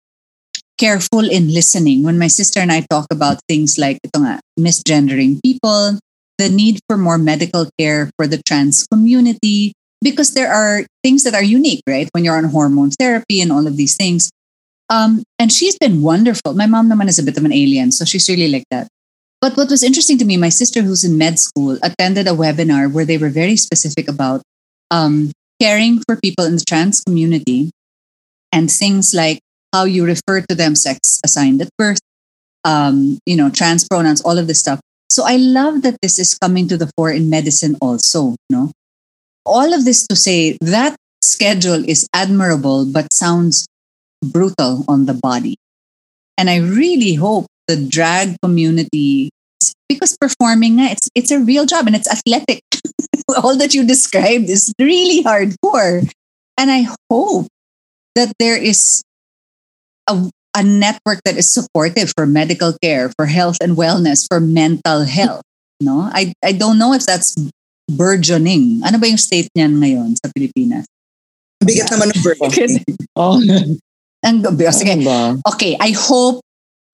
careful 0.77 1.27
in 1.29 1.51
listening. 1.53 2.03
When 2.03 2.17
my 2.17 2.27
sister 2.27 2.59
and 2.61 2.71
I 2.71 2.85
talk 2.89 3.05
about 3.11 3.39
things 3.49 3.77
like 3.77 3.99
nga, 4.15 4.39
misgendering 4.57 5.41
people, 5.43 5.99
the 6.39 6.49
need 6.49 6.79
for 6.87 6.97
more 6.97 7.19
medical 7.19 7.69
care 7.77 8.09
for 8.15 8.25
the 8.25 8.41
trans 8.41 8.87
community, 8.87 9.73
because 10.01 10.33
there 10.33 10.47
are 10.49 10.87
things 11.03 11.27
that 11.27 11.35
are 11.35 11.43
unique, 11.43 11.83
right? 11.85 12.07
When 12.13 12.23
you're 12.23 12.39
on 12.39 12.45
hormone 12.45 12.91
therapy 12.91 13.43
and 13.43 13.51
all 13.51 13.67
of 13.67 13.75
these 13.75 13.99
things. 13.99 14.31
Um, 14.89 15.21
and 15.37 15.51
she's 15.51 15.77
been 15.77 16.01
wonderful. 16.01 16.55
My 16.55 16.65
mom 16.65 16.89
naman 16.89 17.09
is 17.09 17.19
a 17.19 17.23
bit 17.23 17.37
of 17.37 17.43
an 17.43 17.53
alien, 17.53 17.91
so 17.91 18.05
she's 18.05 18.27
really 18.31 18.47
like 18.47 18.63
that. 18.71 18.87
But 19.41 19.55
what 19.55 19.69
was 19.69 19.83
interesting 19.83 20.17
to 20.17 20.25
me, 20.25 20.37
my 20.37 20.49
sister 20.49 20.81
who's 20.81 21.03
in 21.03 21.17
med 21.17 21.37
school 21.37 21.77
attended 21.83 22.27
a 22.27 22.31
webinar 22.31 22.91
where 22.91 23.05
they 23.05 23.17
were 23.19 23.29
very 23.29 23.55
specific 23.55 24.09
about 24.09 24.41
um, 24.89 25.31
caring 25.61 26.01
for 26.07 26.15
people 26.15 26.45
in 26.45 26.55
the 26.55 26.65
trans 26.65 27.01
community 27.03 27.71
and 28.51 28.71
things 28.71 29.13
like 29.13 29.39
how 29.71 29.83
you 29.83 30.05
refer 30.05 30.41
to 30.41 30.55
them 30.55 30.75
sex 30.75 31.19
assigned 31.23 31.61
at 31.61 31.69
birth, 31.77 31.99
um, 32.63 33.19
you 33.25 33.35
know, 33.35 33.49
trans 33.49 33.87
pronouns, 33.87 34.21
all 34.21 34.37
of 34.37 34.47
this 34.47 34.59
stuff. 34.59 34.79
So 35.09 35.25
I 35.25 35.37
love 35.37 35.81
that 35.81 35.97
this 36.01 36.19
is 36.19 36.37
coming 36.37 36.67
to 36.69 36.77
the 36.77 36.91
fore 36.95 37.11
in 37.11 37.29
medicine 37.29 37.77
also, 37.81 38.35
no? 38.49 38.71
All 39.45 39.73
of 39.73 39.85
this 39.85 40.05
to 40.07 40.15
say 40.15 40.57
that 40.61 40.95
schedule 41.21 41.83
is 41.87 42.07
admirable 42.13 42.85
but 42.85 43.11
sounds 43.11 43.65
brutal 44.23 44.85
on 44.87 45.05
the 45.05 45.13
body. 45.13 45.55
And 46.37 46.49
I 46.49 46.57
really 46.57 47.15
hope 47.15 47.47
the 47.67 47.75
drag 47.75 48.37
community 48.41 49.29
because 49.89 50.15
performing 50.15 50.79
nga, 50.79 50.93
it's 50.93 51.09
it's 51.15 51.31
a 51.31 51.39
real 51.39 51.65
job 51.65 51.87
and 51.87 51.95
it's 51.95 52.09
athletic. 52.09 52.61
All 53.43 53.57
that 53.57 53.73
you 53.73 53.85
described 53.85 54.49
is 54.49 54.71
really 54.79 55.23
hardcore. 55.23 56.05
And 56.57 56.71
I 56.71 56.87
hope 57.09 57.47
that 58.15 58.33
there 58.39 58.57
is 58.57 59.01
a, 60.07 60.29
a 60.59 60.63
network 60.63 61.23
that 61.23 61.39
is 61.39 61.47
supportive 61.47 62.11
for 62.11 62.27
medical 62.27 62.75
care, 62.83 63.07
for 63.15 63.31
health 63.31 63.55
and 63.63 63.79
wellness, 63.79 64.27
for 64.27 64.43
mental 64.43 65.07
health. 65.07 65.41
No? 65.79 66.11
I, 66.11 66.35
I 66.43 66.51
don't 66.51 66.75
know 66.75 66.91
if 66.91 67.07
that's 67.07 67.31
burgeoning. 67.87 68.83
Ano 68.83 68.99
ba 68.99 69.07
yung 69.07 69.17
state 69.17 69.47
niyan 69.55 69.79
ngayon 69.79 70.09
sa 70.19 70.27
Pilipinas? 70.35 70.83
Bigat 71.63 71.87
naman 71.95 72.11
ng 72.11 72.19
burden. 72.19 72.71
Oh, 73.19 73.35
Ang 74.23 74.43
gabi. 74.43 74.63
Sige. 74.71 74.95
ano 74.99 75.39
okay, 75.47 75.75
I 75.79 75.91
hope 75.91 76.39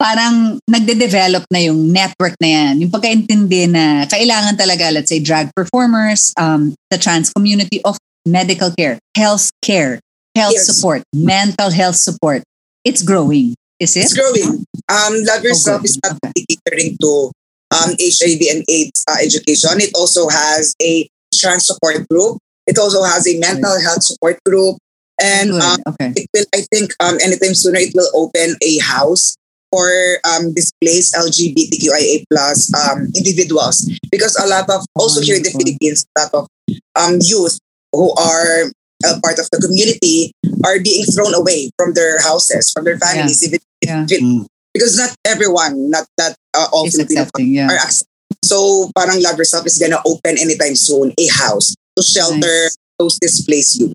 parang 0.01 0.57
nagde-develop 0.69 1.45
na 1.49 1.59
yung 1.65 1.93
network 1.93 2.33
na 2.41 2.49
yan. 2.49 2.73
Yung 2.85 2.91
pagkaintindi 2.93 3.69
na 3.69 4.05
kailangan 4.09 4.57
talaga, 4.57 4.89
let's 4.93 5.09
say, 5.09 5.21
drag 5.21 5.49
performers, 5.55 6.33
um, 6.37 6.73
the 6.89 6.97
trans 6.97 7.29
community 7.33 7.81
of 7.85 7.97
medical 8.25 8.73
care, 8.73 8.97
health 9.15 9.49
care, 9.61 10.01
health 10.35 10.57
Yes. 10.57 10.67
support, 10.67 11.01
mental 11.13 11.69
health 11.71 11.95
support. 11.95 12.41
It's 12.85 13.01
growing. 13.01 13.55
Is 13.79 13.97
it? 13.97 14.07
It's 14.07 14.13
growing. 14.13 14.63
Um, 14.87 15.13
Love 15.25 15.43
Yourself 15.43 15.81
good. 15.81 15.89
is 15.89 15.99
not 16.05 16.17
Okay. 16.23 16.45
catering 16.47 16.97
to 17.01 17.31
um, 17.73 17.91
HIV 17.97 18.39
and 18.53 18.63
AIDS 18.69 19.03
uh, 19.09 19.17
education. 19.19 19.81
It 19.81 19.91
also 19.95 20.29
has 20.29 20.75
a 20.81 21.09
trans 21.33 21.65
support 21.65 22.07
group. 22.07 22.37
It 22.67 22.77
also 22.77 23.03
has 23.03 23.27
a 23.27 23.37
mental 23.39 23.75
health 23.81 24.03
support 24.03 24.39
group. 24.45 24.77
And 25.19 25.51
um, 25.51 25.79
okay. 25.87 26.13
it 26.15 26.27
will, 26.33 26.45
I 26.53 26.61
think, 26.71 26.93
um, 26.99 27.17
anytime 27.23 27.55
sooner, 27.55 27.79
it 27.79 27.93
will 27.95 28.09
open 28.13 28.55
a 28.61 28.77
house 28.79 29.35
for 29.71 29.89
um, 30.23 30.53
displaced 30.53 31.15
LGBTQIA 31.15 32.23
plus 32.31 32.71
um, 32.75 33.07
individuals. 33.15 33.89
Because 34.11 34.35
a 34.37 34.47
lot 34.47 34.69
of, 34.69 34.85
also 34.95 35.21
here 35.21 35.35
in 35.35 35.43
the 35.43 35.51
Philippines, 35.51 36.05
a 36.15 36.21
lot 36.21 36.31
of 36.33 36.47
um, 36.95 37.19
youth 37.21 37.59
who 37.91 38.13
are 38.15 38.71
a 39.03 39.19
part 39.21 39.39
of 39.39 39.47
the 39.51 39.59
community 39.59 40.31
are 40.63 40.79
being 40.79 41.03
thrown 41.09 41.33
away 41.33 41.69
from 41.77 41.93
their 41.93 42.21
houses, 42.21 42.71
from 42.71 42.85
their 42.85 42.97
families, 42.99 43.43
even 43.43 43.59
Yeah. 43.81 44.05
Mm. 44.05 44.45
because 44.73 44.97
not 44.97 45.13
everyone, 45.25 45.89
not 45.91 46.07
that 46.17 46.35
uh, 46.55 46.67
all 46.71 46.85
It's 46.87 46.95
Filipino 46.95 47.21
accepting. 47.27 47.53
Yeah. 47.53 47.67
are 47.69 47.77
accept- 47.81 48.09
So 48.45 48.89
parang 48.95 49.21
Love 49.21 49.37
Yourself 49.41 49.65
is 49.65 49.77
gonna 49.81 50.01
open 50.05 50.37
anytime 50.37 50.75
soon 50.77 51.13
a 51.17 51.27
house 51.33 51.73
to 51.97 52.01
shelter 52.03 52.69
those 52.99 53.17
displaced 53.19 53.79
youth. 53.81 53.93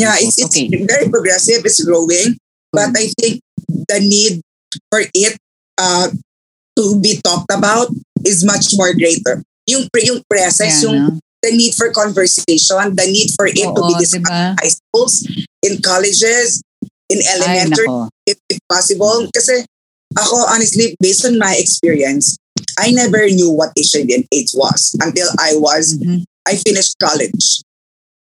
Yeah, 0.00 0.16
it's, 0.18 0.40
it's 0.40 0.50
Okay. 0.56 0.68
very 0.88 1.08
progressive, 1.08 1.62
it's 1.64 1.78
growing, 1.84 2.36
but 2.72 2.90
I 2.96 3.12
think 3.20 3.40
the 3.68 4.00
need 4.00 4.40
for 4.90 5.04
it 5.04 5.36
uh, 5.78 6.10
to 6.76 6.84
be 7.00 7.20
talked 7.22 7.52
about 7.52 7.92
is 8.26 8.42
much 8.44 8.72
more 8.74 8.92
greater. 8.96 9.42
Yung, 9.68 9.86
pre- 9.92 10.04
yung 10.08 10.20
presence, 10.28 10.82
Yeah, 10.82 10.90
yung 10.90 10.98
no? 11.14 11.18
the 11.44 11.52
need 11.52 11.74
for 11.76 11.92
conversation, 11.92 12.96
the 12.96 13.06
need 13.06 13.30
for 13.36 13.46
it 13.46 13.54
to 13.60 13.82
be 13.84 13.94
discussed 14.00 14.24
diba? 14.24 14.50
in 14.52 14.56
high 14.58 14.72
schools 14.72 15.28
in 15.64 15.80
colleges, 15.80 16.60
in 17.08 17.20
elementary, 17.24 17.88
if, 18.28 18.36
if 18.52 18.58
possible. 18.68 19.26
Kasi 19.32 19.64
ako, 20.14 20.46
honestly, 20.52 20.94
based 21.00 21.24
on 21.24 21.40
my 21.40 21.56
experience, 21.56 22.36
I 22.78 22.92
never 22.92 23.26
knew 23.32 23.50
what 23.50 23.72
HIV 23.74 24.08
and 24.12 24.24
AIDS 24.30 24.54
was 24.54 24.94
until 25.00 25.26
I 25.40 25.56
was, 25.56 25.96
Mhm. 25.98 26.22
I 26.46 26.54
finished 26.60 26.94
college. 27.00 27.64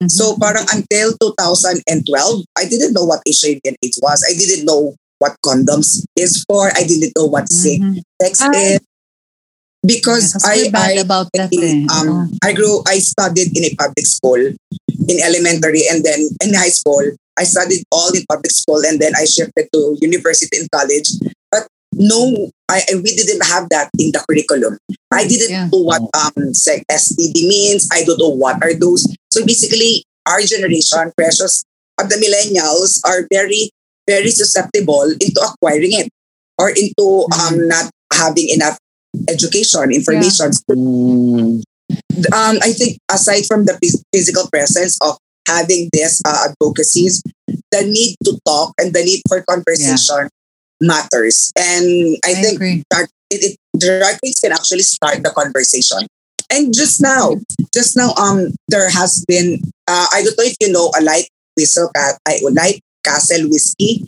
Mhm. 0.02 0.10
So 0.10 0.38
parang 0.38 0.66
until 0.74 1.14
2012, 1.20 2.46
I 2.56 2.66
didn't 2.66 2.94
know 2.94 3.06
what 3.06 3.22
HIV 3.28 3.60
and 3.66 3.76
AIDS 3.84 4.00
was. 4.02 4.24
I 4.26 4.34
didn't 4.34 4.66
know 4.66 4.96
what 5.20 5.38
condoms 5.42 6.06
is 6.16 6.46
for. 6.46 6.70
I 6.78 6.86
didn't 6.86 7.14
know 7.18 7.26
what 7.26 7.50
Mhm. 7.50 8.02
sex 8.22 8.42
is. 8.42 8.80
Because 9.86 10.34
Yes, 10.34 10.74
I, 10.74 10.74
I 10.74 10.92
about 11.00 11.30
that 11.34 11.54
eh. 11.54 11.86
Um, 11.94 12.32
I 12.44 12.54
grew, 12.54 12.82
I 12.88 13.00
studied 13.00 13.56
in 13.56 13.64
a 13.66 13.76
public 13.76 14.06
school 14.06 14.36
in 14.36 15.18
elementary 15.24 15.84
and 15.90 16.04
then 16.04 16.28
in 16.44 16.54
high 16.54 16.74
school. 16.74 17.04
I 17.38 17.44
studied 17.44 17.84
all 17.92 18.10
in 18.16 18.26
public 18.28 18.52
school 18.52 18.82
and 18.86 19.00
then 19.00 19.14
I 19.16 19.26
shifted 19.26 19.70
to 19.72 19.98
university 20.02 20.58
and 20.58 20.68
college. 20.72 21.10
But 21.52 21.68
no, 21.94 22.50
I, 22.68 22.82
we 22.96 23.16
didn't 23.16 23.46
have 23.46 23.70
that 23.70 23.90
in 24.00 24.12
the 24.12 24.20
curriculum. 24.28 24.78
I 25.14 25.28
didn't 25.28 25.52
Yeah. 25.52 25.70
know 25.72 25.80
what 25.86 26.02
um 26.18 26.54
sex 26.54 26.84
STD 26.92 27.48
means. 27.48 27.88
I 27.94 28.04
don't 28.04 28.20
know 28.20 28.34
what 28.34 28.58
are 28.64 28.74
those. 28.74 29.06
So 29.32 29.46
basically, 29.46 30.04
our 30.28 30.42
generation, 30.42 31.14
precious, 31.16 31.64
of 32.02 32.10
the 32.10 32.18
millennials 32.20 33.00
are 33.06 33.26
very, 33.32 33.70
very 34.10 34.32
susceptible 34.32 35.08
into 35.22 35.40
acquiring 35.40 35.94
it 35.94 36.10
or 36.58 36.70
into 36.74 37.26
um 37.38 37.68
not 37.70 37.90
having 38.12 38.50
enough 38.50 38.78
education, 39.30 39.92
information. 39.92 40.52
Mm. 40.70 41.64
Um, 42.34 42.56
I 42.62 42.74
think 42.74 42.98
aside 43.12 43.46
from 43.46 43.66
the 43.66 43.78
physical 44.14 44.48
presence 44.50 44.98
of 45.02 45.18
having 45.48 45.90
this 45.94 46.22
uh, 46.26 46.50
advocacies, 46.50 47.24
the 47.48 47.84
need 47.84 48.16
to 48.26 48.40
talk 48.46 48.74
and 48.80 48.94
the 48.94 49.04
need 49.04 49.22
for 49.28 49.42
conversation 49.44 50.30
matters. 50.82 51.52
And 51.58 52.18
I, 52.26 52.32
I 52.32 52.34
think 52.34 52.56
agree. 52.56 52.84
drag, 52.92 53.08
it, 53.30 53.56
it, 53.56 53.80
drag 53.80 54.20
queens 54.20 54.40
can 54.40 54.52
actually 54.52 54.84
start 54.84 55.24
the 55.24 55.32
conversation. 55.32 56.08
And 56.50 56.74
just 56.74 57.02
now, 57.02 57.36
just 57.74 57.98
now, 57.98 58.14
um, 58.16 58.54
there 58.68 58.90
has 58.90 59.24
been, 59.28 59.62
uh, 59.88 60.08
I 60.14 60.24
don't 60.24 60.38
know 60.38 60.46
if 60.46 60.56
you 60.62 60.72
know, 60.72 60.92
a 60.98 61.04
light 61.04 61.28
whistle, 61.56 61.90
ca- 61.96 62.18
I 62.26 62.40
light 62.52 62.82
castle 63.04 63.50
whiskey. 63.50 64.08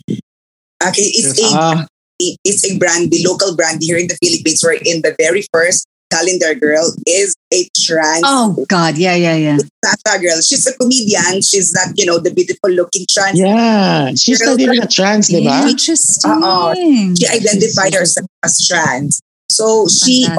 Okay, 0.82 1.02
it's 1.02 1.38
Yes. 1.38 1.52
a 1.52 1.56
Ah, 1.56 1.86
it's 2.44 2.64
a 2.68 2.78
brand, 2.78 3.10
the 3.10 3.24
local 3.26 3.56
brand 3.56 3.78
here 3.82 3.96
in 3.98 4.06
the 4.08 4.18
Philippines, 4.22 4.60
where 4.62 4.74
in 4.74 5.02
the 5.02 5.14
very 5.18 5.44
first 5.52 5.86
calendar 6.10 6.54
girl 6.58 6.90
is 7.06 7.36
a 7.54 7.68
trans 7.78 8.22
Oh 8.26 8.64
God, 8.68 8.98
yeah, 8.98 9.14
yeah, 9.14 9.36
yeah. 9.36 9.58
Sassa 9.84 10.18
Gurl. 10.20 10.40
She's 10.42 10.66
a 10.66 10.76
comedian. 10.76 11.40
She's 11.40 11.72
not, 11.72 11.94
you 11.96 12.04
know, 12.04 12.18
the 12.18 12.34
beautiful 12.34 12.70
looking 12.70 13.06
trans. 13.08 13.38
yeah. 13.38 14.10
She's 14.14 14.40
not 14.42 14.58
even 14.58 14.82
a 14.82 14.88
trans, 14.88 15.28
di 15.28 15.44
ba? 15.46 15.68
Interesting. 15.70 17.14
She 17.14 17.26
identified 17.26 17.94
herself 17.94 18.26
as 18.44 18.58
trans. 18.66 19.20
So 19.50 19.86
she 19.88 20.26
Fantastic. 20.26 20.38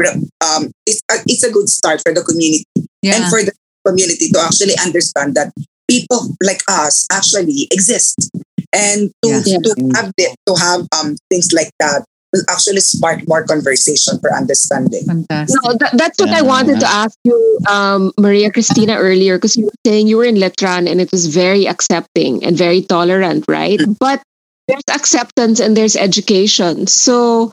already 0.00 0.26
um 0.40 0.70
it's 0.86 1.02
a, 1.10 1.16
it's 1.26 1.44
a 1.44 1.52
good 1.52 1.68
start 1.68 2.00
for 2.02 2.12
the 2.14 2.22
community 2.22 2.64
Yeah. 3.02 3.16
and 3.20 3.24
for 3.30 3.42
the 3.44 3.52
community 3.86 4.28
to 4.32 4.38
actually 4.40 4.74
understand 4.82 5.34
that 5.34 5.52
people 5.88 6.34
like 6.42 6.62
us 6.68 7.06
actually 7.12 7.68
exist 7.70 8.30
and 8.72 9.10
to, 9.22 9.28
Yeah. 9.28 9.58
to 9.58 9.70
have 9.94 10.12
the, 10.16 10.36
to 10.46 10.54
have 10.54 10.86
um 10.98 11.16
things 11.30 11.52
like 11.52 11.70
that 11.80 12.04
will 12.32 12.42
actually 12.48 12.80
spark 12.80 13.26
more 13.26 13.42
conversation 13.44 14.18
for 14.20 14.32
understanding. 14.32 15.02
Fantastic. 15.04 15.56
No, 15.64 15.72
that, 15.74 15.90
that's 15.98 16.20
what 16.20 16.30
I 16.30 16.38
Yeah. 16.38 16.42
wanted 16.42 16.78
to 16.78 16.86
ask 16.86 17.18
you, 17.24 17.58
um, 17.68 18.12
Maria 18.18 18.52
Cristina, 18.52 18.94
earlier, 18.94 19.36
because 19.36 19.56
you 19.56 19.64
were 19.66 19.80
saying 19.84 20.06
you 20.06 20.16
were 20.16 20.24
in 20.30 20.36
Letran 20.36 20.88
and 20.88 21.00
it 21.00 21.10
was 21.10 21.26
very 21.26 21.66
accepting 21.66 22.44
and 22.44 22.56
very 22.56 22.82
tolerant, 22.82 23.44
right? 23.48 23.80
But 23.98 24.22
there's 24.68 24.86
acceptance 24.94 25.58
and 25.58 25.76
there's 25.76 25.96
education. 25.96 26.86
So 26.86 27.50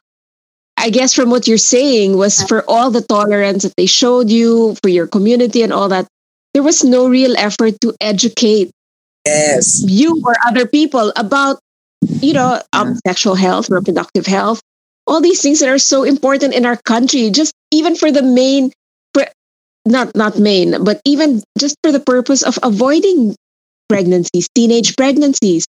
I 0.77 0.91
guess 0.91 1.11
from 1.11 1.31
what 1.31 1.48
you're 1.48 1.57
saying 1.57 2.15
was 2.15 2.44
for 2.44 2.61
all 2.69 2.91
the 2.91 3.02
tolerance 3.02 3.64
that 3.64 3.73
they 3.77 3.88
showed 3.88 4.30
you, 4.30 4.77
for 4.84 4.89
your 4.89 5.07
community 5.07 5.64
and 5.64 5.73
all 5.73 5.89
that, 5.89 6.06
there 6.53 6.61
was 6.61 6.84
no 6.84 7.10
real 7.10 7.34
effort 7.38 7.81
to 7.81 7.95
educate 7.99 8.69
Yes. 9.27 9.83
you 9.87 10.21
or 10.25 10.35
other 10.47 10.65
people 10.65 11.11
about 11.15 11.59
you 12.21 12.33
know 12.33 12.61
um, 12.73 12.95
sexual 13.05 13.35
health 13.35 13.69
reproductive 13.69 14.25
health 14.25 14.61
all 15.07 15.19
these 15.21 15.41
things 15.41 15.59
that 15.59 15.69
are 15.69 15.79
so 15.79 16.03
important 16.03 16.53
in 16.53 16.65
our 16.65 16.77
country 16.87 17.29
just 17.29 17.51
even 17.71 17.95
for 17.95 18.11
the 18.11 18.23
main 18.23 18.71
for, 19.13 19.25
not 19.85 20.15
not 20.15 20.37
main 20.39 20.83
but 20.83 21.01
even 21.05 21.41
just 21.59 21.75
for 21.83 21.91
the 21.91 21.99
purpose 21.99 22.43
of 22.43 22.57
avoiding 22.63 23.35
pregnancies 23.89 24.47
teenage 24.55 24.95
pregnancies 24.95 25.65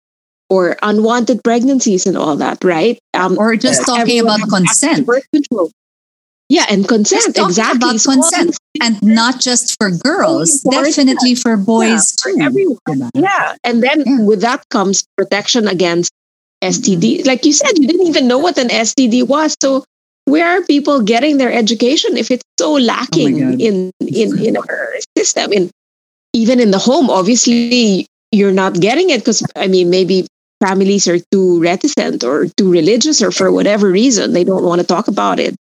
or 0.50 0.76
unwanted 0.82 1.44
pregnancies 1.44 2.06
and 2.06 2.18
all 2.18 2.36
that 2.38 2.58
right 2.64 3.00
um 3.14 3.38
Or 3.38 3.56
just 3.56 3.86
talking 3.86 4.20
about 4.22 4.40
has 4.40 4.52
access 4.54 4.80
to 4.80 4.88
consent. 4.88 5.08
birth 5.08 5.28
control. 5.34 5.72
Yeah 6.50 6.66
and 6.70 6.88
consent 6.88 7.38
exactly 7.38 7.78
about 7.90 8.00
So 8.00 8.12
consent. 8.12 8.58
And 8.82 9.02
not 9.02 9.40
just 9.40 9.76
for 9.80 9.90
girls, 9.90 10.62
definitely 10.62 11.36
for 11.36 11.56
boys 11.58 12.16
for 12.22 12.32
too. 12.32 12.42
everyone. 12.42 13.10
Yeah. 13.16 13.56
And 13.64 13.82
then 13.82 14.04
Yeah. 14.06 14.20
with 14.22 14.42
that 14.42 14.68
comes 14.70 15.04
protection 15.18 15.68
against 15.68 16.12
STD. 16.62 17.26
Like 17.26 17.46
you 17.46 17.54
said, 17.54 17.78
you 17.80 17.88
didn't 17.88 18.08
even 18.08 18.28
know 18.28 18.38
what 18.38 18.58
an 18.58 18.68
STD 18.70 19.24
was. 19.24 19.56
So 19.62 19.86
where 20.26 20.46
are 20.58 20.62
people 20.64 21.02
getting 21.02 21.38
their 21.38 21.54
education 21.54 22.18
if 22.18 22.32
it's 22.32 22.44
so 22.60 22.76
oh 22.76 22.80
lacking 22.80 23.40
God. 23.40 23.62
in, 23.62 23.92
in, 24.02 24.38
in 24.44 24.58
our 24.58 24.96
system? 25.18 25.54
In 25.54 25.72
even 26.34 26.60
in 26.60 26.72
the 26.72 26.80
home, 26.80 27.10
obviously 27.10 28.08
you're 28.32 28.52
not 28.52 28.74
getting 28.80 29.10
it 29.10 29.20
because 29.20 29.42
I 29.56 29.68
mean 29.68 29.90
maybe 29.90 30.28
families 30.62 31.08
are 31.08 31.20
too 31.32 31.62
reticent 31.62 32.24
or 32.24 32.48
too 32.58 32.70
religious 32.72 33.22
or 33.22 33.32
for 33.32 33.52
whatever 33.52 33.90
reason 33.90 34.34
they 34.34 34.44
don't 34.44 34.64
want 34.64 34.82
to 34.82 34.88
talk 34.88 35.08
about 35.08 35.40
it. 35.40 35.56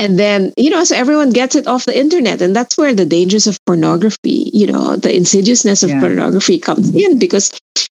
And 0.00 0.18
then, 0.18 0.54
you 0.56 0.70
know, 0.70 0.82
so 0.82 0.96
everyone 0.96 1.28
gets 1.30 1.54
it 1.54 1.66
off 1.66 1.84
the 1.84 1.96
internet. 1.96 2.40
And 2.40 2.56
that's 2.56 2.78
where 2.78 2.94
the 2.94 3.04
dangers 3.04 3.46
of 3.46 3.58
pornography, 3.66 4.50
you 4.54 4.66
know, 4.66 4.96
the 4.96 5.14
insidiousness 5.14 5.82
of 5.82 5.90
Yeah. 5.90 6.00
pornography 6.00 6.58
comes 6.58 6.88
in 6.94 7.18
because 7.18 7.50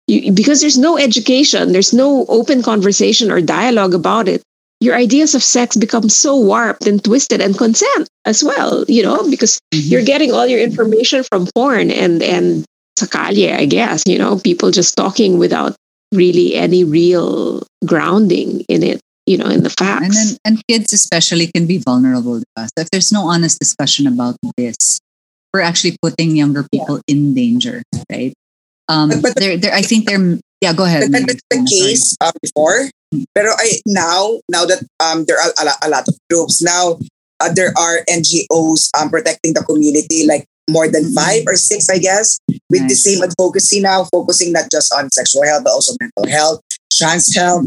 you, 0.08 0.32
because 0.32 0.62
there's 0.62 0.78
no 0.78 0.96
education, 0.96 1.72
there's 1.72 1.92
no 1.92 2.24
open 2.28 2.62
conversation 2.62 3.30
or 3.30 3.40
dialogue 3.42 3.92
about 3.92 4.28
it. 4.28 4.40
Your 4.80 4.96
ideas 4.96 5.34
of 5.34 5.42
sex 5.44 5.76
become 5.76 6.08
so 6.08 6.36
warped 6.40 6.86
and 6.86 7.04
twisted 7.04 7.42
and 7.42 7.56
consent 7.56 8.08
as 8.24 8.42
well, 8.42 8.84
you 8.88 9.02
know, 9.02 9.28
because 9.28 9.60
Mhm. 9.74 9.90
you're 9.90 10.02
getting 10.02 10.32
all 10.32 10.46
your 10.46 10.58
information 10.60 11.22
from 11.22 11.48
porn 11.54 11.90
and 11.90 12.22
and 12.22 12.64
sakalye, 12.98 13.54
I 13.54 13.66
guess, 13.66 14.02
you 14.06 14.18
know, 14.18 14.38
people 14.38 14.70
just 14.70 14.96
talking 14.96 15.36
without 15.38 15.76
really 16.12 16.54
any 16.56 16.82
real 16.82 17.62
grounding 17.84 18.64
in 18.68 18.82
it, 18.82 19.00
you 19.30 19.38
know, 19.38 19.46
in 19.46 19.62
the 19.62 19.70
facts. 19.70 20.02
And 20.02 20.12
then 20.12 20.28
and 20.42 20.54
kids 20.66 20.90
especially 20.92 21.46
can 21.54 21.70
be 21.70 21.78
vulnerable 21.78 22.42
to 22.42 22.46
us. 22.58 22.70
If 22.74 22.90
there's 22.90 23.14
no 23.14 23.30
honest 23.30 23.62
discussion 23.62 24.10
about 24.10 24.34
this, 24.58 24.98
we're 25.54 25.62
actually 25.62 25.94
putting 26.02 26.34
younger 26.34 26.66
people 26.66 26.98
in 27.06 27.30
danger, 27.34 27.86
right? 28.10 28.34
Um, 28.90 29.10
But- 29.14 29.22
but- 29.22 29.34
they're, 29.38 29.54
they're, 29.56 29.74
I 29.74 29.82
think 29.86 30.10
they're. 30.10 30.38
Yeah, 30.60 30.74
go 30.74 30.84
ahead. 30.84 31.08
But 31.08 31.24
that's 31.24 31.40
the 31.48 31.64
case 31.64 32.12
uh, 32.20 32.34
before. 32.42 32.90
Pero 33.32 33.54
I 33.56 33.80
now 33.88 34.38
now 34.52 34.66
that 34.68 34.84
um 35.00 35.24
there 35.24 35.40
are 35.40 35.48
a, 35.56 35.64
lot, 35.64 35.78
a 35.80 35.88
lot 35.88 36.04
of 36.06 36.14
groups 36.28 36.60
now 36.60 37.00
uh, 37.40 37.48
there 37.50 37.72
are 37.80 38.04
NGOs 38.06 38.92
um 38.98 39.08
protecting 39.08 39.54
the 39.56 39.64
community 39.64 40.28
like 40.28 40.44
more 40.68 40.84
than 40.86 41.10
five 41.16 41.48
or 41.48 41.56
six 41.56 41.88
I 41.88 41.96
guess 41.98 42.38
with 42.68 42.84
the 42.86 42.92
Nice. 42.94 43.02
same 43.02 43.24
advocacy 43.24 43.80
now 43.80 44.04
focusing 44.12 44.52
not 44.52 44.68
just 44.70 44.92
on 44.92 45.08
sexual 45.10 45.42
health 45.48 45.64
but 45.64 45.72
also 45.72 45.96
mental 45.98 46.28
health, 46.28 46.60
trans 46.92 47.32
health. 47.34 47.64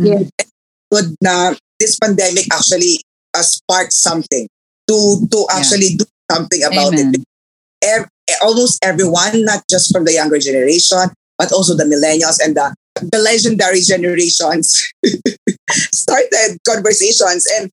Good 0.93 1.17
na 1.25 1.57
this 1.81 1.97
pandemic 1.97 2.45
actually 2.53 3.01
uh, 3.33 3.41
sparked 3.41 3.93
something 3.97 4.45
to 4.87 4.97
to 5.33 5.39
Yeah. 5.49 5.57
actually 5.57 5.97
do 5.97 6.05
something 6.29 6.61
about 6.63 6.93
it 6.93 7.09
Amen. 7.09 7.23
ev- 7.81 8.09
almost 8.45 8.77
everyone, 8.85 9.43
not 9.43 9.65
just 9.69 9.91
from 9.91 10.05
the 10.05 10.13
younger 10.13 10.39
generation, 10.39 11.09
but 11.37 11.51
also 11.51 11.75
the 11.75 11.83
millennials 11.83 12.37
and 12.43 12.55
the, 12.55 12.73
the 13.11 13.19
legendary 13.19 13.81
generations 13.81 14.85
started 15.91 16.57
conversations. 16.67 17.45
And 17.57 17.69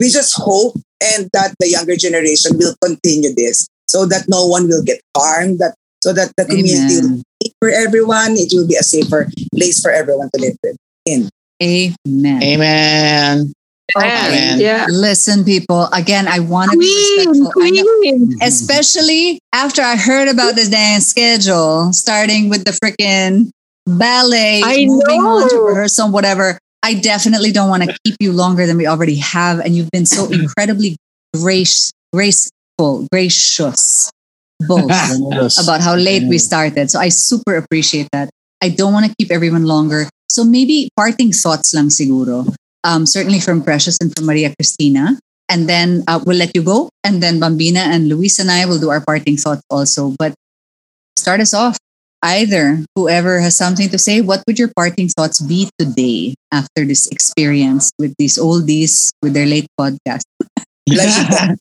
we 0.00 0.08
just 0.08 0.34
hope 0.36 0.76
and 1.02 1.28
that 1.32 1.54
the 1.60 1.68
younger 1.68 1.96
generation 1.96 2.56
will 2.58 2.74
continue 2.82 3.34
this 3.34 3.66
so 3.86 4.06
that 4.06 4.26
no 4.28 4.46
one 4.46 4.68
will 4.68 4.82
get 4.82 5.00
harmed, 5.16 5.58
that 5.58 5.74
so 6.02 6.12
that 6.12 6.32
the 6.36 6.44
community 6.46 7.00
will 7.02 7.22
be 7.42 7.52
for 7.60 7.70
everyone. 7.70 8.34
It 8.38 8.52
will 8.54 8.66
be 8.66 8.76
a 8.76 8.82
safer 8.86 9.28
place 9.54 9.80
for 9.80 9.90
everyone 9.90 10.30
to 10.34 10.40
live. 10.40 10.56
In. 11.06 11.28
Amen. 11.62 12.42
Amen. 12.42 13.52
Amen. 13.96 14.60
Yeah. 14.60 14.86
Listen, 14.88 15.44
people. 15.44 15.86
Again, 15.92 16.26
I 16.28 16.38
want 16.40 16.72
to 16.72 16.78
be 16.78 16.86
respectful. 17.16 17.52
Queen. 17.52 18.38
especially 18.42 19.38
after 19.52 19.82
I 19.82 19.96
heard 19.96 20.28
about 20.28 20.54
the 20.56 20.68
dance 20.70 21.08
schedule, 21.08 21.92
starting 21.92 22.48
with 22.48 22.64
the 22.64 22.72
freaking 22.72 23.50
ballet, 23.86 24.62
I 24.64 24.86
moving 24.86 25.20
on 25.20 25.48
to 25.50 25.54
know. 25.54 25.62
rehearsal, 25.62 26.10
whatever. 26.10 26.58
I 26.82 26.94
definitely 26.94 27.52
don't 27.52 27.68
want 27.68 27.84
to 27.84 27.96
keep 28.04 28.16
you 28.18 28.32
longer 28.32 28.66
than 28.66 28.76
we 28.76 28.86
already 28.86 29.16
have, 29.16 29.60
and 29.60 29.76
you've 29.76 29.90
been 29.90 30.06
so 30.06 30.30
incredibly 30.30 30.96
grace, 31.34 31.92
graceful, 32.12 33.06
gracious, 33.12 34.10
both 34.60 34.90
about 35.62 35.80
how 35.80 35.94
late 35.94 36.24
we 36.28 36.38
started. 36.38 36.90
So 36.90 36.98
I 36.98 37.08
super 37.08 37.56
appreciate 37.56 38.08
that. 38.12 38.30
I 38.62 38.70
don't 38.70 38.92
want 38.94 39.06
to 39.06 39.14
keep 39.18 39.30
everyone 39.30 39.66
longer. 39.66 40.06
So 40.30 40.44
maybe 40.44 40.88
parting 40.96 41.32
thoughts 41.32 41.74
lang 41.74 41.90
siguro. 41.90 42.54
Um, 42.84 43.06
certainly 43.06 43.40
from 43.40 43.62
Precious 43.62 43.98
and 44.00 44.14
from 44.14 44.26
Maria 44.26 44.54
Cristina. 44.54 45.18
And 45.50 45.68
then 45.68 46.02
uh, 46.08 46.22
we'll 46.24 46.38
let 46.38 46.54
you 46.54 46.62
go. 46.62 46.88
And 47.04 47.22
then 47.22 47.38
Bambina 47.38 47.84
and 47.84 48.08
Luis 48.08 48.38
and 48.38 48.50
I 48.50 48.64
will 48.64 48.78
do 48.78 48.88
our 48.88 49.02
parting 49.04 49.36
thoughts 49.36 49.62
also. 49.68 50.14
But 50.18 50.32
start 51.16 51.40
us 51.40 51.52
off. 51.52 51.76
Either 52.22 52.86
whoever 52.94 53.40
has 53.40 53.56
something 53.56 53.90
to 53.90 53.98
say, 53.98 54.20
what 54.22 54.42
would 54.46 54.58
your 54.58 54.70
parting 54.74 55.08
thoughts 55.10 55.42
be 55.42 55.68
today 55.76 56.34
after 56.54 56.86
this 56.86 57.10
experience 57.10 57.90
with 57.98 58.14
these 58.16 58.38
oldies 58.38 59.10
with 59.20 59.34
their 59.34 59.46
late 59.46 59.66
podcast? 59.78 60.22
Like, 60.88 61.54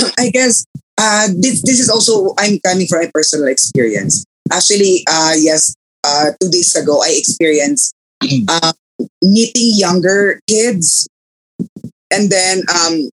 I 0.18 0.30
guess 0.30 0.64
uh, 0.96 1.28
this 1.36 1.60
this 1.62 1.80
is 1.80 1.90
also 1.90 2.32
I'm 2.38 2.58
coming 2.64 2.86
from 2.86 3.04
a 3.04 3.10
personal 3.12 3.46
experience. 3.48 4.24
Actually, 4.50 5.04
uh, 5.04 5.36
yes, 5.36 5.74
uh, 6.04 6.30
two 6.40 6.50
days 6.50 6.76
ago 6.76 7.02
I 7.02 7.16
experienced 7.16 7.94
uh, 8.48 8.72
meeting 9.22 9.72
younger 9.74 10.40
kids, 10.48 11.08
and 12.12 12.30
then 12.30 12.62
um, 12.68 13.08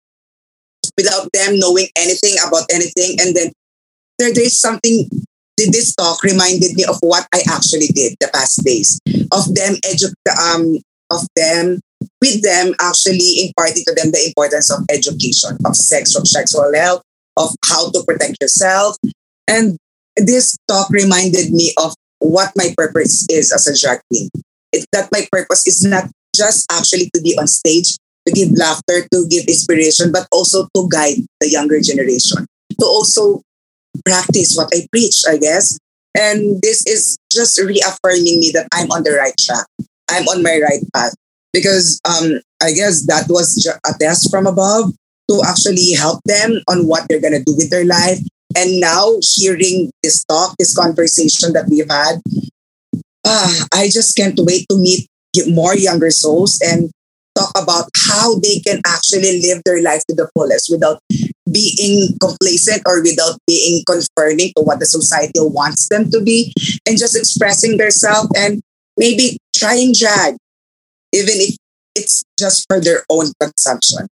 without 0.98 1.30
them 1.34 1.58
knowing 1.58 1.88
anything 1.96 2.36
about 2.46 2.66
anything, 2.72 3.18
and 3.20 3.36
then 3.36 3.52
there 4.20 4.34
there's 4.34 4.60
something. 4.60 5.10
This 5.58 5.94
talk 5.94 6.24
reminded 6.24 6.74
me 6.74 6.86
of 6.86 6.98
what 7.02 7.28
I 7.36 7.44
actually 7.48 7.86
did 7.94 8.16
the 8.20 8.30
past 8.34 8.64
days 8.64 9.00
of 9.32 9.54
them 9.54 9.76
edu- 9.86 10.10
um 10.42 10.80
of 11.12 11.28
them 11.36 11.80
with 12.20 12.42
them 12.42 12.74
actually 12.80 13.46
imparting 13.46 13.84
to 13.86 13.94
them 13.94 14.10
the 14.10 14.26
importance 14.26 14.72
of 14.72 14.80
education 14.90 15.58
of 15.64 15.76
sex 15.76 16.16
of 16.16 16.28
sexual 16.28 16.74
health 16.74 17.04
of 17.38 17.54
how 17.66 17.92
to 17.92 18.04
protect 18.08 18.38
yourself. 18.42 18.98
And 19.48 19.78
this 20.18 20.58
talk 20.68 20.90
reminded 20.90 21.52
me 21.52 21.74
of 21.78 21.94
what 22.22 22.54
my 22.56 22.74
purpose 22.78 23.26
is 23.30 23.52
as 23.52 23.68
a 23.68 23.74
drag 23.78 24.00
queen. 24.10 24.30
It, 24.72 24.86
that 24.94 25.10
my 25.12 25.28
purpose 25.32 25.68
is 25.68 25.84
not 25.84 26.06
just 26.36 26.72
actually 26.72 27.10
to 27.14 27.22
be 27.22 27.36
on 27.38 27.48
stage, 27.48 27.98
to 28.26 28.32
give 28.32 28.56
laughter, 28.56 29.04
to 29.12 29.28
give 29.28 29.46
inspiration, 29.46 30.12
but 30.12 30.28
also 30.32 30.68
to 30.76 30.88
guide 30.90 31.26
the 31.42 31.50
younger 31.50 31.82
generation, 31.82 32.46
to 32.80 32.86
also 32.86 33.42
practice 34.06 34.56
what 34.56 34.70
I 34.74 34.88
preach, 34.92 35.24
I 35.28 35.38
guess. 35.38 35.78
And 36.16 36.62
this 36.62 36.86
is 36.86 37.18
just 37.32 37.60
reaffirming 37.60 38.40
me 38.40 38.52
that 38.54 38.68
I'm 38.74 38.92
on 38.92 39.04
the 39.04 39.12
right 39.12 39.36
track. 39.40 39.66
I'm 40.10 40.28
on 40.28 40.44
my 40.44 40.60
right 40.62 40.84
path 40.94 41.16
because 41.54 42.00
um, 42.06 42.40
I 42.62 42.74
guess 42.74 43.06
that 43.08 43.26
was 43.30 43.66
a 43.66 43.94
test 44.00 44.30
from 44.30 44.46
above 44.48 44.94
to 45.30 45.42
actually 45.48 45.94
help 45.94 46.20
them 46.26 46.62
on 46.68 46.88
what 46.88 47.08
they're 47.08 47.22
going 47.22 47.34
to 47.34 47.44
do 47.44 47.56
with 47.56 47.70
their 47.70 47.86
life. 47.86 48.20
And 48.56 48.80
now 48.80 49.18
hearing 49.22 49.92
this 50.04 50.24
talk, 50.26 50.56
this 50.58 50.76
conversation 50.76 51.54
that 51.54 51.68
we've 51.70 51.90
had, 51.90 52.22
uh, 53.26 53.54
I 53.74 53.90
just 53.90 54.16
can't 54.16 54.40
wait 54.40 54.68
to 54.70 54.78
meet 54.78 55.08
more 55.48 55.76
younger 55.76 56.12
souls 56.12 56.60
and 56.64 56.92
talk 57.38 57.52
about 57.56 57.90
how 57.96 58.36
they 58.40 58.60
can 58.60 58.82
actually 58.86 59.42
live 59.42 59.62
their 59.64 59.82
life 59.82 60.06
to 60.08 60.16
the 60.16 60.30
fullest 60.36 60.70
without 60.70 61.00
being 61.52 62.18
complacent 62.20 62.82
or 62.86 63.02
without 63.02 63.38
being 63.48 63.84
conforming 63.88 64.52
to 64.56 64.64
what 64.64 64.80
the 64.80 64.86
society 64.86 65.40
wants 65.40 65.88
them 65.90 66.10
to 66.12 66.22
be 66.22 66.54
and 66.86 66.98
just 66.98 67.16
expressing 67.16 67.78
themselves 67.78 68.30
and 68.36 68.62
maybe 68.98 69.38
trying 69.56 69.94
drag 69.98 70.36
even 71.14 71.36
if 71.38 71.56
it's 71.96 72.24
just 72.40 72.66
for 72.68 72.80
their 72.80 73.04
own 73.10 73.28
consumption. 73.40 74.08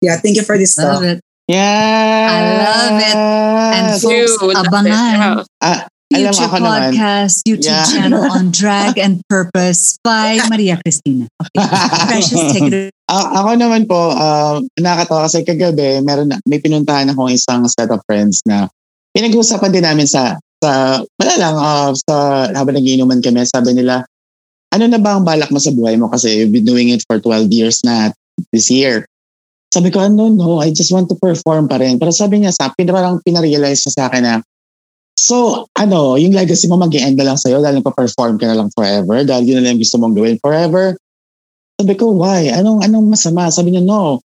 Yeah, 0.00 0.16
thank 0.16 0.36
you 0.36 0.42
for 0.42 0.58
this 0.58 0.76
Love 0.78 1.02
talk. 1.02 1.04
it. 1.04 1.20
Yeah. 1.52 2.32
I 2.32 2.40
love 2.56 2.96
it. 2.96 3.16
And 3.72 3.86
folks, 4.00 4.32
Cute. 4.40 4.56
abangan. 4.56 5.44
Ah, 5.60 5.84
alam 6.12 6.32
Future 6.32 6.44
ako 6.44 6.56
naman. 6.60 6.80
podcast, 6.92 7.34
YouTube 7.44 7.72
Yeah. 7.72 7.88
channel 7.88 8.24
on 8.36 8.52
Drag 8.52 8.96
and 8.96 9.20
Purpose 9.28 9.96
by 10.00 10.40
Maria 10.48 10.76
Cristina. 10.80 11.24
Okay. 11.40 11.64
Precious, 12.08 12.42
take 12.52 12.68
it 12.68 12.92
A- 13.08 13.30
ako 13.40 13.56
naman 13.56 13.84
po, 13.84 14.12
uh, 14.12 14.60
nakakatawa 14.76 15.28
kasi 15.28 15.44
kagabi, 15.44 16.00
meron 16.00 16.32
na, 16.32 16.40
may 16.44 16.60
pinuntahan 16.60 17.08
akong 17.08 17.32
isang 17.32 17.64
set 17.68 17.88
of 17.88 18.00
friends 18.04 18.40
na 18.44 18.68
pinag-uusapan 19.12 19.72
din 19.72 19.84
namin 19.84 20.08
sa, 20.08 20.36
sa 20.60 21.00
wala 21.00 21.34
lang, 21.36 21.54
uh, 21.56 21.90
sa, 21.96 22.14
habang 22.52 22.76
nagiinuman 22.76 23.20
kami, 23.20 23.44
sabi 23.44 23.72
nila, 23.72 24.04
ano 24.72 24.84
na 24.88 24.96
ba 24.96 25.16
ang 25.16 25.24
balak 25.24 25.52
mo 25.52 25.60
sa 25.60 25.72
buhay 25.72 25.96
mo? 26.00 26.08
Kasi 26.08 26.44
you've 26.44 26.52
been 26.52 26.64
doing 26.64 26.88
it 26.88 27.04
for 27.04 27.20
12 27.20 27.52
years 27.52 27.80
na 27.84 28.08
this 28.52 28.72
year. 28.72 29.04
Sabi 29.72 29.88
ko, 29.88 30.04
no, 30.04 30.28
no, 30.28 30.60
I 30.60 30.68
just 30.68 30.92
want 30.92 31.08
to 31.08 31.16
perform 31.16 31.64
pa 31.64 31.80
rin. 31.80 31.96
Pero 31.96 32.12
sabi 32.12 32.44
niya 32.44 32.52
sa 32.52 32.68
akin, 32.68 32.92
parang 32.92 33.24
pinarealize 33.24 33.88
niya 33.88 33.92
sa 33.96 34.04
akin 34.12 34.20
na, 34.20 34.34
so, 35.16 35.64
ano, 35.80 36.20
yung 36.20 36.36
legacy 36.36 36.68
mo 36.68 36.76
mag-end 36.76 37.16
na 37.16 37.32
lang 37.32 37.40
sa'yo 37.40 37.64
dahil 37.64 37.80
nagpa-perform 37.80 38.36
ka 38.36 38.52
na 38.52 38.60
lang 38.60 38.68
forever, 38.76 39.24
dahil 39.24 39.48
yun 39.48 39.64
na 39.64 39.72
lang 39.72 39.80
gusto 39.80 39.96
mong 39.96 40.12
gawin 40.12 40.36
forever. 40.44 40.92
Sabi 41.80 41.96
ko, 41.96 42.12
why? 42.12 42.52
Anong, 42.52 42.84
anong 42.84 43.16
masama? 43.16 43.48
Sabi 43.48 43.72
niya, 43.72 43.80
no. 43.80 44.20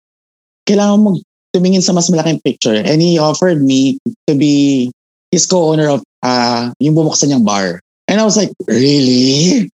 Kailangan 0.67 0.99
mo 0.99 1.09
tumingin 1.55 1.79
sa 1.79 1.95
mas 1.95 2.11
malaking 2.11 2.43
picture. 2.43 2.75
And 2.75 2.99
he 2.99 3.15
offered 3.15 3.63
me 3.63 4.03
to 4.27 4.35
be 4.35 4.91
his 5.31 5.47
co-owner 5.47 5.95
of 5.95 6.03
uh, 6.27 6.75
yung 6.83 6.99
bumuksan 6.99 7.31
niyang 7.31 7.47
bar. 7.47 7.79
And 8.11 8.19
I 8.19 8.27
was 8.27 8.35
like, 8.35 8.51
really? 8.67 9.71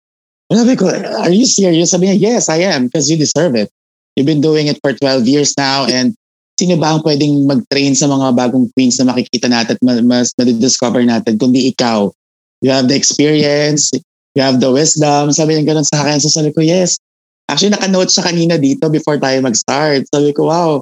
Sabi 0.53 0.77
ko, 0.77 0.85
are 0.85 1.33
you 1.33 1.49
serious? 1.49 1.97
Sabi 1.97 2.13
niya, 2.13 2.17
yes, 2.21 2.45
I 2.45 2.61
am 2.69 2.85
because 2.85 3.09
you 3.09 3.17
deserve 3.17 3.57
it. 3.57 3.73
You've 4.13 4.29
been 4.29 4.43
doing 4.43 4.69
it 4.69 4.77
for 4.81 4.93
12 4.93 5.25
years 5.25 5.57
now 5.57 5.89
and 5.89 6.13
sino 6.53 6.77
ba 6.77 6.93
ang 6.93 7.01
pwedeng 7.01 7.49
mag-train 7.49 7.97
sa 7.97 8.05
mga 8.05 8.37
bagong 8.37 8.69
queens 8.77 9.01
na 9.01 9.09
makikita 9.09 9.49
natin 9.49 9.73
at 9.73 9.81
ma- 9.81 10.05
mas 10.05 10.31
madidiscover 10.37 11.01
natin 11.01 11.41
kundi 11.41 11.73
ikaw. 11.73 12.13
You 12.61 12.69
have 12.71 12.87
the 12.87 12.95
experience, 12.95 13.89
you 14.37 14.41
have 14.41 14.61
the 14.61 14.69
wisdom. 14.69 15.33
Sabi 15.33 15.57
niya 15.57 15.73
ganun 15.73 15.87
sa 15.87 16.05
akin. 16.05 16.21
So 16.21 16.29
sabi 16.29 16.53
ko, 16.53 16.61
yes. 16.61 17.01
Actually, 17.49 17.75
naka-note 17.75 18.07
siya 18.13 18.23
kanina 18.23 18.55
dito 18.55 18.87
before 18.87 19.19
tayo 19.19 19.35
mag-start. 19.43 20.07
Sabi 20.07 20.31
ko, 20.31 20.47
wow. 20.47 20.79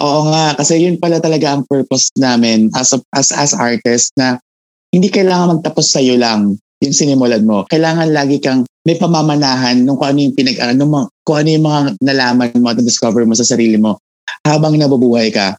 Oo 0.00 0.20
nga, 0.32 0.56
kasi 0.56 0.80
yun 0.80 0.96
pala 0.96 1.20
talaga 1.20 1.52
ang 1.52 1.68
purpose 1.68 2.08
namin 2.16 2.72
as, 2.72 2.96
a, 2.96 2.98
as, 3.12 3.28
as 3.28 3.52
artist 3.52 4.16
na 4.16 4.40
hindi 4.88 5.12
kailangan 5.12 5.60
magtapos 5.60 5.92
sa'yo 5.92 6.16
lang 6.16 6.56
yung 6.80 6.94
sinimulan 6.96 7.44
mo. 7.44 7.68
Kailangan 7.68 8.08
lagi 8.08 8.40
kang 8.40 8.64
may 8.82 8.98
pamamanahan 8.98 9.78
nung 9.86 9.94
kung 9.94 10.10
ano 10.10 10.18
yung 10.26 10.34
pinag 10.34 10.58
ano 10.58 10.84
mo, 10.86 11.00
kung 11.22 11.38
ano 11.42 11.48
yung 11.54 11.64
mga 11.66 11.80
nalaman 12.02 12.50
mo 12.58 12.74
at 12.74 12.82
discover 12.82 13.22
mo 13.22 13.34
sa 13.38 13.46
sarili 13.46 13.78
mo 13.78 13.98
habang 14.42 14.74
nabubuhay 14.74 15.30
ka. 15.30 15.54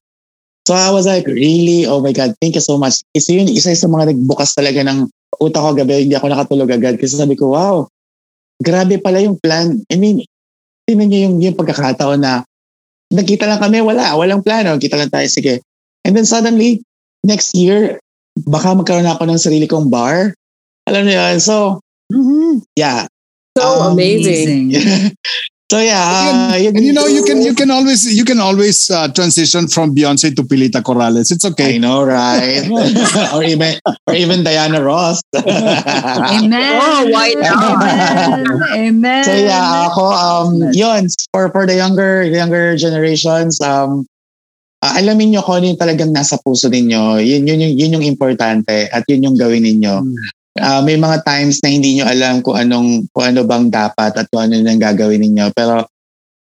So 0.63 0.75
I 0.75 0.91
was 0.95 1.07
like, 1.07 1.27
really? 1.27 1.83
Oh 1.87 1.99
my 1.99 2.15
God, 2.15 2.35
thank 2.39 2.55
you 2.55 2.63
so 2.63 2.79
much. 2.79 3.03
Isa 3.15 3.35
yun, 3.35 3.51
isa 3.51 3.71
sa 3.75 3.87
mga 3.87 4.15
nagbukas 4.15 4.55
talaga 4.55 4.79
ng 4.83 5.07
utak 5.39 5.59
ko 5.59 5.71
gabi, 5.75 6.07
hindi 6.07 6.15
ako 6.15 6.27
nakatulog 6.31 6.71
agad 6.71 6.95
kasi 6.99 7.19
sabi 7.19 7.35
ko, 7.35 7.51
wow, 7.51 7.87
grabe 8.63 8.99
pala 8.99 9.19
yung 9.23 9.39
plan. 9.39 9.83
I 9.91 9.95
mean, 9.99 10.23
tingnan 10.87 11.07
niyo 11.11 11.19
yung, 11.27 11.35
yung 11.43 11.55
pagkakataon 11.59 12.19
na 12.23 12.43
nagkita 13.11 13.47
lang 13.47 13.59
kami, 13.59 13.83
wala, 13.83 14.15
walang 14.15 14.43
plano, 14.43 14.79
kita 14.79 14.99
lang 14.99 15.11
tayo, 15.11 15.27
sige. 15.27 15.63
And 16.03 16.15
then 16.15 16.27
suddenly, 16.27 16.83
next 17.23 17.55
year, 17.55 17.99
baka 18.35 18.73
magkaroon 18.73 19.07
ako 19.07 19.23
ng 19.27 19.39
sarili 19.39 19.67
kong 19.69 19.91
bar. 19.91 20.35
Alam 20.89 21.07
niyo 21.07 21.19
yun? 21.21 21.37
So, 21.39 21.79
yeah. 22.75 23.07
So 23.57 23.63
Um, 23.63 23.93
amazing. 23.93 24.73
so 25.71 25.77
yeah, 25.77 26.53
uh, 26.53 26.57
And 26.57 26.81
you 26.81 26.93
know, 26.93 27.05
you 27.05 27.23
can 27.23 27.41
you 27.41 27.53
can 27.53 27.69
always 27.69 28.01
you 28.09 28.25
can 28.25 28.39
always 28.41 28.89
uh, 28.89 29.07
transition 29.13 29.67
from 29.69 29.93
Beyonce 29.93 30.33
to 30.35 30.41
Pilita 30.41 30.81
Corrales. 30.81 31.29
It's 31.29 31.45
I 31.45 31.49
okay. 31.53 31.77
know, 31.77 32.01
right? 32.03 32.65
or 33.33 33.43
even 33.43 33.77
or 34.09 34.13
even 34.13 34.43
Diana 34.43 34.81
Ross. 34.81 35.21
Amen. 35.37 36.81
Oh, 36.81 37.09
why 37.13 37.33
not? 37.37 37.83
Amen. 37.85 38.63
Amen. 38.73 39.23
so 39.23 39.33
yeah, 39.37 39.85
ako 39.89 40.03
um 40.09 40.49
yun 40.73 41.05
for 41.29 41.53
for 41.53 41.69
the 41.69 41.77
younger 41.77 42.25
younger 42.25 42.73
generations 42.73 43.61
um 43.61 44.09
uh, 44.83 44.93
alamin 44.99 45.31
nyo 45.31 45.41
kung 45.45 45.61
ano 45.61 45.65
yung 45.71 45.79
talagang 45.79 46.11
nasa 46.11 46.35
puso 46.41 46.67
ninyo. 46.67 47.23
Yun, 47.23 47.47
yun, 47.47 47.59
yun, 47.63 47.73
yun 47.77 47.93
yung 48.01 48.05
importante 48.05 48.89
at 48.91 49.05
yun 49.07 49.23
yung 49.29 49.37
gawin 49.39 49.63
ninyo. 49.63 50.03
Uh, 50.53 50.85
may 50.85 50.93
mga 50.93 51.25
times 51.25 51.57
na 51.65 51.73
hindi 51.73 51.97
nyo 51.97 52.05
alam 52.05 52.45
kung 52.45 52.53
anong 52.53 53.09
kung 53.09 53.25
ano 53.25 53.41
bang 53.41 53.73
dapat 53.73 54.13
at 54.13 54.29
kung 54.29 54.45
ano 54.45 54.61
nang 54.61 54.77
gagawin 54.77 55.25
ninyo. 55.25 55.49
Pero 55.57 55.81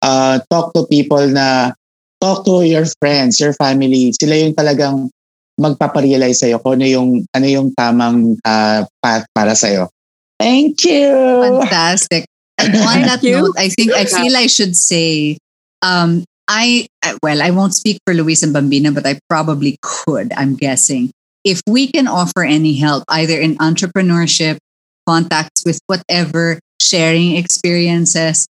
uh, 0.03 0.37
talk 0.47 0.71
to 0.71 0.87
people 0.87 1.27
na 1.27 1.75
talk 2.23 2.47
to 2.47 2.63
your 2.63 2.87
friends, 3.03 3.43
your 3.43 3.53
family. 3.59 4.15
Sila 4.15 4.39
yung 4.39 4.55
talagang 4.55 5.11
magpaparealize 5.57 6.45
sa'yo 6.45 6.61
kung 6.61 6.79
ano 6.81 6.87
yung, 6.87 7.11
ano 7.33 7.47
yung 7.49 7.73
tamang 7.73 8.37
uh, 8.45 8.85
path 9.01 9.25
para 9.33 9.57
sa'yo. 9.57 9.89
Thank 10.37 10.85
you! 10.85 11.13
Fantastic. 11.43 12.29
And 12.61 12.77
on 12.77 13.09
that 13.09 13.25
note, 13.25 13.57
I 13.57 13.69
think 13.73 13.93
I 13.93 14.05
feel 14.05 14.37
I 14.37 14.49
should 14.49 14.77
say, 14.77 15.41
um, 15.81 16.25
I- 16.49 16.89
well, 17.25 17.41
I 17.41 17.51
won't 17.51 17.75
speak 17.75 17.99
for 18.05 18.13
Luis 18.13 18.45
and 18.45 18.55
Bambina, 18.55 18.93
but 18.93 19.07
I 19.07 19.19
probably 19.29 19.81
could. 19.81 20.33
I'm 20.37 20.57
guessing 20.57 21.11
if 21.47 21.63
we 21.71 21.87
can 21.87 22.09
offer 22.11 22.43
any 22.43 22.75
help, 22.75 23.05
either 23.09 23.39
in 23.39 23.55
entrepreneurship, 23.63 24.59
contacts 25.07 25.63
with 25.65 25.79
whatever, 25.87 26.59
sharing 26.83 27.37
experiences. 27.39 28.47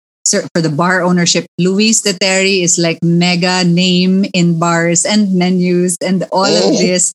For 0.53 0.61
the 0.61 0.69
bar 0.69 1.01
ownership, 1.01 1.45
Luis 1.57 2.01
de 2.01 2.13
Terry 2.13 2.61
is 2.61 2.77
like 2.77 2.99
mega 3.01 3.63
name 3.63 4.23
in 4.35 4.59
bars 4.59 5.03
and 5.03 5.33
menus 5.33 5.97
and 6.03 6.23
all 6.31 6.45
of 6.45 6.63
Oh. 6.63 6.77
this. 6.77 7.13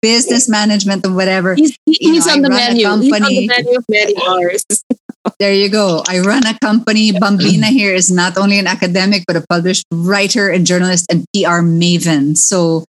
business 0.00 0.48
management 0.48 1.04
or 1.04 1.12
whatever. 1.12 1.54
He's, 1.54 1.76
he's 1.84 2.24
know, 2.24 2.32
on 2.32 2.40
the 2.40 2.48
menu. 2.48 2.88
He's 2.88 3.12
on 3.12 3.20
the 3.28 3.46
menu 3.46 3.76
of 3.76 3.84
many 3.90 4.14
bars. 4.14 4.64
There 5.38 5.52
you 5.52 5.68
go. 5.68 6.02
I 6.08 6.20
run 6.20 6.46
a 6.46 6.56
company. 6.58 7.12
Bambina 7.12 7.68
here 7.68 7.92
is 7.94 8.10
not 8.10 8.38
only 8.38 8.58
an 8.58 8.66
academic, 8.66 9.24
but 9.28 9.36
a 9.36 9.44
published 9.46 9.84
writer 9.92 10.48
and 10.48 10.64
journalist 10.64 11.04
and 11.12 11.26
PR 11.36 11.60
maven. 11.60 12.38
So 12.38 12.84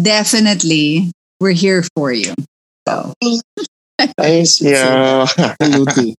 definitely 0.00 1.12
we're 1.44 1.52
here 1.52 1.84
for 1.94 2.10
you. 2.10 2.32
So 2.88 3.12
Thank 4.16 4.60
you. 4.62 4.74
Absolutely. 4.74 6.16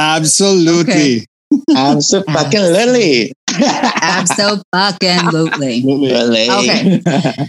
Absolutely. 0.00 1.26
I'm 1.70 2.00
so 2.00 2.22
fucking 2.26 2.60
lily. 2.60 3.32
absolutely. 4.02 5.82
Lily. 5.82 6.50
Okay. 6.50 7.00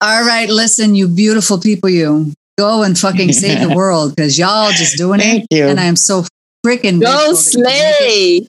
All 0.00 0.24
right, 0.24 0.48
listen, 0.48 0.94
you 0.94 1.08
beautiful 1.08 1.58
people, 1.58 1.90
you 1.90 2.32
go 2.56 2.84
and 2.84 2.96
fucking 2.96 3.32
save 3.32 3.68
the 3.68 3.74
world 3.76 4.14
because 4.14 4.38
y'all 4.38 4.70
just 4.70 4.96
doing 4.96 5.18
it. 5.20 5.24
Thank 5.24 5.46
you. 5.50 5.66
And 5.66 5.80
I 5.80 5.84
am 5.84 5.96
so 5.96 6.24
freaking 6.64 7.02
Go 7.02 7.32
grateful 7.32 7.34
that 7.34 7.52
you 7.52 7.64
did 7.64 7.74
it. 7.74 8.44
slay. 8.44 8.46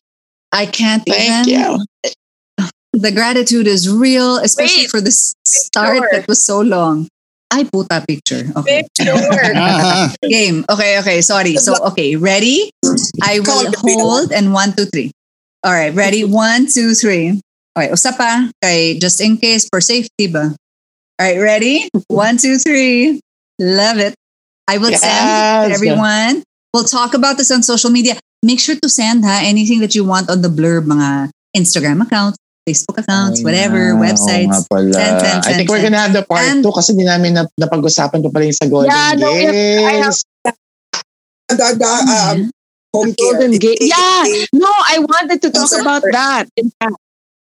I 0.54 0.66
can't 0.68 1.04
Thank 1.08 1.48
even. 1.48 1.80
you. 2.06 2.14
The 2.94 3.12
gratitude 3.14 3.68
is 3.68 3.90
real, 3.90 4.36
especially 4.38 4.84
Wait, 4.84 4.92
for 4.92 5.00
the 5.00 5.12
start 5.12 5.98
sure. 5.98 6.10
that 6.12 6.28
was 6.28 6.46
so 6.46 6.60
long. 6.60 7.08
Ay, 7.52 7.68
puta 7.68 8.00
picture. 8.08 8.48
Okay. 8.56 8.84
Picture. 8.96 9.12
Game. 10.30 10.64
Okay, 10.72 11.00
okay. 11.00 11.20
Sorry. 11.22 11.56
So, 11.60 11.76
okay. 11.92 12.16
Ready? 12.16 12.72
I 13.22 13.40
will 13.44 13.72
hold 13.84 14.32
and 14.32 14.54
one, 14.54 14.72
two, 14.72 14.86
three. 14.86 15.12
All 15.64 15.74
right. 15.74 15.94
Ready? 15.94 16.24
One, 16.24 16.66
two, 16.72 16.94
three. 16.96 17.42
Okay. 17.78 17.90
Usa 17.92 18.12
pa. 18.16 18.48
Okay. 18.64 18.98
Just 19.00 19.20
in 19.20 19.36
case 19.38 19.68
for 19.68 19.82
safety 19.84 20.28
ba? 20.32 20.56
All 21.20 21.24
right. 21.28 21.38
Ready? 21.38 21.90
One, 22.08 22.38
two, 22.40 22.56
three. 22.58 23.20
Love 23.60 24.00
it. 24.00 24.16
I 24.68 24.78
will 24.80 24.96
send 24.96 25.04
Yes. 25.04 25.68
to 25.68 25.74
everyone. 25.76 26.44
We'll 26.74 26.88
talk 26.88 27.14
about 27.14 27.36
this 27.36 27.52
on 27.52 27.64
social 27.64 27.92
media. 27.92 28.16
Make 28.42 28.60
sure 28.64 28.80
to 28.80 28.88
send 28.90 29.28
ha 29.28 29.44
anything 29.44 29.84
that 29.84 29.94
you 29.94 30.08
want 30.08 30.32
on 30.32 30.42
the 30.42 30.48
blurb, 30.48 30.88
mga 30.88 31.30
Instagram 31.52 32.00
accounts, 32.02 32.40
Facebook 32.68 32.98
accounts, 33.02 33.42
whatever, 33.42 33.98
Ay, 33.98 34.12
websites. 34.14 34.54
nga 34.54 34.62
pala. 34.70 34.94
Send, 34.94 35.16
send, 35.18 35.40
I 35.42 35.42
think 35.42 35.66
send, 35.66 35.70
we're 35.70 35.82
send. 35.82 35.86
gonna 35.90 36.02
have 36.06 36.14
the 36.14 36.22
part 36.24 36.46
And- 36.46 36.62
2 36.64 36.70
kasi 36.72 36.94
di 36.94 37.04
namin 37.04 37.34
na, 37.34 37.44
napag-usapan 37.58 38.22
pa 38.22 38.30
pala 38.30 38.46
yung 38.46 38.54
sa 38.54 38.66
Golden 38.70 38.90
Yeah, 38.94 39.12
no, 39.18 39.30
have- 39.34 39.56
I 39.90 39.94
have- 40.06 40.14
Gaze. 40.14 40.22
The, 41.52 41.68
the, 41.76 41.90
um, 41.90 42.38
home. 42.94 43.12
Golden 43.18 43.52
Gate. 43.58 43.82
Yeah. 43.82 44.24
No, 44.54 44.70
I 44.72 45.02
wanted 45.02 45.42
to 45.42 45.50
talk 45.52 45.72
about 45.74 46.04
that. 46.14 46.48
In 46.56 46.72
fact, 46.80 46.96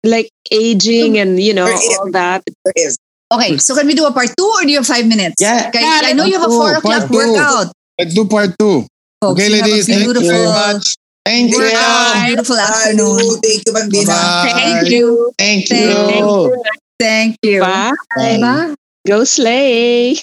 like 0.06 0.30
aging 0.50 1.18
and 1.18 1.36
you 1.38 1.52
know 1.52 1.66
all 1.68 2.10
that. 2.14 2.42
There 2.64 2.74
is. 2.78 2.96
Okay, 3.32 3.56
so 3.58 3.74
can 3.74 3.86
we 3.86 3.94
do 3.94 4.04
a 4.06 4.12
part 4.12 4.28
two 4.36 4.44
or 4.44 4.62
do 4.62 4.70
you 4.70 4.78
have 4.80 4.86
five 4.86 5.04
minutes? 5.06 5.40
Yeah. 5.40 5.68
Okay, 5.68 5.80
Yeah, 5.82 6.08
I 6.08 6.12
know 6.12 6.24
you 6.24 6.38
have 6.40 6.46
a 6.46 6.52
part 6.52 6.56
four 6.56 6.70
two, 6.72 6.78
o'clock 6.78 7.00
part 7.00 7.10
two. 7.10 7.16
workout. 7.32 7.66
let's 7.98 8.14
do 8.14 8.24
part 8.28 8.50
two. 8.58 8.86
Folks, 9.20 9.40
Okay, 9.40 9.48
you 9.50 9.56
have 9.56 9.66
a 9.66 9.70
ladies, 9.72 9.86
thank 9.86 10.04
you 10.04 10.14
very 10.24 10.46
much. 10.46 10.96
Thank 11.24 11.52
you. 11.52 11.58
workout, 11.58 12.26
beautiful 12.26 12.58
afternoon. 12.58 13.40
Thank 13.42 13.62
you, 13.66 13.72
Bambina. 13.72 14.06
Bye-bye. 14.06 14.52
Thank 14.52 14.90
you. 14.90 15.32
Thank 15.38 15.68
Thank 15.68 16.14
you. 16.16 16.64
Thank 16.98 17.36
you. 17.42 17.60
Bye. 17.60 17.92
Bye. 18.16 18.74
Go 19.06 19.24
slay. 19.24 20.16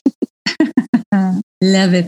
Love 1.61 1.93
it. 1.93 2.07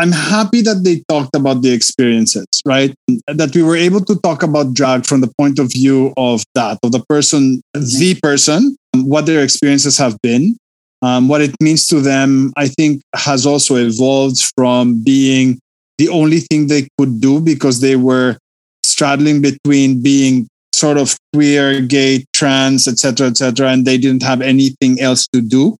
I'm 0.00 0.12
happy 0.12 0.62
that 0.62 0.84
they 0.84 1.02
talked 1.08 1.34
about 1.34 1.62
the 1.62 1.72
experiences, 1.72 2.46
right? 2.64 2.94
That 3.26 3.54
we 3.54 3.62
were 3.64 3.76
able 3.76 4.04
to 4.04 4.14
talk 4.20 4.44
about 4.44 4.72
drag 4.72 5.06
from 5.06 5.20
the 5.20 5.32
point 5.36 5.58
of 5.58 5.72
view 5.72 6.14
of 6.16 6.44
that, 6.54 6.78
of 6.84 6.92
the 6.92 7.04
person, 7.08 7.60
the 7.74 8.18
person, 8.22 8.76
what 8.94 9.26
their 9.26 9.42
experiences 9.42 9.98
have 9.98 10.16
been, 10.22 10.56
um, 11.02 11.26
what 11.26 11.40
it 11.40 11.54
means 11.60 11.88
to 11.88 12.00
them. 12.00 12.52
I 12.56 12.68
think 12.68 13.02
has 13.14 13.44
also 13.44 13.74
evolved 13.74 14.40
from 14.56 15.02
being 15.02 15.58
the 15.98 16.08
only 16.08 16.40
thing 16.40 16.66
they 16.66 16.88
could 16.98 17.20
do 17.20 17.40
because 17.40 17.80
they 17.80 17.96
were 17.96 18.38
straddling 18.84 19.42
between 19.42 20.02
being 20.02 20.48
sort 20.72 20.96
of 20.96 21.16
queer, 21.32 21.80
gay, 21.80 22.24
trans, 22.32 22.86
etc., 22.86 23.28
etc., 23.28 23.68
and 23.68 23.84
they 23.84 23.98
didn't 23.98 24.22
have 24.22 24.40
anything 24.40 25.00
else 25.00 25.26
to 25.32 25.40
do 25.40 25.76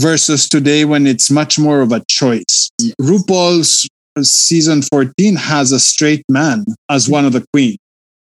versus 0.00 0.48
today 0.48 0.84
when 0.84 1.06
it's 1.06 1.30
much 1.30 1.58
more 1.58 1.80
of 1.80 1.92
a 1.92 2.02
choice. 2.08 2.70
RuPaul's 3.00 3.88
season 4.22 4.82
14 4.82 5.36
has 5.36 5.72
a 5.72 5.80
straight 5.80 6.24
man 6.28 6.64
as 6.88 7.08
one 7.08 7.24
of 7.24 7.32
the 7.32 7.44
queen, 7.52 7.76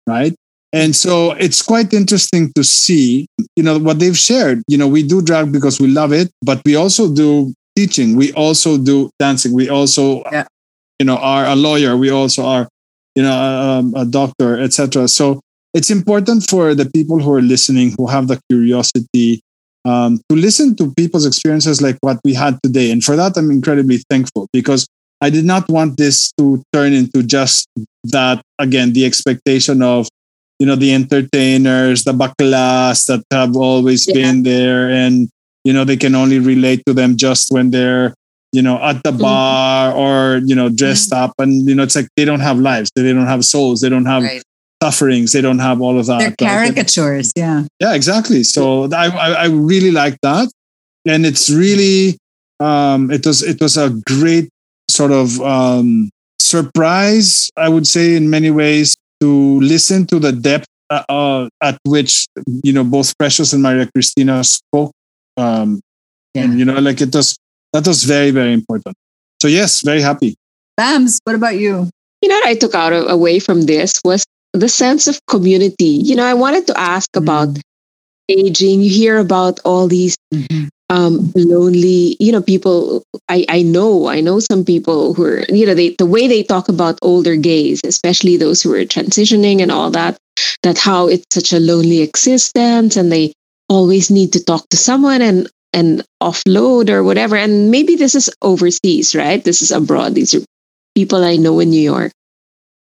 right? 0.08 0.34
And 0.72 0.96
so 0.96 1.32
it's 1.32 1.62
quite 1.62 1.94
interesting 1.94 2.54
to 2.54 2.64
see, 2.64 3.26
you 3.56 3.64
know, 3.64 3.80
what 3.80 3.98
they've 4.00 4.18
shared. 4.18 4.62
You 4.68 4.78
know, 4.78 4.88
we 4.88 5.02
do 5.02 5.22
drag 5.22 5.52
because 5.52 5.80
we 5.80 5.88
love 5.88 6.14
it, 6.14 6.30
but 6.44 6.62
we 6.64 6.76
also 6.76 7.14
do 7.14 7.54
teaching. 7.76 8.16
We 8.16 8.32
also 8.34 8.78
do 8.78 9.10
dancing. 9.20 9.54
We 9.54 9.70
also, 9.70 10.24
Yeah. 10.32 10.46
You 11.00 11.06
know, 11.06 11.18
are 11.18 11.46
a 11.46 11.56
lawyer. 11.56 11.96
We 11.98 12.10
also 12.12 12.46
are, 12.46 12.68
you 13.16 13.24
know, 13.24 13.34
um, 13.34 13.94
a 13.96 14.06
doctor, 14.06 14.60
etc. 14.60 15.08
So 15.08 15.42
it's 15.74 15.90
important 15.90 16.50
for 16.50 16.76
the 16.76 16.90
people 16.90 17.20
who 17.20 17.34
are 17.34 17.42
listening, 17.42 17.94
who 17.98 18.08
have 18.08 18.28
the 18.28 18.40
curiosity, 18.50 19.42
um, 19.86 20.20
to 20.30 20.36
listen 20.36 20.76
to 20.76 20.94
people's 20.96 21.26
experiences 21.26 21.82
like 21.82 21.98
what 22.02 22.20
we 22.24 22.34
had 22.34 22.60
today. 22.62 22.92
And 22.92 23.04
for 23.04 23.16
that, 23.16 23.38
I'm 23.38 23.50
incredibly 23.50 24.04
thankful 24.10 24.48
because 24.52 24.86
I 25.22 25.30
did 25.30 25.46
not 25.46 25.68
want 25.70 25.98
this 25.98 26.32
to 26.38 26.62
turn 26.74 26.94
into 26.94 27.24
just 27.24 27.68
that, 28.06 28.42
again, 28.60 28.94
the 28.94 29.06
expectation 29.06 29.82
of, 29.82 30.08
you 30.60 30.66
know, 30.68 30.76
the 30.76 30.94
entertainers, 30.94 32.04
the 32.04 32.14
baklas 32.14 33.06
that 33.08 33.24
have 33.32 33.56
always 33.56 34.08
Yeah. 34.08 34.14
been 34.16 34.44
there. 34.44 34.90
And, 34.90 35.30
you 35.64 35.74
know, 35.74 35.84
they 35.86 35.98
can 35.98 36.16
only 36.16 36.40
relate 36.40 36.84
to 36.86 36.94
them 36.94 37.16
just 37.18 37.52
when 37.52 37.72
they're, 37.72 38.14
you 38.52 38.62
know, 38.62 38.82
at 38.82 39.04
the 39.04 39.12
Mhm. 39.12 39.20
bar 39.20 39.94
or, 39.94 40.42
you 40.46 40.56
know, 40.56 40.70
dressed 40.70 41.14
up. 41.14 41.34
And, 41.38 41.68
you 41.68 41.76
know, 41.76 41.84
it's 41.84 41.96
like 41.96 42.08
they 42.16 42.26
don't 42.26 42.40
have 42.40 42.60
lives. 42.60 42.90
They 42.96 43.14
don't 43.14 43.28
have 43.28 43.46
souls. 43.46 43.82
They 43.82 43.90
don't 43.90 44.06
have 44.08 44.24
Right. 44.24 44.42
sufferings. 44.82 45.32
They 45.34 45.42
don't 45.42 45.60
have 45.60 45.82
all 45.82 46.00
of 46.00 46.08
that. 46.08 46.20
They're 46.20 46.50
caricatures. 46.50 47.32
Yeah. 47.36 47.66
yeah, 47.80 47.94
exactly. 47.94 48.44
So 48.44 48.90
I, 48.92 49.08
I, 49.08 49.46
really 49.48 49.92
like 49.92 50.18
that, 50.24 50.50
and 51.06 51.26
it's 51.26 51.50
really 51.50 52.18
um, 52.60 53.12
it 53.12 53.26
was 53.26 53.42
it 53.44 53.60
was 53.62 53.78
a 53.78 53.90
great 54.06 54.50
sort 54.90 55.12
of 55.12 55.40
um, 55.42 56.10
surprise. 56.40 57.50
I 57.56 57.70
would 57.70 57.88
say 57.88 58.16
in 58.16 58.30
many 58.30 58.52
ways 58.52 58.96
to 59.22 59.60
listen 59.62 60.06
to 60.08 60.20
the 60.20 60.32
depth 60.32 60.66
uh, 60.90 61.04
uh, 61.10 61.50
at 61.62 61.78
which 61.86 62.26
you 62.64 62.74
know 62.74 62.84
both 62.84 63.18
Precious 63.18 63.54
and 63.54 63.62
Maria 63.64 63.88
Cristina 63.94 64.44
spoke, 64.44 64.92
um, 65.38 65.80
and 66.36 66.58
you 66.60 66.66
know 66.66 66.80
like 66.80 67.02
it 67.02 67.14
was 67.14 67.36
that 67.74 67.88
was 67.88 68.04
very 68.04 68.32
very 68.32 68.54
important. 68.54 68.96
So 69.42 69.48
yes, 69.48 69.82
very 69.82 70.02
happy. 70.02 70.36
Bams, 70.80 71.20
what 71.24 71.36
about 71.36 71.58
you? 71.58 71.90
You 72.22 72.30
know 72.30 72.36
what 72.36 72.48
I 72.48 72.56
took 72.56 72.76
out 72.76 72.94
of, 72.94 73.10
away 73.10 73.40
from 73.40 73.64
this 73.64 74.02
was 74.04 74.26
the 74.54 74.70
sense 74.70 75.08
of 75.08 75.20
community. 75.28 75.86
You 75.86 76.16
know, 76.16 76.26
I 76.26 76.34
wanted 76.34 76.68
to 76.68 76.80
ask 76.80 77.10
about 77.16 77.58
aging. 78.28 78.82
You 78.82 78.90
hear 78.90 79.18
about 79.18 79.60
all 79.64 79.88
these 79.88 80.18
um, 80.90 81.32
lonely, 81.36 82.18
you 82.20 82.32
know, 82.32 82.42
people. 82.42 83.04
I, 83.30 83.46
I 83.48 83.62
know, 83.62 84.08
I 84.08 84.22
know 84.22 84.40
some 84.40 84.66
people 84.66 85.14
who 85.14 85.24
are, 85.24 85.46
you 85.50 85.66
know, 85.66 85.76
they, 85.76 85.96
the 85.98 86.06
way 86.06 86.28
they 86.28 86.44
talk 86.44 86.68
about 86.68 86.98
older 87.02 87.36
gays, 87.36 87.82
especially 87.86 88.38
those 88.38 88.62
who 88.62 88.74
are 88.74 88.86
transitioning 88.86 89.62
and 89.62 89.72
all 89.72 89.92
that, 89.92 90.18
that 90.64 90.78
how 90.78 91.08
it's 91.08 91.26
such 91.32 91.54
a 91.54 91.60
lonely 91.60 92.02
existence 92.02 92.98
and 92.98 93.12
they 93.12 93.34
always 93.70 94.10
need 94.10 94.34
to 94.34 94.44
talk 94.44 94.68
to 94.70 94.78
someone 94.78 95.22
and, 95.22 95.48
and 95.74 96.04
offload 96.22 96.90
or 96.90 97.04
whatever. 97.04 97.36
And 97.36 97.72
maybe 97.72 97.96
this 97.96 98.16
is 98.16 98.30
overseas, 98.42 99.16
right? 99.16 99.44
This 99.44 99.62
is 99.62 99.72
abroad. 99.72 100.16
These 100.16 100.34
are 100.36 100.42
people 100.96 101.24
I 101.24 101.36
know 101.38 101.60
in 101.60 101.70
New 101.70 101.82
York. 101.82 102.12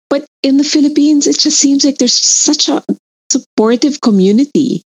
But 0.10 0.26
in 0.44 0.58
the 0.58 0.64
Philippines, 0.64 1.28
it 1.28 1.38
just 1.40 1.60
seems 1.60 1.86
like 1.86 1.98
there's 1.98 2.14
such 2.14 2.68
a 2.70 2.84
supportive 3.32 4.02
community 4.02 4.82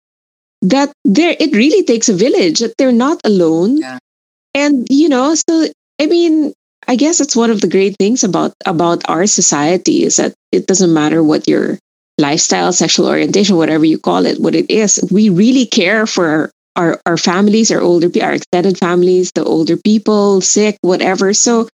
that 0.61 0.91
there 1.05 1.35
it 1.39 1.53
really 1.55 1.83
takes 1.83 2.09
a 2.09 2.13
village 2.13 2.59
that 2.59 2.73
they're 2.77 2.91
not 2.91 3.19
alone 3.23 3.77
Yeah. 3.77 3.99
and 4.53 4.87
you 4.89 5.09
know 5.09 5.35
so 5.35 5.67
i 6.01 6.05
mean 6.07 6.53
i 6.87 6.95
guess 6.95 7.19
it's 7.19 7.35
one 7.35 7.49
of 7.51 7.61
the 7.61 7.67
great 7.69 7.95
things 7.97 8.23
about 8.23 8.53
about 8.65 9.03
our 9.09 9.27
society 9.27 10.03
is 10.03 10.17
that 10.17 10.33
it 10.51 10.67
doesn't 10.67 10.93
matter 10.93 11.23
what 11.23 11.47
your 11.47 11.79
lifestyle 12.17 12.71
sexual 12.71 13.07
orientation 13.07 13.55
whatever 13.57 13.85
you 13.85 13.97
call 13.99 14.25
it 14.25 14.39
what 14.39 14.55
it 14.55 14.69
is 14.69 14.99
we 15.11 15.29
really 15.29 15.65
care 15.65 16.05
for 16.07 16.51
our 16.75 16.99
our, 17.05 17.17
families 17.17 17.71
our 17.71 17.81
older 17.81 18.09
our 18.21 18.33
extended 18.33 18.77
families 18.77 19.31
the 19.33 19.43
older 19.43 19.77
people 19.77 20.41
sick 20.41 20.77
whatever. 20.81 21.33
So 21.33 21.67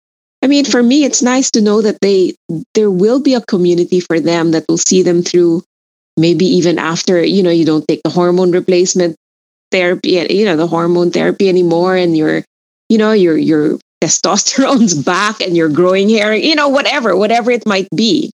i 0.42 0.46
mean 0.46 0.64
for 0.64 0.82
me 0.82 1.04
it's 1.04 1.22
nice 1.22 1.50
to 1.52 1.60
know 1.60 1.82
that 1.82 2.00
they 2.00 2.34
there 2.74 2.90
will 2.90 3.20
be 3.20 3.34
a 3.34 3.40
community 3.40 4.00
for 4.00 4.20
them 4.20 4.52
that 4.52 4.64
will 4.68 4.78
see 4.78 5.02
them 5.02 5.22
through 5.22 5.62
maybe 6.16 6.46
even 6.46 6.78
after 6.78 7.22
you 7.22 7.42
know 7.42 7.50
you 7.50 7.64
don't 7.64 7.86
take 7.88 8.02
the 8.04 8.10
hormone 8.10 8.52
replacement 8.52 9.16
therapy 9.70 10.10
you 10.30 10.44
know 10.44 10.56
the 10.56 10.66
hormone 10.66 11.10
therapy 11.10 11.48
anymore 11.48 11.96
and 11.96 12.16
your 12.16 12.44
you 12.88 12.98
know 12.98 13.12
your 13.12 13.36
your 13.36 13.78
testosterone's 14.02 14.94
back 15.12 15.40
and 15.40 15.56
you're 15.56 15.68
growing 15.68 16.08
hair 16.08 16.34
you 16.34 16.54
know 16.54 16.68
whatever 16.68 17.16
whatever 17.16 17.50
it 17.50 17.66
might 17.66 17.88
be 17.94 18.30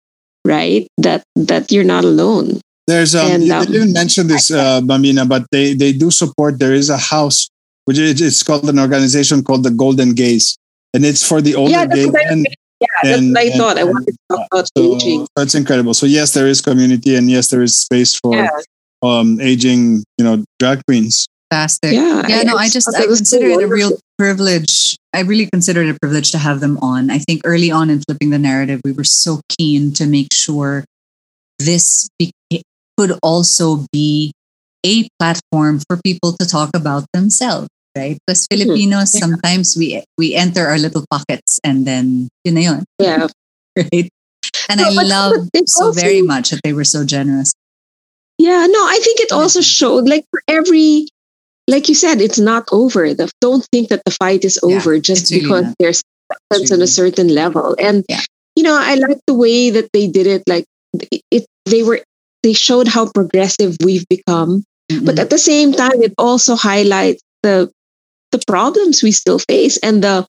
right? 0.46 0.88
That 0.98 1.24
that 1.36 1.72
you're 1.72 1.84
not 1.84 2.04
alone 2.04 2.62
There's 2.88 3.16
um, 3.16 3.32
And, 3.32 3.44
you 3.46 3.54
um, 3.54 3.66
didn't 3.66 3.94
mention 3.94 4.28
this, 4.28 4.52
uh, 4.52 4.82
Bambina, 4.82 5.28
but 5.28 5.46
they 5.52 5.74
they 5.74 5.94
do 5.94 6.12
support. 6.12 6.60
There 6.60 6.74
is 6.74 6.90
a 6.90 6.98
house 6.98 7.48
which 7.86 7.98
is 7.98 8.20
it's 8.22 8.44
called 8.44 8.68
an 8.70 8.80
organization 8.80 9.44
called 9.44 9.64
the 9.64 9.72
Golden 9.72 10.14
Gays, 10.14 10.58
and 10.94 11.06
it's 11.06 11.24
for 11.26 11.42
the 11.42 11.56
older 11.56 11.72
Yeah, 11.72 11.86
that's 11.86 11.96
gay 12.00 12.06
what 12.08 12.26
I- 12.28 12.30
men. 12.36 12.44
Yeah, 12.84 12.88
that's 13.04 13.22
what 13.24 13.38
I 13.40 13.44
and- 13.48 13.56
thought. 13.56 13.78
I 13.80 13.84
wanted 13.86 14.12
to 14.12 14.18
talk 14.32 14.48
about 14.52 14.68
So, 14.76 14.96
aging. 14.96 15.20
so 15.38 15.44
it's 15.44 15.56
incredible. 15.56 15.94
So 15.94 16.06
yes, 16.06 16.34
there 16.34 16.48
is 16.48 16.60
community, 16.60 17.16
and 17.16 17.32
yes, 17.32 17.48
there 17.48 17.64
is 17.64 17.78
space 17.78 18.16
for 18.20 18.36
Yeah, 18.36 18.50
um 19.02 19.40
aging, 19.40 20.04
you 20.18 20.26
know, 20.28 20.44
drag 20.60 20.84
queens. 20.86 21.26
Fantastic. 21.52 21.94
yeah. 21.94 22.28
Yeah, 22.28 22.44
no, 22.44 22.58
I 22.58 22.68
just 22.68 22.88
I 22.92 23.06
was 23.08 23.20
so 23.24 23.38
consider 23.40 23.48
it 23.48 23.64
a 23.64 23.68
real 23.68 23.96
privilege. 24.18 24.98
I 25.14 25.22
really 25.22 25.48
consider 25.54 25.84
it 25.84 25.90
a 25.96 25.98
privilege 26.02 26.32
to 26.32 26.40
have 26.40 26.60
them 26.60 26.76
on. 26.82 27.12
I 27.12 27.20
think 27.20 27.42
early 27.46 27.70
on 27.72 27.90
in 27.90 28.02
flipping 28.02 28.32
the 28.32 28.40
narrative, 28.40 28.82
we 28.84 28.92
were 28.92 29.04
so 29.08 29.40
keen 29.56 29.94
to 29.94 30.06
make 30.06 30.34
sure 30.34 30.84
this 31.60 32.10
be- 32.18 32.32
could 32.98 33.18
also 33.24 33.86
be 33.92 34.32
a 34.86 35.08
platform 35.20 35.80
for 35.88 35.98
people 36.04 36.34
to 36.40 36.46
talk 36.46 36.70
about 36.76 37.06
themselves, 37.14 37.68
right? 37.98 38.18
Because 38.26 38.46
mm-hmm. 38.48 38.64
Filipinos 38.64 39.14
Yeah. 39.14 39.20
sometimes 39.22 39.76
we 39.78 40.04
we 40.18 40.36
enter 40.36 40.68
our 40.68 40.78
little 40.78 41.06
pockets 41.10 41.60
and 41.64 41.88
then 41.88 42.28
you 42.44 42.52
know, 42.52 42.62
yun, 42.62 42.84
Yeah, 43.00 43.28
right? 43.78 44.10
And 44.70 44.80
No, 44.80 44.88
I 44.88 45.04
love 45.04 45.34
so 45.68 45.92
very 45.92 46.22
much 46.22 46.52
that 46.52 46.62
they 46.64 46.74
were 46.74 46.84
so 46.86 47.04
generous. 47.06 47.54
Yeah, 48.38 48.66
no, 48.68 48.80
I 48.86 49.00
think 49.04 49.20
it 49.20 49.32
also 49.32 49.62
showed 49.62 50.08
like 50.08 50.26
for 50.32 50.42
every 50.48 51.08
like 51.70 51.88
you 51.88 51.96
said, 51.96 52.20
it's 52.20 52.40
not 52.40 52.68
over. 52.74 53.14
The, 53.14 53.32
don't 53.40 53.66
think 53.72 53.88
that 53.88 54.02
the 54.04 54.12
fight 54.12 54.44
is 54.44 54.60
Yeah, 54.62 54.76
over 54.76 55.00
just 55.00 55.32
really 55.32 55.44
because 55.44 55.64
not. 55.64 55.76
there's 55.80 56.04
acceptance 56.30 56.72
on 56.72 56.82
a 56.82 56.88
certain 56.88 57.30
level. 57.30 57.76
And 57.80 58.04
Yeah. 58.10 58.22
you 58.56 58.64
know, 58.64 58.76
I 58.78 58.96
like 58.96 59.20
the 59.28 59.34
way 59.34 59.70
that 59.72 59.90
they 59.94 60.08
did 60.08 60.28
it. 60.28 60.44
Like 60.48 60.66
it 61.32 61.46
they 61.66 61.84
were 61.84 62.04
they 62.44 62.54
showed 62.54 62.88
how 62.88 63.10
progressive 63.10 63.78
we've 63.84 64.08
become. 64.10 64.64
But 65.04 65.16
Mhm. 65.16 65.20
at 65.20 65.30
the 65.30 65.38
same 65.40 65.74
time, 65.74 66.02
it 66.04 66.14
also 66.18 66.56
highlights 66.56 67.22
the 67.42 67.70
the 68.32 68.40
problems 68.48 69.04
we 69.04 69.12
still 69.12 69.40
face 69.40 69.78
and 69.84 70.04
the 70.04 70.26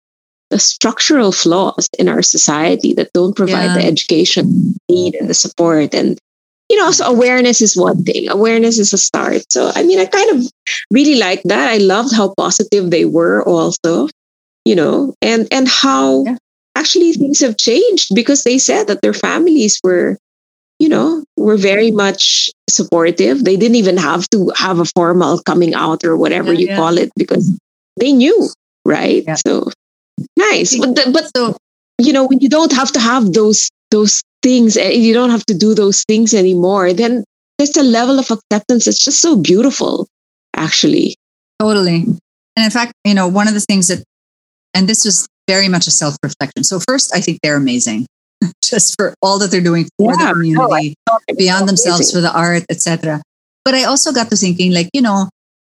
the 0.50 0.58
structural 0.58 1.32
flaws 1.32 1.88
in 1.98 2.08
our 2.08 2.22
society 2.22 2.92
that 2.94 3.10
don't 3.14 3.34
provide 3.34 3.70
Yeah. 3.72 3.78
the 3.78 3.84
education 3.86 4.74
need 4.90 5.14
and 5.16 5.28
the 5.28 5.34
support 5.34 5.94
and 5.94 6.18
you 6.68 6.76
know 6.76 6.90
so 6.92 7.04
awareness 7.06 7.60
is 7.62 7.76
one 7.76 8.04
thing 8.04 8.28
awareness 8.28 8.78
is 8.78 8.92
a 8.92 8.98
start 8.98 9.42
so 9.50 9.72
i 9.74 9.82
mean 9.82 9.98
i 9.98 10.04
kind 10.04 10.30
of 10.36 10.46
really 10.92 11.16
like 11.16 11.42
that 11.44 11.66
i 11.72 11.78
loved 11.78 12.12
how 12.14 12.32
positive 12.36 12.90
they 12.90 13.04
were 13.06 13.42
also 13.48 14.08
you 14.64 14.76
know 14.76 15.14
and 15.22 15.48
and 15.50 15.66
how 15.66 16.24
Yeah. 16.24 16.36
actually 16.76 17.12
things 17.14 17.40
have 17.40 17.56
changed 17.56 18.14
because 18.14 18.44
they 18.44 18.58
said 18.58 18.86
that 18.88 19.00
their 19.02 19.14
families 19.16 19.80
were 19.82 20.18
you 20.78 20.88
know 20.88 21.24
were 21.36 21.56
very 21.56 21.90
much 21.90 22.50
supportive 22.68 23.44
they 23.44 23.56
didn't 23.56 23.76
even 23.76 23.96
have 23.96 24.28
to 24.30 24.50
have 24.56 24.80
a 24.80 24.84
formal 24.96 25.40
coming 25.42 25.74
out 25.74 26.04
or 26.04 26.16
whatever 26.16 26.52
Yeah, 26.52 26.58
you 26.60 26.66
yeah. 26.68 26.76
call 26.76 26.98
it 26.98 27.10
because 27.16 27.50
they 27.98 28.12
knew 28.12 28.48
right 28.84 29.24
Yeah. 29.26 29.34
so 29.34 29.70
nice 30.36 30.76
but 30.76 30.94
the, 30.96 31.10
but 31.12 31.30
so 31.36 31.56
you 31.98 32.12
know 32.12 32.26
when 32.26 32.40
you 32.40 32.48
don't 32.48 32.72
have 32.72 32.90
to 32.92 33.00
have 33.00 33.32
those 33.32 33.68
those 33.90 34.22
things 34.42 34.76
eh, 34.76 34.90
you 34.90 35.14
don't 35.14 35.30
have 35.30 35.46
to 35.46 35.54
do 35.54 35.74
those 35.74 36.02
things 36.04 36.34
anymore 36.34 36.92
then 36.92 37.24
there's 37.58 37.76
a 37.76 37.82
level 37.82 38.18
of 38.18 38.30
acceptance 38.30 38.84
that's 38.86 39.02
just 39.02 39.20
so 39.20 39.36
beautiful 39.36 40.06
actually 40.56 41.14
Totally. 41.60 42.02
And 42.56 42.64
in 42.64 42.70
fact, 42.70 42.92
you 43.04 43.14
know, 43.14 43.28
one 43.28 43.46
of 43.48 43.54
the 43.54 43.60
things 43.60 43.86
that, 43.88 44.02
and 44.74 44.88
this 44.88 45.04
was 45.04 45.26
very 45.48 45.68
much 45.68 45.86
a 45.86 45.90
self 45.92 46.16
reflection. 46.22 46.64
So, 46.64 46.80
first, 46.80 47.14
I 47.14 47.20
think 47.20 47.38
they're 47.42 47.56
amazing 47.56 48.06
just 48.62 48.94
for 48.98 49.14
all 49.22 49.38
that 49.38 49.50
they're 49.50 49.60
doing 49.60 49.84
for 49.98 50.12
Yeah, 50.12 50.16
the 50.16 50.24
no, 50.24 50.32
community, 50.32 50.94
beyond 51.36 51.68
themselves, 51.68 52.10
for 52.10 52.20
the 52.20 52.32
art, 52.32 52.64
etc. 52.70 53.22
But 53.64 53.74
I 53.74 53.84
also 53.84 54.12
got 54.12 54.30
to 54.30 54.36
thinking, 54.36 54.72
like, 54.72 54.90
you 54.92 55.02
know, 55.02 55.28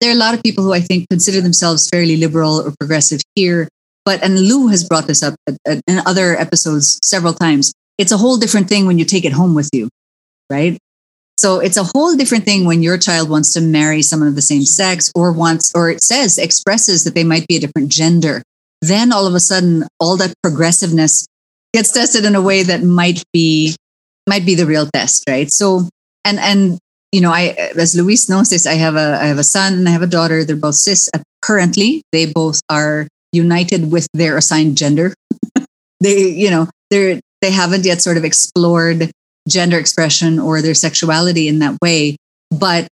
there 0.01 0.11
are 0.11 0.15
a 0.15 0.19
lot 0.19 0.35
of 0.35 0.43
people 0.43 0.65
who 0.65 0.73
I 0.73 0.81
think 0.81 1.09
consider 1.09 1.41
themselves 1.41 1.89
fairly 1.89 2.17
liberal 2.17 2.61
or 2.61 2.73
progressive 2.79 3.21
here. 3.35 3.69
But, 4.05 4.23
and 4.23 4.39
Lou 4.39 4.69
has 4.69 4.85
brought 4.85 5.07
this 5.07 5.23
up 5.23 5.35
in 5.67 5.99
other 6.07 6.37
episodes 6.37 6.99
several 7.03 7.33
times. 7.33 7.73
It's 7.99 8.13
a 8.13 8.17
whole 8.17 8.37
different 8.37 8.69
thing 8.69 8.87
when 8.87 8.99
you 8.99 9.05
take 9.05 9.25
it 9.25 9.33
home 9.33 9.55
with 9.55 9.71
you, 9.73 9.89
right? 10.51 10.79
So 11.39 11.61
it's 11.61 11.77
a 11.77 11.85
whole 11.85 12.15
different 12.17 12.45
thing 12.45 12.65
when 12.65 12.83
your 12.83 12.99
child 12.99 13.29
wants 13.29 13.53
to 13.55 13.61
marry 13.61 14.03
someone 14.03 14.29
of 14.29 14.37
the 14.37 14.43
same 14.43 14.65
sex 14.65 15.11
or 15.15 15.33
wants, 15.33 15.73
or 15.75 15.91
it 15.91 16.03
says, 16.03 16.39
expresses 16.39 17.05
that 17.05 17.15
they 17.15 17.25
might 17.25 17.47
be 17.47 17.57
a 17.57 17.61
different 17.61 17.91
gender. 17.91 18.43
Then 18.81 19.13
all 19.13 19.27
of 19.27 19.35
a 19.35 19.41
sudden, 19.41 19.85
all 19.99 20.17
that 20.19 20.35
progressiveness 20.43 21.27
gets 21.77 21.93
tested 21.93 22.25
in 22.25 22.35
a 22.35 22.41
way 22.41 22.63
that 22.63 22.83
might 22.83 23.23
be, 23.35 23.77
might 24.27 24.47
be 24.47 24.55
the 24.55 24.65
real 24.65 24.87
test, 24.87 25.25
right? 25.29 25.51
So, 25.51 25.83
and, 26.25 26.39
and, 26.41 26.79
you 27.13 27.21
know, 27.21 27.31
I, 27.31 27.55
as 27.77 27.95
Luis 27.95 28.31
knows 28.31 28.49
this, 28.49 28.67
I 28.67 28.75
have 28.75 28.97
a, 28.97 29.19
I 29.21 29.27
have 29.27 29.37
a 29.37 29.45
son 29.45 29.75
and 29.75 29.87
I 29.87 29.93
have 29.93 30.01
a 30.01 30.07
daughter. 30.07 30.43
They're 30.43 30.57
both 30.57 30.77
cis. 30.77 31.11
Currently, 31.43 32.01
they 32.13 32.33
both 32.33 32.61
are 32.71 33.07
united 33.31 33.93
with 33.93 34.09
their 34.15 34.39
assigned 34.39 34.79
gender. 34.79 35.13
they, 36.01 36.31
you 36.31 36.51
know, 36.51 36.67
they're, 36.89 37.21
they 37.43 37.51
haven't 37.51 37.85
yet 37.85 38.01
sort 38.01 38.17
of 38.17 38.25
explored 38.25 39.11
gender 39.47 39.79
expression 39.79 40.39
or 40.39 40.63
their 40.63 40.75
sexuality 40.75 41.47
in 41.47 41.59
that 41.59 41.77
way. 41.83 42.17
But 42.51 42.89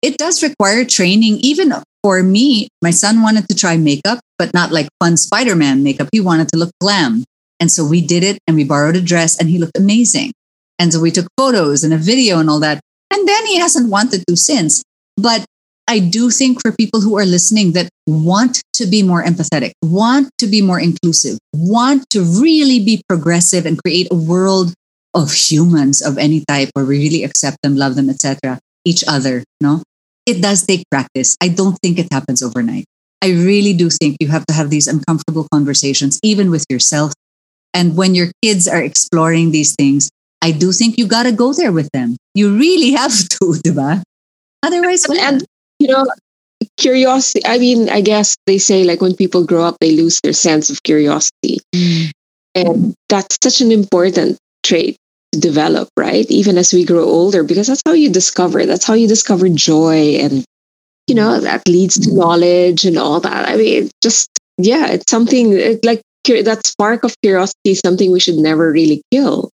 it 0.00 0.16
does 0.16 0.42
require 0.42 0.86
training. 0.86 1.38
Even 1.42 1.74
for 2.02 2.22
me, 2.22 2.68
my 2.80 2.90
son 2.90 3.20
wanted 3.20 3.48
to 3.50 3.54
try 3.54 3.76
makeup, 3.76 4.20
but 4.38 4.54
not 4.54 4.72
like 4.72 4.88
fun 4.98 5.18
Spider 5.18 5.54
Man 5.54 5.82
makeup. 5.82 6.08
He 6.10 6.20
wanted 6.20 6.48
to 6.52 6.58
look 6.58 6.70
glam. 6.80 7.24
And 7.60 7.70
so 7.70 7.84
we 7.84 8.00
did 8.00 8.24
it 8.24 8.38
and 8.46 8.56
we 8.56 8.64
borrowed 8.64 8.96
a 8.96 9.00
dress 9.00 9.38
and 9.38 9.48
he 9.48 9.58
looked 9.58 9.78
amazing. 9.78 10.32
And 10.78 10.92
so 10.92 11.00
we 11.00 11.10
took 11.10 11.28
photos 11.36 11.84
and 11.84 11.94
a 11.94 11.98
video 11.98 12.38
and 12.38 12.50
all 12.50 12.60
that. 12.60 12.80
And 13.12 13.28
then 13.28 13.46
he 13.46 13.58
hasn't 13.58 13.90
wanted 13.90 14.24
to 14.26 14.36
since. 14.36 14.82
But 15.16 15.44
I 15.88 15.98
do 15.98 16.30
think 16.30 16.60
for 16.62 16.72
people 16.72 17.00
who 17.00 17.18
are 17.18 17.26
listening 17.26 17.72
that 17.72 17.88
want 18.06 18.62
to 18.74 18.86
be 18.86 19.02
more 19.02 19.22
empathetic, 19.22 19.72
want 19.82 20.30
to 20.38 20.46
be 20.46 20.62
more 20.62 20.80
inclusive, 20.80 21.38
want 21.52 22.08
to 22.10 22.22
really 22.22 22.82
be 22.82 23.02
progressive 23.08 23.66
and 23.66 23.78
create 23.82 24.08
a 24.10 24.14
world 24.14 24.72
of 25.14 25.32
humans 25.32 26.00
of 26.00 26.18
any 26.18 26.44
type 26.48 26.70
where 26.72 26.84
we 26.84 26.98
really 26.98 27.24
accept 27.24 27.58
them, 27.62 27.76
love 27.76 27.96
them, 27.96 28.08
etc., 28.08 28.58
each 28.84 29.04
other, 29.06 29.44
no? 29.60 29.82
It 30.24 30.40
does 30.40 30.64
take 30.64 30.84
practice. 30.90 31.36
I 31.42 31.48
don't 31.48 31.76
think 31.82 31.98
it 31.98 32.08
happens 32.10 32.42
overnight. 32.42 32.86
I 33.22 33.30
really 33.30 33.74
do 33.74 33.90
think 33.90 34.16
you 34.20 34.28
have 34.28 34.46
to 34.46 34.54
have 34.54 34.70
these 34.70 34.86
uncomfortable 34.86 35.46
conversations, 35.52 36.18
even 36.22 36.50
with 36.50 36.64
yourself. 36.70 37.12
And 37.74 37.96
when 37.96 38.14
your 38.14 38.28
kids 38.42 38.68
are 38.68 38.82
exploring 38.82 39.50
these 39.50 39.74
things, 39.74 40.10
I 40.42 40.50
do 40.50 40.72
think 40.72 40.98
you 40.98 41.06
got 41.06 41.22
to 41.24 41.32
go 41.32 41.52
there 41.52 41.72
with 41.72 41.88
them. 41.92 42.16
You 42.34 42.56
really 42.56 42.92
have 42.92 43.12
to, 43.40 43.60
diba? 43.64 44.02
Otherwise, 44.62 45.06
wala. 45.08 45.20
and 45.20 45.44
you 45.78 45.88
know 45.88 46.06
curiosity 46.78 47.40
i 47.44 47.58
mean 47.58 47.88
i 47.88 48.00
guess 48.00 48.36
they 48.46 48.58
say 48.58 48.84
like 48.84 49.00
when 49.00 49.14
people 49.14 49.44
grow 49.44 49.64
up 49.64 49.76
they 49.80 49.92
lose 49.92 50.20
their 50.22 50.32
sense 50.32 50.70
of 50.70 50.82
curiosity 50.84 51.58
mm. 51.74 52.10
and 52.54 52.94
that's 53.08 53.36
such 53.42 53.60
an 53.60 53.72
important 53.72 54.38
trait 54.62 54.96
to 55.32 55.40
develop 55.40 55.88
right 55.98 56.30
even 56.30 56.56
as 56.56 56.72
we 56.72 56.84
grow 56.84 57.02
older 57.02 57.42
because 57.42 57.66
that's 57.66 57.82
how 57.84 57.92
you 57.92 58.08
discover 58.08 58.64
that's 58.64 58.84
how 58.84 58.94
you 58.94 59.08
discover 59.08 59.48
joy 59.48 60.16
and 60.20 60.44
you 61.08 61.14
know 61.14 61.40
that 61.40 61.66
leads 61.66 61.98
to 61.98 62.14
knowledge 62.14 62.84
and 62.84 62.96
all 62.96 63.18
that 63.18 63.48
i 63.48 63.56
mean 63.56 63.90
just 64.02 64.28
yeah 64.58 64.86
it's 64.86 65.10
something 65.10 65.52
it, 65.52 65.84
like 65.84 66.00
that 66.24 66.66
spark 66.66 67.04
of 67.04 67.14
curiosity 67.22 67.70
is 67.72 67.80
something 67.84 68.10
we 68.12 68.20
should 68.20 68.36
never 68.36 68.70
really 68.70 69.02
kill 69.12 69.50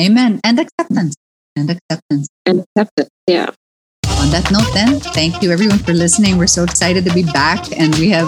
Amen. 0.00 0.40
And 0.44 0.58
acceptance. 0.60 1.14
And 1.56 1.70
acceptance. 1.70 2.28
and 2.44 2.64
accept 2.64 2.92
it 2.98 3.08
yeah 3.26 3.50
On 4.20 4.30
that 4.30 4.50
note, 4.50 4.72
then, 4.74 5.00
thank 5.14 5.42
you 5.42 5.50
everyone 5.52 5.78
for 5.78 5.92
listening. 5.92 6.36
We're 6.38 6.46
so 6.46 6.64
excited 6.64 7.04
to 7.04 7.12
be 7.12 7.22
back 7.22 7.70
and 7.78 7.94
we 7.96 8.08
have 8.10 8.26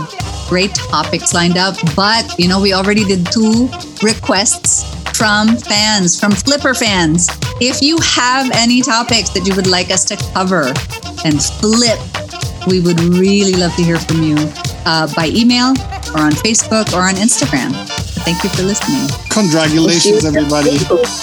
great 0.49 0.75
topics 0.75 1.35
lined 1.35 1.57
up. 1.57 1.77
But, 1.97 2.39
you 2.39 2.49
know, 2.49 2.61
we 2.61 2.73
already 2.73 3.05
did 3.05 3.27
two 3.33 3.69
requests 4.03 4.85
from 5.19 5.57
fans, 5.57 6.19
from 6.19 6.31
Flipper 6.31 6.75
fans. 6.75 7.27
If 7.61 7.83
you 7.83 7.99
have 8.03 8.49
any 8.55 8.81
topics 8.81 9.31
that 9.31 9.45
you 9.45 9.55
would 9.57 9.67
like 9.67 9.91
us 9.91 10.05
to 10.07 10.17
cover 10.33 10.73
and 11.27 11.43
flip, 11.43 11.99
we 12.69 12.79
would 12.81 13.01
really 13.01 13.55
love 13.55 13.75
to 13.75 13.83
hear 13.83 13.99
from 13.99 14.23
you 14.23 14.37
uh, 14.87 15.13
by 15.17 15.27
email 15.35 15.75
or 16.15 16.23
on 16.23 16.31
Facebook 16.39 16.95
or 16.95 17.03
on 17.03 17.15
Instagram. 17.15 17.75
Thank 18.23 18.45
you 18.45 18.51
for 18.51 18.63
listening. 18.63 19.11
Congratulations, 19.31 20.25
everybody. 20.25 20.79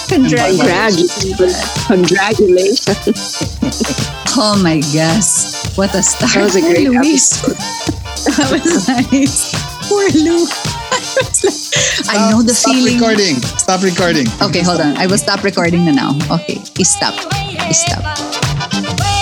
congratulations 0.08 1.56
congratulations 1.86 3.56
Oh 4.38 4.60
my 4.62 4.80
gosh. 4.92 5.74
What 5.78 5.94
a 5.94 6.02
start. 6.02 6.34
That 6.34 6.44
was 6.44 6.56
a 6.56 6.60
Poor 6.60 6.70
great 6.74 6.90
Luis. 6.90 7.40
That 8.26 8.50
was 8.50 8.88
nice. 8.88 9.75
Poor 9.88 10.08
Lou. 10.10 10.46
I 10.46 10.48
like- 11.44 12.08
I 12.08 12.30
know 12.30 12.42
the 12.42 12.54
Stop 12.54 12.74
feeling. 12.74 12.98
Stop 12.98 13.02
recording. 13.02 13.36
Stop 13.58 13.82
recording. 13.82 14.26
Okay, 14.42 14.62
hold 14.62 14.80
on. 14.80 14.96
I 14.96 15.06
will 15.06 15.18
stop 15.18 15.42
recording 15.44 15.84
now. 15.84 16.16
Okay, 16.30 16.58
stop. 16.84 17.14
Stop. 17.72 19.16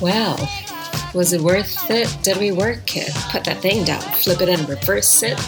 Well, 0.00 0.36
was 1.14 1.32
it 1.32 1.40
worth 1.40 1.90
it? 1.90 2.16
Did 2.22 2.38
we 2.38 2.52
work 2.52 2.96
it? 2.96 3.12
Put 3.30 3.44
that 3.44 3.58
thing 3.58 3.84
down, 3.84 4.00
flip 4.00 4.40
it 4.40 4.48
and 4.48 4.66
reverse 4.68 5.22
it. 5.22 5.38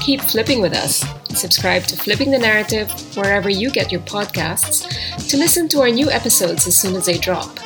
Keep 0.00 0.20
flipping 0.22 0.60
with 0.60 0.74
us. 0.74 1.04
subscribe 1.34 1.84
to 1.84 1.96
Flipping 1.96 2.30
the 2.30 2.38
Narrative 2.38 2.90
wherever 3.16 3.48
you 3.48 3.70
get 3.70 3.90
your 3.90 4.02
podcasts 4.02 4.86
to 5.28 5.36
listen 5.38 5.66
to 5.68 5.80
our 5.80 5.88
new 5.90 6.10
episodes 6.10 6.66
as 6.66 6.76
soon 6.76 6.94
as 6.94 7.06
they 7.06 7.16
drop. 7.18 7.58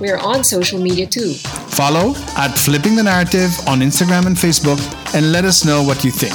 We 0.00 0.10
are 0.10 0.18
on 0.18 0.44
social 0.44 0.80
media 0.80 1.06
too. 1.06 1.32
Follow 1.34 2.14
at 2.36 2.58
Flipping 2.58 2.96
the 2.96 3.02
Narrative 3.02 3.50
on 3.66 3.80
Instagram 3.80 4.26
and 4.26 4.36
Facebook 4.36 4.78
and 5.14 5.32
let 5.32 5.44
us 5.44 5.64
know 5.64 5.82
what 5.82 6.04
you 6.04 6.10
think. 6.10 6.34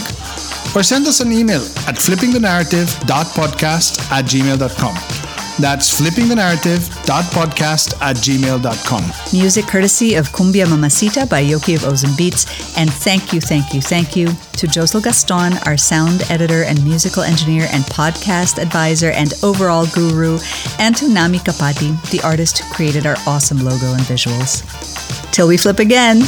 Or 0.76 0.84
send 0.84 1.06
us 1.06 1.20
an 1.20 1.32
email 1.32 1.62
at 1.88 1.96
flippingthenarrative.podcast 1.96 4.12
at 4.12 4.26
gmail.com. 4.26 5.31
That's 5.62 6.02
flippingthenarrative.podcast 6.02 8.02
at 8.02 8.16
gmail.com. 8.16 9.40
Music 9.40 9.68
courtesy 9.68 10.16
of 10.16 10.28
Cumbia 10.30 10.66
Mamacita 10.68 11.30
by 11.30 11.44
Yoki 11.44 11.76
of 11.76 11.86
Ozone 11.86 12.16
Beats. 12.18 12.46
And 12.78 12.92
thank 12.92 13.32
you, 13.32 13.40
thank 13.40 13.74
you, 13.74 13.82
thank 13.82 14.16
you 14.16 14.28
to 14.28 14.68
Josel 14.68 15.04
Gaston, 15.04 15.54
our 15.68 15.78
sound 15.78 16.24
editor 16.32 16.64
and 16.64 16.84
musical 16.84 17.22
engineer 17.24 17.68
and 17.72 17.84
podcast 17.86 18.60
advisor 18.60 19.12
and 19.12 19.34
overall 19.44 19.86
guru, 19.88 20.40
and 20.80 20.96
to 20.98 21.08
Nami 21.08 21.38
Kapati, 21.40 21.96
the 22.10 22.22
artist 22.26 22.60
who 22.60 22.74
created 22.74 23.06
our 23.06 23.16
awesome 23.28 23.60
logo 23.60 23.94
and 23.94 24.02
visuals. 24.02 24.64
Till 25.32 25.48
we 25.48 25.58
flip 25.58 25.78
again. 25.80 26.22